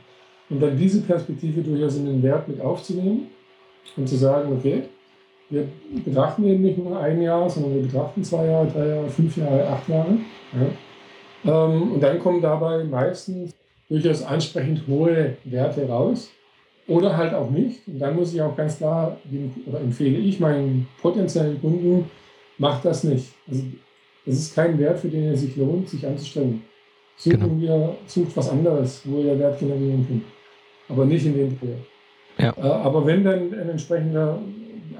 Und 0.49 0.61
dann 0.61 0.78
diese 0.78 1.01
Perspektive 1.01 1.61
durchaus 1.61 1.97
in 1.97 2.05
den 2.05 2.23
Wert 2.23 2.47
mit 2.47 2.61
aufzunehmen 2.61 3.28
und 3.97 4.07
zu 4.07 4.15
sagen, 4.15 4.53
okay, 4.53 4.84
wir 5.50 5.68
betrachten 6.04 6.43
eben 6.45 6.64
nicht 6.64 6.78
nur 6.78 7.00
ein 7.00 7.22
Jahr, 7.22 7.50
sondern 7.50 7.76
wir 7.76 7.82
betrachten 7.84 8.24
zwei 8.24 8.48
Jahre, 8.48 8.68
drei 8.68 8.88
Jahre, 8.88 9.10
fünf 9.10 9.38
Jahre, 9.38 9.68
acht 9.68 9.88
Jahre. 9.88 10.18
Ja? 10.54 11.66
Ähm, 11.66 11.93
und 11.93 12.04
dann 12.04 12.20
kommen 12.20 12.41
dabei 12.41 12.84
meistens 12.84 13.54
durchaus 13.89 14.24
ansprechend 14.24 14.88
hohe 14.88 15.38
Werte 15.45 15.88
raus 15.88 16.30
oder 16.88 17.16
halt 17.16 17.34
auch 17.34 17.50
nicht. 17.50 17.88
Und 17.88 18.00
dann 18.00 18.16
muss 18.16 18.34
ich 18.34 18.41
auch 18.41 18.56
ganz 18.56 18.78
klar, 18.78 19.18
oder 19.66 19.80
empfehle 19.80 20.18
ich 20.18 20.39
meinen 20.39 20.88
potenziellen 21.02 21.60
Kunden, 21.62 22.10
macht 22.58 22.86
das 22.86 23.04
nicht. 23.04 23.34
Also 23.48 23.64
das 24.26 24.36
ist 24.36 24.56
kein 24.56 24.78
Wert, 24.78 25.00
für 25.00 25.08
den 25.08 25.32
es 25.32 25.41
sich 25.41 25.56
lohnt, 25.56 25.88
sich 25.88 26.06
anzustrengen. 26.06 26.64
Suchen 27.16 27.39
genau. 27.39 27.62
wir, 27.62 27.95
sucht 28.06 28.36
was 28.36 28.50
anderes, 28.50 29.02
wo 29.06 29.20
ihr 29.22 29.39
Wert 29.39 29.60
generieren 29.60 30.06
könnt. 30.08 30.24
Aber 30.89 31.06
nicht 31.06 31.26
in 31.26 31.36
dem 31.36 31.58
Projekt. 31.58 31.88
Ja. 32.38 32.54
Äh, 32.58 32.62
aber 32.62 33.06
wenn 33.06 33.24
dann 33.24 33.54
ein, 33.54 33.70
entsprechender, 33.70 34.38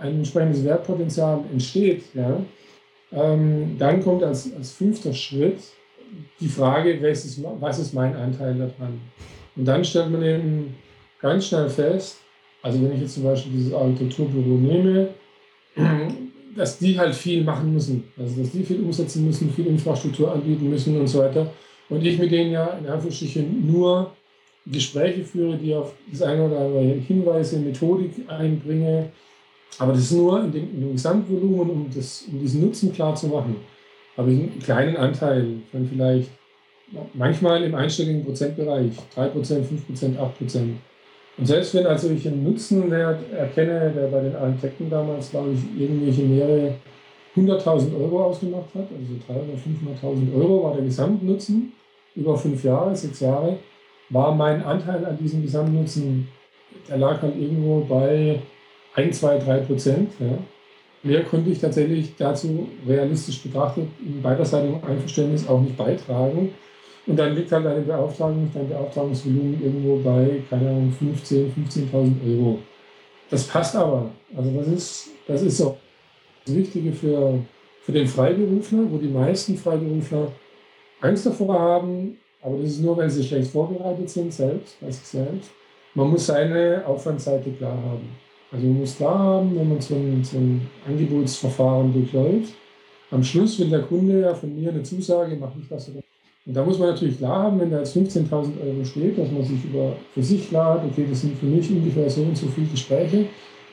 ein 0.02 0.18
entsprechendes 0.18 0.64
Wertpotenzial 0.64 1.42
entsteht, 1.52 2.04
ja, 2.14 2.40
ähm, 3.12 3.76
dann 3.78 4.04
kommt 4.04 4.24
als, 4.24 4.54
als 4.56 4.72
fünfter 4.72 5.14
Schritt 5.14 5.60
die 6.40 6.48
Frage, 6.48 7.02
was 7.02 7.26
ist, 7.26 7.44
was 7.60 7.80
ist 7.80 7.94
mein 7.94 8.16
Anteil 8.16 8.56
daran? 8.56 9.00
Und 9.56 9.66
dann 9.66 9.84
stellt 9.84 10.12
man 10.12 10.24
eben 10.24 10.76
ganz 11.22 11.48
schnell 11.48 11.70
fest, 11.70 12.18
also 12.62 12.82
wenn 12.82 12.94
ich 12.94 13.02
jetzt 13.02 13.16
zum 13.16 13.24
Beispiel 13.24 13.52
dieses 13.54 13.74
Architekturbüro 13.74 14.58
nehme, 14.58 15.10
dass 16.56 16.78
die 16.80 16.98
halt 16.98 17.16
viel 17.16 17.44
machen 17.44 17.74
müssen. 17.74 18.04
Also 18.18 18.42
dass 18.42 18.52
die 18.52 18.64
viel 18.64 18.82
umsetzen 18.82 19.26
müssen, 19.26 19.52
viel 19.52 19.68
Infrastruktur 19.68 20.32
anbieten 20.34 20.70
müssen 20.70 21.00
und 21.00 21.08
so 21.08 21.20
weiter. 21.20 21.52
Und 21.90 22.06
ich 22.06 22.18
mit 22.18 22.32
denen 22.32 22.52
ja 22.52 22.66
in 22.80 22.88
Anführungsstrichen 22.88 23.72
nur 23.72 24.12
Gespräche 24.66 25.24
führe, 25.24 25.58
die 25.58 25.74
auf 25.74 25.94
das 26.12 26.22
eine 26.24 26.46
oder 26.46 26.60
andere 26.60 26.82
Hinweise, 26.82 27.60
Methodik 27.60 28.12
einbringe. 28.28 29.12
Aber 29.80 29.94
das 29.94 30.02
ist 30.04 30.12
nur 30.14 30.44
in 30.44 30.52
dem, 30.52 30.74
in 30.74 30.82
dem 30.82 30.92
Gesamtvolumen, 30.94 31.70
um, 31.70 31.90
das, 31.94 32.26
um 32.32 32.40
diesen 32.40 32.62
Nutzen 32.62 32.94
klar 32.94 33.16
zu 33.16 33.28
machen. 33.28 33.56
Habe 34.16 34.32
ich 34.32 34.40
einen 34.40 34.60
kleinen 34.60 34.98
Anteil 34.98 35.58
von 35.72 35.88
vielleicht 35.88 36.32
manchmal 37.14 37.64
im 37.64 37.76
einstelligen 37.76 38.24
Prozentbereich, 38.24 38.92
3%, 39.16 39.34
5%, 39.34 40.18
8%. 40.18 40.70
Und 41.38 41.46
selbst 41.46 41.76
wenn 41.76 41.86
also 41.86 42.10
ich 42.10 42.28
einen 42.28 42.44
Nutzenwert 42.44 43.32
erkenne, 43.32 43.92
der 43.96 44.08
bei 44.08 44.22
den 44.22 44.36
Architekten 44.36 44.90
damals, 44.90 45.30
glaube 45.30 45.52
ich, 45.52 45.82
irgendwelche 45.82 46.24
mehrere 46.24 46.76
100.000 47.36 47.96
Euro 47.96 48.26
ausgemacht 48.26 48.74
hat, 48.74 48.88
also 48.92 49.40
300.000, 49.42 50.34
500.000 50.34 50.36
Euro 50.36 50.64
war 50.64 50.74
der 50.74 50.86
Gesamtnutzen 50.86 51.74
über 52.16 52.36
fünf 52.36 52.64
Jahre, 52.64 52.96
sechs 52.96 53.20
Jahre, 53.20 53.58
war 54.10 54.34
mein 54.34 54.64
Anteil 54.64 55.06
an 55.06 55.18
diesem 55.18 55.44
Gesamtnutzen, 55.44 56.28
der 56.90 56.98
lag 56.98 57.22
halt 57.22 57.36
irgendwo 57.36 57.82
bei 57.82 58.40
1, 58.98 59.20
2, 59.20 59.38
3 59.38 59.58
Prozent. 59.60 60.12
Ja. 60.20 60.38
Mehr 61.04 61.24
konnte 61.24 61.52
ich 61.52 61.60
tatsächlich 61.60 62.16
dazu 62.18 62.68
realistisch 62.86 63.42
betrachtet 63.44 63.88
in 64.04 64.22
beiderseitigem 64.22 64.84
Einverständnis 64.84 65.48
auch 65.48 65.62
nicht 65.62 65.78
beitragen. 65.78 66.54
Und 67.06 67.18
dann 67.18 67.36
liegt 67.36 67.52
halt 67.52 67.66
eine 67.66 67.82
Beauftragung, 67.82 68.50
dein 68.54 68.68
Beauftragungsvolumen 68.68 69.62
irgendwo 69.64 69.98
bei, 69.98 70.42
keine 70.50 70.70
Ahnung, 70.70 70.92
15, 70.92 71.54
15.000 71.70 72.14
Euro. 72.28 72.60
Das 73.30 73.44
passt 73.44 73.76
aber. 73.76 74.10
Also 74.36 74.52
das 74.52 74.68
ist, 74.68 75.10
das 75.28 75.42
ist 75.44 75.58
so 75.58 75.78
das 76.46 76.56
Wichtige 76.56 76.92
für, 76.92 77.40
für 77.84 77.92
den 77.92 78.08
Freiberufler, 78.08 78.90
wo 78.90 78.98
die 78.98 79.08
meisten 79.08 79.56
Freiberufler 79.56 80.32
Angst 81.00 81.26
davor 81.26 81.60
haben, 81.60 82.18
aber 82.42 82.58
das 82.58 82.72
ist 82.72 82.82
nur, 82.82 82.98
wenn 82.98 83.10
sie 83.10 83.24
schlecht 83.24 83.52
vorbereitet 83.52 84.10
sind, 84.10 84.34
selbst, 84.34 84.80
bei 84.82 84.90
sich 84.90 85.06
selbst. 85.06 85.52
Man 85.94 86.10
muss 86.10 86.26
seine 86.26 86.84
Aufwandseite 86.86 87.52
klar 87.52 87.78
haben. 87.78 88.27
Also 88.52 88.66
man 88.66 88.80
muss 88.80 88.96
klar 88.96 89.18
haben, 89.18 89.56
wenn 89.56 89.70
man 89.70 89.82
so 89.82 89.96
ein, 89.96 90.24
so 90.24 90.38
ein 90.38 90.68
Angebotsverfahren 90.88 91.94
durchläuft. 91.94 92.54
Am 93.12 93.24
Schluss 93.24 93.60
will 93.60 93.70
der 93.70 93.84
Kunde 93.84 94.22
ja 94.22 94.34
von 94.34 94.56
mir 94.56 94.70
eine 94.70 94.84
Zusage, 94.84 95.38
mach 95.40 95.52
ich 95.60 95.68
das 95.70 95.90
oder 95.90 96.02
und 96.48 96.54
da 96.54 96.64
muss 96.64 96.80
man 96.80 96.90
natürlich 96.92 97.18
klar 97.18 97.44
haben, 97.44 97.60
wenn 97.60 97.72
da 97.72 97.80
jetzt 97.80 97.96
15.000 97.96 98.32
Euro 98.32 98.86
steht, 98.86 99.18
dass 99.18 99.30
man 99.30 99.44
sich 99.44 99.66
über, 99.66 99.98
für 100.14 100.24
sich 100.24 100.48
klar 100.48 100.76
hat, 100.76 100.90
okay, 100.90 101.06
das 101.10 101.20
sind 101.20 101.38
für 101.38 101.46
mich 101.46 101.70
ungefähr 101.70 102.10
so 102.10 102.22
und 102.22 102.38
so 102.38 102.48
viele 102.48 102.68
Gespräche, 102.68 103.26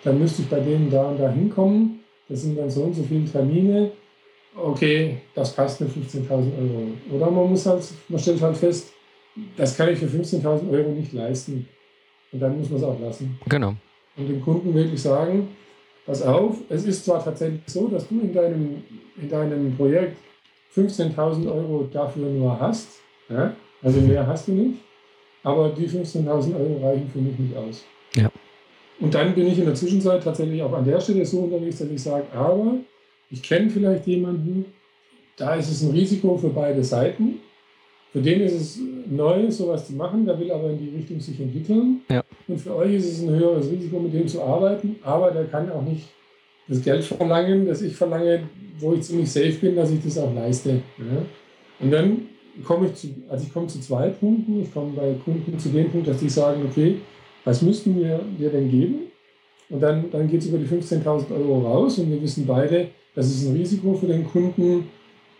dann 0.02 0.18
müsste 0.18 0.42
ich 0.42 0.48
bei 0.48 0.58
denen 0.58 0.90
da 0.90 1.08
und 1.08 1.20
da 1.20 1.30
hinkommen, 1.30 2.00
das 2.28 2.42
sind 2.42 2.58
dann 2.58 2.68
so 2.68 2.82
und 2.82 2.94
so 2.94 3.04
viele 3.04 3.26
Termine, 3.26 3.92
okay, 4.56 5.18
das 5.36 5.54
passt 5.54 5.80
mit 5.82 5.90
15.000 5.90 6.28
Euro. 6.30 6.88
Oder 7.12 7.30
man 7.30 7.48
muss 7.48 7.64
halt, 7.64 7.84
man 8.08 8.18
stellt 8.18 8.42
halt 8.42 8.56
fest, 8.56 8.92
das 9.56 9.76
kann 9.76 9.90
ich 9.90 10.00
für 10.00 10.06
15.000 10.06 10.68
Euro 10.68 10.90
nicht 10.90 11.12
leisten. 11.12 11.68
Und 12.32 12.40
dann 12.40 12.58
muss 12.58 12.68
man 12.70 12.78
es 12.80 12.84
auch 12.84 12.98
lassen. 12.98 13.38
Genau. 13.48 13.74
Und 14.16 14.28
dem 14.28 14.40
Kunden 14.40 14.74
wirklich 14.74 15.02
sagen, 15.02 15.48
pass 16.06 16.22
auf, 16.22 16.56
es 16.68 16.84
ist 16.84 17.04
zwar 17.04 17.22
tatsächlich 17.22 17.62
so, 17.66 17.88
dass 17.88 18.08
du 18.08 18.20
in 18.20 18.32
deinem, 18.32 18.82
in 19.20 19.28
deinem 19.28 19.76
Projekt 19.76 20.16
15.000 20.74 21.46
Euro 21.46 21.88
dafür 21.92 22.26
nur 22.28 22.58
hast, 22.58 23.00
ja? 23.28 23.54
also 23.82 24.00
mehr 24.00 24.26
hast 24.26 24.48
du 24.48 24.52
nicht, 24.52 24.78
aber 25.42 25.70
die 25.70 25.88
15.000 25.88 26.54
Euro 26.56 26.86
reichen 26.86 27.08
für 27.12 27.18
mich 27.18 27.38
nicht 27.38 27.56
aus. 27.56 27.84
Ja. 28.16 28.30
Und 29.00 29.14
dann 29.14 29.34
bin 29.34 29.46
ich 29.46 29.58
in 29.58 29.64
der 29.64 29.74
Zwischenzeit 29.74 30.22
tatsächlich 30.22 30.62
auch 30.62 30.72
an 30.72 30.84
der 30.84 31.00
Stelle 31.00 31.24
so 31.24 31.40
unterwegs, 31.40 31.78
dass 31.78 31.90
ich 31.90 32.02
sage, 32.02 32.26
aber 32.32 32.74
ich 33.30 33.42
kenne 33.42 33.68
vielleicht 33.70 34.06
jemanden, 34.06 34.66
da 35.36 35.54
ist 35.56 35.70
es 35.70 35.82
ein 35.82 35.90
Risiko 35.90 36.36
für 36.36 36.50
beide 36.50 36.82
Seiten. 36.84 37.40
Für 38.12 38.20
den 38.20 38.40
ist 38.42 38.54
es 38.54 38.80
neu, 39.10 39.50
sowas 39.50 39.88
zu 39.88 39.94
machen, 39.94 40.24
der 40.24 40.38
will 40.38 40.52
aber 40.52 40.70
in 40.70 40.78
die 40.78 40.96
Richtung 40.96 41.18
sich 41.18 41.40
entwickeln. 41.40 42.02
Ja. 42.08 42.23
Und 42.46 42.58
für 42.58 42.76
euch 42.76 42.94
ist 42.94 43.12
es 43.12 43.22
ein 43.22 43.30
höheres 43.30 43.70
Risiko, 43.70 43.98
mit 43.98 44.12
dem 44.12 44.28
zu 44.28 44.42
arbeiten, 44.42 44.96
aber 45.02 45.30
der 45.30 45.44
kann 45.44 45.70
auch 45.70 45.82
nicht 45.82 46.08
das 46.68 46.82
Geld 46.82 47.04
verlangen, 47.04 47.66
das 47.66 47.82
ich 47.82 47.94
verlange, 47.94 48.48
wo 48.78 48.94
ich 48.94 49.02
ziemlich 49.02 49.30
safe 49.30 49.52
bin, 49.52 49.76
dass 49.76 49.90
ich 49.90 50.02
das 50.02 50.18
auch 50.18 50.34
leiste. 50.34 50.70
Ja. 50.98 51.22
Und 51.80 51.90
dann 51.90 52.26
komme 52.62 52.86
ich 52.86 52.94
zu, 52.94 53.08
also 53.28 53.44
ich 53.46 53.52
komme 53.52 53.66
zu 53.66 53.80
zwei 53.80 54.08
Punkten. 54.08 54.62
Ich 54.62 54.72
komme 54.72 54.92
bei 54.94 55.14
Kunden 55.24 55.58
zu 55.58 55.70
dem 55.70 55.90
Punkt, 55.90 56.06
dass 56.06 56.18
die 56.18 56.28
sagen, 56.28 56.62
okay, 56.68 56.96
was 57.44 57.62
müssten 57.62 57.96
wir 57.96 58.20
dir 58.38 58.50
denn 58.50 58.70
geben? 58.70 58.94
Und 59.70 59.80
dann, 59.80 60.10
dann 60.10 60.28
geht 60.28 60.42
es 60.42 60.48
über 60.48 60.58
die 60.58 60.66
15.000 60.66 61.30
Euro 61.32 61.60
raus 61.60 61.98
und 61.98 62.10
wir 62.10 62.22
wissen 62.22 62.46
beide, 62.46 62.88
das 63.14 63.26
ist 63.26 63.46
ein 63.46 63.56
Risiko 63.56 63.94
für 63.94 64.06
den 64.06 64.24
Kunden, 64.24 64.88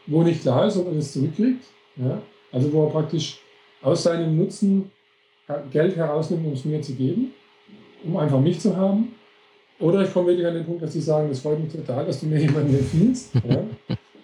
wo 0.06 0.22
nicht 0.22 0.42
klar 0.42 0.66
ist, 0.66 0.76
ob 0.76 0.86
er 0.88 0.94
das 0.94 1.12
zurückkriegt. 1.12 1.64
Ja. 1.96 2.20
Also 2.50 2.72
wo 2.72 2.84
er 2.84 2.90
praktisch 2.90 3.38
aus 3.82 4.02
seinem 4.02 4.36
Nutzen 4.36 4.90
Geld 5.70 5.96
herausnimmt, 5.96 6.46
um 6.46 6.52
es 6.52 6.64
mir 6.64 6.80
zu 6.80 6.94
geben, 6.94 7.32
um 8.04 8.16
einfach 8.16 8.40
mich 8.40 8.60
zu 8.60 8.76
haben. 8.76 9.14
Oder 9.78 10.02
ich 10.02 10.12
komme 10.12 10.28
wirklich 10.28 10.46
an 10.46 10.54
den 10.54 10.64
Punkt, 10.64 10.82
dass 10.82 10.92
sie 10.92 11.00
sagen, 11.00 11.28
das 11.28 11.40
freut 11.40 11.60
mich 11.60 11.72
total, 11.72 12.06
dass 12.06 12.20
du 12.20 12.26
mir 12.26 12.38
jemanden 12.40 12.74
empfiehlst. 12.76 13.34
ja? 13.48 13.64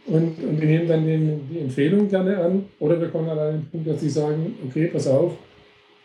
und, 0.07 0.43
und 0.43 0.61
wir 0.61 0.67
nehmen 0.67 0.89
dann 0.89 1.05
den, 1.05 1.49
die 1.49 1.59
Empfehlung 1.59 2.09
gerne 2.09 2.39
an. 2.39 2.67
Oder 2.79 3.01
wir 3.01 3.09
kommen 3.09 3.27
dann 3.27 3.39
an 3.39 3.53
den 3.53 3.71
Punkt, 3.71 3.89
dass 3.89 4.01
sie 4.01 4.11
sagen, 4.11 4.55
okay, 4.67 4.87
pass 4.87 5.07
auf, 5.07 5.37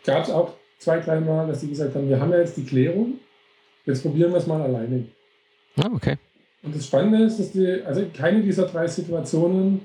gab 0.04 0.24
es 0.24 0.30
auch 0.30 0.52
zwei, 0.78 0.98
drei 1.00 1.20
Mal, 1.20 1.46
dass 1.46 1.60
sie 1.60 1.68
gesagt 1.68 1.94
haben, 1.94 2.08
wir 2.08 2.20
haben 2.20 2.30
ja 2.32 2.38
jetzt 2.38 2.56
die 2.56 2.64
Klärung, 2.64 3.14
jetzt 3.84 4.02
probieren 4.02 4.32
wir 4.32 4.38
es 4.38 4.46
mal 4.46 4.60
alleine. 4.60 5.04
Ah, 5.76 5.90
okay. 5.92 6.16
Und 6.62 6.74
das 6.74 6.86
Spannende 6.86 7.24
ist, 7.24 7.38
dass 7.38 7.52
die, 7.52 7.80
also 7.84 8.04
keine 8.12 8.42
dieser 8.42 8.66
drei 8.66 8.86
Situationen 8.86 9.80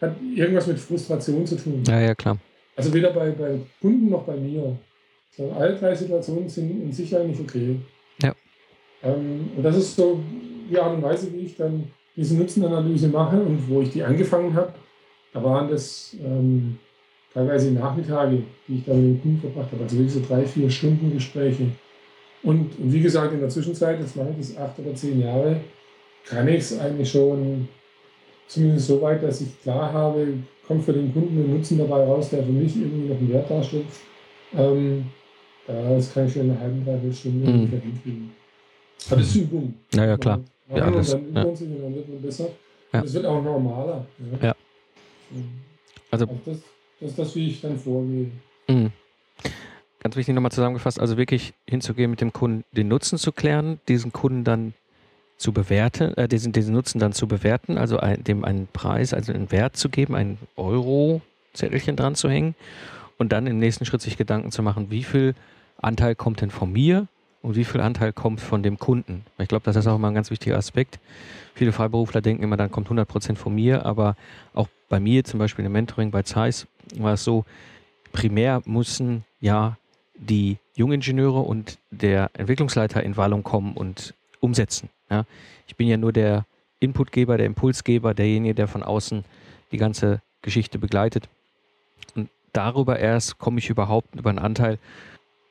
hat 0.00 0.16
irgendwas 0.34 0.66
mit 0.66 0.78
Frustration 0.78 1.46
zu 1.46 1.56
tun. 1.56 1.82
Ja, 1.86 2.00
ja, 2.00 2.14
klar. 2.14 2.38
Also 2.80 2.94
weder 2.94 3.10
bei, 3.10 3.30
bei 3.30 3.58
Kunden 3.80 4.10
noch 4.10 4.24
bei 4.24 4.36
mir. 4.36 4.76
Sondern 5.36 5.56
alle 5.56 5.76
drei 5.76 5.94
Situationen 5.94 6.48
sind 6.48 6.82
in 6.82 6.92
sich 6.92 7.16
eigentlich 7.16 7.40
okay. 7.40 7.76
Ähm, 9.02 9.50
und 9.56 9.62
das 9.62 9.76
ist 9.76 9.96
so 9.96 10.20
die 10.70 10.78
Art 10.78 10.94
und 10.94 11.02
Weise, 11.02 11.32
wie 11.32 11.40
ich 11.46 11.56
dann 11.56 11.84
diese 12.16 12.36
Nutzenanalyse 12.36 13.08
mache 13.08 13.40
und 13.40 13.68
wo 13.68 13.80
ich 13.80 13.90
die 13.90 14.02
angefangen 14.02 14.54
habe. 14.54 14.72
Da 15.32 15.42
waren 15.42 15.70
das 15.70 16.16
ähm, 16.22 16.78
teilweise 17.32 17.70
Nachmittage, 17.72 18.42
die 18.66 18.76
ich 18.76 18.84
da 18.84 18.92
mit 18.94 19.04
dem 19.04 19.22
Kunden 19.22 19.40
verbracht 19.40 19.72
habe, 19.72 19.84
also 19.84 19.96
wirklich 19.96 20.14
so 20.14 20.22
drei, 20.26 20.44
vier 20.44 20.68
Stunden 20.70 21.12
Gespräche. 21.12 21.68
Und, 22.42 22.78
und 22.78 22.92
wie 22.92 23.00
gesagt, 23.00 23.32
in 23.32 23.40
der 23.40 23.48
Zwischenzeit, 23.48 24.00
das 24.00 24.16
mache 24.16 24.30
ich 24.30 24.48
das 24.48 24.56
acht 24.56 24.78
oder 24.78 24.94
zehn 24.94 25.20
Jahre, 25.20 25.60
kann 26.26 26.48
ich 26.48 26.58
es 26.58 26.78
eigentlich 26.78 27.10
schon 27.10 27.68
zumindest 28.50 28.88
so 28.88 29.00
weit, 29.00 29.22
dass 29.22 29.40
ich 29.40 29.62
klar 29.62 29.92
habe, 29.92 30.34
kommt 30.66 30.84
für 30.84 30.92
den 30.92 31.12
Kunden 31.12 31.38
ein 31.38 31.56
Nutzen 31.56 31.78
dabei 31.78 32.04
raus, 32.04 32.30
der 32.30 32.42
für 32.42 32.52
mich 32.52 32.76
irgendwie 32.76 33.08
noch 33.08 33.16
einen 33.16 33.32
Wert 33.32 33.50
darstellt. 33.50 33.86
Ähm, 34.56 35.06
Das 35.66 36.12
kann 36.12 36.26
ich 36.26 36.36
in 36.36 36.50
einer 36.50 36.60
halben, 36.60 36.84
dreiviertel 36.84 37.14
Stunde 37.14 37.50
mhm. 37.50 37.68
hinkriegen. 37.68 38.30
Aber 39.06 39.16
das 39.16 39.28
ist 39.28 39.36
Übung. 39.36 39.74
Ja, 39.94 40.04
ja, 40.04 40.16
klar. 40.16 40.40
Ja, 40.74 40.86
und 40.86 40.94
dann 40.94 41.20
übt 41.20 41.32
man 41.32 41.56
sich 41.56 41.68
und 41.68 41.82
dann 41.82 41.94
wird 41.94 42.08
man 42.08 42.22
besser. 42.22 42.48
Ja. 42.92 43.02
Es 43.02 43.14
wird 43.14 43.26
auch 43.26 43.42
normaler. 43.42 44.06
Ja. 44.40 44.48
ja. 44.48 44.54
Also, 46.10 46.26
also 46.26 46.40
das, 46.44 46.58
das 47.00 47.10
ist 47.10 47.18
das, 47.18 47.36
wie 47.36 47.50
ich 47.50 47.60
dann 47.60 47.76
vorgehe. 47.78 48.30
Mhm. 48.68 48.90
Ganz 50.02 50.16
wichtig 50.16 50.34
nochmal 50.34 50.50
zusammengefasst, 50.50 50.98
also 50.98 51.16
wirklich 51.16 51.52
hinzugehen 51.68 52.10
mit 52.10 52.20
dem 52.20 52.32
Kunden, 52.32 52.64
den 52.72 52.88
Nutzen 52.88 53.18
zu 53.18 53.32
klären, 53.32 53.80
diesen 53.86 54.12
Kunden 54.12 54.44
dann 54.44 54.74
zu 55.40 55.52
bewerten, 55.52 56.14
äh, 56.18 56.28
diesen, 56.28 56.52
diesen 56.52 56.74
Nutzen 56.74 56.98
dann 56.98 57.14
zu 57.14 57.26
bewerten, 57.26 57.78
also 57.78 57.98
ein, 57.98 58.22
dem 58.22 58.44
einen 58.44 58.68
Preis, 58.70 59.14
also 59.14 59.32
einen 59.32 59.50
Wert 59.50 59.74
zu 59.74 59.88
geben, 59.88 60.14
ein 60.14 60.36
Euro-Zettelchen 60.56 61.96
dran 61.96 62.14
zu 62.14 62.28
hängen 62.28 62.54
und 63.16 63.32
dann 63.32 63.46
im 63.46 63.58
nächsten 63.58 63.86
Schritt 63.86 64.02
sich 64.02 64.18
Gedanken 64.18 64.52
zu 64.52 64.62
machen, 64.62 64.90
wie 64.90 65.02
viel 65.02 65.34
Anteil 65.78 66.14
kommt 66.14 66.42
denn 66.42 66.50
von 66.50 66.70
mir 66.70 67.08
und 67.40 67.56
wie 67.56 67.64
viel 67.64 67.80
Anteil 67.80 68.12
kommt 68.12 68.42
von 68.42 68.62
dem 68.62 68.78
Kunden. 68.78 69.24
Ich 69.38 69.48
glaube, 69.48 69.64
das 69.64 69.76
ist 69.76 69.86
auch 69.86 69.96
immer 69.96 70.08
ein 70.08 70.14
ganz 70.14 70.30
wichtiger 70.30 70.58
Aspekt. 70.58 71.00
Viele 71.54 71.72
Freiberufler 71.72 72.20
denken 72.20 72.42
immer, 72.42 72.58
dann 72.58 72.70
kommt 72.70 72.88
100 72.88 73.08
Prozent 73.08 73.38
von 73.38 73.54
mir, 73.54 73.86
aber 73.86 74.16
auch 74.52 74.68
bei 74.90 75.00
mir 75.00 75.24
zum 75.24 75.38
Beispiel 75.38 75.64
im 75.64 75.72
Mentoring 75.72 76.10
bei 76.10 76.22
Zeiss 76.22 76.66
war 76.96 77.14
es 77.14 77.24
so, 77.24 77.46
primär 78.12 78.60
müssen 78.66 79.24
ja 79.40 79.78
die 80.14 80.58
Jungingenieure 80.74 81.40
und 81.40 81.78
der 81.90 82.30
Entwicklungsleiter 82.34 83.02
in 83.02 83.16
Wallung 83.16 83.42
kommen 83.42 83.72
und 83.72 84.12
umsetzen. 84.40 84.90
Ja? 85.10 85.24
Ich 85.66 85.76
bin 85.76 85.88
ja 85.88 85.96
nur 85.96 86.12
der 86.12 86.46
Inputgeber, 86.80 87.36
der 87.36 87.46
Impulsgeber, 87.46 88.14
derjenige, 88.14 88.54
der 88.54 88.68
von 88.68 88.82
außen 88.82 89.24
die 89.72 89.76
ganze 89.76 90.22
Geschichte 90.42 90.78
begleitet. 90.78 91.28
Und 92.14 92.28
darüber 92.52 92.98
erst 92.98 93.38
komme 93.38 93.58
ich 93.58 93.68
überhaupt 93.70 94.14
über 94.14 94.30
einen 94.30 94.38
Anteil, 94.38 94.78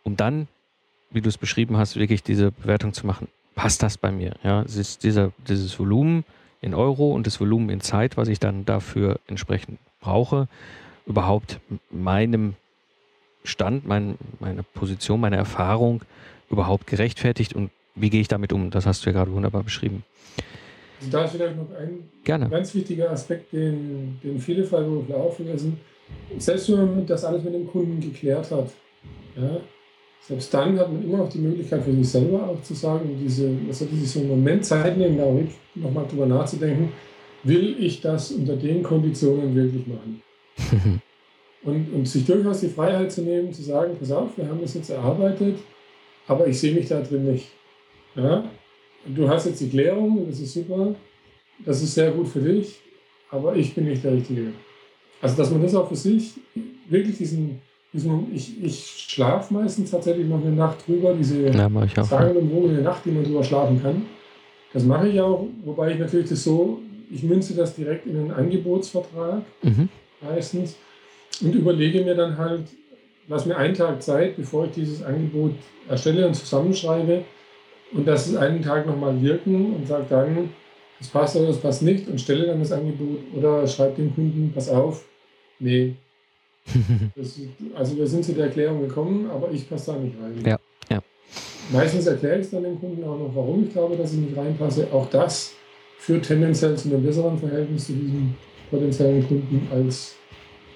um 0.04 0.18
dann, 0.18 0.48
wie 1.12 1.22
du 1.22 1.30
es 1.30 1.38
beschrieben 1.38 1.78
hast, 1.78 1.96
wirklich 1.96 2.24
diese 2.24 2.52
Bewertung 2.52 2.94
zu 2.94 3.06
machen. 3.06 3.28
Passt 3.56 3.84
das 3.84 3.98
bei 3.98 4.12
mir? 4.12 4.36
Ja, 4.44 4.62
es 4.64 4.76
ist 4.76 5.04
dieser, 5.04 5.32
dieses 5.48 5.78
Volumen 5.78 6.24
in 6.62 6.74
Euro 6.74 7.14
und 7.14 7.28
das 7.28 7.40
Volumen 7.40 7.70
in 7.70 7.82
Zeit, 7.82 8.18
was 8.18 8.28
ich 8.28 8.40
dann 8.40 8.66
dafür 8.66 9.20
entsprechend 9.28 9.80
brauche, 10.02 10.48
überhaupt 11.06 11.60
meinem 11.90 12.56
Stand, 13.44 13.88
mein, 13.88 14.18
meine 14.40 14.64
Position, 14.64 15.20
meine 15.20 15.38
Erfahrung 15.38 16.04
überhaupt 16.50 16.88
gerechtfertigt 16.88 17.54
und 17.54 17.72
wie 18.00 18.10
gehe 18.10 18.22
ich 18.22 18.28
damit 18.28 18.54
um? 18.54 18.70
Das 18.70 18.86
hast 18.86 19.06
du 19.06 19.10
ja 19.10 19.14
gerade 19.14 19.32
wunderbar 19.32 19.64
beschrieben. 19.64 20.04
Also 21.00 21.12
da 21.12 21.24
ist 21.24 21.32
vielleicht 21.32 21.56
noch 21.56 21.72
ein 21.78 22.10
Gerne. 22.24 22.50
ganz 22.50 22.74
wichtiger 22.76 23.12
Aspekt, 23.12 23.54
den, 23.54 24.20
den 24.24 24.40
viele 24.40 24.64
Freiberufler 24.64 25.18
auch 25.18 25.34
vergessen. 25.34 25.80
Selbst 26.38 26.70
wenn 26.72 26.96
man 26.96 27.06
das 27.06 27.24
alles 27.24 27.44
mit 27.44 27.54
dem 27.54 27.68
Kunden 27.68 28.00
geklärt 28.02 28.52
hat, 28.52 28.70
ja, 29.36 29.62
selbst 30.22 30.54
dann 30.54 30.78
hat 30.78 30.92
man 30.92 31.04
immer 31.04 31.18
noch 31.18 31.30
die 31.30 31.40
Möglichkeit 31.40 31.84
für 31.84 31.94
sich 31.94 32.10
selber 32.10 32.50
auch 32.50 32.62
zu 32.62 32.74
sagen, 32.74 33.18
diese, 33.20 33.52
sollte 33.72 33.96
sich 33.96 34.12
so 34.12 34.20
einen 34.20 34.30
Moment 34.30 34.66
Zeit 34.66 34.98
nehmen, 34.98 35.18
da 35.18 35.26
nochmal 35.76 36.06
drüber 36.08 36.26
nachzudenken, 36.26 36.92
will 37.44 37.76
ich 37.80 38.02
das 38.02 38.32
unter 38.32 38.56
den 38.56 38.84
Konditionen 38.84 39.56
wirklich 39.56 39.86
machen? 39.88 40.22
und, 41.64 41.94
und 41.94 42.08
sich 42.08 42.26
durchaus 42.26 42.60
die 42.60 42.68
Freiheit 42.68 43.12
zu 43.12 43.22
nehmen, 43.22 43.54
zu 43.54 43.64
sagen, 43.64 43.96
pass 43.98 44.12
auf, 44.12 44.38
wir 44.38 44.48
haben 44.48 44.62
das 44.62 44.74
jetzt 44.74 44.90
erarbeitet, 44.90 45.58
aber 46.28 46.48
ich 46.48 46.60
sehe 46.60 46.74
mich 46.74 46.88
da 46.88 47.02
drin 47.02 47.32
nicht. 47.32 47.48
Ja? 48.16 48.44
Du 49.06 49.30
hast 49.30 49.46
jetzt 49.46 49.62
die 49.62 49.70
Klärung, 49.70 50.26
das 50.28 50.40
ist 50.40 50.54
super, 50.54 50.96
das 51.66 51.82
ist 51.82 51.96
sehr 51.96 52.12
gut 52.12 52.28
für 52.28 52.42
dich, 52.42 52.80
aber 53.32 53.56
ich 53.56 53.74
bin 53.74 53.86
nicht 53.86 54.04
der 54.04 54.14
Richtige. 54.14 54.52
Also, 55.22 55.38
dass 55.38 55.52
man 55.52 55.62
das 55.62 55.76
auch 55.76 55.88
für 55.88 55.96
sich 55.96 56.34
wirklich 56.90 57.18
diesen, 57.18 57.60
diesen 57.94 58.34
ich, 58.34 58.64
ich 58.64 59.06
schlafe 59.10 59.54
meistens 59.54 59.92
tatsächlich 59.92 60.28
noch 60.28 60.42
eine 60.42 60.56
Nacht 60.56 60.88
drüber, 60.88 61.14
diese 61.14 61.48
ja, 61.48 62.04
sagen 62.04 62.36
und 62.38 62.52
wogene 62.52 62.82
Nacht, 62.82 63.06
die 63.06 63.12
man 63.12 63.24
drüber 63.24 63.44
schlafen 63.44 63.82
kann. 63.82 64.06
Das 64.74 64.84
mache 64.84 65.10
ich 65.10 65.20
auch, 65.20 65.48
wobei 65.66 65.94
ich 65.94 66.00
natürlich 66.00 66.30
das 66.30 66.44
so, 66.44 66.80
ich 67.12 67.24
münze 67.24 67.56
das 67.56 67.76
direkt 67.76 68.06
in 68.06 68.18
einen 68.18 68.32
Angebotsvertrag 68.32 69.42
mhm. 69.64 69.90
meistens 70.22 70.76
und 71.42 71.56
überlege 71.56 72.04
mir 72.04 72.16
dann 72.16 72.38
halt, 72.38 72.64
lass 73.28 73.46
mir 73.46 73.58
einen 73.58 73.74
Tag 73.74 74.02
Zeit, 74.02 74.36
bevor 74.36 74.66
ich 74.66 74.72
dieses 74.72 75.02
Angebot 75.02 75.54
erstelle 75.88 76.28
und 76.28 76.36
zusammenschreibe 76.36 77.24
und 77.94 78.08
das 78.08 78.28
ist 78.28 78.36
einen 78.36 78.62
Tag 78.62 78.86
nochmal 78.86 79.22
wirken 79.22 79.76
und 79.76 79.88
sage 79.88 80.06
dann, 80.10 80.50
das 81.00 81.08
passt 81.08 81.36
oder 81.36 81.48
das 81.48 81.60
passt 81.60 81.82
nicht 81.82 82.08
und 82.08 82.20
stelle 82.20 82.46
dann 82.46 82.60
das 82.60 82.72
Angebot 82.72 83.20
oder 83.36 83.66
schreibe 83.68 83.96
dem 83.96 84.14
Kunden, 84.14 84.52
pass 84.54 84.70
auf, 84.70 85.06
nee. 85.60 85.96
das, 87.16 87.40
also 87.74 87.98
wir 87.98 88.08
sind 88.08 88.26
zu 88.26 88.34
der 88.34 88.46
Erklärung 88.46 88.82
gekommen, 88.82 89.30
aber 89.30 89.52
ich 89.52 89.68
passe 89.70 89.94
da 89.94 89.98
nicht 89.98 90.16
rein. 90.22 90.44
Ja, 90.46 90.60
ja. 90.90 91.02
Meistens 91.72 92.06
erkläre 92.06 92.40
ich 92.40 92.46
es 92.46 92.52
dann 92.52 92.64
dem 92.64 92.80
Kunden 92.80 93.04
auch 93.04 93.18
noch, 93.18 93.32
warum 93.34 93.64
ich 93.64 93.72
glaube, 93.72 93.96
dass 93.96 94.14
ich 94.14 94.20
nicht 94.20 94.38
reinpasse. 94.38 94.88
Auch 94.92 95.10
das 95.10 95.54
führt 95.98 96.26
tendenziell 96.26 96.76
zu 96.76 96.90
einem 96.90 97.04
besseren 97.04 97.38
Verhältnis 97.38 97.88
zu 97.88 97.94
diesem 97.94 98.36
potenziellen 98.70 99.28
Kunden 99.28 99.68
als 99.72 100.16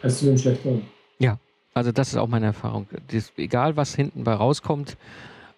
als 0.04 0.20
zu 0.20 0.26
dem 0.26 0.38
schlechteren. 0.38 0.84
Ja, 1.18 1.40
also 1.74 1.92
das 1.92 2.10
ist 2.10 2.18
auch 2.18 2.28
meine 2.28 2.48
Erfahrung. 2.48 2.88
Das, 3.08 3.32
egal, 3.38 3.76
was 3.78 3.96
hinten 3.96 4.24
bei 4.24 4.34
rauskommt, 4.34 4.98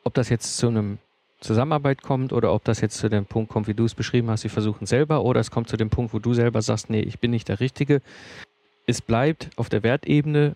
ob 0.03 0.13
das 0.13 0.29
jetzt 0.29 0.57
zu 0.57 0.67
einem 0.67 0.99
Zusammenarbeit 1.45 2.01
kommt 2.01 2.33
oder 2.33 2.53
ob 2.53 2.63
das 2.63 2.81
jetzt 2.81 2.97
zu 2.97 3.09
dem 3.09 3.25
Punkt 3.25 3.51
kommt, 3.51 3.67
wie 3.67 3.73
du 3.73 3.85
es 3.85 3.95
beschrieben 3.95 4.29
hast, 4.29 4.41
sie 4.41 4.49
versuchen 4.49 4.85
selber 4.85 5.23
oder 5.23 5.39
es 5.39 5.51
kommt 5.51 5.69
zu 5.69 5.77
dem 5.77 5.89
Punkt, 5.89 6.13
wo 6.13 6.19
du 6.19 6.33
selber 6.33 6.61
sagst, 6.61 6.89
nee, 6.89 7.01
ich 7.01 7.19
bin 7.19 7.31
nicht 7.31 7.47
der 7.47 7.59
Richtige. 7.59 8.01
Es 8.87 9.01
bleibt 9.01 9.49
auf 9.55 9.69
der 9.69 9.83
Wertebene 9.83 10.55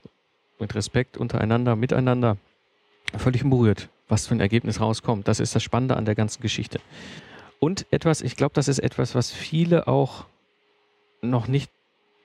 mit 0.60 0.76
Respekt 0.76 1.18
untereinander, 1.18 1.76
miteinander 1.76 2.38
völlig 3.18 3.44
berührt, 3.44 3.90
was 4.08 4.28
für 4.28 4.36
ein 4.36 4.40
Ergebnis 4.40 4.82
rauskommt. 4.82 5.28
Das 5.28 5.40
ist 5.40 5.56
das 5.56 5.64
Spannende 5.64 5.96
an 5.98 6.06
der 6.06 6.16
ganzen 6.16 6.42
Geschichte. 6.42 6.80
Und 7.60 7.86
etwas, 7.92 8.22
ich 8.22 8.36
glaube, 8.36 8.54
das 8.54 8.68
ist 8.68 8.80
etwas, 8.80 9.16
was 9.16 9.32
viele 9.32 9.88
auch 9.88 10.26
noch 11.22 11.48
nicht 11.48 11.72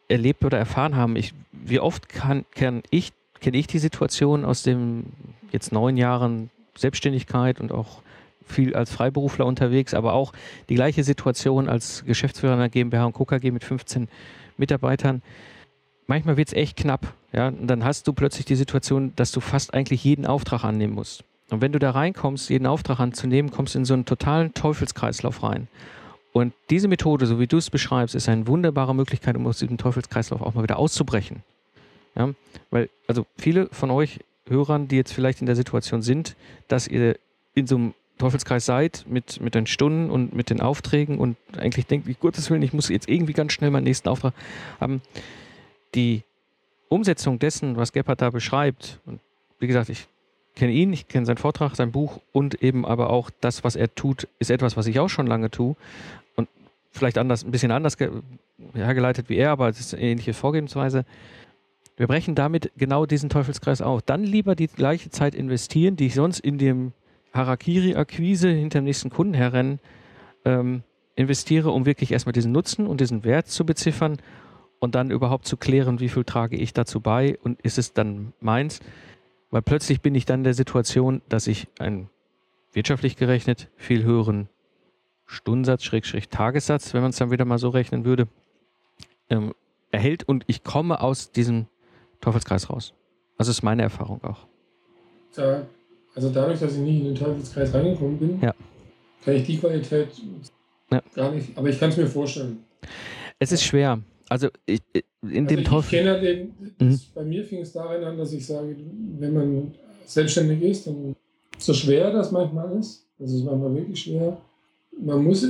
erlebt 0.08 0.44
oder 0.44 0.58
erfahren 0.58 0.96
haben. 0.96 1.16
Ich, 1.16 1.34
wie 1.52 1.80
oft 1.80 2.08
kann, 2.08 2.44
kann 2.54 2.82
ich, 2.90 3.12
kenne 3.40 3.56
ich 3.56 3.66
die 3.66 3.78
Situation 3.78 4.44
aus 4.44 4.62
den 4.62 5.12
jetzt 5.50 5.72
neun 5.72 5.96
Jahren 5.96 6.50
Selbstständigkeit 6.76 7.60
und 7.60 7.72
auch 7.72 8.02
viel 8.46 8.74
als 8.74 8.92
Freiberufler 8.92 9.46
unterwegs, 9.46 9.94
aber 9.94 10.12
auch 10.12 10.32
die 10.68 10.74
gleiche 10.74 11.04
Situation 11.04 11.68
als 11.68 12.04
Geschäftsführer 12.04 12.54
einer 12.54 12.68
GmbH 12.68 13.04
und 13.06 13.14
KKG 13.14 13.50
mit 13.50 13.64
15 13.64 14.08
Mitarbeitern. 14.56 15.22
Manchmal 16.06 16.36
wird 16.36 16.48
es 16.48 16.54
echt 16.54 16.76
knapp. 16.76 17.12
Ja? 17.32 17.48
Und 17.48 17.66
dann 17.66 17.84
hast 17.84 18.06
du 18.06 18.12
plötzlich 18.12 18.44
die 18.44 18.56
Situation, 18.56 19.12
dass 19.16 19.32
du 19.32 19.40
fast 19.40 19.74
eigentlich 19.74 20.04
jeden 20.04 20.26
Auftrag 20.26 20.64
annehmen 20.64 20.94
musst. 20.94 21.24
Und 21.50 21.60
wenn 21.60 21.72
du 21.72 21.78
da 21.78 21.90
reinkommst, 21.90 22.50
jeden 22.50 22.66
Auftrag 22.66 23.00
anzunehmen, 23.00 23.50
kommst 23.50 23.74
du 23.74 23.78
in 23.78 23.84
so 23.84 23.94
einen 23.94 24.04
totalen 24.04 24.54
Teufelskreislauf 24.54 25.42
rein. 25.42 25.68
Und 26.32 26.52
diese 26.70 26.88
Methode, 26.88 27.26
so 27.26 27.38
wie 27.38 27.46
du 27.46 27.58
es 27.58 27.70
beschreibst, 27.70 28.14
ist 28.14 28.28
eine 28.28 28.46
wunderbare 28.46 28.94
Möglichkeit, 28.94 29.36
um 29.36 29.46
aus 29.46 29.58
diesem 29.58 29.78
Teufelskreislauf 29.78 30.42
auch 30.42 30.54
mal 30.54 30.62
wieder 30.62 30.78
auszubrechen. 30.78 31.42
Ja, 32.16 32.30
weil, 32.70 32.90
also 33.06 33.26
viele 33.36 33.68
von 33.72 33.90
euch 33.90 34.20
Hörern, 34.48 34.88
die 34.88 34.96
jetzt 34.96 35.12
vielleicht 35.12 35.40
in 35.40 35.46
der 35.46 35.56
Situation 35.56 36.02
sind, 36.02 36.36
dass 36.68 36.86
ihr 36.86 37.16
in 37.54 37.66
so 37.66 37.76
einem 37.76 37.94
Teufelskreis 38.18 38.64
seid 38.64 39.04
mit, 39.08 39.40
mit 39.40 39.54
den 39.54 39.66
Stunden 39.66 40.10
und 40.10 40.34
mit 40.34 40.50
den 40.50 40.60
Aufträgen 40.60 41.18
und 41.18 41.36
eigentlich 41.56 41.86
denkt, 41.86 42.06
wie 42.06 42.14
Gottes 42.14 42.50
Willen, 42.50 42.62
ich 42.62 42.72
muss 42.72 42.88
jetzt 42.88 43.08
irgendwie 43.08 43.32
ganz 43.32 43.52
schnell 43.52 43.70
meinen 43.70 43.84
nächsten 43.84 44.08
Auftrag 44.08 44.34
haben. 44.80 45.02
Die 45.94 46.22
Umsetzung 46.88 47.38
dessen, 47.38 47.76
was 47.76 47.92
Gebhardt 47.92 48.22
da 48.22 48.30
beschreibt, 48.30 49.00
und 49.06 49.20
wie 49.58 49.66
gesagt, 49.66 49.88
ich 49.88 50.06
kenne 50.54 50.72
ihn, 50.72 50.92
ich 50.92 51.08
kenne 51.08 51.26
seinen 51.26 51.38
Vortrag, 51.38 51.74
sein 51.74 51.90
Buch 51.90 52.20
und 52.32 52.62
eben 52.62 52.86
aber 52.86 53.10
auch 53.10 53.30
das, 53.40 53.64
was 53.64 53.74
er 53.74 53.92
tut, 53.94 54.28
ist 54.38 54.50
etwas, 54.50 54.76
was 54.76 54.86
ich 54.86 55.00
auch 55.00 55.08
schon 55.08 55.26
lange 55.26 55.50
tue 55.50 55.74
vielleicht 56.94 57.18
anders, 57.18 57.44
ein 57.44 57.50
bisschen 57.50 57.70
anders 57.70 57.96
hergeleitet 58.72 59.28
wie 59.28 59.36
er, 59.36 59.50
aber 59.50 59.68
es 59.68 59.80
ist 59.80 59.94
eine 59.94 60.02
ähnliche 60.02 60.32
Vorgehensweise. 60.32 61.04
Wir 61.96 62.06
brechen 62.06 62.34
damit 62.34 62.72
genau 62.76 63.06
diesen 63.06 63.28
Teufelskreis 63.28 63.82
auf. 63.82 64.02
Dann 64.02 64.24
lieber 64.24 64.54
die 64.54 64.68
gleiche 64.68 65.10
Zeit 65.10 65.34
investieren, 65.34 65.96
die 65.96 66.06
ich 66.06 66.14
sonst 66.14 66.40
in 66.40 66.58
dem 66.58 66.92
Harakiri-Akquise 67.34 68.48
hinter 68.48 68.80
dem 68.80 68.84
nächsten 68.84 69.10
Kunden 69.10 69.34
herrennen 69.34 69.80
ähm, 70.44 70.82
investiere, 71.16 71.70
um 71.70 71.86
wirklich 71.86 72.12
erstmal 72.12 72.32
diesen 72.32 72.52
Nutzen 72.52 72.86
und 72.86 73.00
diesen 73.00 73.24
Wert 73.24 73.48
zu 73.48 73.66
beziffern 73.66 74.18
und 74.78 74.94
dann 74.94 75.10
überhaupt 75.10 75.46
zu 75.46 75.56
klären, 75.56 76.00
wie 76.00 76.08
viel 76.08 76.24
trage 76.24 76.56
ich 76.56 76.72
dazu 76.72 77.00
bei 77.00 77.38
und 77.42 77.60
ist 77.62 77.78
es 77.78 77.92
dann 77.92 78.32
meins? 78.40 78.80
Weil 79.50 79.62
plötzlich 79.62 80.00
bin 80.00 80.14
ich 80.14 80.24
dann 80.26 80.40
in 80.40 80.44
der 80.44 80.54
Situation, 80.54 81.22
dass 81.28 81.46
ich 81.46 81.68
einen 81.78 82.10
wirtschaftlich 82.72 83.16
gerechnet 83.16 83.70
viel 83.76 84.02
höheren 84.02 84.48
Stundensatz, 85.26 85.84
Schrägstrich 85.84 86.28
Tagessatz, 86.28 86.92
wenn 86.92 87.02
man 87.02 87.10
es 87.10 87.16
dann 87.16 87.30
wieder 87.30 87.44
mal 87.44 87.58
so 87.58 87.68
rechnen 87.68 88.04
würde, 88.04 88.28
ähm, 89.30 89.54
erhält 89.90 90.24
und 90.24 90.44
ich 90.48 90.64
komme 90.64 91.00
aus 91.00 91.30
diesem 91.30 91.66
Teufelskreis 92.20 92.68
raus. 92.68 92.94
Das 93.38 93.48
ist 93.48 93.62
meine 93.62 93.82
Erfahrung 93.82 94.22
auch. 94.24 94.46
Ja, 95.36 95.66
also 96.14 96.30
dadurch, 96.30 96.60
dass 96.60 96.74
ich 96.74 96.80
nie 96.80 97.00
in 97.00 97.06
den 97.06 97.14
Teufelskreis 97.14 97.74
reingekommen 97.74 98.18
bin, 98.18 98.40
ja. 98.40 98.54
kann 99.24 99.34
ich 99.34 99.44
die 99.44 99.58
Qualität 99.58 100.08
ja. 100.90 101.02
gar 101.14 101.32
nicht, 101.32 101.56
aber 101.56 101.68
ich 101.68 101.78
kann 101.78 101.90
es 101.90 101.96
mir 101.96 102.06
vorstellen. 102.06 102.64
Es 103.38 103.52
ist 103.52 103.62
schwer. 103.64 104.00
Also 104.28 104.48
ich, 104.64 104.80
in 104.94 105.02
also 105.22 105.46
dem 105.48 105.58
ich 105.58 105.66
Teufel. 105.66 105.98
Kenne 105.98 106.18
den, 106.20 106.54
mhm. 106.78 106.98
Bei 107.14 107.24
mir 107.24 107.44
fing 107.44 107.60
es 107.60 107.72
darin 107.72 108.02
an, 108.04 108.16
dass 108.16 108.32
ich 108.32 108.46
sage, 108.46 108.74
wenn 109.18 109.34
man 109.34 109.74
selbstständig 110.06 110.62
ist, 110.62 110.86
dann 110.86 111.14
so 111.58 111.74
schwer 111.74 112.12
das 112.12 112.32
manchmal 112.32 112.78
ist, 112.78 113.06
das 113.18 113.32
ist 113.32 113.44
manchmal 113.44 113.74
wirklich 113.74 114.02
schwer, 114.02 114.38
man 114.98 115.22
muss 115.24 115.46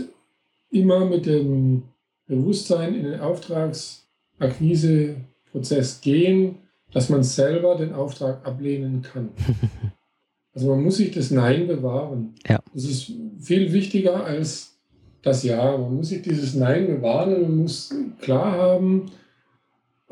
immer 0.71 1.05
mit 1.05 1.27
dem 1.27 1.83
Bewusstsein 2.27 2.95
in 2.95 3.05
den 3.05 3.21
Auftragsakquiseprozess 3.21 6.01
gehen, 6.01 6.57
dass 6.93 7.11
man 7.11 7.23
selber 7.23 7.77
den 7.77 7.93
Auftrag 7.93 8.47
ablehnen 8.47 9.03
kann. 9.03 9.29
Also 10.55 10.69
man 10.69 10.83
muss 10.83 10.97
sich 10.97 11.11
das 11.11 11.31
Nein 11.31 11.67
bewahren. 11.67 12.35
Ja. 12.49 12.61
Das 12.73 12.85
ist 12.85 13.13
viel 13.41 13.73
wichtiger 13.73 14.25
als 14.25 14.77
das 15.23 15.43
Ja. 15.43 15.77
Man 15.77 15.97
muss 15.97 16.09
sich 16.09 16.23
dieses 16.23 16.55
Nein 16.55 16.87
bewahren 16.87 17.35
und 17.35 17.43
man 17.43 17.57
muss 17.57 17.95
klar 18.21 18.53
haben, 18.53 19.11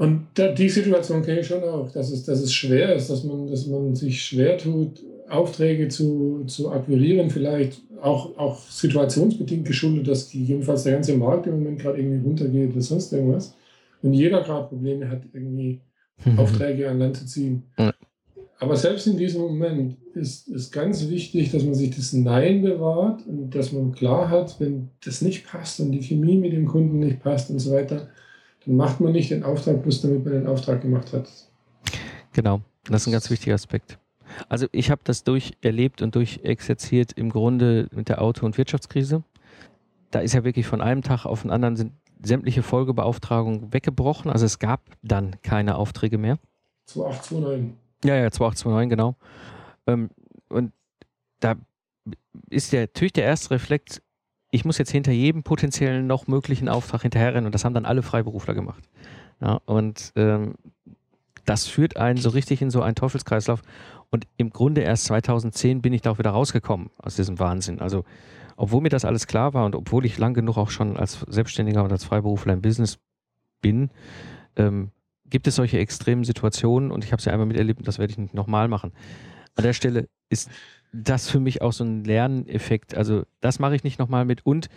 und 0.03 0.27
die 0.59 0.69
Situation 0.69 1.23
kenne 1.23 1.41
ich 1.41 1.47
schon 1.47 1.63
auch, 1.63 1.91
dass 1.93 2.11
es, 2.11 2.25
dass 2.25 2.41
es 2.41 2.53
schwer 2.53 2.95
ist, 2.95 3.09
dass 3.09 3.25
man, 3.25 3.47
dass 3.47 3.67
man 3.67 3.95
sich 3.95 4.21
schwer 4.21 4.59
tut, 4.59 5.01
Aufträge 5.29 5.89
zu, 5.89 6.45
zu 6.47 6.71
akquirieren, 6.73 7.31
vielleicht 7.31 7.81
auch, 8.01 8.37
auch 8.37 8.59
situationsbedingt 8.59 9.67
geschuldet, 9.67 10.09
dass 10.09 10.31
gegebenenfalls 10.31 10.83
der 10.85 10.95
ganze 10.95 11.17
Markt 11.17 11.47
im 11.47 11.53
Moment 11.53 11.81
gerade 11.81 11.99
irgendwie 11.99 12.27
runtergeht 12.27 12.73
oder 12.73 12.81
sonst 12.81 13.13
irgendwas. 13.13 13.55
Und 14.03 14.15
jeder 14.15 14.43
gerade 14.43 14.69
Probleme 14.69 15.09
hat, 15.09 15.23
irgendwie 15.33 15.81
mhm. 16.25 16.39
Aufträge 16.39 16.91
an 16.91 16.99
Land 16.99 17.19
zu 17.19 17.27
ziehen. 17.27 17.63
Ja. 17.79 17.92
Aber 18.63 18.77
selbst 18.77 19.09
in 19.09 19.17
diesem 19.17 19.41
Moment 19.41 19.97
ist 20.15 20.47
es 20.47 20.71
ganz 20.71 21.09
wichtig, 21.09 21.51
dass 21.51 21.65
man 21.65 21.75
sich 21.75 21.97
das 21.97 22.13
Nein 22.13 22.63
bewahrt 22.63 23.27
und 23.27 23.51
dass 23.51 23.73
man 23.73 23.91
klar 23.91 24.29
hat, 24.29 24.61
wenn 24.61 24.89
das 25.05 25.21
nicht 25.21 25.49
passt 25.49 25.81
und 25.81 25.91
die 25.91 26.01
Chemie 26.01 26.37
mit 26.37 26.53
dem 26.53 26.69
Kunden 26.69 27.01
nicht 27.01 27.21
passt 27.21 27.51
und 27.51 27.59
so 27.59 27.73
weiter, 27.73 28.07
dann 28.65 28.77
macht 28.77 29.01
man 29.01 29.11
nicht 29.11 29.33
den 29.33 29.43
Auftrag 29.43 29.83
bloß, 29.83 30.03
damit 30.03 30.25
man 30.25 30.35
den 30.35 30.47
Auftrag 30.47 30.81
gemacht 30.81 31.13
hat. 31.13 31.29
Genau, 32.35 32.61
das 32.85 33.03
ist 33.03 33.09
ein 33.09 33.13
ganz 33.13 33.31
wichtiger 33.31 33.57
Aspekt. 33.57 33.99
Also 34.49 34.69
ich 34.71 34.93
habe 34.93 35.01
das 35.03 35.25
durcherlebt 35.25 36.01
und 36.01 36.15
durchexerziert 36.15 37.15
im 37.15 37.31
Grunde 37.31 37.89
mit 37.91 38.09
der 38.09 38.23
Auto- 38.23 38.47
und 38.47 38.59
Wirtschaftskrise. 38.59 39.25
Da 40.13 40.21
ist 40.21 40.35
ja 40.35 40.45
wirklich 40.45 40.69
von 40.69 40.81
einem 40.81 41.03
Tag 41.03 41.27
auf 41.27 41.43
den 41.43 41.51
anderen 41.51 41.75
sind 41.75 41.95
sämtliche 42.23 42.63
Folgebeauftragungen 42.63 43.73
weggebrochen. 43.73 44.31
Also 44.31 44.47
es 44.47 44.61
gab 44.61 44.83
dann 45.03 45.35
keine 45.43 45.75
Aufträge 45.75 46.17
mehr. 46.17 46.39
2829. 46.87 47.83
Ja, 48.05 48.17
ja, 48.17 48.31
2829, 48.31 48.91
genau. 48.91 49.17
Ähm, 49.87 50.11
und 50.49 50.73
da 51.41 51.55
ist 52.51 52.73
der, 52.73 52.83
natürlich 52.83 53.13
der 53.13 53.25
erste 53.25 53.51
Reflex, 53.53 54.01
ich 54.51 54.65
muss 54.65 54.79
jetzt 54.79 54.91
hinter 54.91 55.13
jedem 55.13 55.43
potenziellen 55.43 56.07
noch 56.07 56.27
möglichen 56.27 56.69
Auftrag 56.69 57.03
hinterherrennen 57.03 57.47
und 57.47 57.55
das 57.55 57.65
haben 57.65 57.75
dann 57.75 57.87
alle 57.87 58.03
Freiberufler 58.03 58.55
gemacht. 58.55 58.89
Ja, 59.41 59.61
und 59.65 60.13
ähm, 60.15 60.55
das 61.45 61.67
führt 61.67 61.97
einen 61.97 62.19
so 62.19 62.29
richtig 62.29 62.63
in 62.63 62.71
so 62.71 62.83
einen 62.83 62.95
Teufelskreislauf. 62.95 63.63
Und 64.11 64.27
im 64.37 64.51
Grunde 64.51 64.83
erst 64.83 65.07
2010 65.07 65.83
bin 65.83 65.93
ich 65.93 66.03
da 66.03 66.11
auch 66.11 66.19
wieder 66.19 66.31
rausgekommen 66.31 66.91
aus 66.99 67.17
diesem 67.17 67.39
Wahnsinn. 67.39 67.81
Also, 67.81 68.05
obwohl 68.57 68.83
mir 68.83 68.91
das 68.91 69.05
alles 69.05 69.27
klar 69.27 69.55
war 69.55 69.65
und 69.65 69.75
obwohl 69.75 70.05
ich 70.05 70.19
lang 70.19 70.35
genug 70.35 70.59
auch 70.59 70.71
schon 70.71 70.97
als 70.97 71.21
Selbstständiger 71.27 71.83
und 71.83 71.91
als 71.91 72.05
Freiberufler 72.05 72.53
im 72.53 72.63
Business 72.63 72.99
bin, 73.63 73.91
ähm, 74.57 74.91
gibt 75.33 75.47
es 75.47 75.57
solche 75.57 75.79
extremen 75.79 76.25
Situationen 76.25 76.91
und 76.91 77.05
ich 77.05 77.11
habe 77.11 77.23
sie 77.23 77.31
einmal 77.31 77.47
miterlebt 77.47 77.81
und 77.81 77.89
das 77.89 77.99
werde 77.99 78.11
ich 78.13 78.19
nicht 78.19 78.35
nochmal 78.35 78.69
machen. 78.69 78.93
An 79.57 79.65
der 79.65 79.73
Stelle 79.73 80.09
ist 80.29 80.51
das 80.93 81.31
für 81.31 81.41
mich 81.41 81.63
auch 81.63 81.73
so 81.73 81.85
ein 81.85 82.05
Lerneffekt. 82.05 82.95
Also 82.95 83.23
das 83.41 83.59
mache 83.59 83.75
ich 83.75 83.83
nicht 83.83 83.99
nochmal 83.99 84.27
mit 84.27 84.45
und 84.45 84.69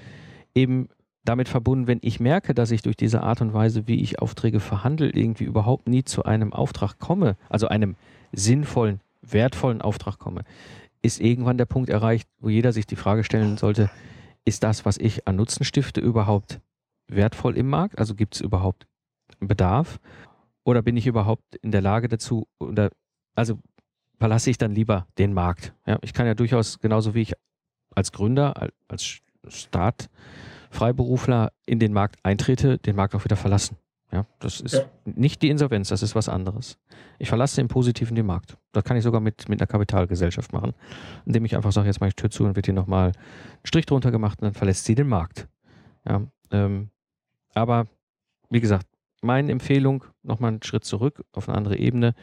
eben 0.55 0.87
damit 1.25 1.49
verbunden, 1.49 1.87
wenn 1.87 1.99
ich 2.01 2.21
merke, 2.21 2.53
dass 2.53 2.71
ich 2.71 2.81
durch 2.81 2.95
diese 2.95 3.21
Art 3.21 3.41
und 3.41 3.53
Weise, 3.53 3.85
wie 3.87 4.01
ich 4.01 4.19
Aufträge 4.19 4.61
verhandle, 4.61 5.09
irgendwie 5.09 5.43
überhaupt 5.43 5.89
nie 5.89 6.05
zu 6.05 6.23
einem 6.23 6.53
Auftrag 6.53 6.99
komme, 6.99 7.35
also 7.49 7.67
einem 7.67 7.97
sinnvollen, 8.31 9.01
wertvollen 9.21 9.81
Auftrag 9.81 10.19
komme, 10.19 10.45
ist 11.01 11.19
irgendwann 11.19 11.57
der 11.57 11.65
Punkt 11.65 11.89
erreicht, 11.89 12.29
wo 12.39 12.47
jeder 12.47 12.71
sich 12.71 12.87
die 12.87 12.95
Frage 12.95 13.25
stellen 13.25 13.57
sollte, 13.57 13.89
ist 14.45 14.63
das, 14.63 14.85
was 14.85 14.97
ich 14.97 15.27
an 15.27 15.35
Nutzen 15.35 15.65
stifte, 15.65 15.99
überhaupt 15.99 16.61
wertvoll 17.09 17.57
im 17.57 17.67
Markt? 17.67 17.99
Also 17.99 18.15
gibt 18.15 18.35
es 18.35 18.41
überhaupt 18.41 18.87
Bedarf? 19.39 19.99
Oder 20.65 20.81
bin 20.81 20.97
ich 20.97 21.07
überhaupt 21.07 21.55
in 21.61 21.71
der 21.71 21.81
Lage 21.81 22.09
dazu, 22.09 22.47
oder, 22.59 22.89
also 23.35 23.59
verlasse 24.17 24.49
ich 24.49 24.57
dann 24.57 24.73
lieber 24.73 25.07
den 25.17 25.33
Markt? 25.33 25.73
Ja, 25.85 25.97
ich 26.01 26.11
kann 26.11 26.25
ja 26.25 26.33
durchaus, 26.33 26.79
genauso 26.79 27.13
wie 27.13 27.21
ich 27.21 27.33
als 27.93 28.11
Gründer, 28.11 28.69
als 28.87 29.21
Start, 29.47 30.09
Freiberufler 30.71 31.53
in 31.65 31.79
den 31.79 31.93
Markt 31.93 32.19
eintrete, 32.23 32.79
den 32.79 32.95
Markt 32.95 33.15
auch 33.15 33.23
wieder 33.23 33.35
verlassen. 33.35 33.77
Ja, 34.11 34.25
das 34.39 34.59
ist 34.59 34.73
ja. 34.73 34.85
nicht 35.03 35.41
die 35.41 35.49
Insolvenz, 35.49 35.89
das 35.89 36.01
ist 36.01 36.15
was 36.15 36.29
anderes. 36.29 36.77
Ich 37.19 37.29
verlasse 37.29 37.61
im 37.61 37.67
Positiven 37.67 38.15
den 38.15 38.25
Markt. 38.25 38.57
Das 38.71 38.83
kann 38.83 38.97
ich 38.97 39.03
sogar 39.03 39.21
mit, 39.21 39.47
mit 39.49 39.59
einer 39.59 39.67
Kapitalgesellschaft 39.67 40.53
machen, 40.53 40.73
indem 41.25 41.45
ich 41.45 41.55
einfach 41.55 41.71
sage, 41.71 41.87
jetzt 41.87 41.99
mache 41.99 42.09
ich 42.09 42.15
Tür 42.15 42.29
zu 42.29 42.43
und 42.45 42.55
wird 42.55 42.65
hier 42.65 42.73
nochmal 42.73 43.09
ein 43.09 43.65
Strich 43.65 43.85
drunter 43.85 44.11
gemacht 44.11 44.41
und 44.41 44.45
dann 44.45 44.53
verlässt 44.53 44.85
sie 44.85 44.95
den 44.95 45.07
Markt. 45.07 45.47
Ja, 46.07 46.21
ähm, 46.51 46.89
aber 47.53 47.87
wie 48.49 48.61
gesagt, 48.61 48.87
meine 49.25 49.51
Empfehlung, 49.51 50.05
nochmal 50.23 50.51
einen 50.51 50.63
Schritt 50.63 50.85
zurück 50.85 51.23
auf 51.31 51.49
eine 51.49 51.57
andere 51.57 51.77
Ebene. 51.77 52.13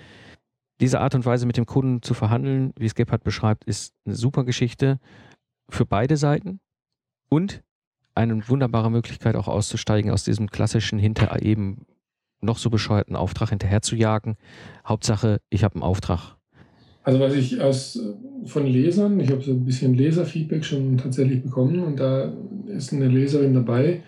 Diese 0.81 1.01
Art 1.01 1.15
und 1.15 1.27
Weise 1.27 1.47
mit 1.47 1.57
dem 1.57 1.67
Kunden 1.67 2.03
zu 2.03 2.15
verhandeln, 2.15 2.73
wie 2.77 2.87
es 2.87 2.95
Gebhardt 2.95 3.25
beschreibt, 3.25 3.65
ist 3.65 3.95
eine 4.05 4.15
super 4.15 4.45
Geschichte 4.45 4.99
für 5.69 5.87
beide 5.87 6.17
Seiten 6.17 6.61
und 7.29 7.63
eine 8.15 8.49
wunderbare 8.49 8.91
Möglichkeit 8.91 9.37
auch 9.37 9.49
auszusteigen 9.49 10.11
aus 10.11 10.25
diesem 10.25 10.51
klassischen 10.51 10.99
hinter 10.99 11.41
eben 11.43 11.87
noch 12.41 12.59
so 12.59 12.71
bescheuerten 12.71 13.17
Auftrag 13.17 13.51
hinterher 13.51 13.83
zu 13.83 13.97
jagen. 13.97 14.37
Hauptsache, 14.87 15.41
ich 15.49 15.65
habe 15.65 15.77
einen 15.77 15.85
Auftrag. 15.85 16.37
Also 17.05 17.21
was 17.21 17.35
ich 17.35 17.61
aus, 17.61 17.99
von 18.47 18.67
Lesern, 18.67 19.19
ich 19.21 19.31
habe 19.31 19.43
so 19.43 19.53
ein 19.53 19.65
bisschen 19.65 19.95
Leserfeedback 19.95 20.65
schon 20.65 20.99
tatsächlich 20.99 21.43
bekommen 21.43 21.81
und 21.81 21.99
da 21.99 22.33
ist 22.69 22.93
eine 22.93 23.09
Leserin 23.09 23.55
dabei 23.55 24.03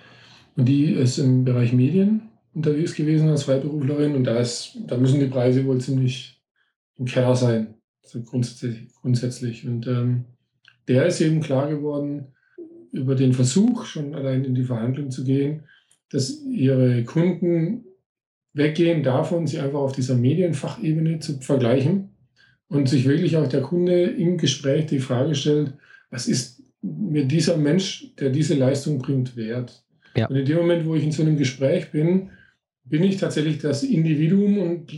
und 0.56 0.66
die 0.66 0.92
ist 0.92 1.18
im 1.18 1.44
Bereich 1.44 1.72
Medien 1.72 2.22
unterwegs 2.54 2.94
gewesen 2.94 3.28
als 3.28 3.44
Freiberuflerin 3.44 4.14
und 4.14 4.24
da, 4.24 4.38
ist, 4.38 4.78
da 4.86 4.96
müssen 4.96 5.20
die 5.20 5.26
Preise 5.26 5.64
wohl 5.66 5.80
ziemlich 5.80 6.40
im 6.96 7.06
Keller 7.06 7.34
sein, 7.34 7.74
so 8.02 8.22
grundsätzlich. 8.22 8.88
grundsätzlich. 9.00 9.66
Und 9.66 9.86
ähm, 9.86 10.24
der 10.88 11.06
ist 11.06 11.20
eben 11.20 11.40
klar 11.40 11.68
geworden 11.68 12.28
über 12.92 13.16
den 13.16 13.32
Versuch, 13.32 13.86
schon 13.86 14.14
allein 14.14 14.44
in 14.44 14.54
die 14.54 14.64
Verhandlung 14.64 15.10
zu 15.10 15.24
gehen, 15.24 15.64
dass 16.10 16.42
ihre 16.44 17.02
Kunden 17.04 17.84
weggehen 18.52 19.02
davon, 19.02 19.48
sie 19.48 19.58
einfach 19.58 19.80
auf 19.80 19.92
dieser 19.92 20.14
Medienfachebene 20.14 21.18
zu 21.18 21.40
vergleichen 21.40 22.10
und 22.68 22.88
sich 22.88 23.04
wirklich 23.06 23.36
auch 23.36 23.48
der 23.48 23.62
Kunde 23.62 24.04
im 24.04 24.38
Gespräch 24.38 24.86
die 24.86 25.00
Frage 25.00 25.34
stellt, 25.34 25.74
was 26.10 26.28
ist 26.28 26.62
mir 26.82 27.24
dieser 27.24 27.56
Mensch, 27.56 28.14
der 28.20 28.30
diese 28.30 28.54
Leistung 28.54 28.98
bringt, 28.98 29.36
wert? 29.36 29.82
Ja. 30.16 30.28
Und 30.28 30.36
in 30.36 30.44
dem 30.44 30.58
Moment, 30.58 30.86
wo 30.86 30.94
ich 30.94 31.02
in 31.02 31.10
so 31.10 31.22
einem 31.22 31.36
Gespräch 31.36 31.90
bin, 31.90 32.30
bin 32.84 33.02
ich 33.02 33.16
tatsächlich 33.16 33.58
das 33.58 33.82
Individuum 33.82 34.58
und 34.58 34.92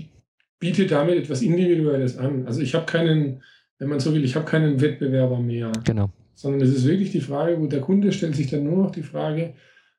biete 0.59 0.87
damit 0.87 1.17
etwas 1.17 1.43
Individuelles 1.43 2.19
an. 2.19 2.47
Also 2.47 2.61
ich 2.61 2.75
habe 2.75 2.87
keinen, 2.87 3.43
wenn 3.79 3.89
man 3.89 4.01
so 4.01 4.15
will, 4.15 4.25
ich 4.25 4.35
habe 4.35 4.47
keinen 4.47 4.81
Wettbewerber 4.81 5.39
mehr. 5.41 5.73
Genau. 5.85 6.11
Sondern 6.35 6.61
es 6.61 6.75
ist 6.75 6.87
wirklich 6.87 7.13
die 7.13 7.21
Frage, 7.21 7.61
wo 7.61 7.67
der 7.67 7.81
Kunde 7.81 8.13
stellt 8.13 8.37
sich 8.37 8.51
dann 8.51 8.65
nur 8.65 8.77
noch 8.77 8.91
die 8.91 9.03
Frage, 9.03 9.55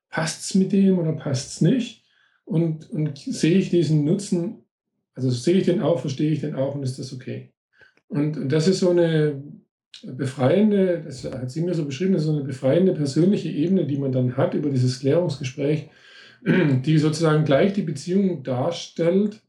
passt 0.10 0.44
es 0.44 0.56
mit 0.56 0.72
dem 0.72 1.00
oder 1.00 1.14
passt 1.14 1.54
es 1.54 1.62
nicht? 1.62 2.04
Und, 2.46 2.90
und 2.92 3.18
sehe 3.18 3.58
ich 3.58 3.70
diesen 3.70 4.06
Nutzen, 4.06 4.64
also 5.16 5.30
sehe 5.30 5.56
ich 5.56 5.66
den 5.66 5.82
auch, 5.82 6.00
verstehe 6.00 6.32
ich 6.32 6.42
den 6.42 6.56
auch 6.56 6.76
und 6.76 6.84
ist 6.84 7.00
das 7.00 7.14
okay? 7.14 7.52
Und, 8.08 8.38
und 8.38 8.52
das 8.52 8.68
ist 8.68 8.80
so 8.80 8.90
eine 8.90 9.44
befreiende, 10.04 11.02
das 11.04 11.26
hat 11.26 11.52
sie 11.52 11.62
mir 11.62 11.74
so 11.74 11.86
beschrieben, 11.86 12.14
das 12.14 12.22
ist 12.22 12.28
so 12.28 12.36
eine 12.36 12.44
befreiende 12.44 12.94
persönliche 12.94 13.50
Ebene, 13.50 13.86
die 13.86 13.98
man 13.98 14.12
dann 14.12 14.38
hat 14.38 14.54
über 14.54 14.70
dieses 14.70 15.00
Klärungsgespräch, 15.00 15.90
die 16.86 16.98
sozusagen 16.98 17.44
gleich 17.44 17.74
die 17.74 17.82
Beziehung 17.82 18.44
darstellt, 18.44 19.42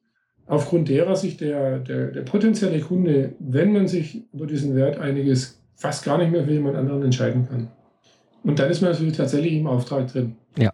aufgrund 0.46 0.88
derer 0.88 1.14
sich 1.14 1.36
der, 1.36 1.78
der, 1.78 2.10
der 2.10 2.22
potenzielle 2.22 2.80
Kunde, 2.80 3.34
wenn 3.38 3.72
man 3.72 3.86
sich 3.86 4.22
über 4.32 4.46
diesen 4.46 4.74
Wert 4.74 4.98
einiges 4.98 5.62
fast 5.76 6.04
gar 6.04 6.18
nicht 6.18 6.32
mehr 6.32 6.44
für 6.44 6.52
jemand 6.52 6.76
anderen 6.76 7.02
entscheiden 7.02 7.46
kann. 7.48 7.68
Und 8.42 8.58
dann 8.58 8.70
ist 8.70 8.80
man 8.80 8.92
natürlich 8.92 9.16
tatsächlich 9.16 9.52
im 9.52 9.66
Auftrag 9.66 10.10
drin. 10.10 10.36
Ja. 10.58 10.72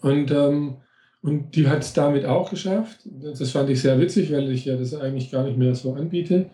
Und, 0.00 0.30
ähm, 0.30 0.76
und 1.22 1.54
die 1.54 1.68
hat 1.68 1.82
es 1.82 1.92
damit 1.92 2.24
auch 2.24 2.48
geschafft. 2.48 3.00
Das 3.04 3.50
fand 3.50 3.68
ich 3.68 3.82
sehr 3.82 3.98
witzig, 4.00 4.32
weil 4.32 4.50
ich 4.50 4.64
ja 4.64 4.76
das 4.76 4.94
eigentlich 4.94 5.30
gar 5.30 5.44
nicht 5.44 5.58
mehr 5.58 5.74
so 5.74 5.92
anbiete. 5.92 6.46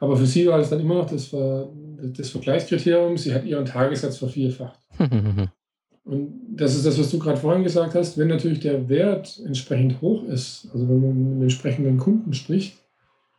Aber 0.00 0.16
für 0.16 0.26
sie 0.26 0.46
war 0.46 0.58
es 0.58 0.70
dann 0.70 0.80
immer 0.80 0.94
noch 0.94 1.10
das, 1.10 1.30
das 1.30 2.30
Vergleichskriterium. 2.30 3.16
Sie 3.18 3.34
hat 3.34 3.44
ihren 3.44 3.64
Tagessatz 3.66 4.18
vervierfacht. 4.18 4.78
Und 6.04 6.34
das 6.54 6.74
ist 6.74 6.84
das, 6.84 6.98
was 6.98 7.10
du 7.10 7.18
gerade 7.18 7.38
vorhin 7.38 7.64
gesagt 7.64 7.94
hast. 7.94 8.18
Wenn 8.18 8.28
natürlich 8.28 8.60
der 8.60 8.88
Wert 8.88 9.40
entsprechend 9.46 10.00
hoch 10.02 10.24
ist, 10.24 10.68
also 10.72 10.88
wenn 10.88 11.00
man 11.00 11.34
mit 11.34 11.42
entsprechenden 11.42 11.96
Kunden 11.98 12.34
spricht, 12.34 12.76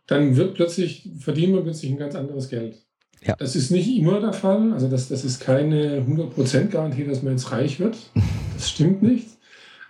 dann 0.07 0.35
wird 0.35 0.55
plötzlich, 0.55 1.09
verdient 1.19 1.53
man 1.53 1.63
plötzlich 1.63 1.91
ein 1.91 1.97
ganz 1.97 2.15
anderes 2.15 2.49
Geld. 2.49 2.77
Ja. 3.23 3.35
Das 3.37 3.55
ist 3.55 3.71
nicht 3.71 3.95
immer 3.97 4.19
der 4.19 4.33
Fall. 4.33 4.73
Also 4.73 4.87
das, 4.87 5.07
das 5.09 5.23
ist 5.23 5.39
keine 5.39 6.01
100% 6.01 6.67
Garantie, 6.67 7.05
dass 7.05 7.23
man 7.23 7.33
jetzt 7.33 7.51
reich 7.51 7.79
wird. 7.79 7.97
Das 8.55 8.69
stimmt 8.69 9.01
nicht. 9.01 9.27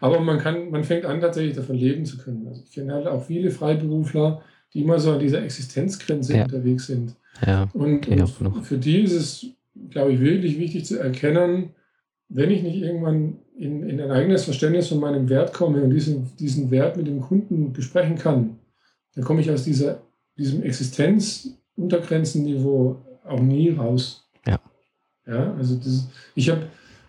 Aber 0.02 0.20
man, 0.20 0.38
kann, 0.40 0.70
man 0.70 0.84
fängt 0.84 1.06
an, 1.06 1.22
tatsächlich 1.22 1.56
davon 1.56 1.76
leben 1.78 2.06
zu 2.06 2.18
können. 2.18 2.48
Also 2.48 2.62
ich 2.66 2.72
kenne 2.72 2.94
halt 2.94 3.08
auch 3.08 3.26
viele 3.26 3.52
Freiberufler, 3.52 4.42
die 4.74 4.82
immer 4.82 5.00
so 5.00 5.14
an 5.14 5.20
dieser 5.20 5.44
Existenzgrenze 5.44 6.36
Ja. 6.36 6.44
unterwegs 6.44 6.88
sind. 6.88 7.16
Ja. 7.46 7.70
Und, 7.74 8.08
und 8.08 8.64
für 8.64 8.78
die 8.78 9.02
ist 9.02 9.14
es, 9.14 9.46
glaube 9.90 10.14
ich, 10.14 10.20
wirklich 10.20 10.60
wichtig 10.60 10.86
zu 10.86 11.00
erkennen, 11.00 11.72
wenn 12.30 12.52
ich 12.52 12.64
nicht 12.64 12.82
irgendwann 12.82 13.40
in, 13.58 13.88
in 13.88 14.02
ein 14.02 14.12
eigenes 14.12 14.46
Verständnis 14.46 14.88
von 14.90 15.00
meinem 15.00 15.30
Wert 15.30 15.54
komme 15.54 15.82
und 15.82 15.92
diesen, 15.92 16.36
diesen 16.38 16.70
Wert 16.72 16.98
mit 16.98 17.08
dem 17.08 17.22
Kunden 17.22 17.72
besprechen 17.72 18.18
kann, 18.18 18.58
dann 19.14 19.24
komme 19.24 19.40
ich 19.42 19.52
aus 19.52 19.64
dieser, 19.64 20.02
diesem 20.38 20.64
Existenzuntergrenzenniveau 20.64 22.98
auch 23.24 23.40
nie 23.40 23.70
raus. 23.70 24.28
Ja. 24.46 24.60
Ja, 25.26 25.54
also 25.54 25.76
das, 25.76 26.10
ich 26.36 26.50
habe 26.50 26.64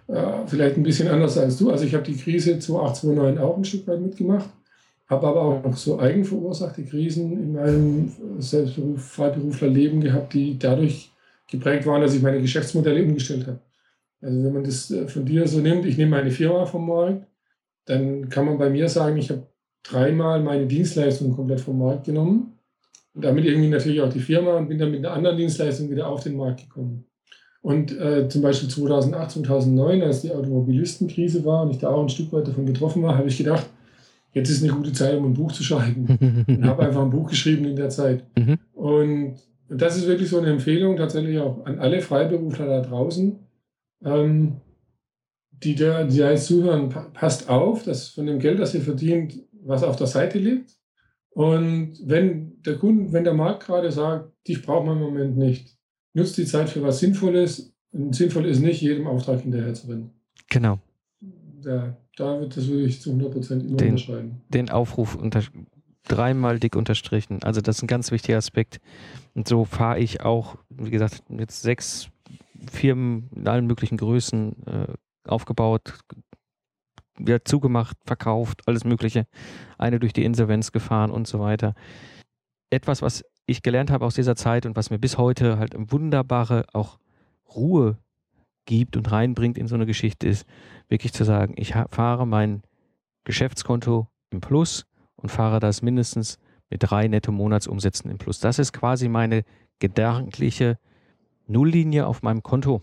äh, 0.08 0.46
vielleicht 0.46 0.76
ein 0.76 0.82
bisschen 0.82 1.08
anders 1.08 1.36
als 1.36 1.58
du, 1.58 1.70
also 1.70 1.84
ich 1.84 1.94
habe 1.94 2.04
die 2.04 2.16
Krise 2.16 2.58
2008, 2.58 2.96
2009 2.96 3.38
auch 3.38 3.56
ein 3.56 3.64
Stück 3.64 3.86
weit 3.88 4.00
mitgemacht, 4.00 4.48
habe 5.08 5.26
aber 5.26 5.42
auch 5.42 5.64
noch 5.64 5.76
so 5.76 5.98
eigenverursachte 5.98 6.84
Krisen 6.84 7.32
in 7.32 7.52
meinem 7.52 8.12
Selbstberuf, 8.38 9.02
Freiberuflerleben 9.02 10.00
gehabt, 10.00 10.34
die 10.34 10.58
dadurch 10.58 11.10
geprägt 11.48 11.86
waren, 11.86 12.02
dass 12.02 12.14
ich 12.14 12.22
meine 12.22 12.40
Geschäftsmodelle 12.40 13.04
umgestellt 13.04 13.46
habe. 13.46 13.60
Also 14.20 14.42
wenn 14.44 14.52
man 14.52 14.64
das 14.64 14.90
äh, 14.90 15.08
von 15.08 15.24
dir 15.24 15.46
so 15.46 15.60
nimmt, 15.60 15.86
ich 15.86 15.96
nehme 15.96 16.12
meine 16.12 16.30
Firma 16.30 16.66
vom 16.66 16.86
Markt, 16.86 17.26
dann 17.84 18.28
kann 18.28 18.46
man 18.46 18.58
bei 18.58 18.70
mir 18.70 18.88
sagen, 18.88 19.16
ich 19.16 19.30
habe 19.30 19.46
dreimal 19.82 20.42
meine 20.42 20.66
Dienstleistung 20.66 21.34
komplett 21.34 21.60
vom 21.60 21.78
Markt 21.78 22.04
genommen 22.04 22.58
und 23.14 23.24
damit 23.24 23.44
irgendwie 23.44 23.68
natürlich 23.68 24.00
auch 24.00 24.12
die 24.12 24.20
Firma 24.20 24.56
und 24.56 24.68
bin 24.68 24.78
dann 24.78 24.90
mit 24.90 25.04
einer 25.04 25.14
anderen 25.14 25.36
Dienstleistung 25.36 25.90
wieder 25.90 26.08
auf 26.08 26.22
den 26.22 26.36
Markt 26.36 26.60
gekommen. 26.60 27.04
Und 27.62 27.98
äh, 27.98 28.28
zum 28.28 28.42
Beispiel 28.42 28.68
2008, 28.68 29.32
2009, 29.32 30.02
als 30.02 30.22
die 30.22 30.32
Automobilistenkrise 30.32 31.44
war 31.44 31.62
und 31.62 31.70
ich 31.70 31.78
da 31.78 31.88
auch 31.88 32.02
ein 32.02 32.08
Stück 32.08 32.32
weit 32.32 32.46
davon 32.46 32.64
betroffen 32.64 33.02
war, 33.02 33.18
habe 33.18 33.28
ich 33.28 33.38
gedacht, 33.38 33.66
jetzt 34.32 34.50
ist 34.50 34.62
eine 34.62 34.72
gute 34.72 34.92
Zeit, 34.92 35.16
um 35.16 35.24
ein 35.24 35.34
Buch 35.34 35.50
zu 35.50 35.64
schreiben. 35.64 36.06
Und 36.46 36.64
habe 36.64 36.84
einfach 36.84 37.02
ein 37.02 37.10
Buch 37.10 37.28
geschrieben 37.28 37.64
in 37.64 37.74
der 37.74 37.88
Zeit. 37.88 38.22
Mhm. 38.36 38.58
Und 38.74 39.36
das 39.68 39.96
ist 39.96 40.06
wirklich 40.06 40.28
so 40.28 40.38
eine 40.38 40.50
Empfehlung 40.50 40.96
tatsächlich 40.96 41.38
auch 41.40 41.64
an 41.64 41.80
alle 41.80 42.00
Freiberufler 42.00 42.66
da 42.66 42.80
draußen, 42.82 43.36
ähm, 44.04 44.60
die, 45.50 45.74
da, 45.74 46.04
die 46.04 46.18
da 46.18 46.30
jetzt 46.30 46.46
zuhören. 46.46 46.88
Pa- 46.90 47.08
Passt 47.12 47.48
auf, 47.48 47.82
dass 47.84 48.08
von 48.08 48.26
dem 48.26 48.38
Geld, 48.38 48.58
das 48.58 48.74
ihr 48.74 48.82
verdient, 48.82 49.40
was 49.62 49.82
auf 49.82 49.96
der 49.96 50.06
Seite 50.06 50.38
liegt. 50.38 50.76
Und 51.30 51.98
wenn 52.04 52.62
der 52.62 52.76
Kunde, 52.78 53.12
wenn 53.12 53.24
der 53.24 53.34
Markt 53.34 53.66
gerade 53.66 53.90
sagt, 53.92 54.32
dich 54.48 54.62
braucht 54.62 54.86
man 54.86 54.96
im 54.96 55.02
Moment 55.02 55.36
nicht, 55.36 55.76
nutzt 56.14 56.36
die 56.38 56.46
Zeit 56.46 56.68
für 56.70 56.82
was 56.82 56.98
Sinnvolles. 57.00 57.74
Und 57.92 58.14
sinnvoll 58.14 58.46
ist 58.46 58.60
nicht, 58.60 58.80
jedem 58.82 59.06
Auftrag 59.06 59.40
hinterher 59.40 59.72
zu 59.74 59.86
rennen. 59.88 60.10
Genau. 60.50 60.78
Da, 61.62 61.96
da 62.16 62.40
wird 62.40 62.56
das 62.56 62.68
wirklich 62.68 63.00
zu 63.00 63.10
100 63.10 63.32
Prozent 63.32 63.62
immer 63.64 63.76
Den- 63.76 63.90
unterschreiben. 63.92 64.42
Den 64.50 64.70
Aufruf 64.70 65.14
unter, 65.14 65.42
dreimal 66.06 66.58
dick 66.58 66.76
unterstrichen. 66.76 67.42
Also 67.42 67.60
das 67.60 67.76
ist 67.76 67.82
ein 67.82 67.86
ganz 67.88 68.10
wichtiger 68.10 68.38
Aspekt. 68.38 68.80
Und 69.34 69.48
so 69.48 69.64
fahre 69.64 69.98
ich 69.98 70.20
auch, 70.20 70.56
wie 70.68 70.90
gesagt, 70.90 71.22
jetzt 71.38 71.62
sechs 71.62 72.08
Firmen 72.70 73.28
in 73.34 73.48
allen 73.48 73.66
möglichen 73.66 73.96
Größen 73.96 74.66
äh, 74.66 74.86
aufgebaut, 75.28 75.98
wieder 77.18 77.44
zugemacht, 77.44 77.96
verkauft, 78.04 78.62
alles 78.66 78.84
Mögliche. 78.84 79.26
Eine 79.78 79.98
durch 79.98 80.12
die 80.12 80.24
Insolvenz 80.24 80.72
gefahren 80.72 81.10
und 81.10 81.26
so 81.26 81.40
weiter. 81.40 81.74
Etwas, 82.70 83.02
was 83.02 83.24
ich 83.46 83.62
gelernt 83.62 83.90
habe 83.90 84.04
aus 84.04 84.14
dieser 84.14 84.36
Zeit 84.36 84.66
und 84.66 84.76
was 84.76 84.90
mir 84.90 84.98
bis 84.98 85.18
heute 85.18 85.58
halt 85.58 85.74
wunderbare 85.76 86.66
auch 86.72 86.98
Ruhe 87.54 87.98
gibt 88.66 88.96
und 88.96 89.10
reinbringt 89.10 89.56
in 89.56 89.68
so 89.68 89.76
eine 89.76 89.86
Geschichte, 89.86 90.26
ist 90.26 90.46
wirklich 90.88 91.12
zu 91.12 91.24
sagen, 91.24 91.54
ich 91.56 91.74
fahre 91.90 92.26
mein 92.26 92.62
Geschäftskonto 93.24 94.08
im 94.30 94.40
Plus 94.40 94.86
und 95.16 95.30
fahre 95.30 95.60
das 95.60 95.82
mindestens 95.82 96.38
mit 96.70 96.82
drei 96.82 97.06
netto 97.06 97.30
Monatsumsätzen 97.32 98.10
im 98.10 98.18
Plus. 98.18 98.40
Das 98.40 98.58
ist 98.58 98.72
quasi 98.72 99.08
meine 99.08 99.44
gedankliche 99.78 100.78
Nulllinie 101.46 102.06
auf 102.06 102.22
meinem 102.22 102.42
Konto. 102.42 102.82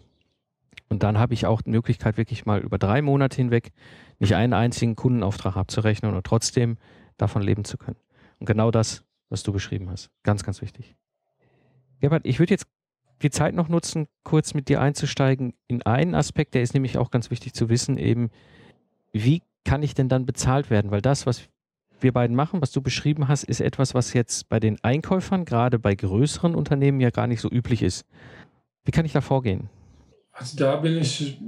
Und 0.90 1.04
dann 1.04 1.18
habe 1.18 1.34
ich 1.34 1.46
auch 1.46 1.62
die 1.62 1.72
Möglichkeit, 1.72 2.18
wirklich 2.18 2.46
mal 2.46 2.60
über 2.60 2.78
drei 2.78 3.02
Monate 3.02 3.38
hinweg 3.38 3.72
nicht 4.20 4.36
einen 4.36 4.54
einzigen 4.54 4.96
Kundenauftrag 4.96 5.58
abzurechnen 5.58 6.14
und 6.14 6.26
trotzdem 6.26 6.78
davon 7.18 7.42
leben 7.42 7.66
zu 7.66 7.78
können. 7.78 7.98
Und 8.40 8.46
genau 8.46 8.72
das, 8.72 9.04
was 9.30 9.44
du 9.44 9.52
beschrieben 9.52 9.90
hast. 9.90 10.10
Ganz, 10.24 10.44
ganz 10.44 10.62
wichtig. 10.62 10.96
Gebhard, 12.00 12.26
ich 12.26 12.40
würde 12.40 12.54
jetzt 12.54 12.68
die 13.22 13.30
Zeit 13.30 13.56
noch 13.56 13.70
nutzen, 13.70 14.08
kurz 14.24 14.54
mit 14.54 14.68
dir 14.70 14.82
einzusteigen 14.82 15.54
in 15.68 15.82
einen 15.84 16.16
Aspekt, 16.16 16.54
der 16.54 16.62
ist 16.62 16.74
nämlich 16.74 16.98
auch 16.98 17.12
ganz 17.12 17.32
wichtig 17.32 17.54
zu 17.54 17.70
wissen, 17.70 17.98
eben, 17.98 18.30
wie 19.14 19.42
kann 19.66 19.84
ich 19.84 19.94
denn 19.94 20.10
dann 20.10 20.26
bezahlt 20.26 20.70
werden? 20.70 20.92
Weil 20.92 21.02
das, 21.02 21.26
was 21.26 21.48
wir 22.02 22.12
beiden 22.12 22.36
machen, 22.36 22.62
was 22.62 22.72
du 22.72 22.82
beschrieben 22.82 23.30
hast, 23.30 23.44
ist 23.44 23.62
etwas, 23.62 23.94
was 23.94 24.14
jetzt 24.14 24.50
bei 24.50 24.60
den 24.60 24.84
Einkäufern, 24.84 25.46
gerade 25.46 25.80
bei 25.80 25.96
größeren 25.96 26.54
Unternehmen, 26.54 27.00
ja 27.00 27.10
gar 27.10 27.28
nicht 27.28 27.40
so 27.40 27.50
üblich 27.50 27.82
ist. 27.82 28.06
Wie 28.86 28.92
kann 28.92 29.06
ich 29.06 29.14
da 29.14 29.22
vorgehen? 29.22 29.70
Also 30.32 30.58
da 30.58 30.78
bin 30.78 30.98
ich 30.98 31.40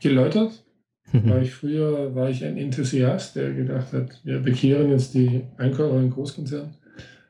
geläutert. 0.00 0.64
War 1.12 1.42
ich 1.42 1.52
früher 1.52 2.14
war 2.14 2.30
ich 2.30 2.42
ein 2.42 2.56
Enthusiast, 2.56 3.36
der 3.36 3.52
gedacht 3.52 3.92
hat, 3.92 4.20
wir 4.24 4.38
bekehren 4.38 4.90
jetzt 4.90 5.12
die 5.12 5.42
Einkäufer 5.58 6.00
in 6.00 6.10
Großkonzernen. 6.10 6.74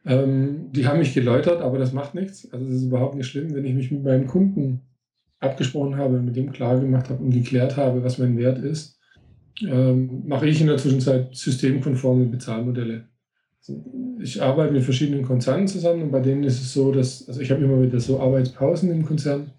Ähm, 0.04 0.70
die 0.72 0.86
haben 0.86 1.00
mich 1.00 1.14
geläutert, 1.14 1.60
aber 1.60 1.78
das 1.78 1.92
macht 1.92 2.14
nichts. 2.14 2.48
Also 2.52 2.64
das 2.64 2.76
ist 2.76 2.84
überhaupt 2.84 3.16
nicht 3.16 3.26
schlimm, 3.26 3.54
wenn 3.54 3.64
ich 3.64 3.74
mich 3.74 3.90
mit 3.90 4.04
meinem 4.04 4.26
Kunden 4.26 4.82
abgesprochen 5.40 5.96
habe, 5.96 6.20
mit 6.20 6.36
dem 6.36 6.52
klar 6.52 6.78
gemacht 6.78 7.10
habe 7.10 7.22
und 7.22 7.30
geklärt 7.30 7.76
habe, 7.76 8.04
was 8.04 8.18
mein 8.18 8.36
Wert 8.38 8.58
ist, 8.58 8.98
ähm, 9.60 10.22
mache 10.26 10.48
ich 10.48 10.60
in 10.60 10.68
der 10.68 10.78
Zwischenzeit 10.78 11.34
systemkonforme 11.34 12.26
Bezahlmodelle. 12.26 13.08
Ich 14.20 14.42
arbeite 14.42 14.72
mit 14.72 14.82
verschiedenen 14.82 15.24
Konzernen 15.24 15.68
zusammen 15.68 16.02
und 16.02 16.10
bei 16.10 16.20
denen 16.20 16.44
ist 16.44 16.60
es 16.60 16.72
so, 16.72 16.92
dass, 16.92 17.28
also 17.28 17.40
ich 17.40 17.50
habe 17.50 17.62
immer 17.62 17.80
wieder 17.82 18.00
so 18.00 18.20
Arbeitspausen 18.20 18.90
im 18.90 19.04
Konzern 19.04 19.52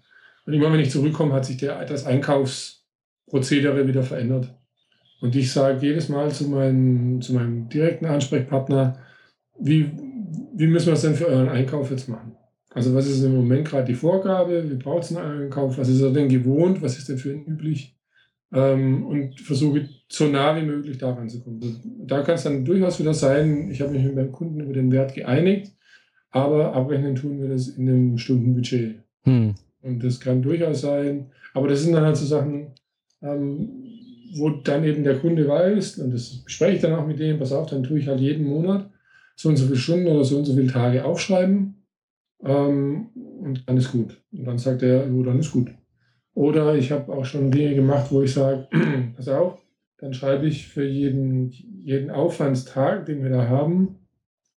und 0.46 0.52
immer 0.52 0.72
wenn 0.72 0.80
ich 0.80 0.90
zurückkomme, 0.90 1.32
hat 1.32 1.46
sich 1.46 1.56
der, 1.56 1.84
das 1.86 2.04
Einkaufsprozedere 2.04 3.86
wieder 3.88 4.02
verändert. 4.02 4.54
Und 5.20 5.34
ich 5.36 5.52
sage 5.52 5.86
jedes 5.86 6.08
Mal 6.10 6.30
zu 6.32 6.48
meinem, 6.48 7.22
zu 7.22 7.32
meinem 7.32 7.68
direkten 7.68 8.06
Ansprechpartner, 8.06 8.98
wie, 9.58 9.90
wie 10.54 10.66
müssen 10.66 10.88
wir 10.88 10.94
es 10.94 11.02
denn 11.02 11.14
für 11.14 11.28
euren 11.28 11.48
Einkauf 11.48 11.90
jetzt 11.90 12.08
machen? 12.08 12.36
Also 12.74 12.94
was 12.94 13.06
ist 13.06 13.22
im 13.22 13.34
Moment 13.34 13.68
gerade 13.68 13.86
die 13.86 13.94
Vorgabe? 13.94 14.68
Wie 14.68 14.74
braucht 14.74 15.04
es 15.04 15.16
einen 15.16 15.44
Einkauf? 15.44 15.78
Was 15.78 15.88
ist 15.88 16.02
er 16.02 16.10
denn 16.10 16.28
gewohnt? 16.28 16.82
Was 16.82 16.98
ist 16.98 17.08
denn 17.08 17.18
für 17.18 17.32
ihn 17.32 17.44
üblich? 17.44 17.93
Ähm, 18.54 19.04
und 19.04 19.40
versuche 19.40 19.88
so 20.08 20.28
nah 20.28 20.56
wie 20.56 20.64
möglich 20.64 20.96
daran 20.98 21.28
zu 21.28 21.42
kommen. 21.42 21.60
Da 22.06 22.22
kann 22.22 22.36
es 22.36 22.44
dann 22.44 22.64
durchaus 22.64 23.00
wieder 23.00 23.12
sein, 23.12 23.68
ich 23.70 23.80
habe 23.80 23.92
mich 23.92 24.04
mit 24.04 24.14
meinem 24.14 24.30
Kunden 24.30 24.60
über 24.60 24.72
den 24.72 24.92
Wert 24.92 25.14
geeinigt, 25.14 25.72
aber 26.30 26.72
abrechnen 26.72 27.16
tun 27.16 27.40
wir 27.40 27.48
das 27.48 27.68
in 27.68 27.88
einem 27.88 28.18
Stundenbudget. 28.18 29.00
Hm. 29.24 29.54
Und 29.82 30.04
das 30.04 30.20
kann 30.20 30.40
durchaus 30.40 30.82
sein. 30.82 31.26
Aber 31.52 31.68
das 31.68 31.82
sind 31.82 31.94
dann 31.94 32.04
halt 32.04 32.16
so 32.16 32.26
Sachen, 32.26 32.68
ähm, 33.22 33.68
wo 34.36 34.50
dann 34.50 34.84
eben 34.84 35.04
der 35.04 35.18
Kunde 35.18 35.46
weiß, 35.48 35.98
und 35.98 36.12
das 36.12 36.44
bespreche 36.44 36.76
ich 36.76 36.82
dann 36.82 36.94
auch 36.94 37.06
mit 37.06 37.18
dem, 37.18 37.38
pass 37.38 37.52
auf, 37.52 37.68
dann 37.68 37.82
tue 37.82 37.98
ich 37.98 38.08
halt 38.08 38.20
jeden 38.20 38.46
Monat 38.46 38.90
so 39.36 39.48
und 39.48 39.56
so 39.56 39.66
viele 39.66 39.78
Stunden 39.78 40.06
oder 40.06 40.24
so 40.24 40.38
und 40.38 40.44
so 40.44 40.54
viele 40.54 40.70
Tage 40.70 41.04
aufschreiben. 41.04 41.74
Ähm, 42.44 43.08
und 43.14 43.68
dann 43.68 43.76
ist 43.76 43.92
gut. 43.92 44.20
Und 44.32 44.44
dann 44.44 44.58
sagt 44.58 44.82
er, 44.82 45.06
jo, 45.06 45.22
dann 45.22 45.38
ist 45.38 45.52
gut. 45.52 45.70
Oder 46.34 46.74
ich 46.74 46.90
habe 46.90 47.12
auch 47.12 47.24
schon 47.24 47.50
Dinge 47.50 47.74
gemacht, 47.74 48.10
wo 48.10 48.22
ich 48.22 48.32
sage, 48.32 48.68
pass 49.16 49.28
auf, 49.28 49.64
dann 49.98 50.12
schreibe 50.12 50.46
ich 50.46 50.66
für 50.66 50.84
jeden, 50.84 51.50
jeden 51.50 52.10
Aufwandstag, 52.10 53.06
den 53.06 53.22
wir 53.22 53.30
da 53.30 53.48
haben, 53.48 54.00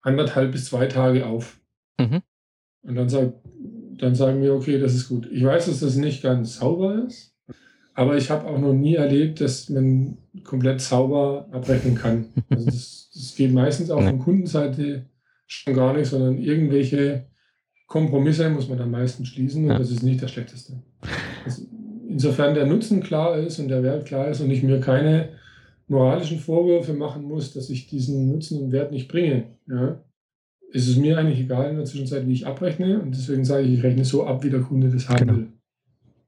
anderthalb 0.02 0.54
bis 0.54 0.66
zwei 0.66 0.88
Tage 0.88 1.26
auf. 1.26 1.60
Mhm. 2.00 2.22
Und 2.84 2.96
dann, 2.96 3.10
sagt, 3.10 3.34
dann 3.98 4.16
sagen 4.16 4.42
wir, 4.42 4.54
okay, 4.54 4.80
das 4.80 4.96
ist 4.96 5.10
gut. 5.10 5.30
Ich 5.32 5.44
weiß, 5.44 5.66
dass 5.66 5.82
das 5.82 5.98
nicht 5.98 6.24
ganz 6.24 6.58
sauber 6.58 7.06
ist, 7.08 7.36
aber 7.94 8.16
ich 8.18 8.30
habe 8.30 8.48
auch 8.48 8.60
noch 8.60 8.74
nie 8.74 8.96
erlebt, 8.96 9.42
dass 9.42 9.70
man 9.70 10.18
komplett 10.44 10.82
sauber 10.82 11.48
abrechnen 11.52 11.96
kann. 11.96 12.28
Also 12.50 12.66
das, 12.66 13.10
das 13.14 13.36
geht 13.36 13.54
meistens 13.54 13.90
auch 13.90 14.02
von 14.02 14.20
Kundenseite 14.20 15.10
schon 15.48 15.74
gar 15.74 15.94
nicht, 15.94 16.08
sondern 16.08 16.38
irgendwelche 16.38 17.28
Kompromisse 17.88 18.50
muss 18.50 18.68
man 18.68 18.78
dann 18.78 18.92
meistens 18.92 19.28
schließen 19.30 19.64
und 19.66 19.72
Ja. 19.72 19.78
das 19.78 19.92
ist 19.92 20.04
nicht 20.04 20.22
das 20.22 20.32
Schlechteste. 20.32 20.82
Also 21.46 21.64
insofern 22.10 22.56
der 22.56 22.66
Nutzen 22.66 23.02
klar 23.02 23.38
ist 23.38 23.60
und 23.60 23.68
der 23.68 23.84
Wert 23.84 24.06
klar 24.06 24.28
ist 24.30 24.42
und 24.42 24.50
ich 24.50 24.64
mir 24.64 24.80
keine 24.80 25.30
moralischen 25.88 26.40
Vorwürfe 26.40 26.94
machen 26.94 27.24
muss, 27.24 27.54
dass 27.54 27.70
ich 27.70 27.88
diesen 27.88 28.32
Nutzen 28.32 28.62
und 28.62 28.72
Wert 28.72 28.92
nicht 28.92 29.08
bringe, 29.08 29.52
ja, 29.68 30.02
ist 30.72 30.88
es 30.88 30.98
mir 30.98 31.18
eigentlich 31.18 31.40
egal 31.42 31.70
in 31.70 31.76
der 31.78 31.86
Zwischenzeit, 31.86 32.28
wie 32.28 32.34
ich 32.34 32.48
abrechne 32.48 33.00
und 33.02 33.12
deswegen 33.16 33.46
sage 33.46 33.64
ich, 33.66 33.78
ich 33.78 33.84
rechne 33.84 34.04
so 34.04 34.26
ab, 34.26 34.44
wie 34.44 34.50
der 34.50 34.62
Kunde 34.62 34.90
das 34.90 35.08
haben 35.08 35.20
Genau. 35.20 35.34
will. 35.40 35.48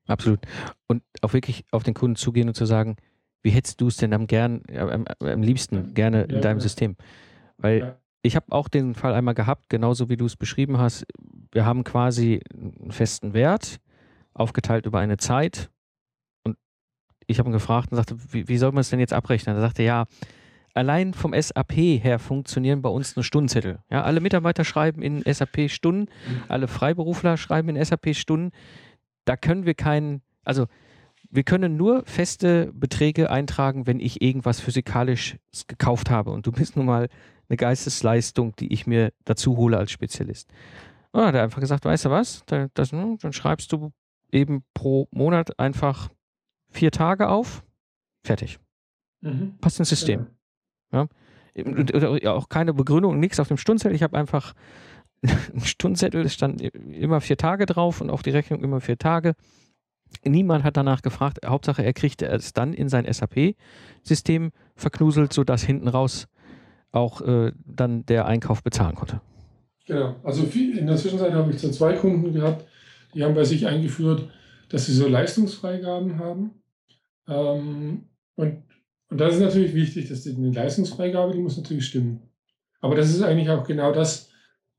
Absolut. 0.05 0.39
Und 0.87 1.01
auch 1.21 1.33
wirklich 1.33 1.65
auf 1.71 1.83
den 1.83 1.93
Kunden 1.93 2.15
zugehen 2.15 2.47
und 2.47 2.53
zu 2.53 2.65
sagen, 2.65 2.95
wie 3.43 3.49
hättest 3.49 3.81
du 3.81 3.87
es 3.87 3.97
denn 3.97 4.13
am 4.13 4.27
gern, 4.27 4.61
am, 4.73 5.05
am 5.19 5.41
liebsten 5.41 5.93
gerne 5.93 6.23
in 6.23 6.35
Ja, 6.35 6.41
deinem 6.41 6.57
ja. 6.57 6.61
System? 6.63 6.95
Weil 7.57 7.97
ich 8.21 8.35
habe 8.35 8.45
auch 8.49 8.67
den 8.67 8.93
Fall 8.93 9.13
einmal 9.13 9.33
gehabt, 9.33 9.69
genauso 9.69 10.09
wie 10.09 10.17
du 10.17 10.25
es 10.25 10.35
beschrieben 10.35 10.77
hast. 10.77 11.05
Wir 11.51 11.65
haben 11.65 11.83
quasi 11.83 12.41
einen 12.53 12.91
festen 12.91 13.33
Wert, 13.33 13.79
aufgeteilt 14.33 14.85
über 14.85 14.99
eine 14.99 15.17
Zeit. 15.17 15.69
Und 16.43 16.57
ich 17.25 17.39
habe 17.39 17.49
ihn 17.49 17.53
gefragt 17.53 17.91
und 17.91 17.97
sagte, 17.97 18.17
wie, 18.31 18.47
wie 18.47 18.57
soll 18.57 18.71
man 18.71 18.81
es 18.81 18.89
denn 18.89 18.99
jetzt 18.99 19.13
abrechnen? 19.13 19.55
Er 19.55 19.61
sagte, 19.61 19.83
ja, 19.83 20.05
allein 20.73 21.13
vom 21.13 21.33
SAP 21.33 21.73
her 21.73 22.19
funktionieren 22.19 22.81
bei 22.81 22.89
uns 22.89 23.15
nur 23.15 23.23
Stundenzettel. 23.23 23.79
Ja, 23.89 24.03
alle 24.03 24.19
Mitarbeiter 24.19 24.63
schreiben 24.63 25.01
in 25.01 25.23
SAP 25.25 25.69
Stunden, 25.69 26.01
mhm. 26.01 26.43
alle 26.47 26.67
Freiberufler 26.67 27.37
schreiben 27.37 27.69
in 27.69 27.83
SAP 27.83 28.15
Stunden. 28.15 28.51
Da 29.25 29.35
können 29.35 29.65
wir 29.65 29.73
keinen, 29.73 30.21
also 30.43 30.67
wir 31.29 31.43
können 31.43 31.75
nur 31.75 32.03
feste 32.05 32.71
Beträge 32.73 33.29
eintragen, 33.29 33.87
wenn 33.87 33.99
ich 33.99 34.21
irgendwas 34.21 34.59
physikalisch 34.61 35.37
gekauft 35.67 36.09
habe. 36.09 36.31
Und 36.31 36.45
du 36.45 36.51
bist 36.51 36.77
nun 36.77 36.85
mal 36.85 37.09
eine 37.49 37.57
Geistesleistung, 37.57 38.55
die 38.57 38.71
ich 38.71 38.87
mir 38.87 39.11
dazu 39.25 39.57
hole 39.57 39.77
als 39.77 39.91
Spezialist. 39.91 40.49
Und 41.11 41.19
dann 41.19 41.27
hat 41.27 41.35
er 41.35 41.43
einfach 41.43 41.59
gesagt, 41.59 41.85
weißt 41.85 42.05
du 42.05 42.09
was, 42.09 42.43
das, 42.45 42.91
hm, 42.91 43.17
dann 43.19 43.33
schreibst 43.33 43.71
du 43.71 43.91
eben 44.31 44.63
pro 44.73 45.07
Monat 45.11 45.57
einfach 45.59 46.09
vier 46.69 46.91
Tage 46.91 47.29
auf, 47.29 47.63
fertig. 48.23 48.59
Mhm. 49.21 49.57
Passt 49.59 49.79
ins 49.79 49.89
System. 49.89 50.27
Ja. 50.91 51.07
ja. 51.55 52.33
auch 52.33 52.49
keine 52.49 52.73
Begründung, 52.73 53.19
nichts 53.19 53.39
auf 53.39 53.47
dem 53.47 53.57
Stundenzettel. 53.57 53.95
Ich 53.95 54.03
habe 54.03 54.17
einfach 54.17 54.53
einen 55.23 55.61
Stundenzettel, 55.61 56.21
es 56.21 56.33
stand 56.33 56.61
immer 56.61 57.21
vier 57.21 57.37
Tage 57.37 57.65
drauf 57.65 58.01
und 58.01 58.09
auf 58.09 58.21
die 58.21 58.29
Rechnung 58.29 58.63
immer 58.63 58.81
vier 58.81 58.97
Tage. 58.97 59.33
Niemand 60.23 60.63
hat 60.63 60.77
danach 60.77 61.01
gefragt. 61.01 61.39
Hauptsache, 61.45 61.83
er 61.83 61.93
kriegte 61.93 62.27
es 62.27 62.53
dann 62.53 62.73
in 62.73 62.87
sein 62.87 63.11
SAP-System 63.11 64.51
verknuselt, 64.75 65.33
sodass 65.33 65.63
hinten 65.63 65.87
raus 65.87 66.27
auch 66.91 67.21
äh, 67.21 67.51
dann 67.65 68.05
der 68.05 68.25
Einkauf 68.25 68.63
bezahlen 68.63 68.95
konnte. 68.95 69.21
Genau. 69.87 70.15
Also 70.23 70.43
in 70.43 70.85
der 70.85 70.97
Zwischenzeit 70.97 71.33
habe 71.33 71.51
ich 71.51 71.59
so 71.59 71.71
zwei 71.71 71.93
Kunden 71.93 72.33
gehabt, 72.33 72.65
die 73.13 73.23
haben 73.23 73.33
bei 73.33 73.45
sich 73.45 73.65
eingeführt, 73.65 74.29
dass 74.69 74.85
sie 74.85 74.93
so 74.93 75.07
Leistungsfreigaben 75.07 76.19
haben. 76.19 76.51
Ähm, 77.27 78.03
und, 78.35 78.63
und 79.09 79.17
das 79.17 79.35
ist 79.35 79.41
natürlich 79.41 79.73
wichtig, 79.73 80.09
dass 80.09 80.23
die, 80.23 80.35
eine 80.35 80.51
Leistungsfreigabe, 80.51 81.33
die 81.33 81.39
muss 81.39 81.57
natürlich 81.57 81.85
stimmen. 81.85 82.21
Aber 82.81 82.95
das 82.95 83.09
ist 83.09 83.21
eigentlich 83.21 83.49
auch 83.49 83.65
genau 83.65 83.93
das, 83.93 84.29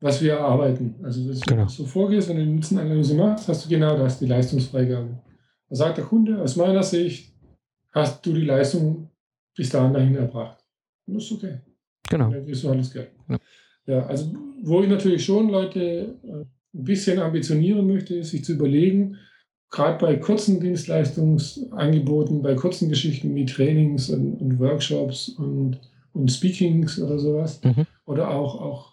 was 0.01 0.23
wir 0.23 0.35
erarbeiten. 0.35 0.97
Also 1.03 1.27
wenn 1.27 1.41
genau. 1.41 1.65
du 1.65 1.71
so 1.71 1.87
vorgehst, 1.87 2.29
wenn 2.29 2.37
du 2.37 2.43
eine 2.43 2.53
Nutzenanalyse 2.53 3.15
machst, 3.15 3.49
hast 3.49 3.65
du 3.65 3.69
genau 3.69 3.97
das, 3.97 4.19
die 4.19 4.27
Leistungsfreigabe. 4.27 5.19
Da 5.71 5.77
sagt 5.77 5.99
der 5.99 6.05
Kunde, 6.05 6.41
aus 6.41 6.57
meiner 6.57 6.83
Sicht 6.83 7.33
hast 7.93 8.25
du 8.25 8.35
die 8.35 8.45
Leistung 8.45 9.11
bis 9.57 9.71
dahin 9.71 9.93
dahin 9.93 10.15
erbracht. 10.15 10.65
Und 11.07 11.15
das 11.15 11.25
ist 11.25 11.33
okay. 11.33 11.61
Genau. 12.09 12.31
Dann 12.31 12.45
kriegst 12.45 12.63
du 12.63 12.71
alles 12.71 12.93
Geld. 12.93 13.11
Ja. 13.29 13.39
Ja, 13.89 14.07
also 14.07 14.33
wo 14.63 14.83
ich 14.83 14.89
natürlich 14.89 15.25
schon 15.25 15.49
Leute 15.49 16.15
äh, 16.23 16.45
ein 16.77 16.85
bisschen 16.85 17.19
ambitionieren 17.19 17.87
möchte, 17.87 18.17
ist 18.17 18.31
sich 18.31 18.45
zu 18.45 18.53
überlegen, 18.53 19.17
gerade 19.71 19.99
bei 19.99 20.17
kurzen 20.17 20.61
Dienstleistungsangeboten, 20.61 22.43
bei 22.43 22.55
kurzen 22.55 22.91
Geschichten 22.91 23.35
wie 23.35 23.47
Trainings 23.47 24.11
und, 24.11 24.35
und 24.35 24.59
Workshops 24.59 25.31
und, 25.31 25.79
und 26.13 26.31
Speakings 26.31 27.01
oder 27.01 27.19
sowas, 27.19 27.61
mhm. 27.65 27.87
oder 28.05 28.31
auch, 28.31 28.61
auch 28.61 28.93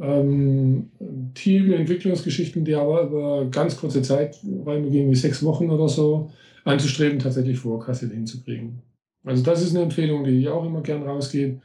ähm, 0.00 0.90
Teamentwicklungsgeschichten, 1.34 2.64
die 2.64 2.74
aber 2.74 3.02
über 3.02 3.46
ganz 3.46 3.76
kurze 3.76 4.02
Zeit, 4.02 4.38
weil 4.42 4.82
wir 4.82 4.90
gehen 4.90 5.10
wie 5.10 5.14
sechs 5.14 5.44
Wochen 5.44 5.70
oder 5.70 5.88
so, 5.88 6.32
anzustreben, 6.64 7.20
tatsächlich 7.20 7.58
Vorkasse 7.58 8.08
hinzukriegen. 8.08 8.82
Also 9.24 9.44
das 9.44 9.62
ist 9.62 9.70
eine 9.70 9.84
Empfehlung, 9.84 10.24
die 10.24 10.40
ich 10.40 10.48
auch 10.48 10.64
immer 10.64 10.80
gern 10.80 11.04
rausgebe. 11.04 11.60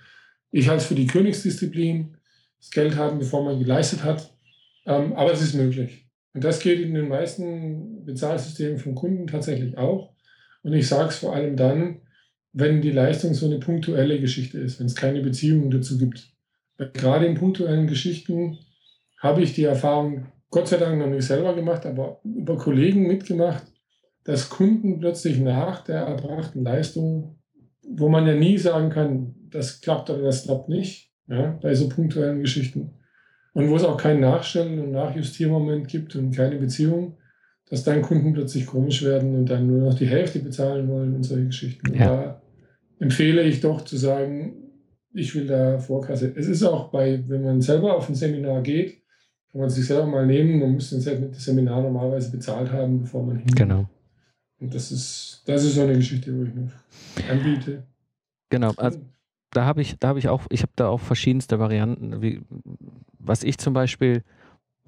Ich 0.51 0.67
halte 0.69 0.81
es 0.81 0.87
für 0.87 0.95
die 0.95 1.07
Königsdisziplin, 1.07 2.16
das 2.59 2.71
Geld 2.71 2.95
haben, 2.95 3.19
bevor 3.19 3.43
man 3.43 3.59
geleistet 3.59 4.03
hat. 4.03 4.33
Ähm, 4.85 5.13
aber 5.13 5.31
es 5.31 5.41
ist 5.41 5.53
möglich. 5.53 6.07
Und 6.33 6.43
das 6.43 6.59
geht 6.59 6.79
in 6.79 6.93
den 6.93 7.07
meisten 7.07 8.05
Bezahlsystemen 8.05 8.77
von 8.77 8.95
Kunden 8.95 9.27
tatsächlich 9.27 9.77
auch. 9.77 10.13
Und 10.63 10.73
ich 10.73 10.87
sage 10.87 11.09
es 11.09 11.17
vor 11.17 11.35
allem 11.35 11.55
dann, 11.55 12.01
wenn 12.53 12.81
die 12.81 12.91
Leistung 12.91 13.33
so 13.33 13.45
eine 13.45 13.59
punktuelle 13.59 14.19
Geschichte 14.19 14.59
ist, 14.59 14.79
wenn 14.79 14.87
es 14.87 14.95
keine 14.95 15.21
Beziehungen 15.21 15.71
dazu 15.71 15.97
gibt. 15.97 16.33
Weil 16.77 16.91
gerade 16.91 17.25
in 17.25 17.35
punktuellen 17.35 17.87
Geschichten 17.87 18.59
habe 19.19 19.41
ich 19.41 19.53
die 19.53 19.63
Erfahrung 19.63 20.27
Gott 20.49 20.67
sei 20.67 20.77
Dank 20.77 20.97
noch 20.97 21.07
nicht 21.07 21.25
selber 21.25 21.53
gemacht, 21.55 21.85
aber 21.85 22.21
über 22.23 22.57
Kollegen 22.57 23.05
mitgemacht, 23.05 23.63
dass 24.23 24.49
Kunden 24.49 24.99
plötzlich 24.99 25.39
nach 25.39 25.83
der 25.83 26.01
erbrachten 26.01 26.63
Leistung, 26.63 27.39
wo 27.81 28.09
man 28.09 28.27
ja 28.27 28.33
nie 28.33 28.57
sagen 28.57 28.89
kann, 28.89 29.35
das 29.49 29.81
klappt 29.81 30.09
oder 30.09 30.23
das 30.23 30.43
klappt 30.43 30.69
nicht, 30.69 31.06
ja, 31.27 31.57
bei 31.61 31.73
so 31.75 31.89
punktuellen 31.89 32.41
Geschichten, 32.41 32.91
und 33.53 33.69
wo 33.69 33.75
es 33.75 33.83
auch 33.83 33.97
kein 33.97 34.19
Nachstellen 34.19 34.79
und 34.79 34.91
Nachjustiermoment 34.91 35.87
gibt 35.87 36.15
und 36.15 36.31
keine 36.31 36.57
Beziehung, 36.57 37.17
dass 37.69 37.83
dann 37.83 38.01
Kunden 38.01 38.33
plötzlich 38.33 38.65
komisch 38.65 39.03
werden 39.03 39.35
und 39.35 39.49
dann 39.49 39.67
nur 39.67 39.81
noch 39.81 39.95
die 39.95 40.05
Hälfte 40.05 40.39
bezahlen 40.39 40.87
wollen 40.87 41.15
und 41.15 41.23
solche 41.23 41.47
Geschichten. 41.47 41.93
Ja. 41.93 42.05
Da 42.05 42.41
empfehle 42.99 43.41
ich 43.41 43.59
doch 43.59 43.81
zu 43.81 43.97
sagen, 43.97 44.67
ich 45.11 45.33
will 45.33 45.47
da 45.47 45.79
Vorkasse. 45.79 46.31
Es 46.35 46.47
ist 46.47 46.63
auch 46.63 46.91
bei, 46.91 47.23
wenn 47.27 47.43
man 47.43 47.61
selber 47.61 47.97
auf 47.97 48.07
ein 48.07 48.15
Seminar 48.15 48.61
geht, 48.61 49.01
kann 49.51 49.61
man 49.61 49.69
sich 49.69 49.87
selber 49.87 50.05
mal 50.05 50.25
nehmen, 50.25 50.59
man 50.59 50.73
muss 50.73 50.91
das 50.91 51.03
Seminar 51.43 51.81
normalerweise 51.81 52.31
bezahlt 52.31 52.71
haben, 52.71 53.01
bevor 53.01 53.25
man 53.25 53.37
hin. 53.37 53.47
Genau. 53.55 53.89
Und 54.59 54.73
das 54.73 54.91
ist, 54.91 55.43
das 55.45 55.63
ist 55.63 55.75
so 55.75 55.81
eine 55.81 55.95
Geschichte, 55.95 56.37
wo 56.37 56.43
ich 56.43 56.53
noch 56.53 56.71
anbiete. 57.29 57.83
Genau. 58.49 58.71
Also, 58.77 58.99
da 59.57 59.65
habe 59.65 59.81
ich, 59.81 59.97
da 59.97 60.09
habe 60.09 60.19
ich 60.19 60.29
auch, 60.29 60.45
ich 60.51 60.61
habe 60.61 60.71
da 60.75 60.87
auch 60.87 60.99
verschiedenste 60.99 61.57
Varianten, 61.57 62.21
wie, 62.21 62.41
was 63.17 63.41
ich 63.41 63.57
zum 63.57 63.73
Beispiel 63.73 64.23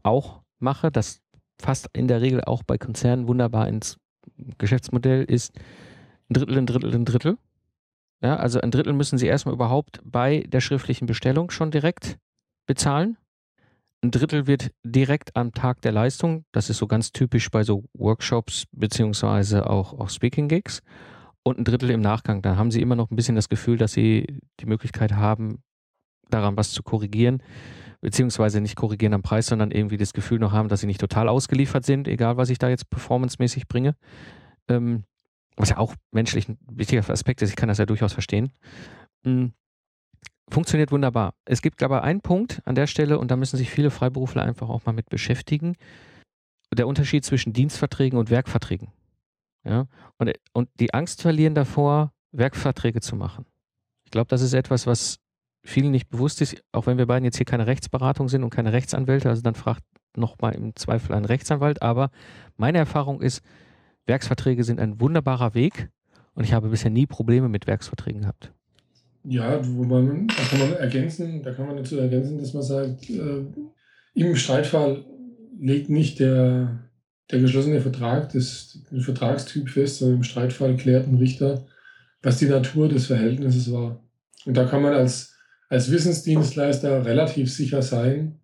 auch 0.03 0.41
mache, 0.59 0.91
das 0.91 1.21
fast 1.59 1.89
in 1.93 2.07
der 2.07 2.21
Regel 2.21 2.43
auch 2.43 2.61
bei 2.61 2.77
Konzernen 2.77 3.27
wunderbar 3.27 3.67
ins 3.67 3.97
Geschäftsmodell 4.59 5.23
ist 5.23 5.57
ein 6.29 6.35
Drittel, 6.35 6.57
ein 6.59 6.67
Drittel, 6.67 6.93
ein 6.93 7.03
Drittel. 7.03 7.37
Ja, 8.21 8.35
also 8.35 8.61
ein 8.61 8.69
Drittel 8.69 8.93
müssen 8.93 9.17
Sie 9.17 9.25
erstmal 9.25 9.55
überhaupt 9.55 10.01
bei 10.03 10.41
der 10.47 10.61
schriftlichen 10.61 11.07
Bestellung 11.07 11.49
schon 11.49 11.71
direkt 11.71 12.19
bezahlen. 12.67 13.17
Ein 14.03 14.11
Drittel 14.11 14.45
wird 14.45 14.69
direkt 14.83 15.35
am 15.35 15.51
Tag 15.51 15.81
der 15.81 15.93
Leistung, 15.93 16.45
das 16.51 16.69
ist 16.69 16.77
so 16.77 16.85
ganz 16.85 17.11
typisch 17.11 17.49
bei 17.49 17.63
so 17.63 17.85
Workshops 17.93 18.65
beziehungsweise 18.71 19.67
auch, 19.67 19.93
auch 19.99 20.09
Speaking 20.09 20.47
Gigs 20.47 20.83
und 21.43 21.57
ein 21.57 21.63
Drittel 21.63 21.89
im 21.89 22.01
Nachgang. 22.01 22.41
Da 22.41 22.55
haben 22.55 22.71
sie 22.71 22.81
immer 22.81 22.95
noch 22.95 23.11
ein 23.11 23.15
bisschen 23.15 23.35
das 23.35 23.49
Gefühl, 23.49 23.77
dass 23.77 23.93
sie 23.93 24.39
die 24.59 24.65
Möglichkeit 24.65 25.13
haben, 25.13 25.63
daran 26.29 26.57
was 26.57 26.71
zu 26.71 26.83
korrigieren, 26.83 27.41
beziehungsweise 28.01 28.61
nicht 28.61 28.75
korrigieren 28.75 29.13
am 29.13 29.21
Preis, 29.21 29.47
sondern 29.47 29.71
irgendwie 29.71 29.97
das 29.97 30.13
Gefühl 30.13 30.39
noch 30.39 30.51
haben, 30.51 30.69
dass 30.69 30.81
sie 30.81 30.87
nicht 30.87 31.01
total 31.01 31.27
ausgeliefert 31.27 31.85
sind, 31.85 32.07
egal 32.07 32.37
was 32.37 32.49
ich 32.49 32.57
da 32.59 32.69
jetzt 32.69 32.89
performancemäßig 32.89 33.67
bringe. 33.67 33.95
Ähm, 34.67 35.03
was 35.55 35.69
ja 35.69 35.77
auch 35.77 35.93
menschlich 36.11 36.47
ein 36.47 36.57
wichtiger 36.71 37.07
Aspekt 37.09 37.41
ist, 37.41 37.49
ich 37.49 37.55
kann 37.55 37.67
das 37.67 37.79
ja 37.79 37.85
durchaus 37.85 38.13
verstehen. 38.13 38.51
Mhm. 39.25 39.53
Funktioniert 40.49 40.91
wunderbar. 40.91 41.33
Es 41.45 41.61
gibt 41.61 41.83
aber 41.83 42.03
einen 42.03 42.21
Punkt 42.21 42.61
an 42.65 42.75
der 42.75 42.87
Stelle, 42.87 43.19
und 43.19 43.29
da 43.29 43.35
müssen 43.35 43.57
sich 43.57 43.69
viele 43.69 43.91
Freiberufler 43.91 44.43
einfach 44.43 44.69
auch 44.69 44.85
mal 44.85 44.93
mit 44.93 45.09
beschäftigen. 45.09 45.75
Der 46.75 46.87
Unterschied 46.87 47.25
zwischen 47.25 47.53
Dienstverträgen 47.53 48.17
und 48.17 48.29
Werkverträgen. 48.29 48.89
Ja? 49.63 49.87
Und, 50.17 50.31
und 50.53 50.69
die 50.79 50.93
Angst 50.93 51.21
verlieren 51.21 51.55
davor, 51.55 52.13
Werkverträge 52.31 53.01
zu 53.01 53.15
machen. 53.15 53.45
Ich 54.05 54.11
glaube, 54.11 54.27
das 54.27 54.41
ist 54.41 54.53
etwas, 54.53 54.87
was 54.87 55.19
vielen 55.63 55.91
nicht 55.91 56.09
bewusst 56.09 56.41
ist, 56.41 56.61
auch 56.71 56.87
wenn 56.87 56.97
wir 56.97 57.05
beiden 57.05 57.25
jetzt 57.25 57.37
hier 57.37 57.45
keine 57.45 57.67
Rechtsberatung 57.67 58.29
sind 58.29 58.43
und 58.43 58.49
keine 58.49 58.73
Rechtsanwälte, 58.73 59.29
also 59.29 59.41
dann 59.41 59.55
fragt 59.55 59.83
nochmal 60.15 60.55
im 60.55 60.75
Zweifel 60.75 61.13
ein 61.13 61.25
Rechtsanwalt. 61.25 61.81
Aber 61.81 62.09
meine 62.57 62.77
Erfahrung 62.77 63.21
ist, 63.21 63.41
Werksverträge 64.05 64.63
sind 64.63 64.79
ein 64.79 64.99
wunderbarer 64.99 65.53
Weg 65.53 65.89
und 66.33 66.43
ich 66.43 66.53
habe 66.53 66.69
bisher 66.69 66.91
nie 66.91 67.05
Probleme 67.05 67.49
mit 67.49 67.67
Werksverträgen 67.67 68.21
gehabt. 68.21 68.53
Ja, 69.23 69.59
wo 69.67 69.83
man, 69.83 70.27
da 70.27 70.43
kann 70.49 70.59
man 70.59 70.73
ergänzen, 70.73 71.43
da 71.43 71.53
kann 71.53 71.67
man 71.67 71.75
dazu 71.75 71.97
ergänzen, 71.97 72.37
dass 72.37 72.53
man 72.53 72.63
sagt, 72.63 73.09
äh, 73.09 73.45
im 74.13 74.35
Streitfall 74.35 75.05
legt 75.59 75.89
nicht 75.89 76.19
der, 76.19 76.88
der 77.31 77.39
geschlossene 77.39 77.81
Vertrag, 77.81 78.31
das, 78.33 78.79
den 78.91 79.01
Vertragstyp 79.01 79.69
fest, 79.69 79.99
sondern 79.99 80.17
im 80.17 80.23
Streitfall 80.23 80.75
klärt 80.75 81.07
ein 81.07 81.17
Richter, 81.17 81.65
was 82.21 82.37
die 82.37 82.47
Natur 82.47 82.89
des 82.89 83.07
Verhältnisses 83.07 83.71
war. 83.71 84.03
Und 84.45 84.57
da 84.57 84.65
kann 84.65 84.81
man 84.81 84.93
als, 84.93 85.35
als 85.69 85.91
Wissensdienstleister 85.91 87.05
relativ 87.05 87.53
sicher 87.53 87.81
sein, 87.81 88.39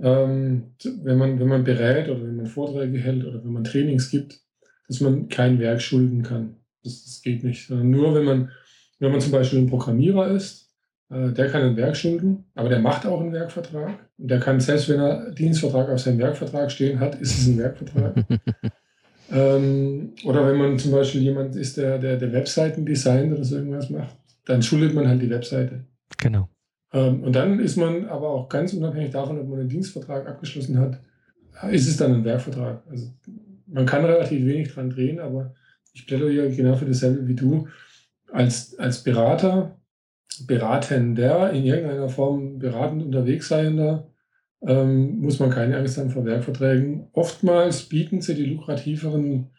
ähm, 0.00 0.74
wenn, 1.02 1.18
man, 1.18 1.38
wenn 1.38 1.48
man 1.48 1.64
berät 1.64 2.08
oder 2.08 2.22
wenn 2.22 2.36
man 2.36 2.46
Vorträge 2.46 2.98
hält 2.98 3.24
oder 3.24 3.44
wenn 3.44 3.52
man 3.52 3.64
Trainings 3.64 4.10
gibt, 4.10 4.40
dass 4.88 5.00
man 5.00 5.28
kein 5.28 5.58
Werk 5.60 5.80
schulden 5.80 6.22
kann. 6.22 6.56
Das, 6.82 7.04
das 7.04 7.22
geht 7.22 7.44
nicht. 7.44 7.68
Sondern 7.68 7.90
nur 7.90 8.14
wenn 8.14 8.24
man, 8.24 8.50
wenn 8.98 9.12
man 9.12 9.20
zum 9.20 9.32
Beispiel 9.32 9.60
ein 9.60 9.70
Programmierer 9.70 10.28
ist 10.28 10.63
äh, 11.10 11.32
der 11.32 11.48
kann 11.48 11.62
ein 11.62 11.76
Werk 11.76 11.96
schulden, 11.96 12.44
aber 12.54 12.68
der 12.68 12.80
macht 12.80 13.06
auch 13.06 13.20
einen 13.20 13.32
Werkvertrag. 13.32 14.08
Und 14.18 14.30
der 14.30 14.40
kann, 14.40 14.60
selbst 14.60 14.88
wenn 14.88 15.00
er 15.00 15.30
Dienstvertrag 15.32 15.88
auf 15.88 16.00
seinem 16.00 16.18
Werkvertrag 16.18 16.70
stehen 16.70 17.00
hat, 17.00 17.14
ist 17.16 17.38
es 17.38 17.46
ein 17.46 17.58
Werkvertrag. 17.58 18.14
ähm, 19.32 20.12
oder 20.24 20.46
wenn 20.46 20.56
man 20.56 20.78
zum 20.78 20.92
Beispiel 20.92 21.22
jemand 21.22 21.56
ist, 21.56 21.76
der, 21.76 21.98
der, 21.98 22.16
der 22.16 22.32
Webseiten 22.32 22.86
designt 22.86 23.32
oder 23.32 23.44
so 23.44 23.56
irgendwas 23.56 23.90
macht, 23.90 24.16
dann 24.46 24.62
schuldet 24.62 24.94
man 24.94 25.08
halt 25.08 25.22
die 25.22 25.30
Webseite. 25.30 25.84
Genau. 26.18 26.48
Ähm, 26.92 27.22
und 27.22 27.34
dann 27.34 27.58
ist 27.58 27.76
man 27.76 28.06
aber 28.06 28.30
auch 28.30 28.48
ganz 28.48 28.72
unabhängig 28.72 29.10
davon, 29.10 29.38
ob 29.38 29.48
man 29.48 29.60
einen 29.60 29.68
Dienstvertrag 29.68 30.26
abgeschlossen 30.28 30.78
hat, 30.78 31.00
ist 31.70 31.88
es 31.88 31.96
dann 31.96 32.14
ein 32.14 32.24
Werkvertrag. 32.24 32.82
Also 32.88 33.08
man 33.66 33.86
kann 33.86 34.04
relativ 34.04 34.44
wenig 34.46 34.72
dran 34.72 34.90
drehen, 34.90 35.20
aber 35.20 35.54
ich 35.92 36.06
plädiere 36.06 36.50
genau 36.50 36.74
für 36.74 36.86
dasselbe 36.86 37.26
wie 37.28 37.34
du. 37.34 37.68
Als, 38.32 38.76
als 38.78 39.02
Berater 39.02 39.76
beratender, 40.46 41.52
in 41.52 41.64
irgendeiner 41.64 42.08
Form 42.08 42.58
beratend 42.58 43.02
unterwegs 43.04 43.48
seiender, 43.48 44.10
ähm, 44.66 45.18
muss 45.20 45.38
man 45.38 45.50
keine 45.50 45.76
Angst 45.76 45.98
haben 45.98 46.10
vor 46.10 46.24
Werkverträgen. 46.24 47.08
Oftmals 47.12 47.82
bieten 47.88 48.20
sie 48.20 48.34
die 48.34 48.46
lukrativeren 48.46 49.50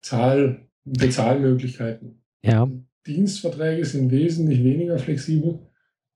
Zahl, 0.00 0.60
Bezahlmöglichkeiten. 0.84 2.22
Ja. 2.42 2.70
Dienstverträge 3.06 3.84
sind 3.84 4.10
wesentlich 4.10 4.62
weniger 4.64 4.98
flexibel, 4.98 5.60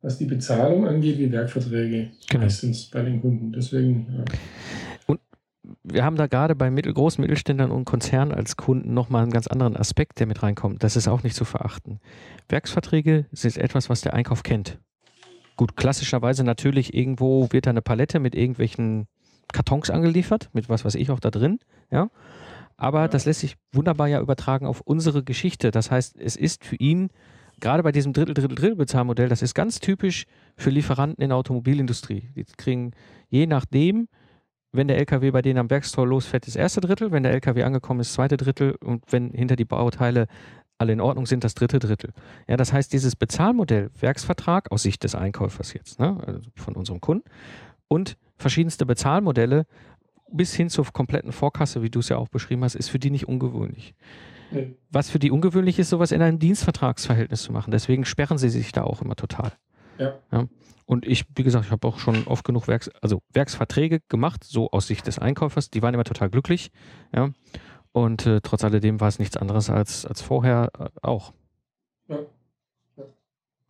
was 0.01 0.19
die 0.19 0.25
Bezahlung 0.27 0.87
angeht, 0.87 1.19
wie 1.19 1.31
Werkverträge 1.33 2.11
Genau. 2.31 2.43
meistens 2.45 2.91
bei 2.91 3.03
den 3.03 3.21
Kunden. 3.21 3.53
Deswegen, 3.53 4.07
ja. 4.13 4.25
Wir 5.83 6.05
haben 6.05 6.17
da 6.17 6.27
gerade 6.27 6.55
bei 6.55 6.71
mittel, 6.71 6.93
großen 6.93 7.21
Mittelständlern 7.23 7.71
und 7.71 7.85
Konzernen 7.85 8.33
als 8.33 8.57
Kunden 8.57 8.95
nochmal 8.95 9.23
einen 9.23 9.33
ganz 9.33 9.47
anderen 9.47 9.77
Aspekt, 9.77 10.21
der 10.21 10.27
mit 10.27 10.43
reinkommt. 10.43 10.83
Das 10.83 10.97
ist 10.97 11.09
auch 11.09 11.23
nicht 11.23 11.37
zu 11.37 11.45
verachten. 11.45 12.01
Werksverträge 12.49 13.27
sind 13.33 13.57
etwas, 13.59 13.89
was 13.89 14.01
der 14.01 14.15
Einkauf 14.15 14.43
kennt. 14.43 14.79
Gut, 15.57 15.77
klassischerweise 15.77 16.45
natürlich 16.45 16.95
irgendwo 16.95 17.49
wird 17.51 17.67
da 17.67 17.71
eine 17.71 17.83
Palette 17.83 18.21
mit 18.21 18.35
irgendwelchen 18.35 19.07
Kartons 19.53 19.91
angeliefert, 19.91 20.51
mit 20.53 20.69
was 20.69 20.85
weiß 20.85 20.95
ich 20.95 21.11
auch 21.11 21.21
da 21.21 21.31
drin, 21.31 21.59
ja. 21.91 22.11
Aber 22.77 23.01
Ja. 23.03 23.09
das 23.09 23.25
lässt 23.27 23.41
sich 23.41 23.57
wunderbar 23.73 24.07
ja 24.07 24.21
übertragen 24.21 24.67
auf 24.67 24.81
unsere 24.83 25.25
Geschichte. 25.25 25.71
Das 25.73 25.91
heißt, 25.91 26.17
es 26.17 26.37
ist 26.37 26.65
für 26.65 26.77
ihn, 26.77 27.09
gerade 27.61 27.83
bei 27.83 27.91
diesem 27.91 28.13
Drittel, 28.13 28.35
Drittel, 28.35 28.55
Drittel 28.55 28.77
Bezahlmodell, 28.77 29.29
das 29.29 29.43
ist 29.43 29.55
ganz 29.55 29.81
typisch 29.81 30.27
für 30.57 30.71
Lieferanten 30.71 31.23
in 31.23 31.31
der 31.31 31.39
Automobilindustrie. 31.39 32.29
Die 32.37 32.45
kriegen 32.45 32.93
je 33.31 33.47
nachdem, 33.47 34.09
wenn 34.73 34.89
der 34.89 34.99
LKW 34.99 35.31
bei 35.31 35.43
denen 35.43 35.59
am 35.59 35.71
Werkstor 35.71 36.07
losfährt, 36.07 36.47
das 36.47 36.57
erste 36.57 36.81
Drittel, 36.81 37.11
wenn 37.11 37.23
der 37.23 37.33
LKW 37.33 37.63
angekommen 37.63 38.01
ist, 38.01 38.11
das 38.11 38.15
zweite 38.15 38.37
Drittel 38.37 38.75
und 38.85 39.05
wenn 39.11 39.31
hinter 39.31 39.57
die 39.57 39.65
Bauteile 39.65 40.27
alle 40.77 40.93
in 40.93 41.01
Ordnung 41.01 41.27
sind, 41.27 41.43
das 41.43 41.55
dritte 41.55 41.79
Drittel. 41.79 42.13
Ja, 42.47 42.57
das 42.57 42.73
heißt, 42.73 42.93
dieses 42.93 43.17
Bezahlmodell, 43.17 43.91
Werksvertrag 43.99 44.71
aus 44.71 44.83
Sicht 44.83 45.03
des 45.03 45.15
Einkäufers 45.15 45.73
jetzt, 45.73 45.99
ne, 45.99 46.21
also 46.25 46.41
von 46.55 46.77
unserem 46.77 47.01
Kunden 47.01 47.29
und 47.89 48.17
verschiedenste 48.37 48.87
Bezahlmodelle 48.87 49.67
bis 50.31 50.55
hin 50.55 50.69
zur 50.69 50.85
kompletten 50.93 51.33
Vorkasse, 51.33 51.83
wie 51.83 51.91
du 51.91 52.01
es 52.01 52.11
ja 52.11 52.19
auch 52.19 52.29
beschrieben 52.29 52.63
hast, 52.63 52.75
ist 52.77 52.91
für 52.91 52.99
die 52.99 53.11
nicht 53.11 53.27
ungewöhnlich. 53.27 53.95
Was 54.91 55.11
für 55.11 55.19
die 55.19 55.31
ungewöhnlich 55.31 55.79
ist, 55.79 55.91
sowas 55.91 56.13
in 56.13 56.23
einem 56.23 56.39
Dienstvertragsverhältnis 56.39 57.43
zu 57.43 57.53
machen. 57.53 57.71
Deswegen 57.71 58.05
sperren 58.05 58.39
sie 58.39 58.49
sich 58.49 58.73
da 58.73 58.83
auch 58.85 59.03
immer 59.03 59.17
total. 59.17 59.53
Ja. 59.99 60.47
Und 60.87 61.07
ich, 61.07 61.25
wie 61.37 61.43
gesagt, 61.43 61.67
ich 61.67 61.71
habe 61.71 61.87
auch 61.87 61.99
schon 61.99 62.27
oft 62.27 62.45
genug 62.45 62.67
Werks, 62.67 62.89
also 63.03 63.21
Werksverträge 63.33 64.01
gemacht, 64.09 64.43
so 64.45 64.71
aus 64.71 64.87
Sicht 64.87 65.07
des 65.07 65.19
Einkäufers. 65.19 65.69
Die 65.69 65.83
waren 65.83 65.93
immer 65.93 66.05
total 66.05 66.31
glücklich. 66.31 66.71
Ja. 67.15 67.31
Und 67.93 68.27
äh, 68.27 68.41
trotz 68.41 68.65
alledem 68.65 69.01
war 69.01 69.09
es 69.09 69.19
nichts 69.19 69.37
anderes 69.37 69.69
als, 69.71 70.07
als 70.07 70.23
vorher 70.23 70.71
äh, 70.79 70.89
auch. 71.03 71.35
Ja. 72.09 72.21
Ja. 72.97 73.05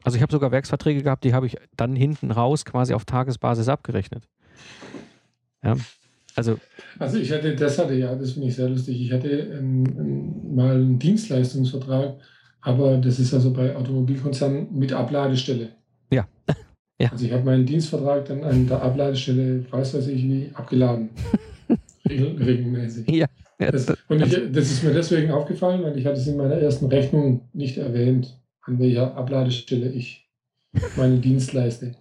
Also 0.05 0.17
ich 0.17 0.23
habe 0.23 0.31
sogar 0.31 0.53
Werksverträge 0.53 1.03
gehabt, 1.03 1.25
die 1.25 1.35
habe 1.35 1.47
ich 1.47 1.57
dann 1.77 1.97
hinten 1.97 2.31
raus 2.31 2.65
quasi 2.65 2.95
auf 2.95 3.05
Tagesbasis 3.05 3.69
abgerechnet. 3.69 4.29
Ja. 5.65 5.77
Also, 6.37 6.57
Also 7.01 7.19
ich 7.19 7.33
hatte, 7.33 7.57
das 7.57 7.79
hatte 7.81 7.95
ja, 7.95 8.15
das 8.15 8.33
finde 8.33 8.47
ich 8.47 8.55
sehr 8.55 8.69
lustig. 8.69 9.01
Ich 9.01 9.13
hatte 9.13 9.29
ähm, 9.29 9.85
ähm, 9.99 10.55
mal 10.55 10.77
einen 10.77 10.99
Dienstleistungsvertrag, 11.01 12.15
aber 12.61 12.99
das 12.99 13.19
ist 13.19 13.35
also 13.35 13.53
bei 13.53 13.75
Automobilkonzernen 13.75 14.73
mit 14.79 14.93
Abladestelle. 14.93 15.71
Ja. 16.11 16.27
Ja. 17.01 17.13
Also 17.13 17.27
ich 17.27 17.33
habe 17.33 17.45
meinen 17.45 17.65
Dienstvertrag 17.65 18.25
dann 18.25 18.43
an 18.43 18.67
der 18.67 18.83
Abladestelle, 18.83 19.65
weiß 19.71 19.95
weiß 19.95 20.09
ich 20.09 20.23
wie, 20.25 20.51
abgeladen. 20.55 21.11
Regel, 22.09 22.37
regelmäßig. 22.43 23.09
ja. 23.09 23.27
ja 23.61 23.71
Das, 23.71 23.87
und 24.09 24.23
ich, 24.23 24.53
das 24.53 24.71
ist 24.71 24.83
mir 24.83 24.93
deswegen 24.93 25.31
aufgefallen, 25.31 25.83
weil 25.83 25.97
ich 25.97 26.07
hatte 26.07 26.19
es 26.19 26.27
in 26.27 26.37
meiner 26.37 26.57
ersten 26.57 26.87
Rechnung 26.87 27.49
nicht 27.53 27.79
erwähnt, 27.79 28.41
an 28.63 28.79
welcher 28.81 29.15
Abladestelle 29.15 29.91
ich 29.91 30.29
meine 30.97 31.19
Dienst 31.21 31.53
leiste. 31.53 31.95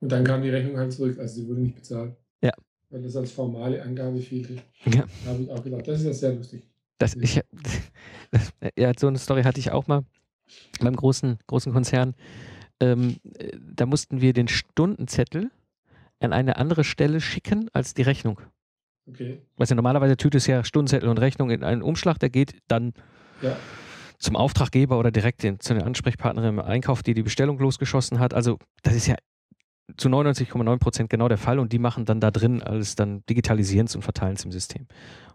Und 0.00 0.12
dann 0.12 0.24
kam 0.24 0.42
die 0.42 0.50
Rechnung 0.50 0.76
halt 0.76 0.92
zurück, 0.92 1.18
also 1.18 1.34
sie 1.40 1.48
wurde 1.48 1.62
nicht 1.62 1.76
bezahlt. 1.76 2.14
Ja. 2.42 2.52
Weil 2.90 3.02
das 3.02 3.16
als 3.16 3.32
formale 3.32 3.82
Angabe 3.82 4.20
fehlte. 4.20 4.56
Ja. 4.84 5.06
Da 5.24 5.30
habe 5.30 5.42
ich 5.42 5.50
auch 5.50 5.62
gedacht, 5.62 5.88
das 5.88 6.00
ist 6.00 6.06
ja 6.06 6.12
sehr 6.12 6.32
lustig. 6.34 6.68
Das, 6.98 7.14
ich, 7.14 7.40
das, 8.30 8.52
ja, 8.76 8.92
so 8.98 9.06
eine 9.06 9.18
Story 9.18 9.42
hatte 9.42 9.60
ich 9.60 9.70
auch 9.70 9.86
mal 9.86 10.04
beim 10.80 10.94
großen, 10.94 11.38
großen 11.46 11.72
Konzern. 11.72 12.14
Ähm, 12.80 13.16
äh, 13.38 13.56
da 13.60 13.86
mussten 13.86 14.20
wir 14.20 14.32
den 14.32 14.48
Stundenzettel 14.48 15.50
an 16.20 16.32
eine 16.32 16.56
andere 16.56 16.84
Stelle 16.84 17.20
schicken 17.20 17.68
als 17.72 17.94
die 17.94 18.02
Rechnung. 18.02 18.40
Okay. 19.06 19.42
Weißt 19.56 19.70
du, 19.70 19.74
normalerweise 19.74 20.16
tütest 20.16 20.46
ja 20.46 20.64
Stundenzettel 20.64 21.08
und 21.08 21.18
Rechnung 21.18 21.50
in 21.50 21.62
einen 21.62 21.82
Umschlag, 21.82 22.18
der 22.18 22.30
geht 22.30 22.56
dann 22.68 22.94
Ja. 23.42 23.56
zum 24.18 24.36
Auftraggeber 24.36 24.98
oder 24.98 25.10
direkt 25.10 25.42
den, 25.42 25.60
zu 25.60 25.74
den 25.74 25.82
Ansprechpartnerin 25.82 26.58
im 26.58 26.60
Einkauf, 26.60 27.02
die 27.02 27.12
die 27.12 27.22
Bestellung 27.22 27.58
losgeschossen 27.58 28.18
hat. 28.18 28.32
Also 28.32 28.58
das 28.82 28.94
ist 28.94 29.06
ja 29.06 29.16
zu 29.98 30.08
99,9 30.08 30.78
Prozent 30.78 31.10
genau 31.10 31.28
der 31.28 31.36
Fall 31.36 31.58
und 31.58 31.72
die 31.72 31.78
machen 31.78 32.06
dann 32.06 32.20
da 32.20 32.30
drin 32.30 32.62
alles 32.62 32.96
dann 32.96 33.22
digitalisieren 33.28 33.88
und 33.94 34.02
verteilen 34.02 34.36
im 34.42 34.52
System. 34.52 34.86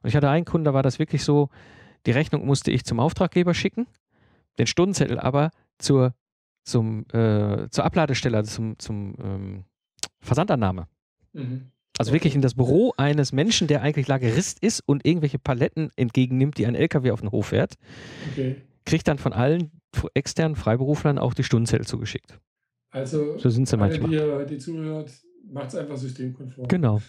Und 0.02 0.10
ich 0.10 0.16
hatte 0.16 0.30
einen 0.30 0.46
Kunden, 0.46 0.66
da 0.66 0.74
war 0.74 0.82
das 0.82 0.98
wirklich 0.98 1.24
so, 1.24 1.50
die 2.08 2.12
Rechnung 2.12 2.46
musste 2.46 2.72
ich 2.72 2.84
zum 2.86 3.00
Auftraggeber 3.00 3.54
schicken, 3.54 3.86
den 4.58 4.66
Stundenzettel 4.66 5.20
aber 5.20 5.52
zur, 5.78 6.16
zum, 6.64 7.06
äh, 7.14 7.68
zur 7.70 7.84
Abladestelle, 7.86 8.38
also 8.38 8.52
zum, 8.56 8.80
zum 8.80 9.16
ähm, 9.24 9.64
Versandannahme. 10.22 10.88
Mhm. 11.34 11.72
Also 11.98 12.14
wirklich 12.14 12.34
in 12.36 12.42
das 12.42 12.54
Büro 12.56 12.94
eines 12.98 13.34
Menschen, 13.34 13.68
der 13.68 13.82
eigentlich 13.82 14.08
Lagerist 14.08 14.60
ist 14.64 14.82
und 14.86 15.06
irgendwelche 15.06 15.38
Paletten 15.38 15.90
entgegennimmt, 15.98 16.58
die 16.58 16.66
ein 16.66 16.76
LKW 16.76 17.12
auf 17.12 17.20
den 17.22 17.32
Hof 17.32 17.48
fährt, 17.48 17.74
Okay. 18.32 18.56
kriegt 18.86 19.08
dann 19.08 19.18
von 19.18 19.34
allen 19.34 19.72
externen 20.14 20.56
Freiberuflern 20.56 21.18
auch 21.18 21.34
die 21.34 21.44
Stundenzettel 21.44 21.86
zugeschickt. 21.86 22.40
Also, 22.92 23.38
So 23.38 23.50
sind 23.50 23.68
sie 23.68 23.78
alle, 23.78 24.00
manchmal. 24.00 24.46
die, 24.46 24.54
die 24.56 24.60
zuhört, 24.60 25.12
macht 25.52 25.70
es 25.70 25.76
einfach 25.76 25.98
systemkonform. 25.98 26.68
Genau. 26.68 27.02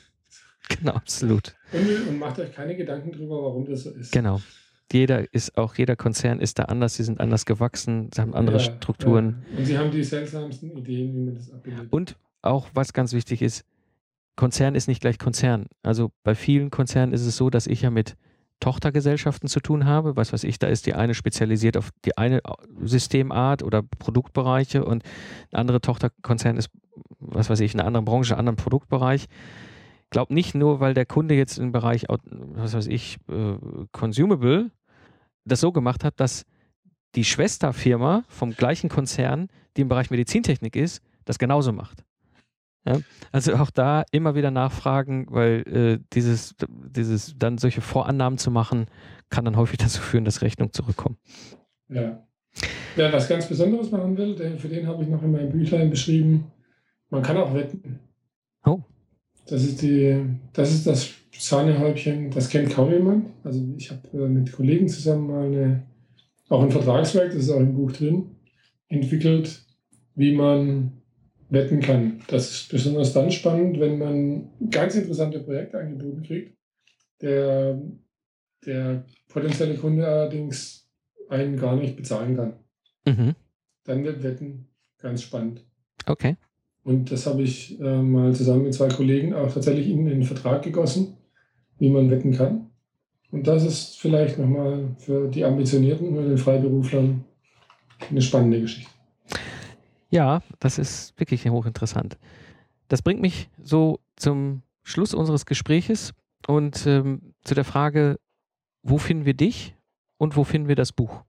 Genau, 0.68 0.92
absolut. 0.92 1.54
Und, 1.72 2.08
und 2.08 2.18
macht 2.18 2.38
euch 2.38 2.52
keine 2.52 2.76
Gedanken 2.76 3.12
drüber, 3.12 3.42
warum 3.42 3.64
das 3.66 3.84
so 3.84 3.90
ist. 3.90 4.12
Genau. 4.12 4.40
Jeder 4.92 5.32
ist 5.32 5.56
auch, 5.56 5.76
jeder 5.76 5.96
Konzern 5.96 6.40
ist 6.40 6.58
da 6.58 6.64
anders, 6.64 6.94
sie 6.94 7.04
sind 7.04 7.20
anders 7.20 7.46
gewachsen, 7.46 8.10
sie 8.12 8.20
haben 8.20 8.34
andere 8.34 8.56
Ja, 8.58 8.62
Strukturen. 8.64 9.44
Ja. 9.52 9.58
Und 9.58 9.64
sie 9.64 9.78
haben 9.78 9.90
die 9.90 10.02
seltsamsten 10.02 10.76
Ideen, 10.76 11.14
wie 11.14 11.20
man 11.20 11.34
das 11.34 11.50
abbildet. 11.52 11.92
Und 11.92 12.16
auch, 12.42 12.68
was 12.74 12.92
ganz 12.92 13.12
wichtig 13.12 13.42
ist, 13.42 13.64
Konzern 14.36 14.74
ist 14.74 14.88
nicht 14.88 15.00
gleich 15.00 15.18
Konzern. 15.18 15.66
Also 15.82 16.12
bei 16.24 16.34
vielen 16.34 16.70
Konzernen 16.70 17.12
ist 17.12 17.26
es 17.26 17.36
so, 17.36 17.50
dass 17.50 17.66
ich 17.66 17.82
ja 17.82 17.90
mit 17.90 18.16
Tochtergesellschaften 18.60 19.48
zu 19.48 19.60
tun 19.60 19.86
habe. 19.86 20.16
Was 20.16 20.32
weiß 20.32 20.44
ich, 20.44 20.58
da 20.58 20.66
ist 20.66 20.86
die 20.86 20.94
eine 20.94 21.14
spezialisiert 21.14 21.76
auf 21.76 21.90
die 22.04 22.16
eine 22.16 22.40
Systemart 22.82 23.62
oder 23.62 23.82
Produktbereiche 23.82 24.84
und 24.84 25.02
ein 25.52 25.60
anderer 25.60 25.80
Tochterkonzern 25.80 26.56
ist, 26.56 26.70
was 27.18 27.50
weiß 27.50 27.60
ich, 27.60 27.74
in 27.74 27.80
einer 27.80 27.86
anderen 27.86 28.04
Branche, 28.04 28.34
einen 28.34 28.40
anderen 28.40 28.56
Produktbereich. 28.56 29.26
Glaub 30.10 30.30
nicht 30.30 30.54
nur, 30.54 30.80
weil 30.80 30.92
der 30.94 31.06
Kunde 31.06 31.34
jetzt 31.34 31.58
im 31.58 31.72
Bereich, 31.72 32.06
was 32.08 32.74
weiß 32.74 32.88
ich, 32.88 33.18
äh, 33.28 33.54
Consumable 33.92 34.70
das 35.44 35.60
so 35.60 35.72
gemacht 35.72 36.04
hat, 36.04 36.18
dass 36.20 36.44
die 37.14 37.24
Schwesterfirma 37.24 38.24
vom 38.28 38.52
gleichen 38.52 38.88
Konzern, 38.88 39.48
die 39.76 39.82
im 39.82 39.88
Bereich 39.88 40.10
Medizintechnik 40.10 40.76
ist, 40.76 41.02
das 41.24 41.38
genauso 41.38 41.72
macht. 41.72 42.04
Ja? 42.86 43.00
Also 43.32 43.54
auch 43.54 43.70
da 43.70 44.04
immer 44.10 44.34
wieder 44.34 44.50
nachfragen, 44.50 45.26
weil 45.30 45.62
äh, 45.68 46.04
dieses, 46.12 46.54
dieses 46.68 47.36
dann 47.38 47.58
solche 47.58 47.80
Vorannahmen 47.80 48.38
zu 48.38 48.50
machen, 48.50 48.86
kann 49.28 49.44
dann 49.44 49.56
häufig 49.56 49.78
dazu 49.78 50.00
führen, 50.00 50.24
dass 50.24 50.42
Rechnungen 50.42 50.72
zurückkommen. 50.72 51.16
Ja. 51.88 52.26
Wer 52.96 53.12
was 53.12 53.28
ganz 53.28 53.48
Besonderes 53.48 53.90
machen 53.90 54.16
will, 54.16 54.58
für 54.58 54.68
den 54.68 54.86
habe 54.86 55.02
ich 55.02 55.08
noch 55.08 55.22
in 55.22 55.32
meinem 55.32 55.50
Büchlein 55.50 55.90
beschrieben, 55.90 56.50
man 57.08 57.22
kann 57.22 57.36
auch 57.36 57.54
wetten. 57.54 58.00
Oh. 58.64 58.80
Das 59.46 59.64
ist, 59.64 59.82
die, 59.82 60.24
das, 60.52 60.72
ist 60.72 60.86
das 60.86 61.10
Sahnehäubchen, 61.32 62.30
das 62.30 62.48
kennt 62.48 62.70
kaum 62.70 62.92
jemand. 62.92 63.26
Also 63.44 63.62
ich 63.76 63.90
habe 63.90 64.06
äh, 64.12 64.28
mit 64.28 64.52
Kollegen 64.52 64.88
zusammen 64.88 65.26
mal 65.26 65.46
eine, 65.46 65.82
auch 66.48 66.62
ein 66.62 66.70
Vertragswerk, 66.70 67.28
das 67.32 67.44
ist 67.44 67.50
auch 67.50 67.60
im 67.60 67.74
Buch 67.74 67.92
drin, 67.92 68.36
entwickelt, 68.88 69.62
wie 70.14 70.32
man 70.32 70.92
wetten 71.48 71.80
kann. 71.80 72.22
Das 72.28 72.50
ist 72.50 72.70
besonders 72.70 73.12
dann 73.12 73.30
spannend, 73.30 73.80
wenn 73.80 73.98
man 73.98 74.50
ganz 74.70 74.94
interessante 74.94 75.40
Projekte 75.40 75.78
angeboten 75.78 76.22
kriegt, 76.22 76.56
der, 77.20 77.80
der 78.64 79.04
potenzielle 79.28 79.74
Kunde 79.76 80.06
allerdings 80.06 80.88
einen 81.28 81.56
gar 81.56 81.76
nicht 81.76 81.96
bezahlen 81.96 82.36
kann. 82.36 82.54
Mhm. 83.04 83.34
Dann 83.84 84.04
wird 84.04 84.22
Wetten 84.22 84.68
ganz 84.98 85.22
spannend. 85.22 85.64
Okay. 86.06 86.36
Und 86.84 87.12
das 87.12 87.26
habe 87.26 87.42
ich 87.42 87.78
äh, 87.80 88.02
mal 88.02 88.34
zusammen 88.34 88.64
mit 88.64 88.74
zwei 88.74 88.88
Kollegen 88.88 89.34
auch 89.34 89.52
tatsächlich 89.52 89.88
in 89.88 90.06
den 90.06 90.22
Vertrag 90.22 90.62
gegossen, 90.62 91.16
wie 91.78 91.90
man 91.90 92.10
wetten 92.10 92.32
kann. 92.32 92.70
Und 93.30 93.46
das 93.46 93.64
ist 93.64 94.00
vielleicht 94.00 94.38
nochmal 94.38 94.88
für 94.98 95.28
die 95.28 95.44
Ambitionierten 95.44 96.16
und 96.16 96.28
den 96.28 96.38
Freiberuflern 96.38 97.24
eine 98.10 98.22
spannende 98.22 98.60
Geschichte. 98.60 98.90
Ja, 100.10 100.42
das 100.58 100.78
ist 100.78 101.18
wirklich 101.20 101.48
hochinteressant. 101.48 102.18
Das 102.88 103.02
bringt 103.02 103.20
mich 103.20 103.48
so 103.62 104.00
zum 104.16 104.62
Schluss 104.82 105.14
unseres 105.14 105.46
Gespräches 105.46 106.12
und 106.48 106.86
ähm, 106.86 107.34
zu 107.44 107.54
der 107.54 107.64
Frage, 107.64 108.18
wo 108.82 108.98
finden 108.98 109.24
wir 109.24 109.34
dich 109.34 109.76
und 110.16 110.36
wo 110.36 110.42
finden 110.42 110.66
wir 110.66 110.74
das 110.74 110.92
Buch? 110.92 111.22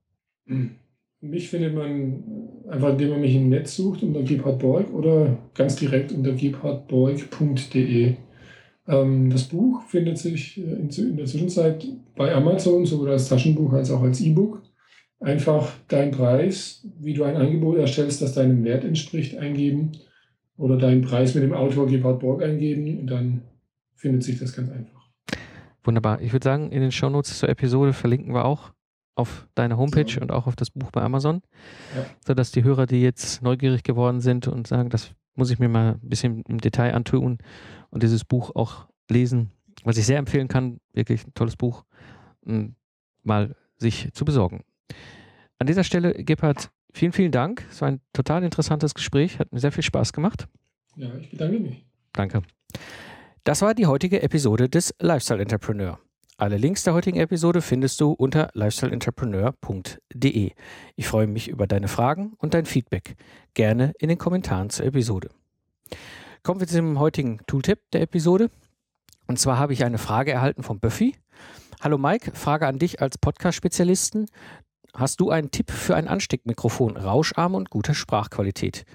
Hm. 0.47 0.75
Mich 1.22 1.49
findet 1.49 1.76
man 1.76 2.24
einfach, 2.67 2.89
indem 2.89 3.11
man 3.11 3.22
mich 3.22 3.36
im 3.36 3.49
Netz 3.49 3.76
sucht 3.76 4.01
unter 4.01 4.24
Gebhard 4.24 4.57
Borg 4.57 4.91
oder 4.91 5.38
ganz 5.53 5.76
direkt 5.76 6.11
unter 6.11 6.32
gebhardborg.de. 6.32 8.15
Ähm, 8.88 9.30
das 9.30 9.43
Buch 9.43 9.84
findet 9.84 10.17
sich 10.17 10.57
äh, 10.57 10.61
in, 10.61 11.17
der 11.17 11.28
Zwischenzeit 11.28 11.88
bei 12.15 12.34
Amazon 12.34 12.88
sowohl 12.88 13.11
als 13.11 13.30
Taschenbuch 13.30 13.72
als 13.74 13.91
auch 13.91 14.01
als 14.01 14.19
E-Book. 14.19 14.63
Einfach 15.19 15.72
deinen 15.88 16.09
Preis, 16.09 16.88
wie 16.99 17.13
du 17.13 17.24
ein 17.24 17.36
Angebot 17.36 17.78
erstellst, 17.78 18.24
das 18.24 18.34
deinem 18.34 18.63
Wert 18.63 18.84
entspricht, 18.84 19.38
eingeben 19.38 19.91
oder 20.57 20.76
deinen 20.78 21.03
Preis 21.03 21.36
mit 21.36 21.43
dem 21.43 21.53
Autor 21.53 21.86
Gebhard 21.86 22.19
Borg 22.19 22.41
eingeben 22.41 22.97
und 22.97 23.07
dann 23.07 23.43
findet 23.93 24.24
sich 24.24 24.39
das 24.39 24.55
ganz 24.55 24.72
einfach. 24.72 25.07
Wunderbar. 25.84 26.19
Ich 26.22 26.34
würde 26.34 26.43
sagen, 26.43 26.72
in 26.72 26.82
den 26.82 26.91
Shownotes 26.91 27.38
zur 27.38 27.49
Episode 27.49 27.93
verlinken 27.93 28.34
wir 28.34 28.45
auch 28.45 28.72
auf 29.16 29.47
deine 29.55 29.78
Homepage 29.78 30.12
ja. 30.12 30.22
und 30.22 30.32
auch 30.32 30.47
auf 30.47 30.55
das 30.55 30.72
Buch 30.72 30.91
bei 30.91 31.01
Amazon, 31.01 31.41
ja. 31.95 32.05
sodass 32.26 32.51
die 32.51 32.64
Hörer, 32.64 32.86
die 32.86 33.01
jetzt 33.01 33.41
neugierig 33.41 33.84
geworden 33.84 34.22
sind 34.22 34.47
und 34.47 34.68
sagen, 34.68 34.89
das 34.89 35.12
muss 35.36 35.51
ich 35.51 35.59
mir 35.59 35.70
mal 35.70 35.93
ein 36.01 36.09
bisschen 36.09 36.43
im 36.47 36.59
Detail 36.59 36.93
antun 36.93 37.39
und 37.89 38.03
dieses 38.03 38.26
Buch 38.26 38.55
auch 38.55 38.88
lesen, 39.09 39.51
was 39.84 39.97
ich 39.97 40.05
sehr 40.05 40.18
empfehlen 40.18 40.47
kann, 40.47 40.80
wirklich 40.93 41.26
ein 41.26 41.34
tolles 41.34 41.55
Buch, 41.55 41.84
mal 43.24 43.55
sich 43.78 44.09
zu 44.14 44.26
besorgen. 44.26 44.64
An 45.57 45.68
dieser 45.68 45.84
Stelle, 45.84 46.14
Gebhard, 46.14 46.72
vielen, 46.93 47.12
vielen 47.12 47.32
Dank. 47.32 47.66
Es 47.70 47.82
war 47.82 47.89
ein 47.89 48.01
total 48.14 48.43
interessantes 48.43 48.93
Gespräch, 48.93 49.39
hat 49.39 49.51
mir 49.51 49.59
sehr 49.59 49.72
viel 49.72 49.84
Spaß 49.84 50.14
gemacht. 50.14 50.47
Ja, 50.95 51.14
ich 51.16 51.30
bedanke 51.32 51.59
mich. 51.59 51.86
Danke. 52.14 52.41
Das 53.43 53.62
war 53.62 53.74
die 53.74 53.88
heutige 53.88 54.22
Episode 54.22 54.70
des 54.70 54.93
Lifestyle 54.99 55.41
Entrepreneur. 55.41 55.99
Alle 56.41 56.57
Links 56.57 56.81
der 56.81 56.95
heutigen 56.95 57.19
Episode 57.19 57.61
findest 57.61 58.01
du 58.01 58.13
unter 58.13 58.49
lifestyleentrepreneur.de. 58.55 60.51
Ich 60.95 61.07
freue 61.07 61.27
mich 61.27 61.49
über 61.49 61.67
deine 61.67 61.87
Fragen 61.87 62.33
und 62.39 62.55
dein 62.55 62.65
Feedback. 62.65 63.15
Gerne 63.53 63.93
in 63.99 64.09
den 64.09 64.17
Kommentaren 64.17 64.71
zur 64.71 64.87
Episode. 64.87 65.29
Kommen 66.41 66.59
wir 66.59 66.65
zum 66.65 66.97
heutigen 66.97 67.41
Tooltip 67.45 67.81
der 67.91 68.01
Episode. 68.01 68.49
Und 69.27 69.37
zwar 69.37 69.59
habe 69.59 69.73
ich 69.73 69.85
eine 69.85 69.99
Frage 69.99 70.31
erhalten 70.31 70.63
von 70.63 70.79
Buffy. 70.79 71.15
Hallo 71.79 71.99
Mike, 71.99 72.31
Frage 72.33 72.65
an 72.65 72.79
dich 72.79 73.03
als 73.03 73.19
Podcast-Spezialisten. 73.19 74.25
Hast 74.95 75.19
du 75.19 75.29
einen 75.29 75.51
Tipp 75.51 75.69
für 75.69 75.95
ein 75.95 76.07
Ansteckmikrofon, 76.07 76.97
rauscharm 76.97 77.53
und 77.53 77.69
gute 77.69 77.93
Sprachqualität? 77.93 78.85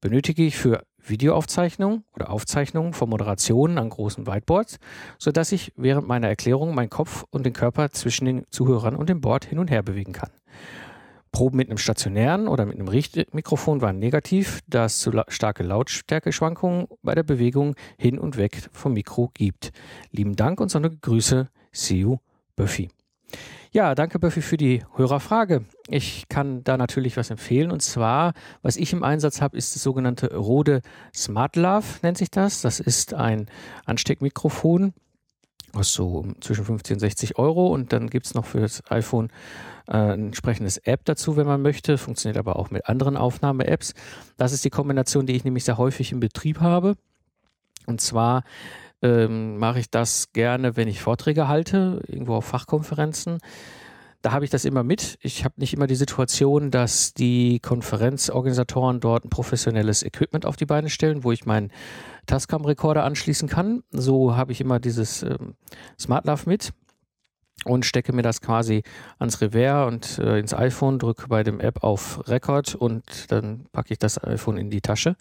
Benötige 0.00 0.44
ich 0.44 0.56
für 0.56 0.84
Videoaufzeichnungen 1.08 2.04
oder 2.14 2.30
Aufzeichnungen 2.30 2.92
von 2.92 3.08
Moderationen 3.08 3.78
an 3.78 3.90
großen 3.90 4.26
Whiteboards, 4.26 4.78
sodass 5.18 5.52
ich 5.52 5.72
während 5.76 6.08
meiner 6.08 6.28
Erklärung 6.28 6.74
meinen 6.74 6.90
Kopf 6.90 7.24
und 7.30 7.44
den 7.46 7.52
Körper 7.52 7.90
zwischen 7.90 8.24
den 8.24 8.46
Zuhörern 8.50 8.96
und 8.96 9.08
dem 9.08 9.20
Board 9.20 9.44
hin 9.44 9.58
und 9.58 9.70
her 9.70 9.82
bewegen 9.82 10.12
kann. 10.12 10.30
Proben 11.32 11.56
mit 11.56 11.68
einem 11.68 11.78
stationären 11.78 12.46
oder 12.46 12.64
mit 12.64 12.76
einem 12.76 12.86
Richtmikrofon 12.86 13.80
waren 13.80 13.98
negativ, 13.98 14.60
da 14.68 14.84
es 14.84 15.00
zu 15.00 15.10
starke 15.26 15.64
Lautstärkeschwankungen 15.64 16.86
bei 17.02 17.16
der 17.16 17.24
Bewegung 17.24 17.74
hin 17.98 18.18
und 18.20 18.36
weg 18.36 18.68
vom 18.70 18.92
Mikro 18.92 19.32
gibt. 19.34 19.72
Lieben 20.12 20.36
Dank 20.36 20.60
und 20.60 20.70
sonnige 20.70 20.96
Grüße. 20.96 21.48
See 21.72 21.96
you, 21.96 22.18
Buffy. 22.54 22.88
Ja, 23.74 23.96
danke 23.96 24.20
Buffy 24.20 24.40
für 24.40 24.56
die 24.56 24.84
Hörerfrage. 24.94 25.64
Ich 25.88 26.28
kann 26.28 26.62
da 26.62 26.76
natürlich 26.76 27.16
was 27.16 27.30
empfehlen 27.30 27.72
und 27.72 27.82
zwar, 27.82 28.32
was 28.62 28.76
ich 28.76 28.92
im 28.92 29.02
Einsatz 29.02 29.40
habe, 29.40 29.56
ist 29.56 29.74
das 29.74 29.82
sogenannte 29.82 30.32
Rode 30.32 30.80
Smart 31.12 31.56
Love, 31.56 31.84
nennt 32.02 32.16
sich 32.16 32.30
das. 32.30 32.62
Das 32.62 32.78
ist 32.78 33.14
ein 33.14 33.48
Ansteckmikrofon, 33.84 34.94
kostet 35.72 35.96
so 35.96 36.24
zwischen 36.40 36.64
50 36.64 36.94
und 36.94 37.00
60 37.00 37.36
Euro 37.36 37.66
und 37.66 37.92
dann 37.92 38.10
gibt 38.10 38.26
es 38.26 38.34
noch 38.34 38.44
für 38.44 38.60
das 38.60 38.80
iPhone 38.92 39.30
äh, 39.88 39.96
ein 39.96 40.26
entsprechendes 40.26 40.76
App 40.76 41.04
dazu, 41.04 41.36
wenn 41.36 41.48
man 41.48 41.60
möchte. 41.60 41.98
Funktioniert 41.98 42.38
aber 42.38 42.54
auch 42.54 42.70
mit 42.70 42.88
anderen 42.88 43.16
Aufnahme-Apps. 43.16 43.94
Das 44.36 44.52
ist 44.52 44.64
die 44.64 44.70
Kombination, 44.70 45.26
die 45.26 45.34
ich 45.34 45.42
nämlich 45.42 45.64
sehr 45.64 45.78
häufig 45.78 46.12
im 46.12 46.20
Betrieb 46.20 46.60
habe. 46.60 46.94
Und 47.86 48.00
zwar 48.00 48.44
ähm, 49.04 49.58
mache 49.58 49.78
ich 49.78 49.90
das 49.90 50.32
gerne, 50.32 50.76
wenn 50.76 50.88
ich 50.88 51.02
Vorträge 51.02 51.46
halte, 51.46 52.02
irgendwo 52.08 52.34
auf 52.34 52.46
Fachkonferenzen. 52.46 53.38
Da 54.22 54.32
habe 54.32 54.46
ich 54.46 54.50
das 54.50 54.64
immer 54.64 54.82
mit. 54.82 55.18
Ich 55.20 55.44
habe 55.44 55.56
nicht 55.58 55.74
immer 55.74 55.86
die 55.86 55.94
Situation, 55.94 56.70
dass 56.70 57.12
die 57.12 57.60
Konferenzorganisatoren 57.60 59.00
dort 59.00 59.26
ein 59.26 59.28
professionelles 59.30 60.02
Equipment 60.02 60.46
auf 60.46 60.56
die 60.56 60.64
Beine 60.64 60.88
stellen, 60.88 61.22
wo 61.22 61.32
ich 61.32 61.44
meinen 61.44 61.70
Tascam-Rekorder 62.26 63.04
anschließen 63.04 63.50
kann. 63.50 63.82
So 63.90 64.34
habe 64.34 64.52
ich 64.52 64.62
immer 64.62 64.80
dieses 64.80 65.22
ähm, 65.22 65.56
SmartLav 66.00 66.46
mit 66.46 66.72
und 67.66 67.84
stecke 67.84 68.14
mir 68.14 68.22
das 68.22 68.40
quasi 68.40 68.82
ans 69.18 69.42
Revers 69.42 69.88
und 69.88 70.18
äh, 70.18 70.38
ins 70.38 70.54
iPhone, 70.54 70.98
drücke 70.98 71.28
bei 71.28 71.42
dem 71.42 71.60
App 71.60 71.84
auf 71.84 72.26
Record 72.26 72.74
und 72.74 73.30
dann 73.30 73.66
packe 73.72 73.92
ich 73.92 73.98
das 73.98 74.22
iPhone 74.24 74.56
in 74.56 74.70
die 74.70 74.80
Tasche. 74.80 75.16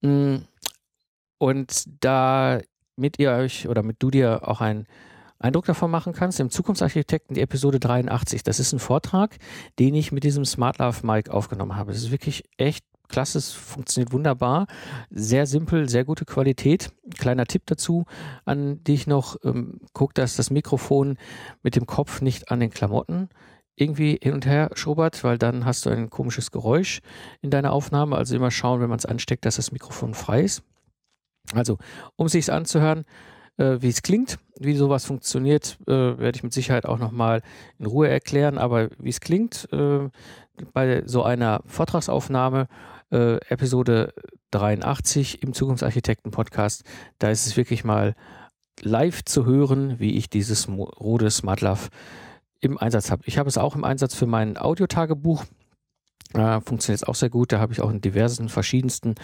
Mm. 0.00 0.36
Und 1.36 1.84
da 2.04 2.60
mit 3.00 3.18
ihr 3.18 3.32
euch 3.32 3.68
oder 3.68 3.82
mit 3.82 3.96
du 4.00 4.10
dir 4.10 4.46
auch 4.48 4.60
einen 4.60 4.86
Eindruck 5.38 5.64
davon 5.64 5.90
machen 5.90 6.12
kannst, 6.12 6.38
im 6.38 6.50
Zukunftsarchitekten 6.50 7.34
die 7.34 7.40
Episode 7.40 7.80
83. 7.80 8.42
Das 8.42 8.60
ist 8.60 8.72
ein 8.72 8.78
Vortrag, 8.78 9.36
den 9.78 9.94
ich 9.94 10.12
mit 10.12 10.22
diesem 10.22 10.44
Smart 10.44 10.78
Love 10.78 11.06
Mic 11.06 11.30
aufgenommen 11.30 11.76
habe. 11.76 11.92
Das 11.92 12.02
ist 12.02 12.10
wirklich 12.10 12.44
echt 12.58 12.84
klasse, 13.08 13.38
es 13.38 13.50
funktioniert 13.50 14.12
wunderbar, 14.12 14.66
sehr 15.10 15.46
simpel, 15.46 15.88
sehr 15.88 16.04
gute 16.04 16.24
Qualität. 16.24 16.92
Kleiner 17.18 17.46
Tipp 17.46 17.62
dazu 17.66 18.04
an 18.44 18.84
dich 18.84 19.06
noch, 19.06 19.36
ähm, 19.42 19.80
guck, 19.94 20.14
dass 20.14 20.36
das 20.36 20.50
Mikrofon 20.50 21.16
mit 21.62 21.74
dem 21.74 21.86
Kopf 21.86 22.20
nicht 22.20 22.50
an 22.50 22.60
den 22.60 22.70
Klamotten 22.70 23.28
irgendwie 23.74 24.18
hin 24.22 24.34
und 24.34 24.46
her 24.46 24.70
schrubbert, 24.74 25.24
weil 25.24 25.38
dann 25.38 25.64
hast 25.64 25.86
du 25.86 25.90
ein 25.90 26.10
komisches 26.10 26.50
Geräusch 26.50 27.00
in 27.40 27.50
deiner 27.50 27.72
Aufnahme. 27.72 28.16
Also 28.16 28.36
immer 28.36 28.50
schauen, 28.50 28.80
wenn 28.80 28.90
man 28.90 28.98
es 28.98 29.06
ansteckt, 29.06 29.46
dass 29.46 29.56
das 29.56 29.72
Mikrofon 29.72 30.14
frei 30.14 30.42
ist. 30.42 30.62
Also, 31.54 31.78
um 32.16 32.28
sich 32.28 32.52
anzuhören, 32.52 33.04
äh, 33.56 33.78
wie 33.80 33.88
es 33.88 34.02
klingt, 34.02 34.38
wie 34.58 34.74
sowas 34.74 35.04
funktioniert, 35.04 35.78
äh, 35.86 35.92
werde 35.92 36.36
ich 36.36 36.42
mit 36.42 36.52
Sicherheit 36.52 36.86
auch 36.86 36.98
nochmal 36.98 37.42
in 37.78 37.86
Ruhe 37.86 38.08
erklären. 38.08 38.58
Aber 38.58 38.88
wie 38.98 39.10
es 39.10 39.20
klingt 39.20 39.68
äh, 39.72 40.08
bei 40.72 41.02
so 41.06 41.22
einer 41.22 41.62
Vortragsaufnahme, 41.66 42.68
äh, 43.10 43.36
Episode 43.48 44.14
83 44.52 45.42
im 45.42 45.52
Zukunftsarchitekten-Podcast, 45.52 46.84
da 47.18 47.30
ist 47.30 47.46
es 47.46 47.56
wirklich 47.56 47.84
mal 47.84 48.14
live 48.82 49.24
zu 49.24 49.44
hören, 49.44 49.98
wie 49.98 50.16
ich 50.16 50.30
dieses 50.30 50.68
Rode 50.68 51.30
SmartLav 51.30 51.90
im 52.60 52.78
Einsatz 52.78 53.10
habe. 53.10 53.22
Ich 53.26 53.38
habe 53.38 53.48
es 53.48 53.58
auch 53.58 53.74
im 53.74 53.84
Einsatz 53.84 54.14
für 54.14 54.26
mein 54.26 54.56
Audiotagebuch. 54.56 55.44
Äh, 56.34 56.60
funktioniert 56.60 57.08
auch 57.08 57.14
sehr 57.14 57.30
gut. 57.30 57.52
Da 57.52 57.58
habe 57.58 57.72
ich 57.72 57.80
auch 57.80 57.90
in 57.90 58.00
diversen, 58.00 58.48
verschiedensten 58.48 59.14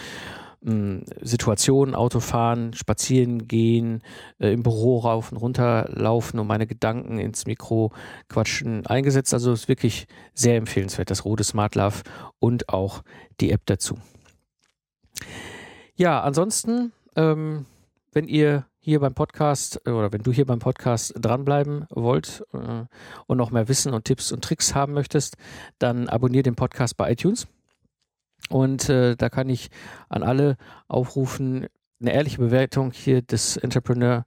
Situationen, 1.23 1.95
Autofahren, 1.95 2.73
spazieren 2.73 3.47
gehen, 3.47 4.03
äh, 4.39 4.53
im 4.53 4.63
Büro 4.63 4.99
rauf 4.99 5.31
und 5.31 5.39
runter 5.39 5.89
laufen 5.93 6.41
und 6.41 6.47
meine 6.49 6.67
Gedanken 6.67 7.19
ins 7.19 7.47
Mikro 7.47 7.93
quatschen 8.29 8.85
eingesetzt. 8.87 9.33
Also 9.33 9.53
ist 9.53 9.69
wirklich 9.69 10.07
sehr 10.35 10.57
empfehlenswert, 10.57 11.11
das 11.11 11.25
Rode 11.25 11.45
Smart 11.45 11.77
Love 11.77 12.03
und 12.41 12.69
auch 12.69 13.03
die 13.41 13.53
App 13.53 13.63
dazu. 13.67 13.99
Ja, 15.95 16.21
ansonsten, 16.21 16.93
ähm, 17.15 17.67
wenn 18.13 18.27
ihr 18.27 18.67
hier 18.81 19.01
beim 19.01 19.15
Podcast 19.15 19.81
äh, 19.87 19.91
oder 19.91 20.13
wenn 20.13 20.23
du 20.23 20.33
hier 20.33 20.47
beim 20.47 20.59
Podcast 20.59 21.15
dranbleiben 21.17 21.87
wollt 21.91 22.45
äh, 22.53 22.85
und 23.27 23.39
noch 23.39 23.51
mehr 23.53 23.69
Wissen 23.69 23.95
und 23.95 24.05
Tipps 24.05 24.33
und 24.33 24.43
Tricks 24.43 24.75
haben 24.75 24.95
möchtest, 24.95 25.37
dann 25.79 26.09
abonniere 26.09 26.43
den 26.43 26.57
Podcast 26.57 26.97
bei 26.97 27.13
iTunes 27.13 27.47
und 28.49 28.89
äh, 28.89 29.17
da 29.17 29.29
kann 29.29 29.49
ich 29.49 29.71
an 30.09 30.23
alle 30.23 30.57
aufrufen, 30.89 31.67
eine 32.01 32.13
ehrliche 32.13 32.39
Bewertung 32.39 32.93
hier 32.93 33.23
des 33.23 33.57
Entrepreneur 33.57 34.25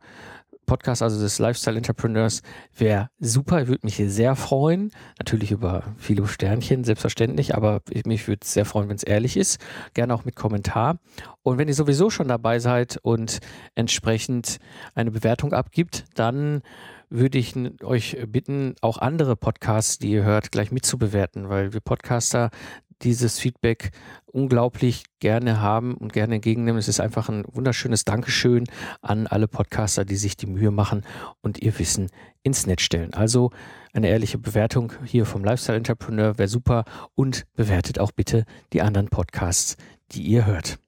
Podcast, 0.70 1.02
also 1.02 1.20
des 1.20 1.40
Lifestyle 1.40 1.78
Entrepreneurs, 1.78 2.44
wäre 2.78 3.10
super. 3.20 3.64
Ich 3.64 3.68
würde 3.68 3.88
mich 3.88 3.96
sehr 3.96 4.36
freuen. 4.36 4.92
Natürlich 5.18 5.52
über 5.52 5.96
viele 5.98 6.28
Sternchen, 6.28 6.84
selbstverständlich, 6.84 7.56
aber 7.56 7.82
ich, 7.90 8.06
mich 8.06 8.28
würde 8.28 8.42
es 8.44 8.54
sehr 8.54 8.66
freuen, 8.66 8.88
wenn 8.88 8.96
es 8.96 9.04
ehrlich 9.04 9.36
ist. 9.36 9.60
Gerne 9.96 10.14
auch 10.14 10.26
mit 10.26 10.36
Kommentar. 10.36 11.00
Und 11.42 11.58
wenn 11.58 11.68
ihr 11.68 11.74
sowieso 11.74 12.12
schon 12.12 12.28
dabei 12.28 12.60
seid 12.60 13.00
und 13.02 13.40
entsprechend 13.74 14.60
eine 14.94 15.10
Bewertung 15.10 15.54
abgibt, 15.54 16.06
dann 16.14 16.62
würde 17.10 17.40
ich 17.40 17.56
euch 17.84 18.18
bitten, 18.28 18.76
auch 18.82 19.00
andere 19.00 19.36
Podcasts, 19.36 19.98
die 19.98 20.12
ihr 20.12 20.24
hört, 20.24 20.52
gleich 20.52 20.72
mitzubewerten, 20.72 21.50
weil 21.50 21.74
wir 21.74 21.80
Podcaster 21.80 22.52
dieses 23.02 23.40
Feedback 23.40 23.92
unglaublich 24.26 25.04
gerne 25.20 25.62
haben 25.62 25.96
und 25.96 26.14
gerne 26.14 26.36
entgegennehmen. 26.36 26.80
Es 26.80 26.88
ist 26.88 27.00
einfach 27.00 27.30
ein 27.30 27.44
wunderschönes 27.52 28.06
Dankeschön 28.06 28.66
an 29.02 29.28
alle 29.28 29.48
Podcaster, 29.48 30.06
die 30.06 30.16
sich 30.16 30.38
die 30.38 30.48
Mühe 30.48 30.72
machen 30.72 31.04
und 31.42 31.62
ihr 31.62 31.78
Wissen 31.80 32.10
ins 32.44 32.68
Netz 32.68 32.82
stellen. 32.82 33.14
Also 33.14 33.52
eine 33.94 34.10
ehrliche 34.10 34.38
Bewertung 34.38 34.94
hier 35.04 35.26
vom 35.26 35.44
Lifestyle 35.44 35.78
Entrepreneur 35.78 36.38
wäre 36.38 36.48
super 36.48 36.86
und 37.16 37.46
bewertet 37.56 38.00
auch 38.00 38.12
bitte 38.12 38.46
die 38.74 38.82
anderen 38.82 39.10
Podcasts, 39.10 39.78
die 40.12 40.24
ihr 40.24 40.46
hört. 40.46 40.80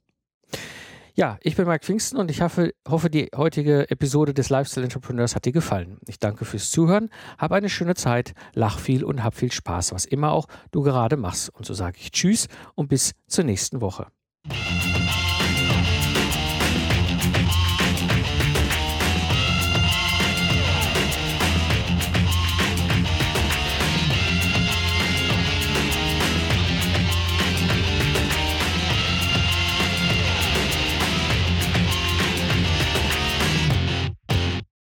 Ja, 1.13 1.38
ich 1.41 1.55
bin 1.55 1.67
Mike 1.67 1.85
Pfingsten 1.85 2.17
und 2.17 2.31
ich 2.31 2.41
hoffe, 2.41 2.73
hoffe, 2.88 3.09
die 3.09 3.29
heutige 3.35 3.89
Episode 3.89 4.33
des 4.33 4.49
Lifestyle 4.49 4.85
Entrepreneurs 4.85 5.35
hat 5.35 5.45
dir 5.45 5.51
gefallen. 5.51 5.97
Ich 6.07 6.19
danke 6.19 6.45
fürs 6.45 6.71
Zuhören, 6.71 7.09
hab 7.38 7.51
eine 7.51 7.69
schöne 7.69 7.95
Zeit, 7.95 8.33
lach 8.53 8.79
viel 8.79 9.03
und 9.03 9.23
hab 9.23 9.35
viel 9.35 9.51
Spaß, 9.51 9.93
was 9.93 10.05
immer 10.05 10.31
auch 10.31 10.47
du 10.71 10.81
gerade 10.81 11.17
machst. 11.17 11.49
Und 11.49 11.65
so 11.65 11.73
sage 11.73 11.97
ich 11.99 12.11
Tschüss 12.11 12.47
und 12.75 12.88
bis 12.88 13.13
zur 13.27 13.43
nächsten 13.43 13.81
Woche. 13.81 14.07